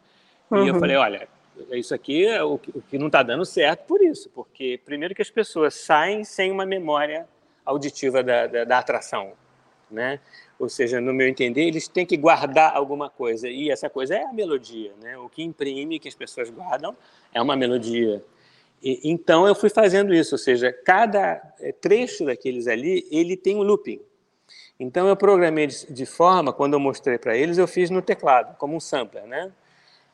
E 0.50 0.54
uhum. 0.54 0.68
eu 0.68 0.78
falei, 0.78 0.96
olha, 0.96 1.28
isso 1.72 1.92
aqui 1.92 2.24
é 2.24 2.42
o 2.42 2.56
que, 2.56 2.70
o 2.70 2.82
que 2.82 2.98
não 2.98 3.06
está 3.06 3.22
dando 3.22 3.44
certo 3.44 3.84
por 3.84 4.00
isso, 4.00 4.30
porque 4.30 4.78
primeiro 4.84 5.12
que 5.12 5.22
as 5.22 5.30
pessoas 5.30 5.74
saem 5.74 6.22
sem 6.22 6.52
uma 6.52 6.64
memória 6.64 7.26
auditiva 7.64 8.22
da, 8.22 8.46
da, 8.46 8.64
da 8.64 8.78
atração, 8.78 9.32
né? 9.92 10.18
Ou 10.58 10.68
seja, 10.68 11.00
no 11.00 11.12
meu 11.12 11.28
entender, 11.28 11.62
eles 11.62 11.88
têm 11.88 12.06
que 12.06 12.16
guardar 12.16 12.74
alguma 12.74 13.10
coisa. 13.10 13.48
E 13.48 13.70
essa 13.70 13.90
coisa 13.90 14.14
é 14.16 14.24
a 14.24 14.32
melodia. 14.32 14.92
Né? 15.02 15.18
O 15.18 15.28
que 15.28 15.42
imprime, 15.42 15.98
que 15.98 16.08
as 16.08 16.14
pessoas 16.14 16.50
guardam, 16.50 16.96
é 17.32 17.42
uma 17.42 17.56
melodia. 17.56 18.24
E, 18.82 19.00
então, 19.04 19.46
eu 19.46 19.54
fui 19.54 19.68
fazendo 19.68 20.14
isso. 20.14 20.34
Ou 20.34 20.38
seja, 20.38 20.72
cada 20.72 21.54
é, 21.60 21.72
trecho 21.72 22.24
daqueles 22.24 22.66
ali, 22.66 23.06
ele 23.10 23.36
tem 23.36 23.56
um 23.56 23.62
looping. 23.62 24.00
Então, 24.78 25.08
eu 25.08 25.16
programei 25.16 25.66
de, 25.66 25.92
de 25.92 26.06
forma, 26.06 26.52
quando 26.52 26.74
eu 26.74 26.80
mostrei 26.80 27.18
para 27.18 27.36
eles, 27.36 27.58
eu 27.58 27.68
fiz 27.68 27.90
no 27.90 28.00
teclado, 28.02 28.56
como 28.56 28.74
um 28.74 28.80
sampler. 28.80 29.26
Né? 29.26 29.52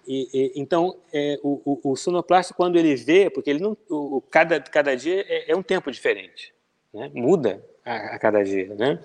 E, 0.07 0.29
e, 0.33 0.53
então, 0.61 0.97
é, 1.13 1.39
o, 1.43 1.61
o, 1.65 1.93
o, 1.93 1.97
sonoplasta, 1.97 2.55
quando 2.55 2.79
ele 2.79 2.97
vê, 2.97 3.29
porque 3.29 3.51
ele 3.51 3.61
não, 3.61 3.77
o, 3.91 4.23
cada, 4.31 4.59
cada 4.61 4.97
dia 4.97 5.25
é, 5.29 5.53
é 5.53 5.57
um 5.57 5.63
tempo 5.63 5.91
diferente, 5.91 6.55
né? 6.93 7.11
muda 7.15 7.63
a, 7.89 8.15
a 8.15 8.19
cada 8.19 8.45
dia, 8.45 8.75
né? 8.75 8.99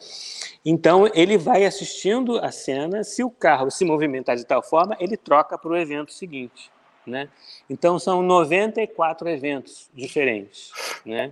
Então 0.65 1.09
ele 1.13 1.37
vai 1.37 1.65
assistindo 1.65 2.37
a 2.37 2.51
cena. 2.51 3.03
Se 3.03 3.23
o 3.23 3.29
carro 3.29 3.71
se 3.71 3.85
movimentar 3.85 4.35
de 4.35 4.45
tal 4.45 4.61
forma, 4.61 4.95
ele 4.99 5.15
troca 5.15 5.57
para 5.57 5.71
o 5.71 5.77
evento 5.77 6.11
seguinte, 6.11 6.69
né? 7.07 7.29
Então 7.69 7.97
são 7.97 8.21
94 8.21 9.29
eventos 9.29 9.89
diferentes, 9.93 10.71
né? 11.05 11.31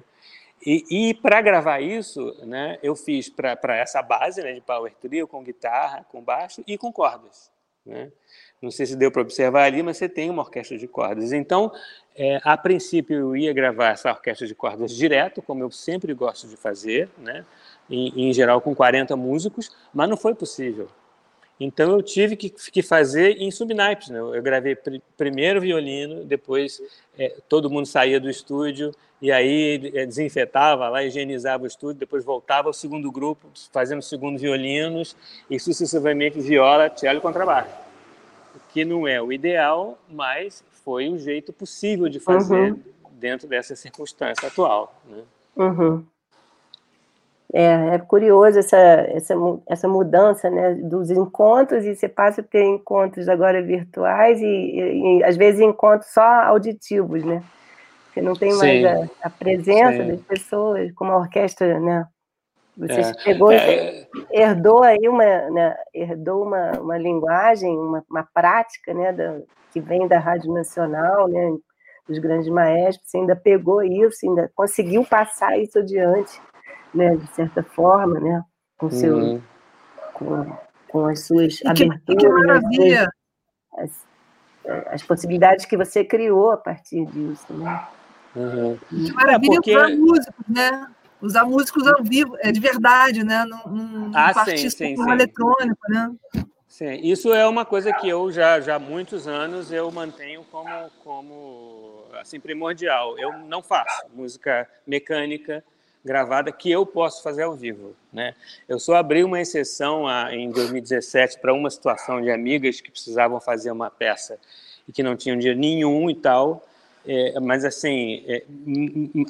E, 0.65 1.09
e 1.09 1.13
para 1.15 1.41
gravar 1.41 1.81
isso, 1.81 2.35
né, 2.45 2.77
eu 2.83 2.95
fiz 2.95 3.27
para 3.27 3.75
essa 3.75 3.99
base 4.03 4.43
né, 4.43 4.53
de 4.53 4.61
power 4.61 4.93
trio 5.01 5.27
com 5.27 5.43
guitarra, 5.43 6.05
com 6.07 6.21
baixo 6.21 6.63
e 6.67 6.77
com 6.77 6.93
cordas. 6.93 7.51
Né? 7.83 8.11
Não 8.61 8.69
sei 8.69 8.85
se 8.85 8.95
deu 8.95 9.11
para 9.11 9.23
observar 9.23 9.63
ali, 9.63 9.81
mas 9.81 9.97
você 9.97 10.07
tem 10.07 10.29
uma 10.29 10.43
orquestra 10.43 10.77
de 10.77 10.87
cordas. 10.87 11.33
Então, 11.33 11.71
é, 12.15 12.39
a 12.43 12.57
princípio, 12.57 13.17
eu 13.17 13.35
ia 13.35 13.53
gravar 13.53 13.89
essa 13.89 14.09
orquestra 14.09 14.45
de 14.45 14.53
cordas 14.53 14.91
direto, 14.91 15.41
como 15.41 15.63
eu 15.63 15.71
sempre 15.71 16.13
gosto 16.13 16.47
de 16.47 16.57
fazer, 16.57 17.09
né? 17.17 17.45
em, 17.89 18.29
em 18.29 18.33
geral 18.33 18.61
com 18.61 18.73
40 18.73 19.15
músicos, 19.15 19.71
mas 19.93 20.09
não 20.09 20.17
foi 20.17 20.33
possível. 20.33 20.87
Então 21.59 21.91
eu 21.91 22.01
tive 22.01 22.35
que, 22.35 22.49
que 22.49 22.81
fazer 22.81 23.37
em 23.37 23.51
subnaipes. 23.51 24.09
Né? 24.09 24.19
Eu 24.19 24.41
gravei 24.41 24.75
pr 24.75 24.99
primeiro 25.15 25.61
violino, 25.61 26.23
depois 26.23 26.81
é, 27.19 27.35
todo 27.47 27.69
mundo 27.69 27.85
saía 27.85 28.19
do 28.19 28.29
estúdio 28.29 28.91
e 29.21 29.31
aí 29.31 29.91
é, 29.93 30.05
desinfetava 30.05 30.89
lá, 30.89 31.03
higienizava 31.03 31.63
o 31.63 31.67
estúdio, 31.67 31.99
depois 31.99 32.25
voltava 32.25 32.67
ao 32.67 32.73
segundo 32.73 33.11
grupo, 33.11 33.47
fazendo 33.71 34.01
segundo 34.01 34.39
violinos 34.39 35.15
e 35.49 35.59
sucessivamente 35.59 36.39
viola, 36.41 36.91
cello 36.95 37.19
e 37.19 37.21
contrabaixo. 37.21 37.69
Que 38.73 38.83
não 38.83 39.07
é 39.07 39.21
o 39.21 39.31
ideal, 39.31 39.99
mas 40.09 40.63
foi 40.83 41.09
o 41.09 41.17
jeito 41.17 41.53
possível 41.53 42.09
de 42.09 42.19
fazer 42.19 42.73
uhum. 42.73 42.79
dentro 43.11 43.47
dessa 43.47 43.75
circunstância 43.75 44.47
atual. 44.47 44.93
Né? 45.07 45.23
Uhum. 45.55 46.05
É, 47.53 47.95
é 47.95 47.99
curioso 47.99 48.59
essa, 48.59 48.77
essa, 48.77 49.33
essa 49.67 49.87
mudança 49.87 50.49
né, 50.49 50.73
dos 50.75 51.11
encontros, 51.11 51.83
e 51.83 51.95
você 51.95 52.07
passa 52.07 52.39
a 52.39 52.43
ter 52.43 52.63
encontros 52.63 53.27
agora 53.27 53.61
virtuais 53.61 54.39
e, 54.39 54.45
e, 54.45 55.19
e 55.19 55.23
às 55.23 55.35
vezes 55.35 55.59
encontros 55.59 56.11
só 56.11 56.21
auditivos, 56.21 57.23
né? 57.23 57.43
Você 58.13 58.21
não 58.21 58.33
tem 58.33 58.53
mais 58.55 58.85
a, 58.85 59.09
a, 59.23 59.29
presença 59.29 60.03
Sim. 60.03 60.07
das 60.07 60.21
pessoas, 60.21 60.91
como 60.93 61.11
a 61.11 61.17
orquestra, 61.17 61.79
né? 61.79 62.05
Você 62.77 63.01
é. 63.01 63.13
chegou, 63.19 63.51
é. 63.51 64.07
herdou 64.31 64.83
aí 64.83 65.07
uma, 65.07 65.49
né, 65.49 65.75
herdou 65.93 66.43
uma, 66.43 66.71
uma 66.79 66.97
linguagem, 66.97 67.69
uma, 67.77 68.03
uma 68.09 68.27
prática, 68.33 68.93
né, 68.93 69.11
da, 69.11 69.39
que 69.71 69.79
vem 69.79 70.07
da 70.07 70.19
Rádio 70.19 70.53
Nacional, 70.53 71.27
né, 71.27 71.57
dos 72.07 72.17
grandes 72.17 72.49
maestros, 72.49 73.09
você 73.09 73.17
ainda 73.17 73.35
pegou 73.35 73.83
isso, 73.83 74.25
ainda 74.27 74.51
conseguiu 74.55 75.05
passar 75.05 75.57
isso 75.59 75.79
adiante 75.79 76.41
né, 76.93 77.15
de 77.15 77.27
certa 77.27 77.63
forma, 77.63 78.19
né, 78.19 78.43
com, 78.77 78.89
seu, 78.89 79.17
uhum. 79.17 79.41
com, 80.13 80.57
com 80.89 81.05
as 81.05 81.25
suas 81.25 81.55
e 81.55 81.73
que, 81.73 81.83
aberturas, 81.83 82.23
que 82.23 82.29
maravilha. 82.29 83.13
As, 83.77 84.05
as, 84.87 85.03
possibilidades 85.03 85.65
que 85.65 85.77
você 85.77 86.03
criou 86.03 86.51
a 86.51 86.57
partir 86.57 87.05
disso, 87.05 87.53
né? 87.53 87.87
Uhum. 88.35 88.77
Que 88.89 89.13
maravilha 89.13 89.53
é 89.53 89.55
porque... 89.55 89.77
usar 89.77 89.89
músicos, 89.89 90.45
né? 90.47 90.87
Usar 91.21 91.45
músicos 91.45 91.87
ao 91.87 92.03
vivo, 92.03 92.35
é 92.39 92.51
de 92.51 92.59
verdade, 92.59 93.23
né? 93.23 93.45
Num, 93.45 93.71
num 93.71 94.11
ah, 94.13 94.33
sim, 94.45 94.57
sim, 94.57 94.69
sim. 94.69 95.11
eletrônico, 95.11 95.81
né? 95.89 96.11
Sim, 96.67 96.99
isso 97.03 97.33
é 97.33 97.47
uma 97.47 97.65
coisa 97.65 97.93
que 97.93 98.07
eu 98.07 98.31
já, 98.31 98.59
já 98.59 98.75
há 98.75 98.79
muitos 98.79 99.27
anos 99.27 99.71
eu 99.71 99.91
mantenho 99.91 100.43
como, 100.49 100.69
como 101.03 102.05
assim, 102.19 102.39
primordial. 102.39 103.19
Eu 103.19 103.33
não 103.39 103.61
faço 103.61 104.03
música 104.13 104.67
mecânica, 104.87 105.63
gravada 106.03 106.51
que 106.51 106.71
eu 106.71 106.85
posso 106.85 107.21
fazer 107.21 107.43
ao 107.43 107.55
vivo. 107.55 107.95
Né? 108.11 108.33
Eu 108.67 108.79
só 108.79 108.95
abri 108.95 109.23
uma 109.23 109.39
exceção 109.39 110.07
a, 110.07 110.33
em 110.33 110.49
2017 110.49 111.39
para 111.39 111.53
uma 111.53 111.69
situação 111.69 112.21
de 112.21 112.31
amigas 112.31 112.81
que 112.81 112.89
precisavam 112.89 113.39
fazer 113.39 113.69
uma 113.69 113.89
peça 113.89 114.39
e 114.87 114.91
que 114.91 115.03
não 115.03 115.15
tinham 115.15 115.37
dinheiro 115.37 115.59
nenhum 115.59 116.09
e 116.09 116.15
tal. 116.15 116.65
É, 117.05 117.39
mas, 117.39 117.65
assim, 117.65 118.23
é, 118.27 118.43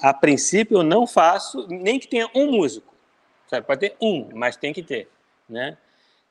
a 0.01 0.13
princípio 0.13 0.79
eu 0.79 0.83
não 0.83 1.07
faço, 1.07 1.67
nem 1.69 1.99
que 1.99 2.07
tenha 2.07 2.29
um 2.35 2.51
músico. 2.51 2.93
Sabe? 3.47 3.65
Pode 3.65 3.79
ter 3.81 3.95
um, 4.01 4.29
mas 4.33 4.55
tem 4.55 4.73
que 4.73 4.81
ter. 4.81 5.09
Né? 5.49 5.77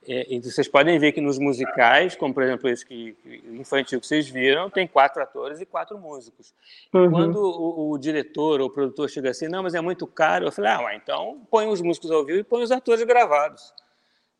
É, 0.08 0.34
e 0.34 0.40
vocês 0.40 0.66
podem 0.66 0.98
ver 0.98 1.12
que 1.12 1.20
nos 1.20 1.38
musicais, 1.38 2.16
como 2.16 2.32
por 2.32 2.42
exemplo 2.42 2.70
esse 2.70 2.86
que, 2.86 3.14
infantil 3.52 4.00
que 4.00 4.06
vocês 4.06 4.28
viram, 4.28 4.70
tem 4.70 4.86
quatro 4.86 5.22
atores 5.22 5.60
e 5.60 5.66
quatro 5.66 5.98
músicos. 5.98 6.54
Uhum. 6.94 7.10
Quando 7.10 7.36
o, 7.36 7.90
o, 7.90 7.98
diretor 7.98 8.62
ou 8.62 8.68
o 8.68 8.70
produtor 8.70 9.10
chega 9.10 9.30
assim, 9.30 9.46
não, 9.46 9.62
mas 9.62 9.74
é 9.74 9.80
muito 9.80 10.06
caro, 10.06 10.46
eu 10.46 10.52
falei, 10.52 10.70
ah, 10.70 10.80
ué, 10.84 10.96
então 10.96 11.42
põe 11.50 11.68
os 11.68 11.82
músicos 11.82 12.10
ao 12.10 12.24
vivo 12.24 12.38
e 12.38 12.44
põe 12.44 12.62
os 12.62 12.70
atores 12.70 13.02
gravados. 13.04 13.74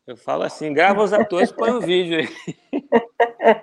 Eu 0.07 0.17
falo 0.17 0.41
assim, 0.41 0.73
grava 0.73 1.03
os 1.03 1.13
atores 1.13 1.51
e 1.51 1.53
põe 1.53 1.69
o 1.69 1.79
vídeo 1.79 2.17
aí. 2.17 2.29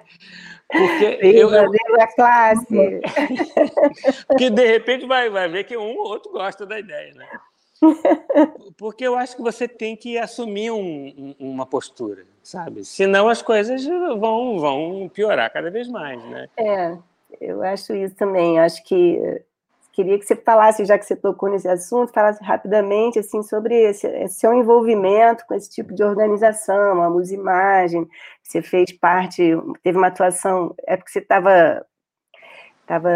Porque 0.70 1.18
eu, 1.22 1.50
eu, 1.50 1.70
a 2.00 2.06
classe. 2.14 2.66
Porque 4.28 4.50
de 4.50 4.66
repente 4.66 5.06
vai, 5.06 5.30
vai 5.30 5.48
ver 5.48 5.64
que 5.64 5.76
um 5.76 5.96
ou 5.96 6.08
outro 6.08 6.30
gosta 6.32 6.66
da 6.66 6.78
ideia, 6.78 7.14
né? 7.14 7.26
Porque 8.76 9.04
eu 9.04 9.16
acho 9.16 9.36
que 9.36 9.42
você 9.42 9.66
tem 9.66 9.96
que 9.96 10.18
assumir 10.18 10.70
um, 10.70 10.76
um, 10.78 11.34
uma 11.38 11.64
postura, 11.64 12.26
sabe? 12.42 12.84
Senão 12.84 13.28
as 13.28 13.40
coisas 13.40 13.84
vão, 13.84 14.58
vão 14.58 15.10
piorar 15.12 15.50
cada 15.52 15.70
vez 15.70 15.88
mais, 15.88 16.22
né? 16.24 16.48
É, 16.56 16.96
eu 17.40 17.62
acho 17.62 17.94
isso 17.94 18.14
também. 18.14 18.58
Acho 18.58 18.82
que 18.84 19.42
queria 19.98 20.16
que 20.16 20.24
você 20.24 20.36
falasse, 20.36 20.84
já 20.84 20.96
que 20.96 21.04
você 21.04 21.16
tocou 21.16 21.50
nesse 21.50 21.68
assunto, 21.68 22.12
falasse 22.12 22.42
rapidamente 22.44 23.18
assim 23.18 23.42
sobre 23.42 23.74
esse, 23.74 24.28
seu 24.28 24.54
envolvimento 24.54 25.44
com 25.44 25.54
esse 25.54 25.68
tipo 25.68 25.92
de 25.92 26.04
organização, 26.04 27.02
a 27.02 27.10
Musimagem. 27.10 28.06
Você 28.40 28.62
fez 28.62 28.92
parte, 28.92 29.42
teve 29.82 29.98
uma 29.98 30.06
atuação, 30.06 30.72
é 30.86 30.96
porque 30.96 31.10
você 31.10 31.18
estava 31.18 31.84
estava 32.82 33.10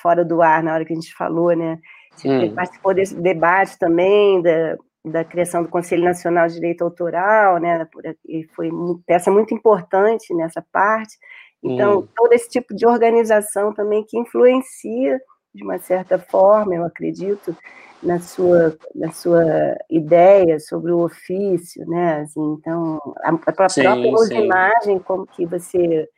fora 0.00 0.24
do 0.24 0.40
ar 0.40 0.62
na 0.62 0.72
hora 0.72 0.84
que 0.84 0.92
a 0.92 0.96
gente 0.96 1.12
falou, 1.12 1.54
né? 1.54 1.80
Você 2.14 2.28
hum. 2.28 2.54
participou 2.54 2.94
desse 2.94 3.16
debate 3.16 3.76
também, 3.76 4.40
da, 4.40 4.78
da 5.04 5.24
criação 5.24 5.64
do 5.64 5.68
Conselho 5.68 6.04
Nacional 6.04 6.46
de 6.46 6.54
Direito 6.54 6.84
Autoral, 6.84 7.58
né? 7.58 7.88
E 8.24 8.44
foi 8.54 8.70
uma 8.70 9.00
peça 9.04 9.32
muito 9.32 9.52
importante 9.52 10.32
nessa 10.32 10.64
parte. 10.70 11.18
Então, 11.60 11.98
hum. 11.98 12.08
todo 12.14 12.32
esse 12.32 12.48
tipo 12.48 12.72
de 12.72 12.86
organização 12.86 13.74
também 13.74 14.04
que 14.04 14.16
influencia, 14.16 15.20
de 15.54 15.62
uma 15.62 15.78
certa 15.78 16.18
forma, 16.18 16.74
eu 16.74 16.84
acredito, 16.84 17.56
na 18.02 18.20
sua, 18.20 18.76
na 18.94 19.12
sua 19.12 19.42
ideia 19.88 20.58
sobre 20.60 20.92
o 20.92 21.00
ofício, 21.00 21.86
né? 21.88 22.20
Assim, 22.22 22.54
então, 22.58 23.00
a, 23.22 23.30
a 23.30 23.38
própria 23.38 23.68
sim, 23.68 24.44
imagem, 24.44 24.98
como 24.98 25.26
que 25.26 25.46
você 25.46 26.08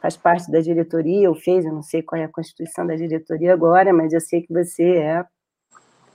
faz 0.00 0.16
parte 0.16 0.50
da 0.50 0.60
diretoria, 0.60 1.28
ou 1.28 1.34
fez, 1.34 1.64
eu 1.64 1.72
não 1.72 1.82
sei 1.82 2.02
qual 2.02 2.20
é 2.20 2.24
a 2.24 2.28
constituição 2.28 2.86
da 2.86 2.94
diretoria 2.94 3.52
agora, 3.52 3.92
mas 3.92 4.12
eu 4.12 4.20
sei 4.20 4.42
que 4.42 4.52
você 4.52 4.96
é 4.96 5.24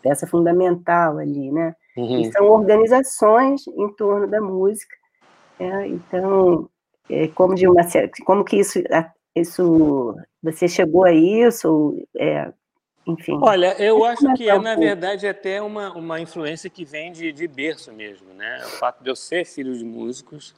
peça 0.02 0.28
fundamental 0.28 1.18
ali, 1.18 1.52
né? 1.52 1.76
Uhum. 1.95 2.22
E 2.22 2.32
são 2.32 2.45
organizações 2.45 3.68
em 3.68 3.90
torno 3.95 4.28
da 4.28 4.40
música. 4.40 4.95
É, 5.60 5.88
então, 5.88 6.70
é, 7.10 7.28
como 7.30 7.56
de 7.56 7.68
uma 7.68 7.82
como 8.26 8.44
que 8.44 8.58
isso, 8.58 8.80
isso 9.36 10.16
você 10.44 10.68
chegou 10.68 11.06
a 11.06 11.12
isso? 11.12 11.98
É, 12.16 12.52
enfim. 13.08 13.40
Olha, 13.42 13.76
eu 13.82 14.04
acho 14.04 14.34
que 14.34 14.50
é, 14.50 14.60
na 14.60 14.76
verdade, 14.76 15.28
até 15.28 15.62
uma, 15.62 15.92
uma 15.94 16.20
influência 16.20 16.70
que 16.70 16.84
vem 16.84 17.12
de, 17.12 17.32
de 17.32 17.48
berço 17.48 17.92
mesmo, 17.92 18.34
né? 18.34 18.62
O 18.66 18.70
fato 18.70 19.04
de 19.04 19.10
eu 19.10 19.16
ser 19.16 19.46
filho 19.46 19.76
de 19.78 19.86
músicos, 19.86 20.54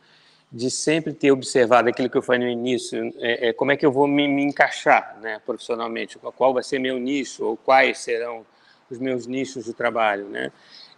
de 0.52 0.72
sempre 0.72 1.14
ter 1.14 1.32
observado 1.32 1.90
aquilo 1.90 2.10
que 2.10 2.18
eu 2.18 2.22
falei 2.22 2.42
no 2.42 2.52
início, 2.52 3.14
é, 3.20 3.50
é, 3.50 3.54
como 3.54 3.72
é 3.72 3.78
que 3.78 3.86
eu 3.86 3.92
vou 3.92 4.08
me, 4.08 4.28
me 4.28 4.44
encaixar 4.44 5.18
né, 5.22 5.40
profissionalmente, 5.46 6.18
qual 6.36 6.54
vai 6.54 6.64
ser 6.64 6.80
meu 6.80 6.98
nicho, 6.98 7.46
ou 7.46 7.56
quais 7.56 8.00
serão 8.00 8.46
os 8.90 8.98
meus 8.98 9.28
nichos 9.28 9.66
de 9.66 9.74
trabalho, 9.74 10.28
né? 10.28 10.52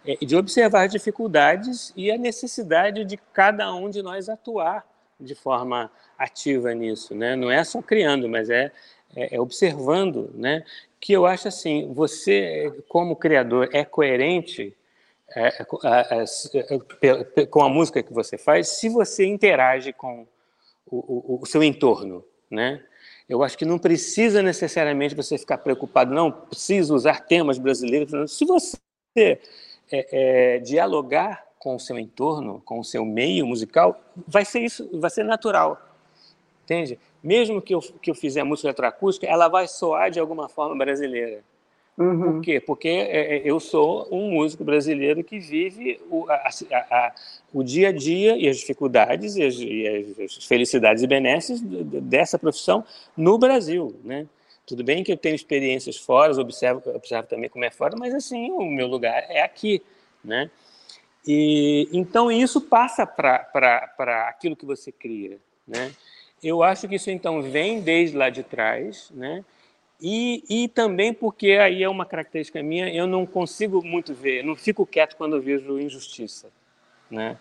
É, 0.06 0.16
de 0.24 0.34
observar 0.34 0.86
as 0.86 0.92
dificuldades 0.92 1.92
e 1.94 2.10
a 2.10 2.16
necessidade 2.16 3.04
de 3.04 3.16
cada 3.32 3.72
um 3.74 3.90
de 3.90 4.02
nós 4.02 4.28
atuar 4.28 4.84
de 5.20 5.34
forma 5.34 5.90
ativa 6.18 6.74
nisso, 6.74 7.14
né? 7.14 7.36
Não 7.36 7.50
é 7.50 7.62
só 7.62 7.80
criando, 7.82 8.28
mas 8.28 8.50
é, 8.50 8.72
é, 9.14 9.36
é 9.36 9.40
observando, 9.40 10.30
né? 10.34 10.64
Que 11.02 11.12
eu 11.12 11.26
acho 11.26 11.48
assim, 11.48 11.92
você 11.92 12.72
como 12.88 13.16
criador 13.16 13.68
é 13.72 13.84
coerente 13.84 14.72
é, 15.34 15.66
é, 17.02 17.46
com 17.46 17.60
a 17.60 17.68
música 17.68 18.04
que 18.04 18.12
você 18.12 18.38
faz 18.38 18.68
se 18.68 18.88
você 18.88 19.26
interage 19.26 19.92
com 19.92 20.24
o, 20.86 20.96
o, 20.96 21.40
o 21.42 21.44
seu 21.46 21.60
entorno, 21.60 22.24
né? 22.48 22.80
Eu 23.28 23.42
acho 23.42 23.58
que 23.58 23.64
não 23.64 23.80
precisa 23.80 24.44
necessariamente 24.44 25.12
você 25.12 25.36
ficar 25.36 25.58
preocupado, 25.58 26.14
não 26.14 26.30
precisa 26.30 26.94
usar 26.94 27.26
temas 27.26 27.58
brasileiros. 27.58 28.36
Se 28.36 28.44
você 28.44 28.78
é, 29.16 29.38
é, 29.90 30.58
dialogar 30.60 31.44
com 31.58 31.74
o 31.74 31.80
seu 31.80 31.98
entorno, 31.98 32.62
com 32.64 32.78
o 32.78 32.84
seu 32.84 33.04
meio 33.04 33.44
musical, 33.44 34.00
vai 34.28 34.44
ser 34.44 34.60
isso, 34.60 34.88
vai 35.00 35.10
ser 35.10 35.24
natural, 35.24 35.80
entende? 36.62 36.96
Mesmo 37.22 37.62
que 37.62 37.74
eu, 37.74 37.80
que 37.80 38.10
eu 38.10 38.14
fizer 38.14 38.42
música 38.42 38.68
eletroacústica, 38.68 39.26
ela 39.26 39.48
vai 39.48 39.68
soar 39.68 40.10
de 40.10 40.18
alguma 40.18 40.48
forma 40.48 40.76
brasileira. 40.76 41.42
Uhum. 41.96 42.34
Por 42.34 42.40
quê? 42.42 42.58
Porque 42.60 42.88
é, 42.88 43.36
é, 43.36 43.42
eu 43.44 43.60
sou 43.60 44.08
um 44.10 44.30
músico 44.30 44.64
brasileiro 44.64 45.22
que 45.22 45.38
vive 45.38 46.00
o, 46.10 46.26
a, 46.28 46.34
a, 46.34 46.78
a, 46.78 47.14
o 47.52 47.62
dia 47.62 47.90
a 47.90 47.92
dia 47.92 48.36
e 48.36 48.48
as 48.48 48.56
dificuldades 48.56 49.36
e 49.36 49.42
as, 49.42 49.54
e 49.58 50.24
as, 50.24 50.44
felicidades 50.46 51.02
e 51.02 51.06
benesses 51.06 51.60
dessa 51.60 52.38
profissão 52.38 52.84
no 53.16 53.36
Brasil, 53.36 53.94
né? 54.02 54.26
Tudo 54.64 54.82
bem 54.82 55.04
que 55.04 55.12
eu 55.12 55.16
tenho 55.16 55.34
experiências 55.34 55.96
fora, 55.96 56.32
observo, 56.40 56.82
observo 56.94 57.28
também 57.28 57.50
como 57.50 57.64
é 57.64 57.70
fora, 57.70 57.94
mas 57.98 58.14
assim, 58.14 58.50
o 58.52 58.70
meu 58.70 58.86
lugar 58.86 59.26
é 59.28 59.42
aqui, 59.42 59.82
né? 60.24 60.50
E, 61.26 61.88
então 61.92 62.32
isso 62.32 62.60
passa 62.60 63.06
para 63.06 64.28
aquilo 64.28 64.56
que 64.56 64.64
você 64.64 64.90
cria, 64.90 65.38
né? 65.66 65.92
Eu 66.42 66.62
acho 66.62 66.88
que 66.88 66.96
isso 66.96 67.10
então 67.10 67.40
vem 67.40 67.80
desde 67.80 68.16
lá 68.16 68.28
de 68.28 68.42
trás, 68.42 69.10
né? 69.14 69.44
E, 70.00 70.42
e 70.50 70.68
também 70.68 71.14
porque 71.14 71.52
aí 71.52 71.82
é 71.82 71.88
uma 71.88 72.04
característica 72.04 72.60
minha, 72.60 72.92
eu 72.92 73.06
não 73.06 73.24
consigo 73.24 73.84
muito 73.84 74.12
ver, 74.12 74.42
não 74.42 74.56
fico 74.56 74.84
quieto 74.84 75.14
quando 75.16 75.36
eu 75.36 75.40
vejo 75.40 75.78
injustiça, 75.78 76.50
né? 77.08 77.38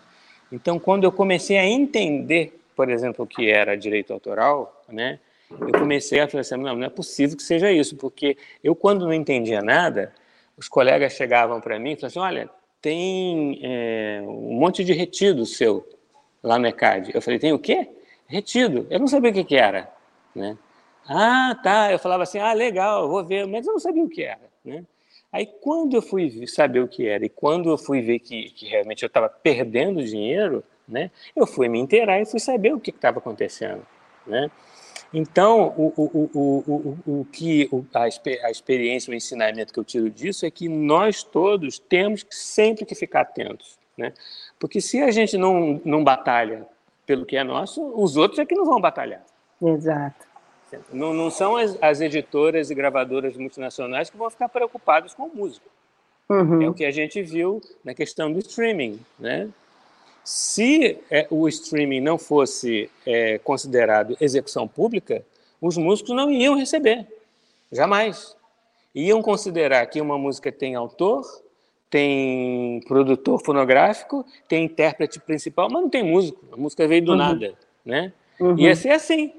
Então, 0.52 0.78
quando 0.78 1.06
eu 1.06 1.12
comecei 1.12 1.58
a 1.58 1.66
entender, 1.66 2.62
por 2.76 2.90
exemplo, 2.90 3.26
o 3.26 3.28
que 3.28 3.50
era 3.50 3.76
direito 3.76 4.14
autoral, 4.14 4.84
né? 4.88 5.20
Eu 5.50 5.72
comecei 5.72 6.20
a 6.20 6.28
falar 6.28 6.42
assim, 6.42 6.56
não, 6.58 6.76
não 6.76 6.86
é 6.86 6.90
possível 6.90 7.36
que 7.36 7.44
seja 7.44 7.72
isso, 7.72 7.96
porque 7.98 8.38
eu 8.64 8.76
quando 8.76 9.06
não 9.06 9.14
entendia 9.14 9.62
nada, 9.62 10.14
os 10.56 10.70
colegas 10.70 11.14
chegavam 11.14 11.60
para 11.60 11.80
mim 11.80 11.94
e 11.94 11.96
falavam 11.96 12.08
assim, 12.08 12.20
olha, 12.20 12.50
tem 12.82 13.60
é, 13.64 14.22
um 14.24 14.54
monte 14.60 14.84
de 14.84 14.94
retido 14.94 15.46
seu 15.46 15.88
lá 16.44 16.60
no 16.60 16.68
ECAD. 16.68 17.12
Eu 17.14 17.22
falei, 17.22 17.40
tem 17.40 17.54
o 17.54 17.60
quê? 17.60 17.90
Retido. 18.32 18.88
Eu 18.90 19.00
não 19.00 19.08
sabia 19.08 19.30
o 19.30 19.34
que, 19.34 19.44
que 19.44 19.56
era, 19.58 19.92
né? 20.34 20.58
Ah, 21.06 21.60
tá. 21.62 21.92
Eu 21.92 22.00
falava 22.00 22.24
assim, 22.24 22.40
ah, 22.40 22.54
legal, 22.54 23.10
vou 23.10 23.26
ver, 23.26 23.46
mas 23.46 23.68
eu 23.68 23.74
não 23.74 23.80
sabia 23.80 24.04
o 24.04 24.10
que 24.10 24.24
era, 24.24 24.40
né? 24.64 24.86
Aí, 25.34 25.46
quando 25.46 25.96
eu 25.96 26.02
fui 26.02 26.48
saber 26.48 26.80
o 26.80 26.88
que 26.88 27.08
era 27.08 27.26
e 27.26 27.30
quando 27.30 27.70
eu 27.70 27.78
fui 27.78 28.02
ver 28.02 28.20
que, 28.20 28.50
que 28.52 28.68
realmente 28.68 29.04
eu 29.04 29.08
estava 29.08 29.28
perdendo 29.30 30.04
dinheiro, 30.04 30.64
né, 30.88 31.10
eu 31.36 31.48
fui 31.48 31.70
me 31.70 31.80
inteirar 31.80 32.20
e 32.20 32.26
fui 32.26 32.40
saber 32.40 32.74
o 32.74 32.80
que 32.80 32.90
estava 32.90 33.20
acontecendo. 33.20 33.86
Né? 34.28 34.52
Então, 35.14 35.74
o, 35.78 35.94
o, 35.96 36.30
o, 36.34 36.98
o, 37.06 37.22
o 37.22 37.26
que 37.26 37.70
a, 37.94 38.04
a 38.04 38.52
experiência, 38.52 39.12
o 39.12 39.16
ensinamento 39.16 39.74
que 39.74 39.80
eu 39.80 39.86
tiro 39.86 40.10
disso 40.10 40.46
é 40.46 40.52
que 40.52 40.68
nós 40.68 41.24
todos 41.24 41.80
temos 41.80 42.26
sempre 42.30 42.86
que 42.86 42.96
ficar 42.96 43.22
atentos. 43.22 43.78
Né? 43.98 44.14
Porque 44.60 44.82
se 44.82 45.02
a 45.02 45.12
gente 45.12 45.38
não, 45.38 45.82
não 45.86 46.04
batalha 46.04 46.68
pelo 47.12 47.26
que 47.26 47.36
é 47.36 47.44
nosso, 47.44 47.84
os 48.02 48.16
outros 48.16 48.40
é 48.40 48.46
que 48.46 48.56
não 48.56 48.64
vão 48.64 48.80
batalhar. 48.80 49.22
Exato. 49.62 50.26
Não, 50.94 51.14
não 51.14 51.30
são 51.30 51.58
as, 51.58 51.78
as, 51.82 52.00
editoras 52.00 52.72
e 52.72 52.76
gravadoras 52.76 53.36
multinacionais 53.36 54.10
que 54.10 54.16
vão 54.16 54.30
ficar 54.30 54.48
preocupadas 54.48 55.14
com 55.14 55.24
o 55.24 55.36
músico. 55.36 55.68
Uhum. 56.30 56.62
É 56.62 56.70
o 56.70 56.74
que 56.74 56.86
a 56.86 56.92
gente 56.92 57.22
viu 57.22 57.62
na 57.84 57.94
questão 57.94 58.32
do 58.32 58.40
streaming. 58.40 58.98
Né? 59.20 59.50
Se 60.24 61.00
é, 61.10 61.28
o 61.30 61.50
streaming 61.50 62.00
não 62.00 62.18
fosse 62.18 62.90
é, 63.06 63.38
considerado 63.40 64.16
execução 64.22 64.66
pública, 64.66 65.22
os 65.60 65.76
músicos 65.76 66.16
não 66.16 66.32
iam 66.32 66.56
receber. 66.56 67.06
Jamais. 67.70 68.38
Iam 68.96 69.22
considerar 69.22 69.86
que 69.88 70.00
uma 70.00 70.18
música 70.18 70.50
tem 70.50 70.76
autor, 70.76 71.26
tem 71.92 72.80
produtor 72.88 73.44
fonográfico, 73.44 74.26
tem 74.48 74.64
intérprete 74.64 75.20
principal, 75.20 75.70
mas 75.70 75.82
não 75.82 75.90
tem 75.90 76.02
músico. 76.02 76.40
A 76.52 76.56
música 76.56 76.88
veio 76.88 77.04
do 77.04 77.12
uhum. 77.12 77.18
nada. 77.18 77.54
Né? 77.86 78.14
Uhum. 78.40 78.58
Ia 78.58 78.76
ser 78.76 78.92
assim. 78.92 79.34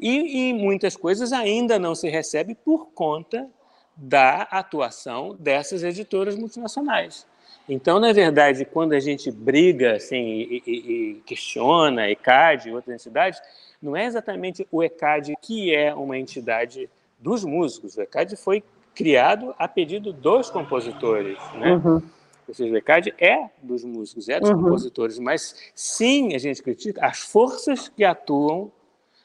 E, 0.00 0.48
e 0.48 0.52
muitas 0.54 0.96
coisas 0.96 1.32
ainda 1.32 1.78
não 1.78 1.94
se 1.94 2.08
recebe 2.08 2.54
por 2.54 2.86
conta 2.94 3.46
da 3.94 4.42
atuação 4.42 5.36
dessas 5.38 5.82
editoras 5.82 6.34
multinacionais. 6.34 7.26
Então, 7.68 8.00
na 8.00 8.12
verdade, 8.12 8.64
quando 8.64 8.94
a 8.94 9.00
gente 9.00 9.30
briga 9.30 9.96
assim, 9.96 10.16
e, 10.16 10.62
e, 10.66 10.72
e 10.72 11.14
questiona 11.26 12.08
ECAD 12.08 12.70
e 12.70 12.72
outras 12.72 12.94
entidades, 12.94 13.42
não 13.82 13.94
é 13.94 14.06
exatamente 14.06 14.66
o 14.72 14.82
ECAD 14.82 15.36
que 15.42 15.74
é 15.74 15.94
uma 15.94 16.16
entidade 16.16 16.88
dos 17.18 17.44
músicos. 17.44 17.98
O 17.98 18.02
ECAD 18.02 18.34
foi 18.36 18.64
criado 18.98 19.54
a 19.56 19.68
pedido 19.68 20.12
dos 20.12 20.50
compositores, 20.50 21.38
né? 21.54 21.74
Uhum. 21.74 22.02
Ou 22.48 22.54
seja, 22.54 22.74
o 22.74 22.76
ECAD 22.76 23.14
é 23.16 23.48
dos 23.62 23.84
músicos, 23.84 24.28
é 24.28 24.40
dos 24.40 24.50
uhum. 24.50 24.60
compositores, 24.60 25.20
mas 25.20 25.70
sim, 25.72 26.34
a 26.34 26.38
gente 26.38 26.60
critica 26.60 27.06
as 27.06 27.20
forças 27.20 27.88
que 27.88 28.02
atuam 28.02 28.72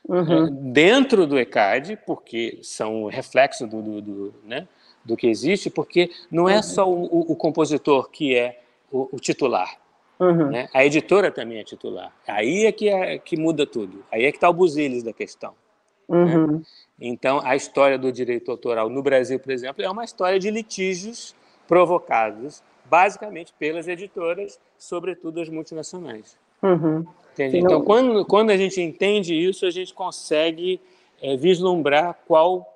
uhum. 0.08 0.46
é, 0.46 0.52
dentro 0.52 1.26
do 1.26 1.40
ECAD, 1.40 1.98
porque 2.06 2.60
são 2.62 3.08
reflexo 3.08 3.66
do, 3.66 3.82
do, 3.82 4.02
do, 4.02 4.34
né, 4.46 4.68
do 5.04 5.18
que 5.18 5.26
existe, 5.26 5.72
porque 5.72 6.12
não 6.30 6.48
é 6.48 6.58
uhum. 6.58 6.64
só 6.64 6.88
o, 6.88 7.06
o, 7.06 7.32
o, 7.32 7.36
compositor 7.36 8.12
que 8.12 8.36
é 8.36 8.62
o, 8.92 9.10
o 9.12 9.20
titular. 9.20 9.76
Uhum. 10.20 10.52
Né? 10.52 10.70
A 10.72 10.86
editora 10.86 11.32
também 11.32 11.58
é 11.58 11.64
titular. 11.64 12.14
Aí 12.28 12.68
é 12.68 12.72
que, 12.72 12.90
é 12.90 13.18
que 13.18 13.36
muda 13.36 13.66
tudo. 13.66 14.06
Aí 14.12 14.26
é 14.26 14.32
que 14.32 14.38
está 14.38 14.48
o 14.48 14.54
buziles 14.54 15.02
da 15.02 15.12
questão. 15.12 15.56
Né? 16.08 16.36
Uhum. 16.36 16.62
Então, 17.00 17.42
a 17.44 17.56
história 17.56 17.98
do 17.98 18.12
direito 18.12 18.52
autoral 18.52 18.90
no 18.90 19.02
Brasil, 19.02 19.40
por 19.40 19.52
exemplo, 19.52 19.84
é 19.84 19.90
uma 19.90 20.04
história 20.04 20.40
de 20.40 20.50
litígios 20.50 21.36
provocados 21.68 22.62
basicamente 22.86 23.54
pelas 23.58 23.88
editoras, 23.88 24.60
sobretudo 24.78 25.42
as 25.42 25.50
multinacionais. 25.50 26.38
Uhum. 26.62 27.06
Então, 27.38 27.82
quando, 27.82 28.26
quando 28.26 28.52
a 28.52 28.58
gente 28.58 28.80
entende 28.80 29.34
isso, 29.34 29.66
a 29.66 29.72
gente 29.72 29.94
consegue 29.94 30.80
é, 31.22 31.36
vislumbrar 31.36 32.20
qual 32.28 32.70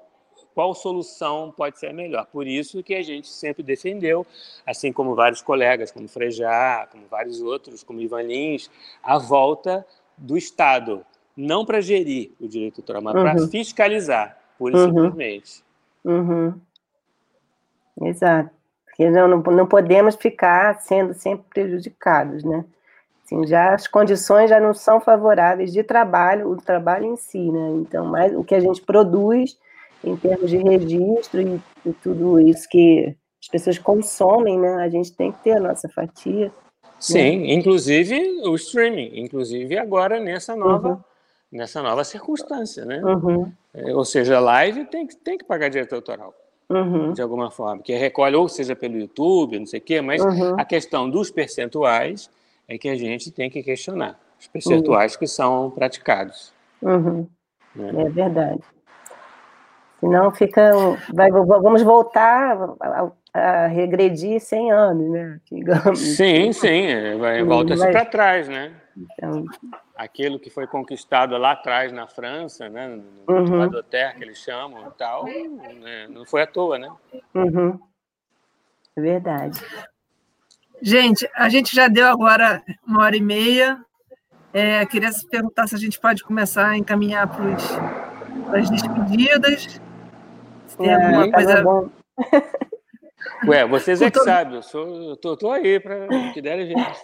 qual 0.58 0.74
solução 0.74 1.54
pode 1.56 1.78
ser 1.78 1.94
melhor. 1.94 2.26
Por 2.26 2.48
isso 2.48 2.82
que 2.82 2.96
a 2.96 3.04
gente 3.04 3.28
sempre 3.28 3.62
defendeu, 3.62 4.26
assim 4.66 4.92
como 4.92 5.14
vários 5.14 5.40
colegas, 5.40 5.92
como 5.92 6.08
Frejá, 6.08 6.88
como 6.92 7.06
vários 7.06 7.40
outros, 7.40 7.84
como 7.84 8.02
Ivan 8.02 8.24
Lins, 8.24 8.68
a 9.04 9.20
volta 9.20 9.86
do 10.18 10.36
Estado, 10.36 11.06
não 11.38 11.64
para 11.64 11.80
gerir 11.80 12.32
o 12.42 12.48
direito 12.48 12.82
autoral, 12.82 13.02
mas 13.02 13.16
uhum. 13.16 13.22
para 13.22 13.48
fiscalizar, 13.48 14.38
pura 14.58 14.76
e 14.76 14.80
uhum. 14.80 14.86
simplesmente. 14.88 15.64
Uhum. 16.04 16.54
Exato. 18.02 18.50
Porque 18.86 19.10
não, 19.12 19.28
não, 19.28 19.38
não 19.42 19.68
podemos 19.68 20.16
ficar 20.16 20.82
sendo 20.82 21.14
sempre 21.14 21.46
prejudicados, 21.50 22.44
né? 22.44 22.66
Assim, 23.24 23.46
já 23.46 23.74
as 23.74 23.88
condições 23.88 24.50
já 24.50 24.60
não 24.60 24.74
são 24.74 25.00
favoráveis 25.00 25.72
de 25.72 25.84
trabalho, 25.84 26.50
o 26.50 26.56
trabalho 26.58 27.06
em 27.06 27.16
si, 27.18 27.52
né? 27.52 27.72
Então, 27.76 28.06
mais 28.06 28.34
o 28.34 28.44
que 28.44 28.56
a 28.56 28.60
gente 28.60 28.82
produz 28.82 29.58
em 30.04 30.16
termos 30.16 30.50
de 30.50 30.58
registro 30.58 31.42
e, 31.42 31.62
e 31.86 31.94
tudo 32.02 32.40
isso 32.40 32.68
que 32.70 33.16
as 33.42 33.48
pessoas 33.50 33.78
consomem, 33.78 34.58
né? 34.58 34.76
A 34.76 34.90
gente 34.90 35.14
tem 35.14 35.32
que 35.32 35.44
ter 35.44 35.58
a 35.58 35.60
nossa 35.60 35.88
fatia. 35.90 36.46
Né? 36.46 36.52
Sim, 37.00 37.40
né? 37.40 37.54
inclusive 37.54 38.42
o 38.48 38.56
streaming, 38.56 39.20
inclusive 39.20 39.78
agora 39.78 40.20
nessa 40.20 40.56
nova 40.56 40.90
uhum. 40.90 41.00
Nessa 41.52 41.82
nova 41.82 42.04
circunstância, 42.04 42.86
né? 42.86 43.02
Uhum. 43.04 43.52
É, 43.74 43.96
ou 43.96 44.06
seja, 44.06 44.40
live 44.40 44.86
tem 44.86 45.08
que 45.08 45.16
tem 45.16 45.38
que 45.38 45.46
pagar 45.46 45.70
direito 45.70 45.96
autoral. 45.96 46.34
Uhum. 46.70 47.14
De 47.14 47.22
alguma 47.22 47.50
forma, 47.50 47.82
que 47.82 47.96
recolhe, 47.96 48.36
ou 48.36 48.50
seja 48.50 48.76
pelo 48.76 48.98
YouTube, 48.98 49.58
não 49.58 49.66
sei 49.66 49.80
o 49.80 49.84
quê, 49.84 50.02
mas 50.02 50.22
uhum. 50.22 50.60
a 50.60 50.66
questão 50.66 51.10
dos 51.10 51.32
percentuais 51.32 52.30
é 52.68 52.78
que 52.78 52.90
a 52.90 52.96
gente 52.96 53.32
tem 53.32 53.50
que 53.50 53.64
questionar 53.64 54.20
os 54.38 54.48
percentuais 54.48 55.16
que 55.16 55.26
são 55.28 55.72
praticados. 55.72 56.54
Uhum. 56.82 57.26
Né? 57.76 58.04
É 58.04 58.10
verdade. 58.10 58.60
Senão 60.00 60.32
fica. 60.32 60.72
Vai, 61.14 61.32
vamos 61.32 61.82
voltar 61.82 62.58
a, 62.80 63.12
a, 63.38 63.68
regredir 63.68 64.40
100 64.40 64.72
anos, 64.72 65.10
né? 65.12 65.40
Digamos. 65.52 66.00
Sim, 66.00 66.52
sim. 66.52 66.88
É, 66.88 67.16
vai, 67.16 67.44
volta-se 67.44 67.90
para 67.92 68.06
trás, 68.06 68.48
né? 68.48 68.74
Então... 68.96 69.46
Aquilo 69.96 70.40
que 70.40 70.50
foi 70.50 70.68
conquistado 70.68 71.36
lá 71.38 71.54
atrás 71.54 71.92
na 71.92 72.08
França, 72.08 72.70
né? 72.70 72.88
No 72.88 73.34
uhum. 73.34 73.70
que 73.70 74.24
eles 74.24 74.38
chamam 74.38 74.88
e 74.88 74.92
tal, 74.92 75.26
né? 75.26 76.08
não 76.08 76.24
foi 76.24 76.44
à 76.44 76.48
toa, 76.48 76.78
né? 76.78 76.90
Uhum. 77.34 77.80
É 78.96 79.02
verdade. 79.02 79.60
Gente, 80.82 81.28
a 81.36 81.50
gente 81.50 81.76
já 81.76 81.88
deu 81.88 82.08
agora 82.08 82.64
uma 82.86 83.04
hora 83.04 83.18
e 83.18 83.22
meia. 83.22 83.80
É, 84.54 84.86
queria 84.86 85.10
perguntar 85.30 85.68
se 85.68 85.76
a 85.76 85.80
gente 85.80 86.00
pode 86.00 86.24
começar 86.24 86.70
a 86.70 86.78
encaminhar 86.78 87.28
para 87.28 88.60
as 88.60 88.70
despedidas. 88.70 89.82
Se 90.68 90.78
tem 90.78 90.90
é, 90.90 90.94
alguma 90.94 91.32
tá 91.32 91.34
coisa. 91.34 91.92
Ué, 93.46 93.66
vocês 93.66 94.02
é 94.02 94.10
que 94.10 94.20
sabem, 94.20 94.56
eu, 94.56 94.64
sou, 94.64 95.10
eu 95.10 95.18
tô, 95.18 95.38
tô 95.38 95.52
aí 95.52 95.80
para 95.80 96.08
que 96.34 96.42
der 96.42 96.66
gente. 96.66 97.00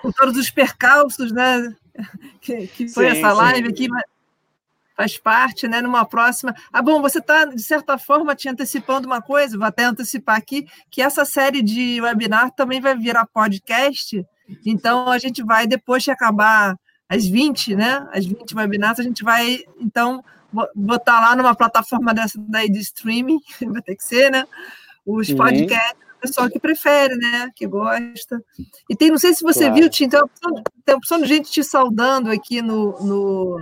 Com 0.00 0.12
todos 0.12 0.36
os 0.36 0.50
percalços, 0.50 1.32
né? 1.32 1.74
Que, 2.40 2.66
que 2.66 2.88
foi 2.88 3.10
sim, 3.10 3.18
essa 3.18 3.32
live 3.32 3.66
sim. 3.66 3.72
aqui, 3.72 3.88
mas 3.88 4.04
faz 4.96 5.18
parte, 5.18 5.66
né? 5.66 5.80
Numa 5.80 6.04
próxima. 6.04 6.54
Ah, 6.72 6.82
bom, 6.82 7.00
você 7.00 7.18
está, 7.18 7.44
de 7.44 7.62
certa 7.62 7.98
forma, 7.98 8.34
te 8.34 8.48
antecipando 8.48 9.06
uma 9.06 9.20
coisa, 9.20 9.58
vou 9.58 9.66
até 9.66 9.84
antecipar 9.84 10.36
aqui, 10.36 10.66
que 10.90 11.02
essa 11.02 11.24
série 11.24 11.62
de 11.62 12.00
webinar 12.00 12.52
também 12.52 12.80
vai 12.80 12.96
virar 12.96 13.26
podcast. 13.26 14.24
Então, 14.64 15.08
a 15.08 15.18
gente 15.18 15.42
vai, 15.42 15.66
depois 15.66 16.02
de 16.02 16.10
acabar 16.10 16.76
as 17.08 17.26
20, 17.26 17.74
né? 17.74 18.06
As 18.12 18.24
20 18.24 18.54
webinars, 18.54 19.00
a 19.00 19.02
gente 19.02 19.24
vai, 19.24 19.60
então, 19.78 20.22
botar 20.74 21.20
lá 21.20 21.36
numa 21.36 21.54
plataforma 21.54 22.12
dessa 22.14 22.38
daí 22.38 22.70
de 22.70 22.80
streaming, 22.80 23.40
vai 23.66 23.82
ter 23.82 23.96
que 23.96 24.04
ser, 24.04 24.30
né? 24.30 24.46
Os 25.04 25.28
uhum. 25.28 25.36
podcasts 25.36 26.02
o 26.16 26.20
pessoal 26.22 26.48
que 26.48 26.60
prefere, 26.60 27.16
né? 27.16 27.50
Que 27.54 27.66
gosta. 27.66 28.40
E 28.88 28.94
tem, 28.94 29.10
não 29.10 29.18
sei 29.18 29.34
se 29.34 29.42
você 29.42 29.64
claro. 29.64 29.74
viu, 29.74 29.90
Tim, 29.90 30.08
tem 30.08 30.20
a 30.20 30.22
opção, 30.22 30.62
tem 30.84 30.94
a 30.94 30.96
opção 30.96 31.20
de 31.20 31.26
gente 31.26 31.50
te 31.50 31.64
saudando 31.64 32.30
aqui 32.30 32.62
no, 32.62 32.92
no 33.00 33.60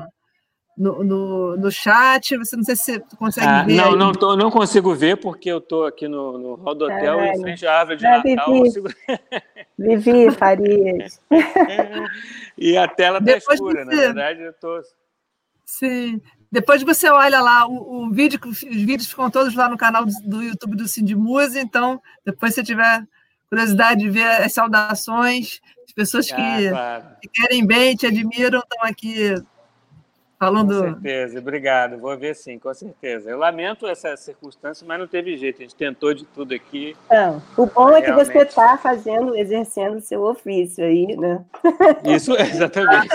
no, 0.81 1.05
no, 1.05 1.57
no 1.57 1.71
chat. 1.71 2.37
Você 2.39 2.57
não 2.57 2.65
sei 2.65 2.75
se 2.75 2.99
você 2.99 3.17
consegue 3.17 3.47
ah, 3.47 3.63
ver. 3.63 3.75
Não, 3.75 3.97
não, 3.97 4.13
tô, 4.13 4.35
não 4.35 4.51
consigo 4.51 4.95
ver 4.95 5.17
porque 5.19 5.51
eu 5.51 5.59
estou 5.59 5.85
aqui 5.85 6.09
no, 6.09 6.39
no 6.39 6.55
hall 6.55 6.75
do 6.75 6.87
hotel 6.87 7.21
é, 7.21 7.33
em 7.33 7.41
frente 7.41 7.67
à 7.67 7.81
árvore 7.81 7.99
de 7.99 8.07
é, 8.07 8.11
Natal. 8.11 8.63
Vivi, 8.63 8.83
Vivi 9.79 10.31
Farias. 10.31 11.21
e 12.57 12.77
a 12.77 12.89
tela 12.89 13.19
está 13.19 13.55
escura, 13.55 13.85
você... 13.85 13.91
na 13.91 13.97
verdade 13.97 14.43
eu 14.43 14.51
estou. 14.51 14.81
Sim. 15.67 16.21
Depois 16.51 16.83
você 16.83 17.09
olha 17.09 17.41
lá 17.41 17.67
o, 17.67 18.07
o, 18.07 18.11
vídeo, 18.11 18.41
os 18.45 18.61
vídeos 18.61 19.09
ficam 19.09 19.31
todos 19.31 19.55
lá 19.55 19.69
no 19.69 19.79
canal 19.79 20.05
do, 20.05 20.13
do 20.25 20.43
YouTube 20.43 20.77
do 20.77 20.89
Cindy 20.89 21.15
Muse, 21.15 21.61
então 21.61 22.03
depois 22.25 22.55
se 22.55 22.65
tiver 22.65 23.07
curiosidade 23.49 24.01
de 24.01 24.11
ver 24.11 24.43
as 24.43 24.53
saudações, 24.53 25.61
as 25.85 25.93
pessoas 25.93 26.27
que, 26.27 26.41
ah, 26.41 26.71
claro. 26.71 27.05
que 27.21 27.29
querem 27.29 27.67
bem, 27.67 27.95
te 27.95 28.07
admiram, 28.07 28.61
estão 28.61 28.85
aqui 28.85 29.35
falando. 30.41 30.75
Com 30.75 30.93
certeza, 30.93 31.39
obrigado. 31.39 31.99
Vou 31.99 32.17
ver 32.17 32.35
sim, 32.35 32.59
com 32.59 32.73
certeza. 32.73 33.31
Eu 33.31 33.39
lamento 33.39 33.87
essa 33.87 34.17
circunstância, 34.17 34.87
mas 34.87 34.99
não 34.99 35.07
teve 35.07 35.37
jeito. 35.37 35.59
A 35.59 35.63
gente 35.63 35.77
tentou 35.77 36.15
de 36.15 36.25
tudo 36.25 36.55
aqui. 36.55 36.97
Não, 37.11 37.43
o 37.57 37.67
bom 37.67 37.95
é 37.95 38.03
que 38.03 38.13
você 38.13 38.39
está 38.39 38.79
fazendo, 38.79 39.37
exercendo 39.37 39.99
o 39.99 40.01
seu 40.01 40.23
ofício 40.23 40.85
aí, 40.85 41.15
né? 41.17 41.45
Isso, 42.05 42.35
exatamente. 42.41 43.09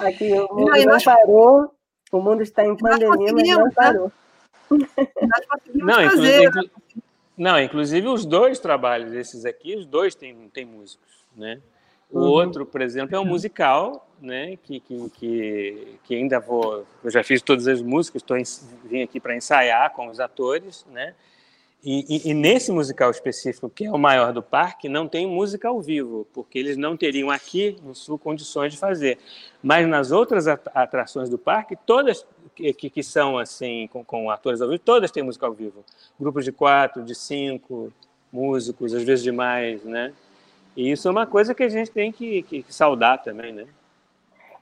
aqui 0.00 0.32
o 0.32 0.54
mundo 0.54 0.70
não, 0.70 0.84
não 0.84 1.00
parou. 1.04 1.74
O 2.12 2.20
mundo 2.20 2.42
está 2.42 2.64
em 2.64 2.76
pandemia, 2.76 3.32
mas 3.32 3.48
não 3.48 3.64
né? 3.64 3.72
parou. 3.74 4.12
Não, 5.74 6.04
inclusive, 6.04 6.44
inclu... 6.46 6.70
não, 7.36 7.60
inclusive 7.60 8.08
os 8.08 8.24
dois 8.24 8.58
trabalhos, 8.58 9.12
esses 9.12 9.44
aqui, 9.44 9.76
os 9.76 9.86
dois 9.86 10.14
têm, 10.14 10.48
têm 10.52 10.64
músicos, 10.64 11.24
né? 11.36 11.60
O 12.10 12.18
uhum. 12.18 12.26
outro, 12.26 12.66
por 12.66 12.82
exemplo, 12.82 13.16
é 13.16 13.18
um 13.18 13.24
musical, 13.24 14.06
né? 14.20 14.56
Que, 14.62 14.80
que, 14.80 15.10
que, 15.10 15.98
que, 16.04 16.14
ainda 16.14 16.38
vou. 16.38 16.86
Eu 17.02 17.10
já 17.10 17.24
fiz 17.24 17.40
todas 17.40 17.66
as 17.66 17.80
músicas, 17.80 18.20
estou 18.22 18.36
vim 18.84 19.02
aqui 19.02 19.18
para 19.18 19.34
ensaiar 19.34 19.90
com 19.92 20.08
os 20.08 20.20
atores, 20.20 20.84
né? 20.92 21.14
E, 21.84 22.04
e, 22.08 22.30
e, 22.30 22.34
nesse 22.34 22.70
musical 22.70 23.10
específico, 23.10 23.68
que 23.68 23.86
é 23.86 23.90
o 23.90 23.98
maior 23.98 24.32
do 24.32 24.40
parque, 24.40 24.88
não 24.88 25.08
tem 25.08 25.26
música 25.26 25.66
ao 25.66 25.80
vivo, 25.80 26.24
porque 26.32 26.56
eles 26.56 26.76
não 26.76 26.96
teriam 26.96 27.28
aqui 27.28 27.76
no 27.82 27.92
Sul 27.92 28.16
condições 28.16 28.72
de 28.72 28.78
fazer. 28.78 29.18
Mas 29.60 29.88
nas 29.88 30.12
outras 30.12 30.46
atrações 30.46 31.28
do 31.28 31.36
parque, 31.36 31.76
todas 31.84 32.24
que, 32.54 32.72
que 32.72 33.02
são 33.02 33.36
assim 33.36 33.88
com, 33.88 34.04
com, 34.04 34.30
atores 34.30 34.60
ao 34.60 34.68
vivo, 34.68 34.78
todas 34.78 35.10
têm 35.10 35.24
música 35.24 35.44
ao 35.44 35.52
vivo. 35.52 35.84
Grupos 36.20 36.44
de 36.44 36.52
quatro, 36.52 37.02
de 37.02 37.16
cinco 37.16 37.92
músicos, 38.32 38.94
às 38.94 39.02
vezes 39.02 39.24
de 39.24 39.32
mais, 39.32 39.82
né? 39.82 40.12
E 40.76 40.92
isso 40.92 41.08
é 41.08 41.10
uma 41.10 41.26
coisa 41.26 41.52
que 41.52 41.64
a 41.64 41.68
gente 41.68 41.90
tem 41.90 42.12
que, 42.12 42.42
que, 42.44 42.62
que 42.62 42.72
saudar 42.72 43.20
também, 43.22 43.52
né? 43.52 43.66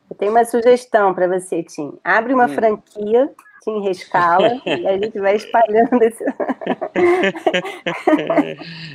Eu 0.08 0.16
tenho 0.16 0.32
uma 0.32 0.44
sugestão 0.46 1.14
para 1.14 1.28
você, 1.28 1.62
Tim. 1.62 1.98
Abre 2.02 2.32
uma 2.32 2.46
hum. 2.46 2.54
franquia 2.54 3.30
em 3.68 3.82
rescala 3.82 4.60
e 4.64 4.86
a 4.86 4.96
gente 4.98 5.18
vai 5.18 5.36
espalhando 5.36 6.00
esse... 6.02 6.24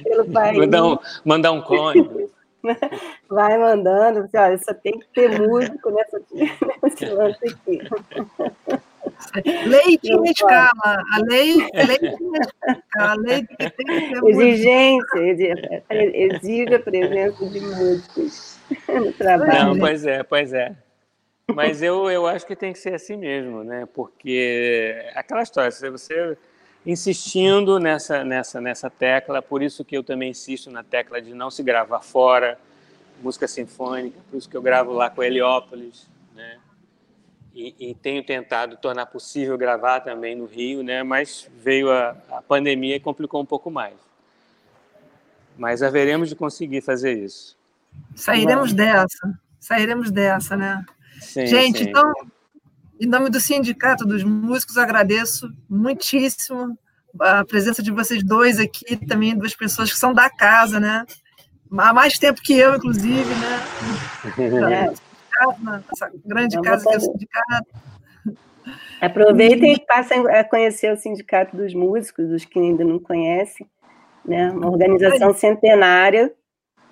pelo 0.04 0.26
país. 0.32 0.58
Mandar 0.58 0.86
um, 0.86 0.98
mandar 1.24 1.52
um 1.52 1.62
clone. 1.62 2.30
Vai 3.30 3.58
mandando, 3.58 4.22
assim, 4.22 4.38
olha, 4.38 4.58
só 4.58 4.74
tem 4.74 4.98
que 5.00 5.06
ter 5.14 5.40
músico 5.40 5.92
nessa, 5.92 6.20
nesse 6.82 7.06
lance 7.06 7.40
aqui. 7.46 7.80
Leite 9.68 10.12
em 10.12 10.24
escala, 10.32 10.72
a 10.86 11.20
lei, 11.30 11.58
leite 11.74 12.24
em 12.24 12.32
escala, 12.42 13.12
a 13.12 13.14
lei 13.16 13.46
tem 13.46 13.68
que 13.68 13.70
ter 13.70 14.30
Exigência, 14.30 15.20
exige 15.92 16.74
a 16.74 16.80
presença 16.80 17.46
de 17.46 17.60
músicos 17.60 18.58
no 18.88 19.14
trabalho. 19.14 19.66
Não, 19.66 19.80
pois 19.80 20.06
é, 20.06 20.24
pois 20.24 20.54
é. 20.54 20.76
Mas 21.54 21.82
eu, 21.82 22.10
eu 22.10 22.26
acho 22.26 22.46
que 22.46 22.56
tem 22.56 22.74
que 22.74 22.80
ser 22.80 22.94
assim 22.94 23.18
mesmo, 23.18 23.64
né? 23.64 23.88
Porque 23.94 25.12
aquela 25.16 25.44
história, 25.44 25.72
se 25.72 25.90
você 25.90 26.38
insistindo 26.86 27.80
nessa, 27.80 28.24
nessa, 28.24 28.62
nessa 28.62 28.90
tecla, 28.90 29.42
por 29.42 29.62
isso 29.62 29.84
que 29.84 29.98
eu 29.98 30.04
também 30.04 30.32
insisto 30.32 30.70
na 30.70 30.84
tecla 30.84 31.22
de 31.22 31.34
não 31.34 31.50
se 31.50 31.64
gravar 31.64 32.02
fora, 32.02 32.60
música 33.22 33.48
sinfônica, 33.48 34.20
por 34.30 34.38
isso 34.38 34.50
que 34.50 34.56
eu 34.56 34.62
gravo 34.62 34.92
lá 34.92 35.10
com 35.10 35.24
Heliópolis, 35.24 36.08
né? 36.36 36.60
E, 37.54 37.74
e 37.80 37.96
tenho 37.96 38.24
tentado 38.24 38.76
tornar 38.78 39.06
possível 39.06 39.58
gravar 39.58 40.02
também 40.02 40.36
no 40.36 40.46
Rio, 40.46 40.84
né? 40.84 41.04
Mas 41.04 41.50
veio 41.58 41.92
a, 41.92 42.16
a 42.30 42.42
pandemia 42.42 42.98
e 42.98 43.00
complicou 43.00 43.42
um 43.42 43.46
pouco 43.46 43.72
mais. 43.72 43.96
Mas 45.58 45.82
haveremos 45.82 46.30
de 46.30 46.36
conseguir 46.36 46.82
fazer 46.82 47.14
isso. 47.14 47.58
Sairemos 48.14 48.74
dessa, 48.74 49.40
sairemos 49.58 50.12
dessa, 50.12 50.58
né? 50.58 50.86
Sim, 51.22 51.46
Gente, 51.46 51.80
sim. 51.80 51.90
então, 51.90 52.12
em 53.00 53.08
nome 53.08 53.30
do 53.30 53.40
Sindicato 53.40 54.06
dos 54.06 54.24
Músicos, 54.24 54.78
agradeço 54.78 55.52
muitíssimo 55.70 56.78
a 57.20 57.44
presença 57.46 57.82
de 57.82 57.92
vocês 57.92 58.24
dois 58.24 58.60
aqui, 58.60 58.96
também 59.06 59.38
duas 59.38 59.56
pessoas 59.56 59.92
que 59.92 59.98
são 59.98 60.14
da 60.14 60.30
casa, 60.30 60.80
né? 60.80 61.06
Há 61.78 61.94
mais 61.94 62.18
tempo 62.20 62.42
que 62.42 62.58
eu, 62.58 62.76
inclusive, 62.76 63.34
né? 63.36 64.94
Essa 65.92 66.12
grande 66.26 66.62
casa 66.62 66.88
que 66.88 66.94
é 66.94 66.98
o 66.98 67.02
sindicato. 67.02 67.68
Aproveitem 69.02 69.74
e 69.74 69.80
passem 69.80 70.26
a 70.30 70.44
conhecer 70.44 70.92
o 70.92 70.98
Sindicato 70.98 71.56
dos 71.56 71.74
Músicos, 71.74 72.32
os 72.32 72.46
que 72.46 72.58
ainda 72.58 72.84
não 72.84 72.98
conhecem, 72.98 73.68
né? 74.24 74.50
Uma 74.52 74.70
organização 74.70 75.34
centenária, 75.34 76.34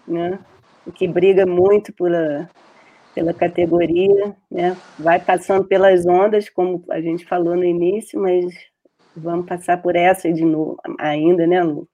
né? 0.08 0.38
Que 0.94 1.08
briga 1.08 1.46
muito 1.46 1.94
pela 1.94 2.50
pela 3.14 3.34
categoria, 3.34 4.36
né? 4.50 4.76
Vai 4.98 5.20
passando 5.20 5.64
pelas 5.66 6.06
ondas, 6.06 6.50
como 6.50 6.84
a 6.90 7.00
gente 7.00 7.26
falou 7.26 7.56
no 7.56 7.64
início, 7.64 8.20
mas 8.20 8.54
vamos 9.16 9.46
passar 9.46 9.82
por 9.82 9.96
essa 9.96 10.32
de 10.32 10.44
novo 10.44 10.78
ainda, 11.00 11.46
né, 11.46 11.62
Lu? 11.64 11.88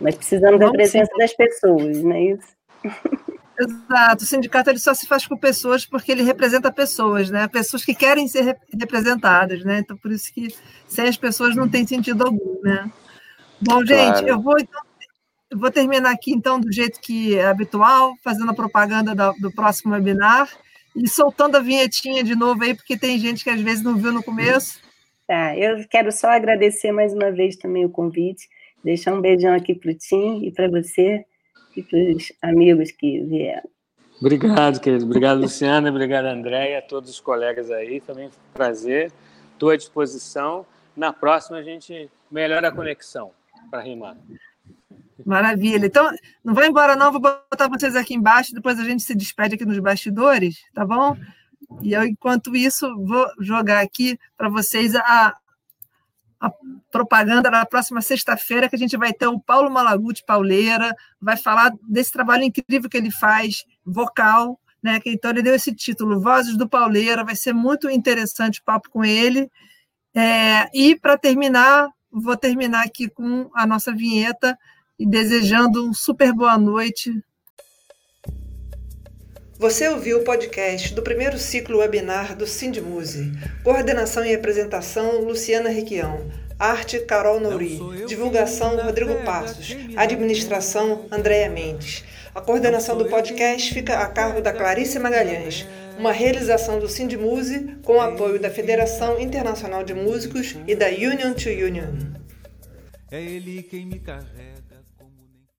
Mas 0.00 0.14
precisamos 0.14 0.60
da 0.60 0.70
presença 0.70 1.10
sim. 1.12 1.18
das 1.18 1.34
pessoas, 1.34 2.02
não 2.02 2.12
é 2.12 2.22
isso? 2.22 2.58
Exato, 3.60 4.22
o 4.22 4.26
sindicato 4.26 4.70
ele 4.70 4.78
só 4.78 4.94
se 4.94 5.06
faz 5.06 5.26
com 5.26 5.36
pessoas 5.36 5.84
porque 5.84 6.12
ele 6.12 6.22
representa 6.22 6.70
pessoas, 6.70 7.28
né? 7.28 7.48
Pessoas 7.48 7.84
que 7.84 7.92
querem 7.92 8.28
ser 8.28 8.56
representadas, 8.72 9.64
né? 9.64 9.80
Então, 9.80 9.96
por 9.96 10.12
isso 10.12 10.32
que 10.32 10.54
sem 10.86 11.08
as 11.08 11.16
pessoas 11.16 11.56
não 11.56 11.68
tem 11.68 11.84
sentido 11.84 12.24
algum, 12.24 12.60
né? 12.62 12.88
Bom, 13.60 13.84
gente, 13.84 14.20
claro. 14.20 14.28
eu 14.28 14.40
vou 14.40 14.54
então 14.60 14.80
eu 15.50 15.58
vou 15.58 15.70
terminar 15.70 16.12
aqui, 16.12 16.32
então, 16.32 16.60
do 16.60 16.72
jeito 16.72 17.00
que 17.00 17.36
é 17.36 17.46
habitual, 17.46 18.14
fazendo 18.22 18.50
a 18.50 18.54
propaganda 18.54 19.14
do, 19.14 19.32
do 19.40 19.52
próximo 19.52 19.94
webinar 19.94 20.48
e 20.94 21.08
soltando 21.08 21.56
a 21.56 21.60
vinhetinha 21.60 22.22
de 22.22 22.34
novo 22.34 22.62
aí, 22.62 22.74
porque 22.74 22.96
tem 22.96 23.18
gente 23.18 23.44
que 23.44 23.50
às 23.50 23.60
vezes 23.60 23.82
não 23.82 23.96
viu 23.96 24.12
no 24.12 24.22
começo. 24.22 24.80
Tá, 25.26 25.56
eu 25.56 25.86
quero 25.88 26.10
só 26.10 26.28
agradecer 26.28 26.92
mais 26.92 27.12
uma 27.12 27.30
vez 27.30 27.56
também 27.56 27.84
o 27.84 27.90
convite, 27.90 28.48
deixar 28.82 29.14
um 29.14 29.20
beijão 29.20 29.54
aqui 29.54 29.74
para 29.74 29.90
o 29.90 29.94
Tim 29.94 30.44
e 30.44 30.50
para 30.50 30.68
você 30.68 31.24
e 31.76 31.82
para 31.82 31.98
os 31.98 32.32
amigos 32.42 32.90
que 32.90 33.20
vieram. 33.22 33.68
Obrigado, 34.20 34.80
querido. 34.80 35.04
Obrigado, 35.04 35.40
Luciana. 35.40 35.90
Obrigado, 35.90 36.26
Andréia, 36.26 36.78
a 36.78 36.82
todos 36.82 37.10
os 37.10 37.20
colegas 37.20 37.70
aí. 37.70 38.00
Também 38.00 38.28
foi 38.30 38.40
um 38.50 38.52
prazer. 38.52 39.12
Estou 39.52 39.70
à 39.70 39.76
disposição. 39.76 40.66
Na 40.96 41.12
próxima, 41.12 41.58
a 41.58 41.62
gente 41.62 42.10
melhora 42.30 42.68
a 42.68 42.72
conexão 42.72 43.30
para 43.70 43.80
rimar. 43.80 44.16
Maravilha. 45.26 45.86
Então, 45.86 46.10
não 46.44 46.54
vai 46.54 46.68
embora 46.68 46.94
não, 46.94 47.10
vou 47.10 47.20
botar 47.20 47.68
vocês 47.68 47.96
aqui 47.96 48.14
embaixo, 48.14 48.54
depois 48.54 48.78
a 48.78 48.84
gente 48.84 49.02
se 49.02 49.14
despede 49.14 49.54
aqui 49.54 49.64
nos 49.64 49.78
bastidores, 49.78 50.58
tá 50.72 50.84
bom? 50.84 51.16
E 51.82 51.92
eu, 51.92 52.04
enquanto 52.04 52.54
isso, 52.54 52.88
vou 53.04 53.26
jogar 53.40 53.80
aqui 53.80 54.18
para 54.36 54.48
vocês 54.48 54.94
a, 54.94 55.36
a 56.40 56.52
propaganda 56.90 57.50
na 57.50 57.66
próxima 57.66 58.00
sexta-feira, 58.00 58.68
que 58.68 58.76
a 58.76 58.78
gente 58.78 58.96
vai 58.96 59.12
ter 59.12 59.26
o 59.26 59.40
Paulo 59.40 59.70
Malaguti 59.70 60.24
Pauleira, 60.24 60.94
vai 61.20 61.36
falar 61.36 61.72
desse 61.88 62.12
trabalho 62.12 62.44
incrível 62.44 62.88
que 62.88 62.96
ele 62.96 63.10
faz, 63.10 63.64
vocal, 63.84 64.58
né? 64.82 65.00
Que, 65.00 65.10
então 65.10 65.30
ele 65.30 65.42
deu 65.42 65.54
esse 65.54 65.74
título, 65.74 66.20
Vozes 66.20 66.56
do 66.56 66.68
Pauleira, 66.68 67.24
vai 67.24 67.36
ser 67.36 67.52
muito 67.52 67.90
interessante 67.90 68.60
o 68.60 68.64
papo 68.64 68.88
com 68.88 69.04
ele. 69.04 69.50
É, 70.14 70.68
e 70.72 70.96
para 70.96 71.18
terminar, 71.18 71.88
vou 72.10 72.36
terminar 72.36 72.84
aqui 72.84 73.08
com 73.08 73.50
a 73.54 73.66
nossa 73.66 73.92
vinheta 73.92 74.58
e 74.98 75.06
desejando 75.06 75.88
um 75.88 75.94
super 75.94 76.32
boa 76.32 76.58
noite. 76.58 77.12
Você 79.58 79.88
ouviu 79.88 80.18
o 80.18 80.24
podcast 80.24 80.94
do 80.94 81.02
primeiro 81.02 81.38
ciclo 81.38 81.78
webinar 81.78 82.36
do 82.36 82.46
Sindmuse. 82.46 83.32
Coordenação 83.64 84.24
e 84.24 84.34
apresentação, 84.34 85.20
Luciana 85.20 85.68
Requião. 85.68 86.30
Arte, 86.58 87.00
Carol 87.00 87.40
Nouri. 87.40 87.78
Divulgação, 88.06 88.76
Rodrigo 88.76 89.14
Passos. 89.24 89.76
Administração, 89.96 91.06
Andréia 91.10 91.48
Mendes. 91.48 92.04
A 92.34 92.40
coordenação 92.40 92.96
do 92.96 93.06
podcast 93.06 93.74
fica 93.74 93.98
a 93.98 94.06
cargo 94.06 94.40
da 94.40 94.52
Clarice 94.52 94.98
Magalhães. 94.98 95.66
Uma 95.98 96.12
realização 96.12 96.78
do 96.78 96.88
Sindmuse 96.88 97.76
com 97.82 97.94
o 97.94 98.00
apoio 98.00 98.38
da 98.40 98.50
Federação 98.50 99.20
Internacional 99.20 99.82
de 99.82 99.94
Músicos 99.94 100.54
e 100.66 100.74
da 100.76 100.86
Union 100.86 101.34
to 101.34 101.48
Union. 101.48 101.94
É 103.10 103.20
ele 103.20 103.62
quem 103.64 103.86
me 103.86 103.98
carrega. 103.98 104.67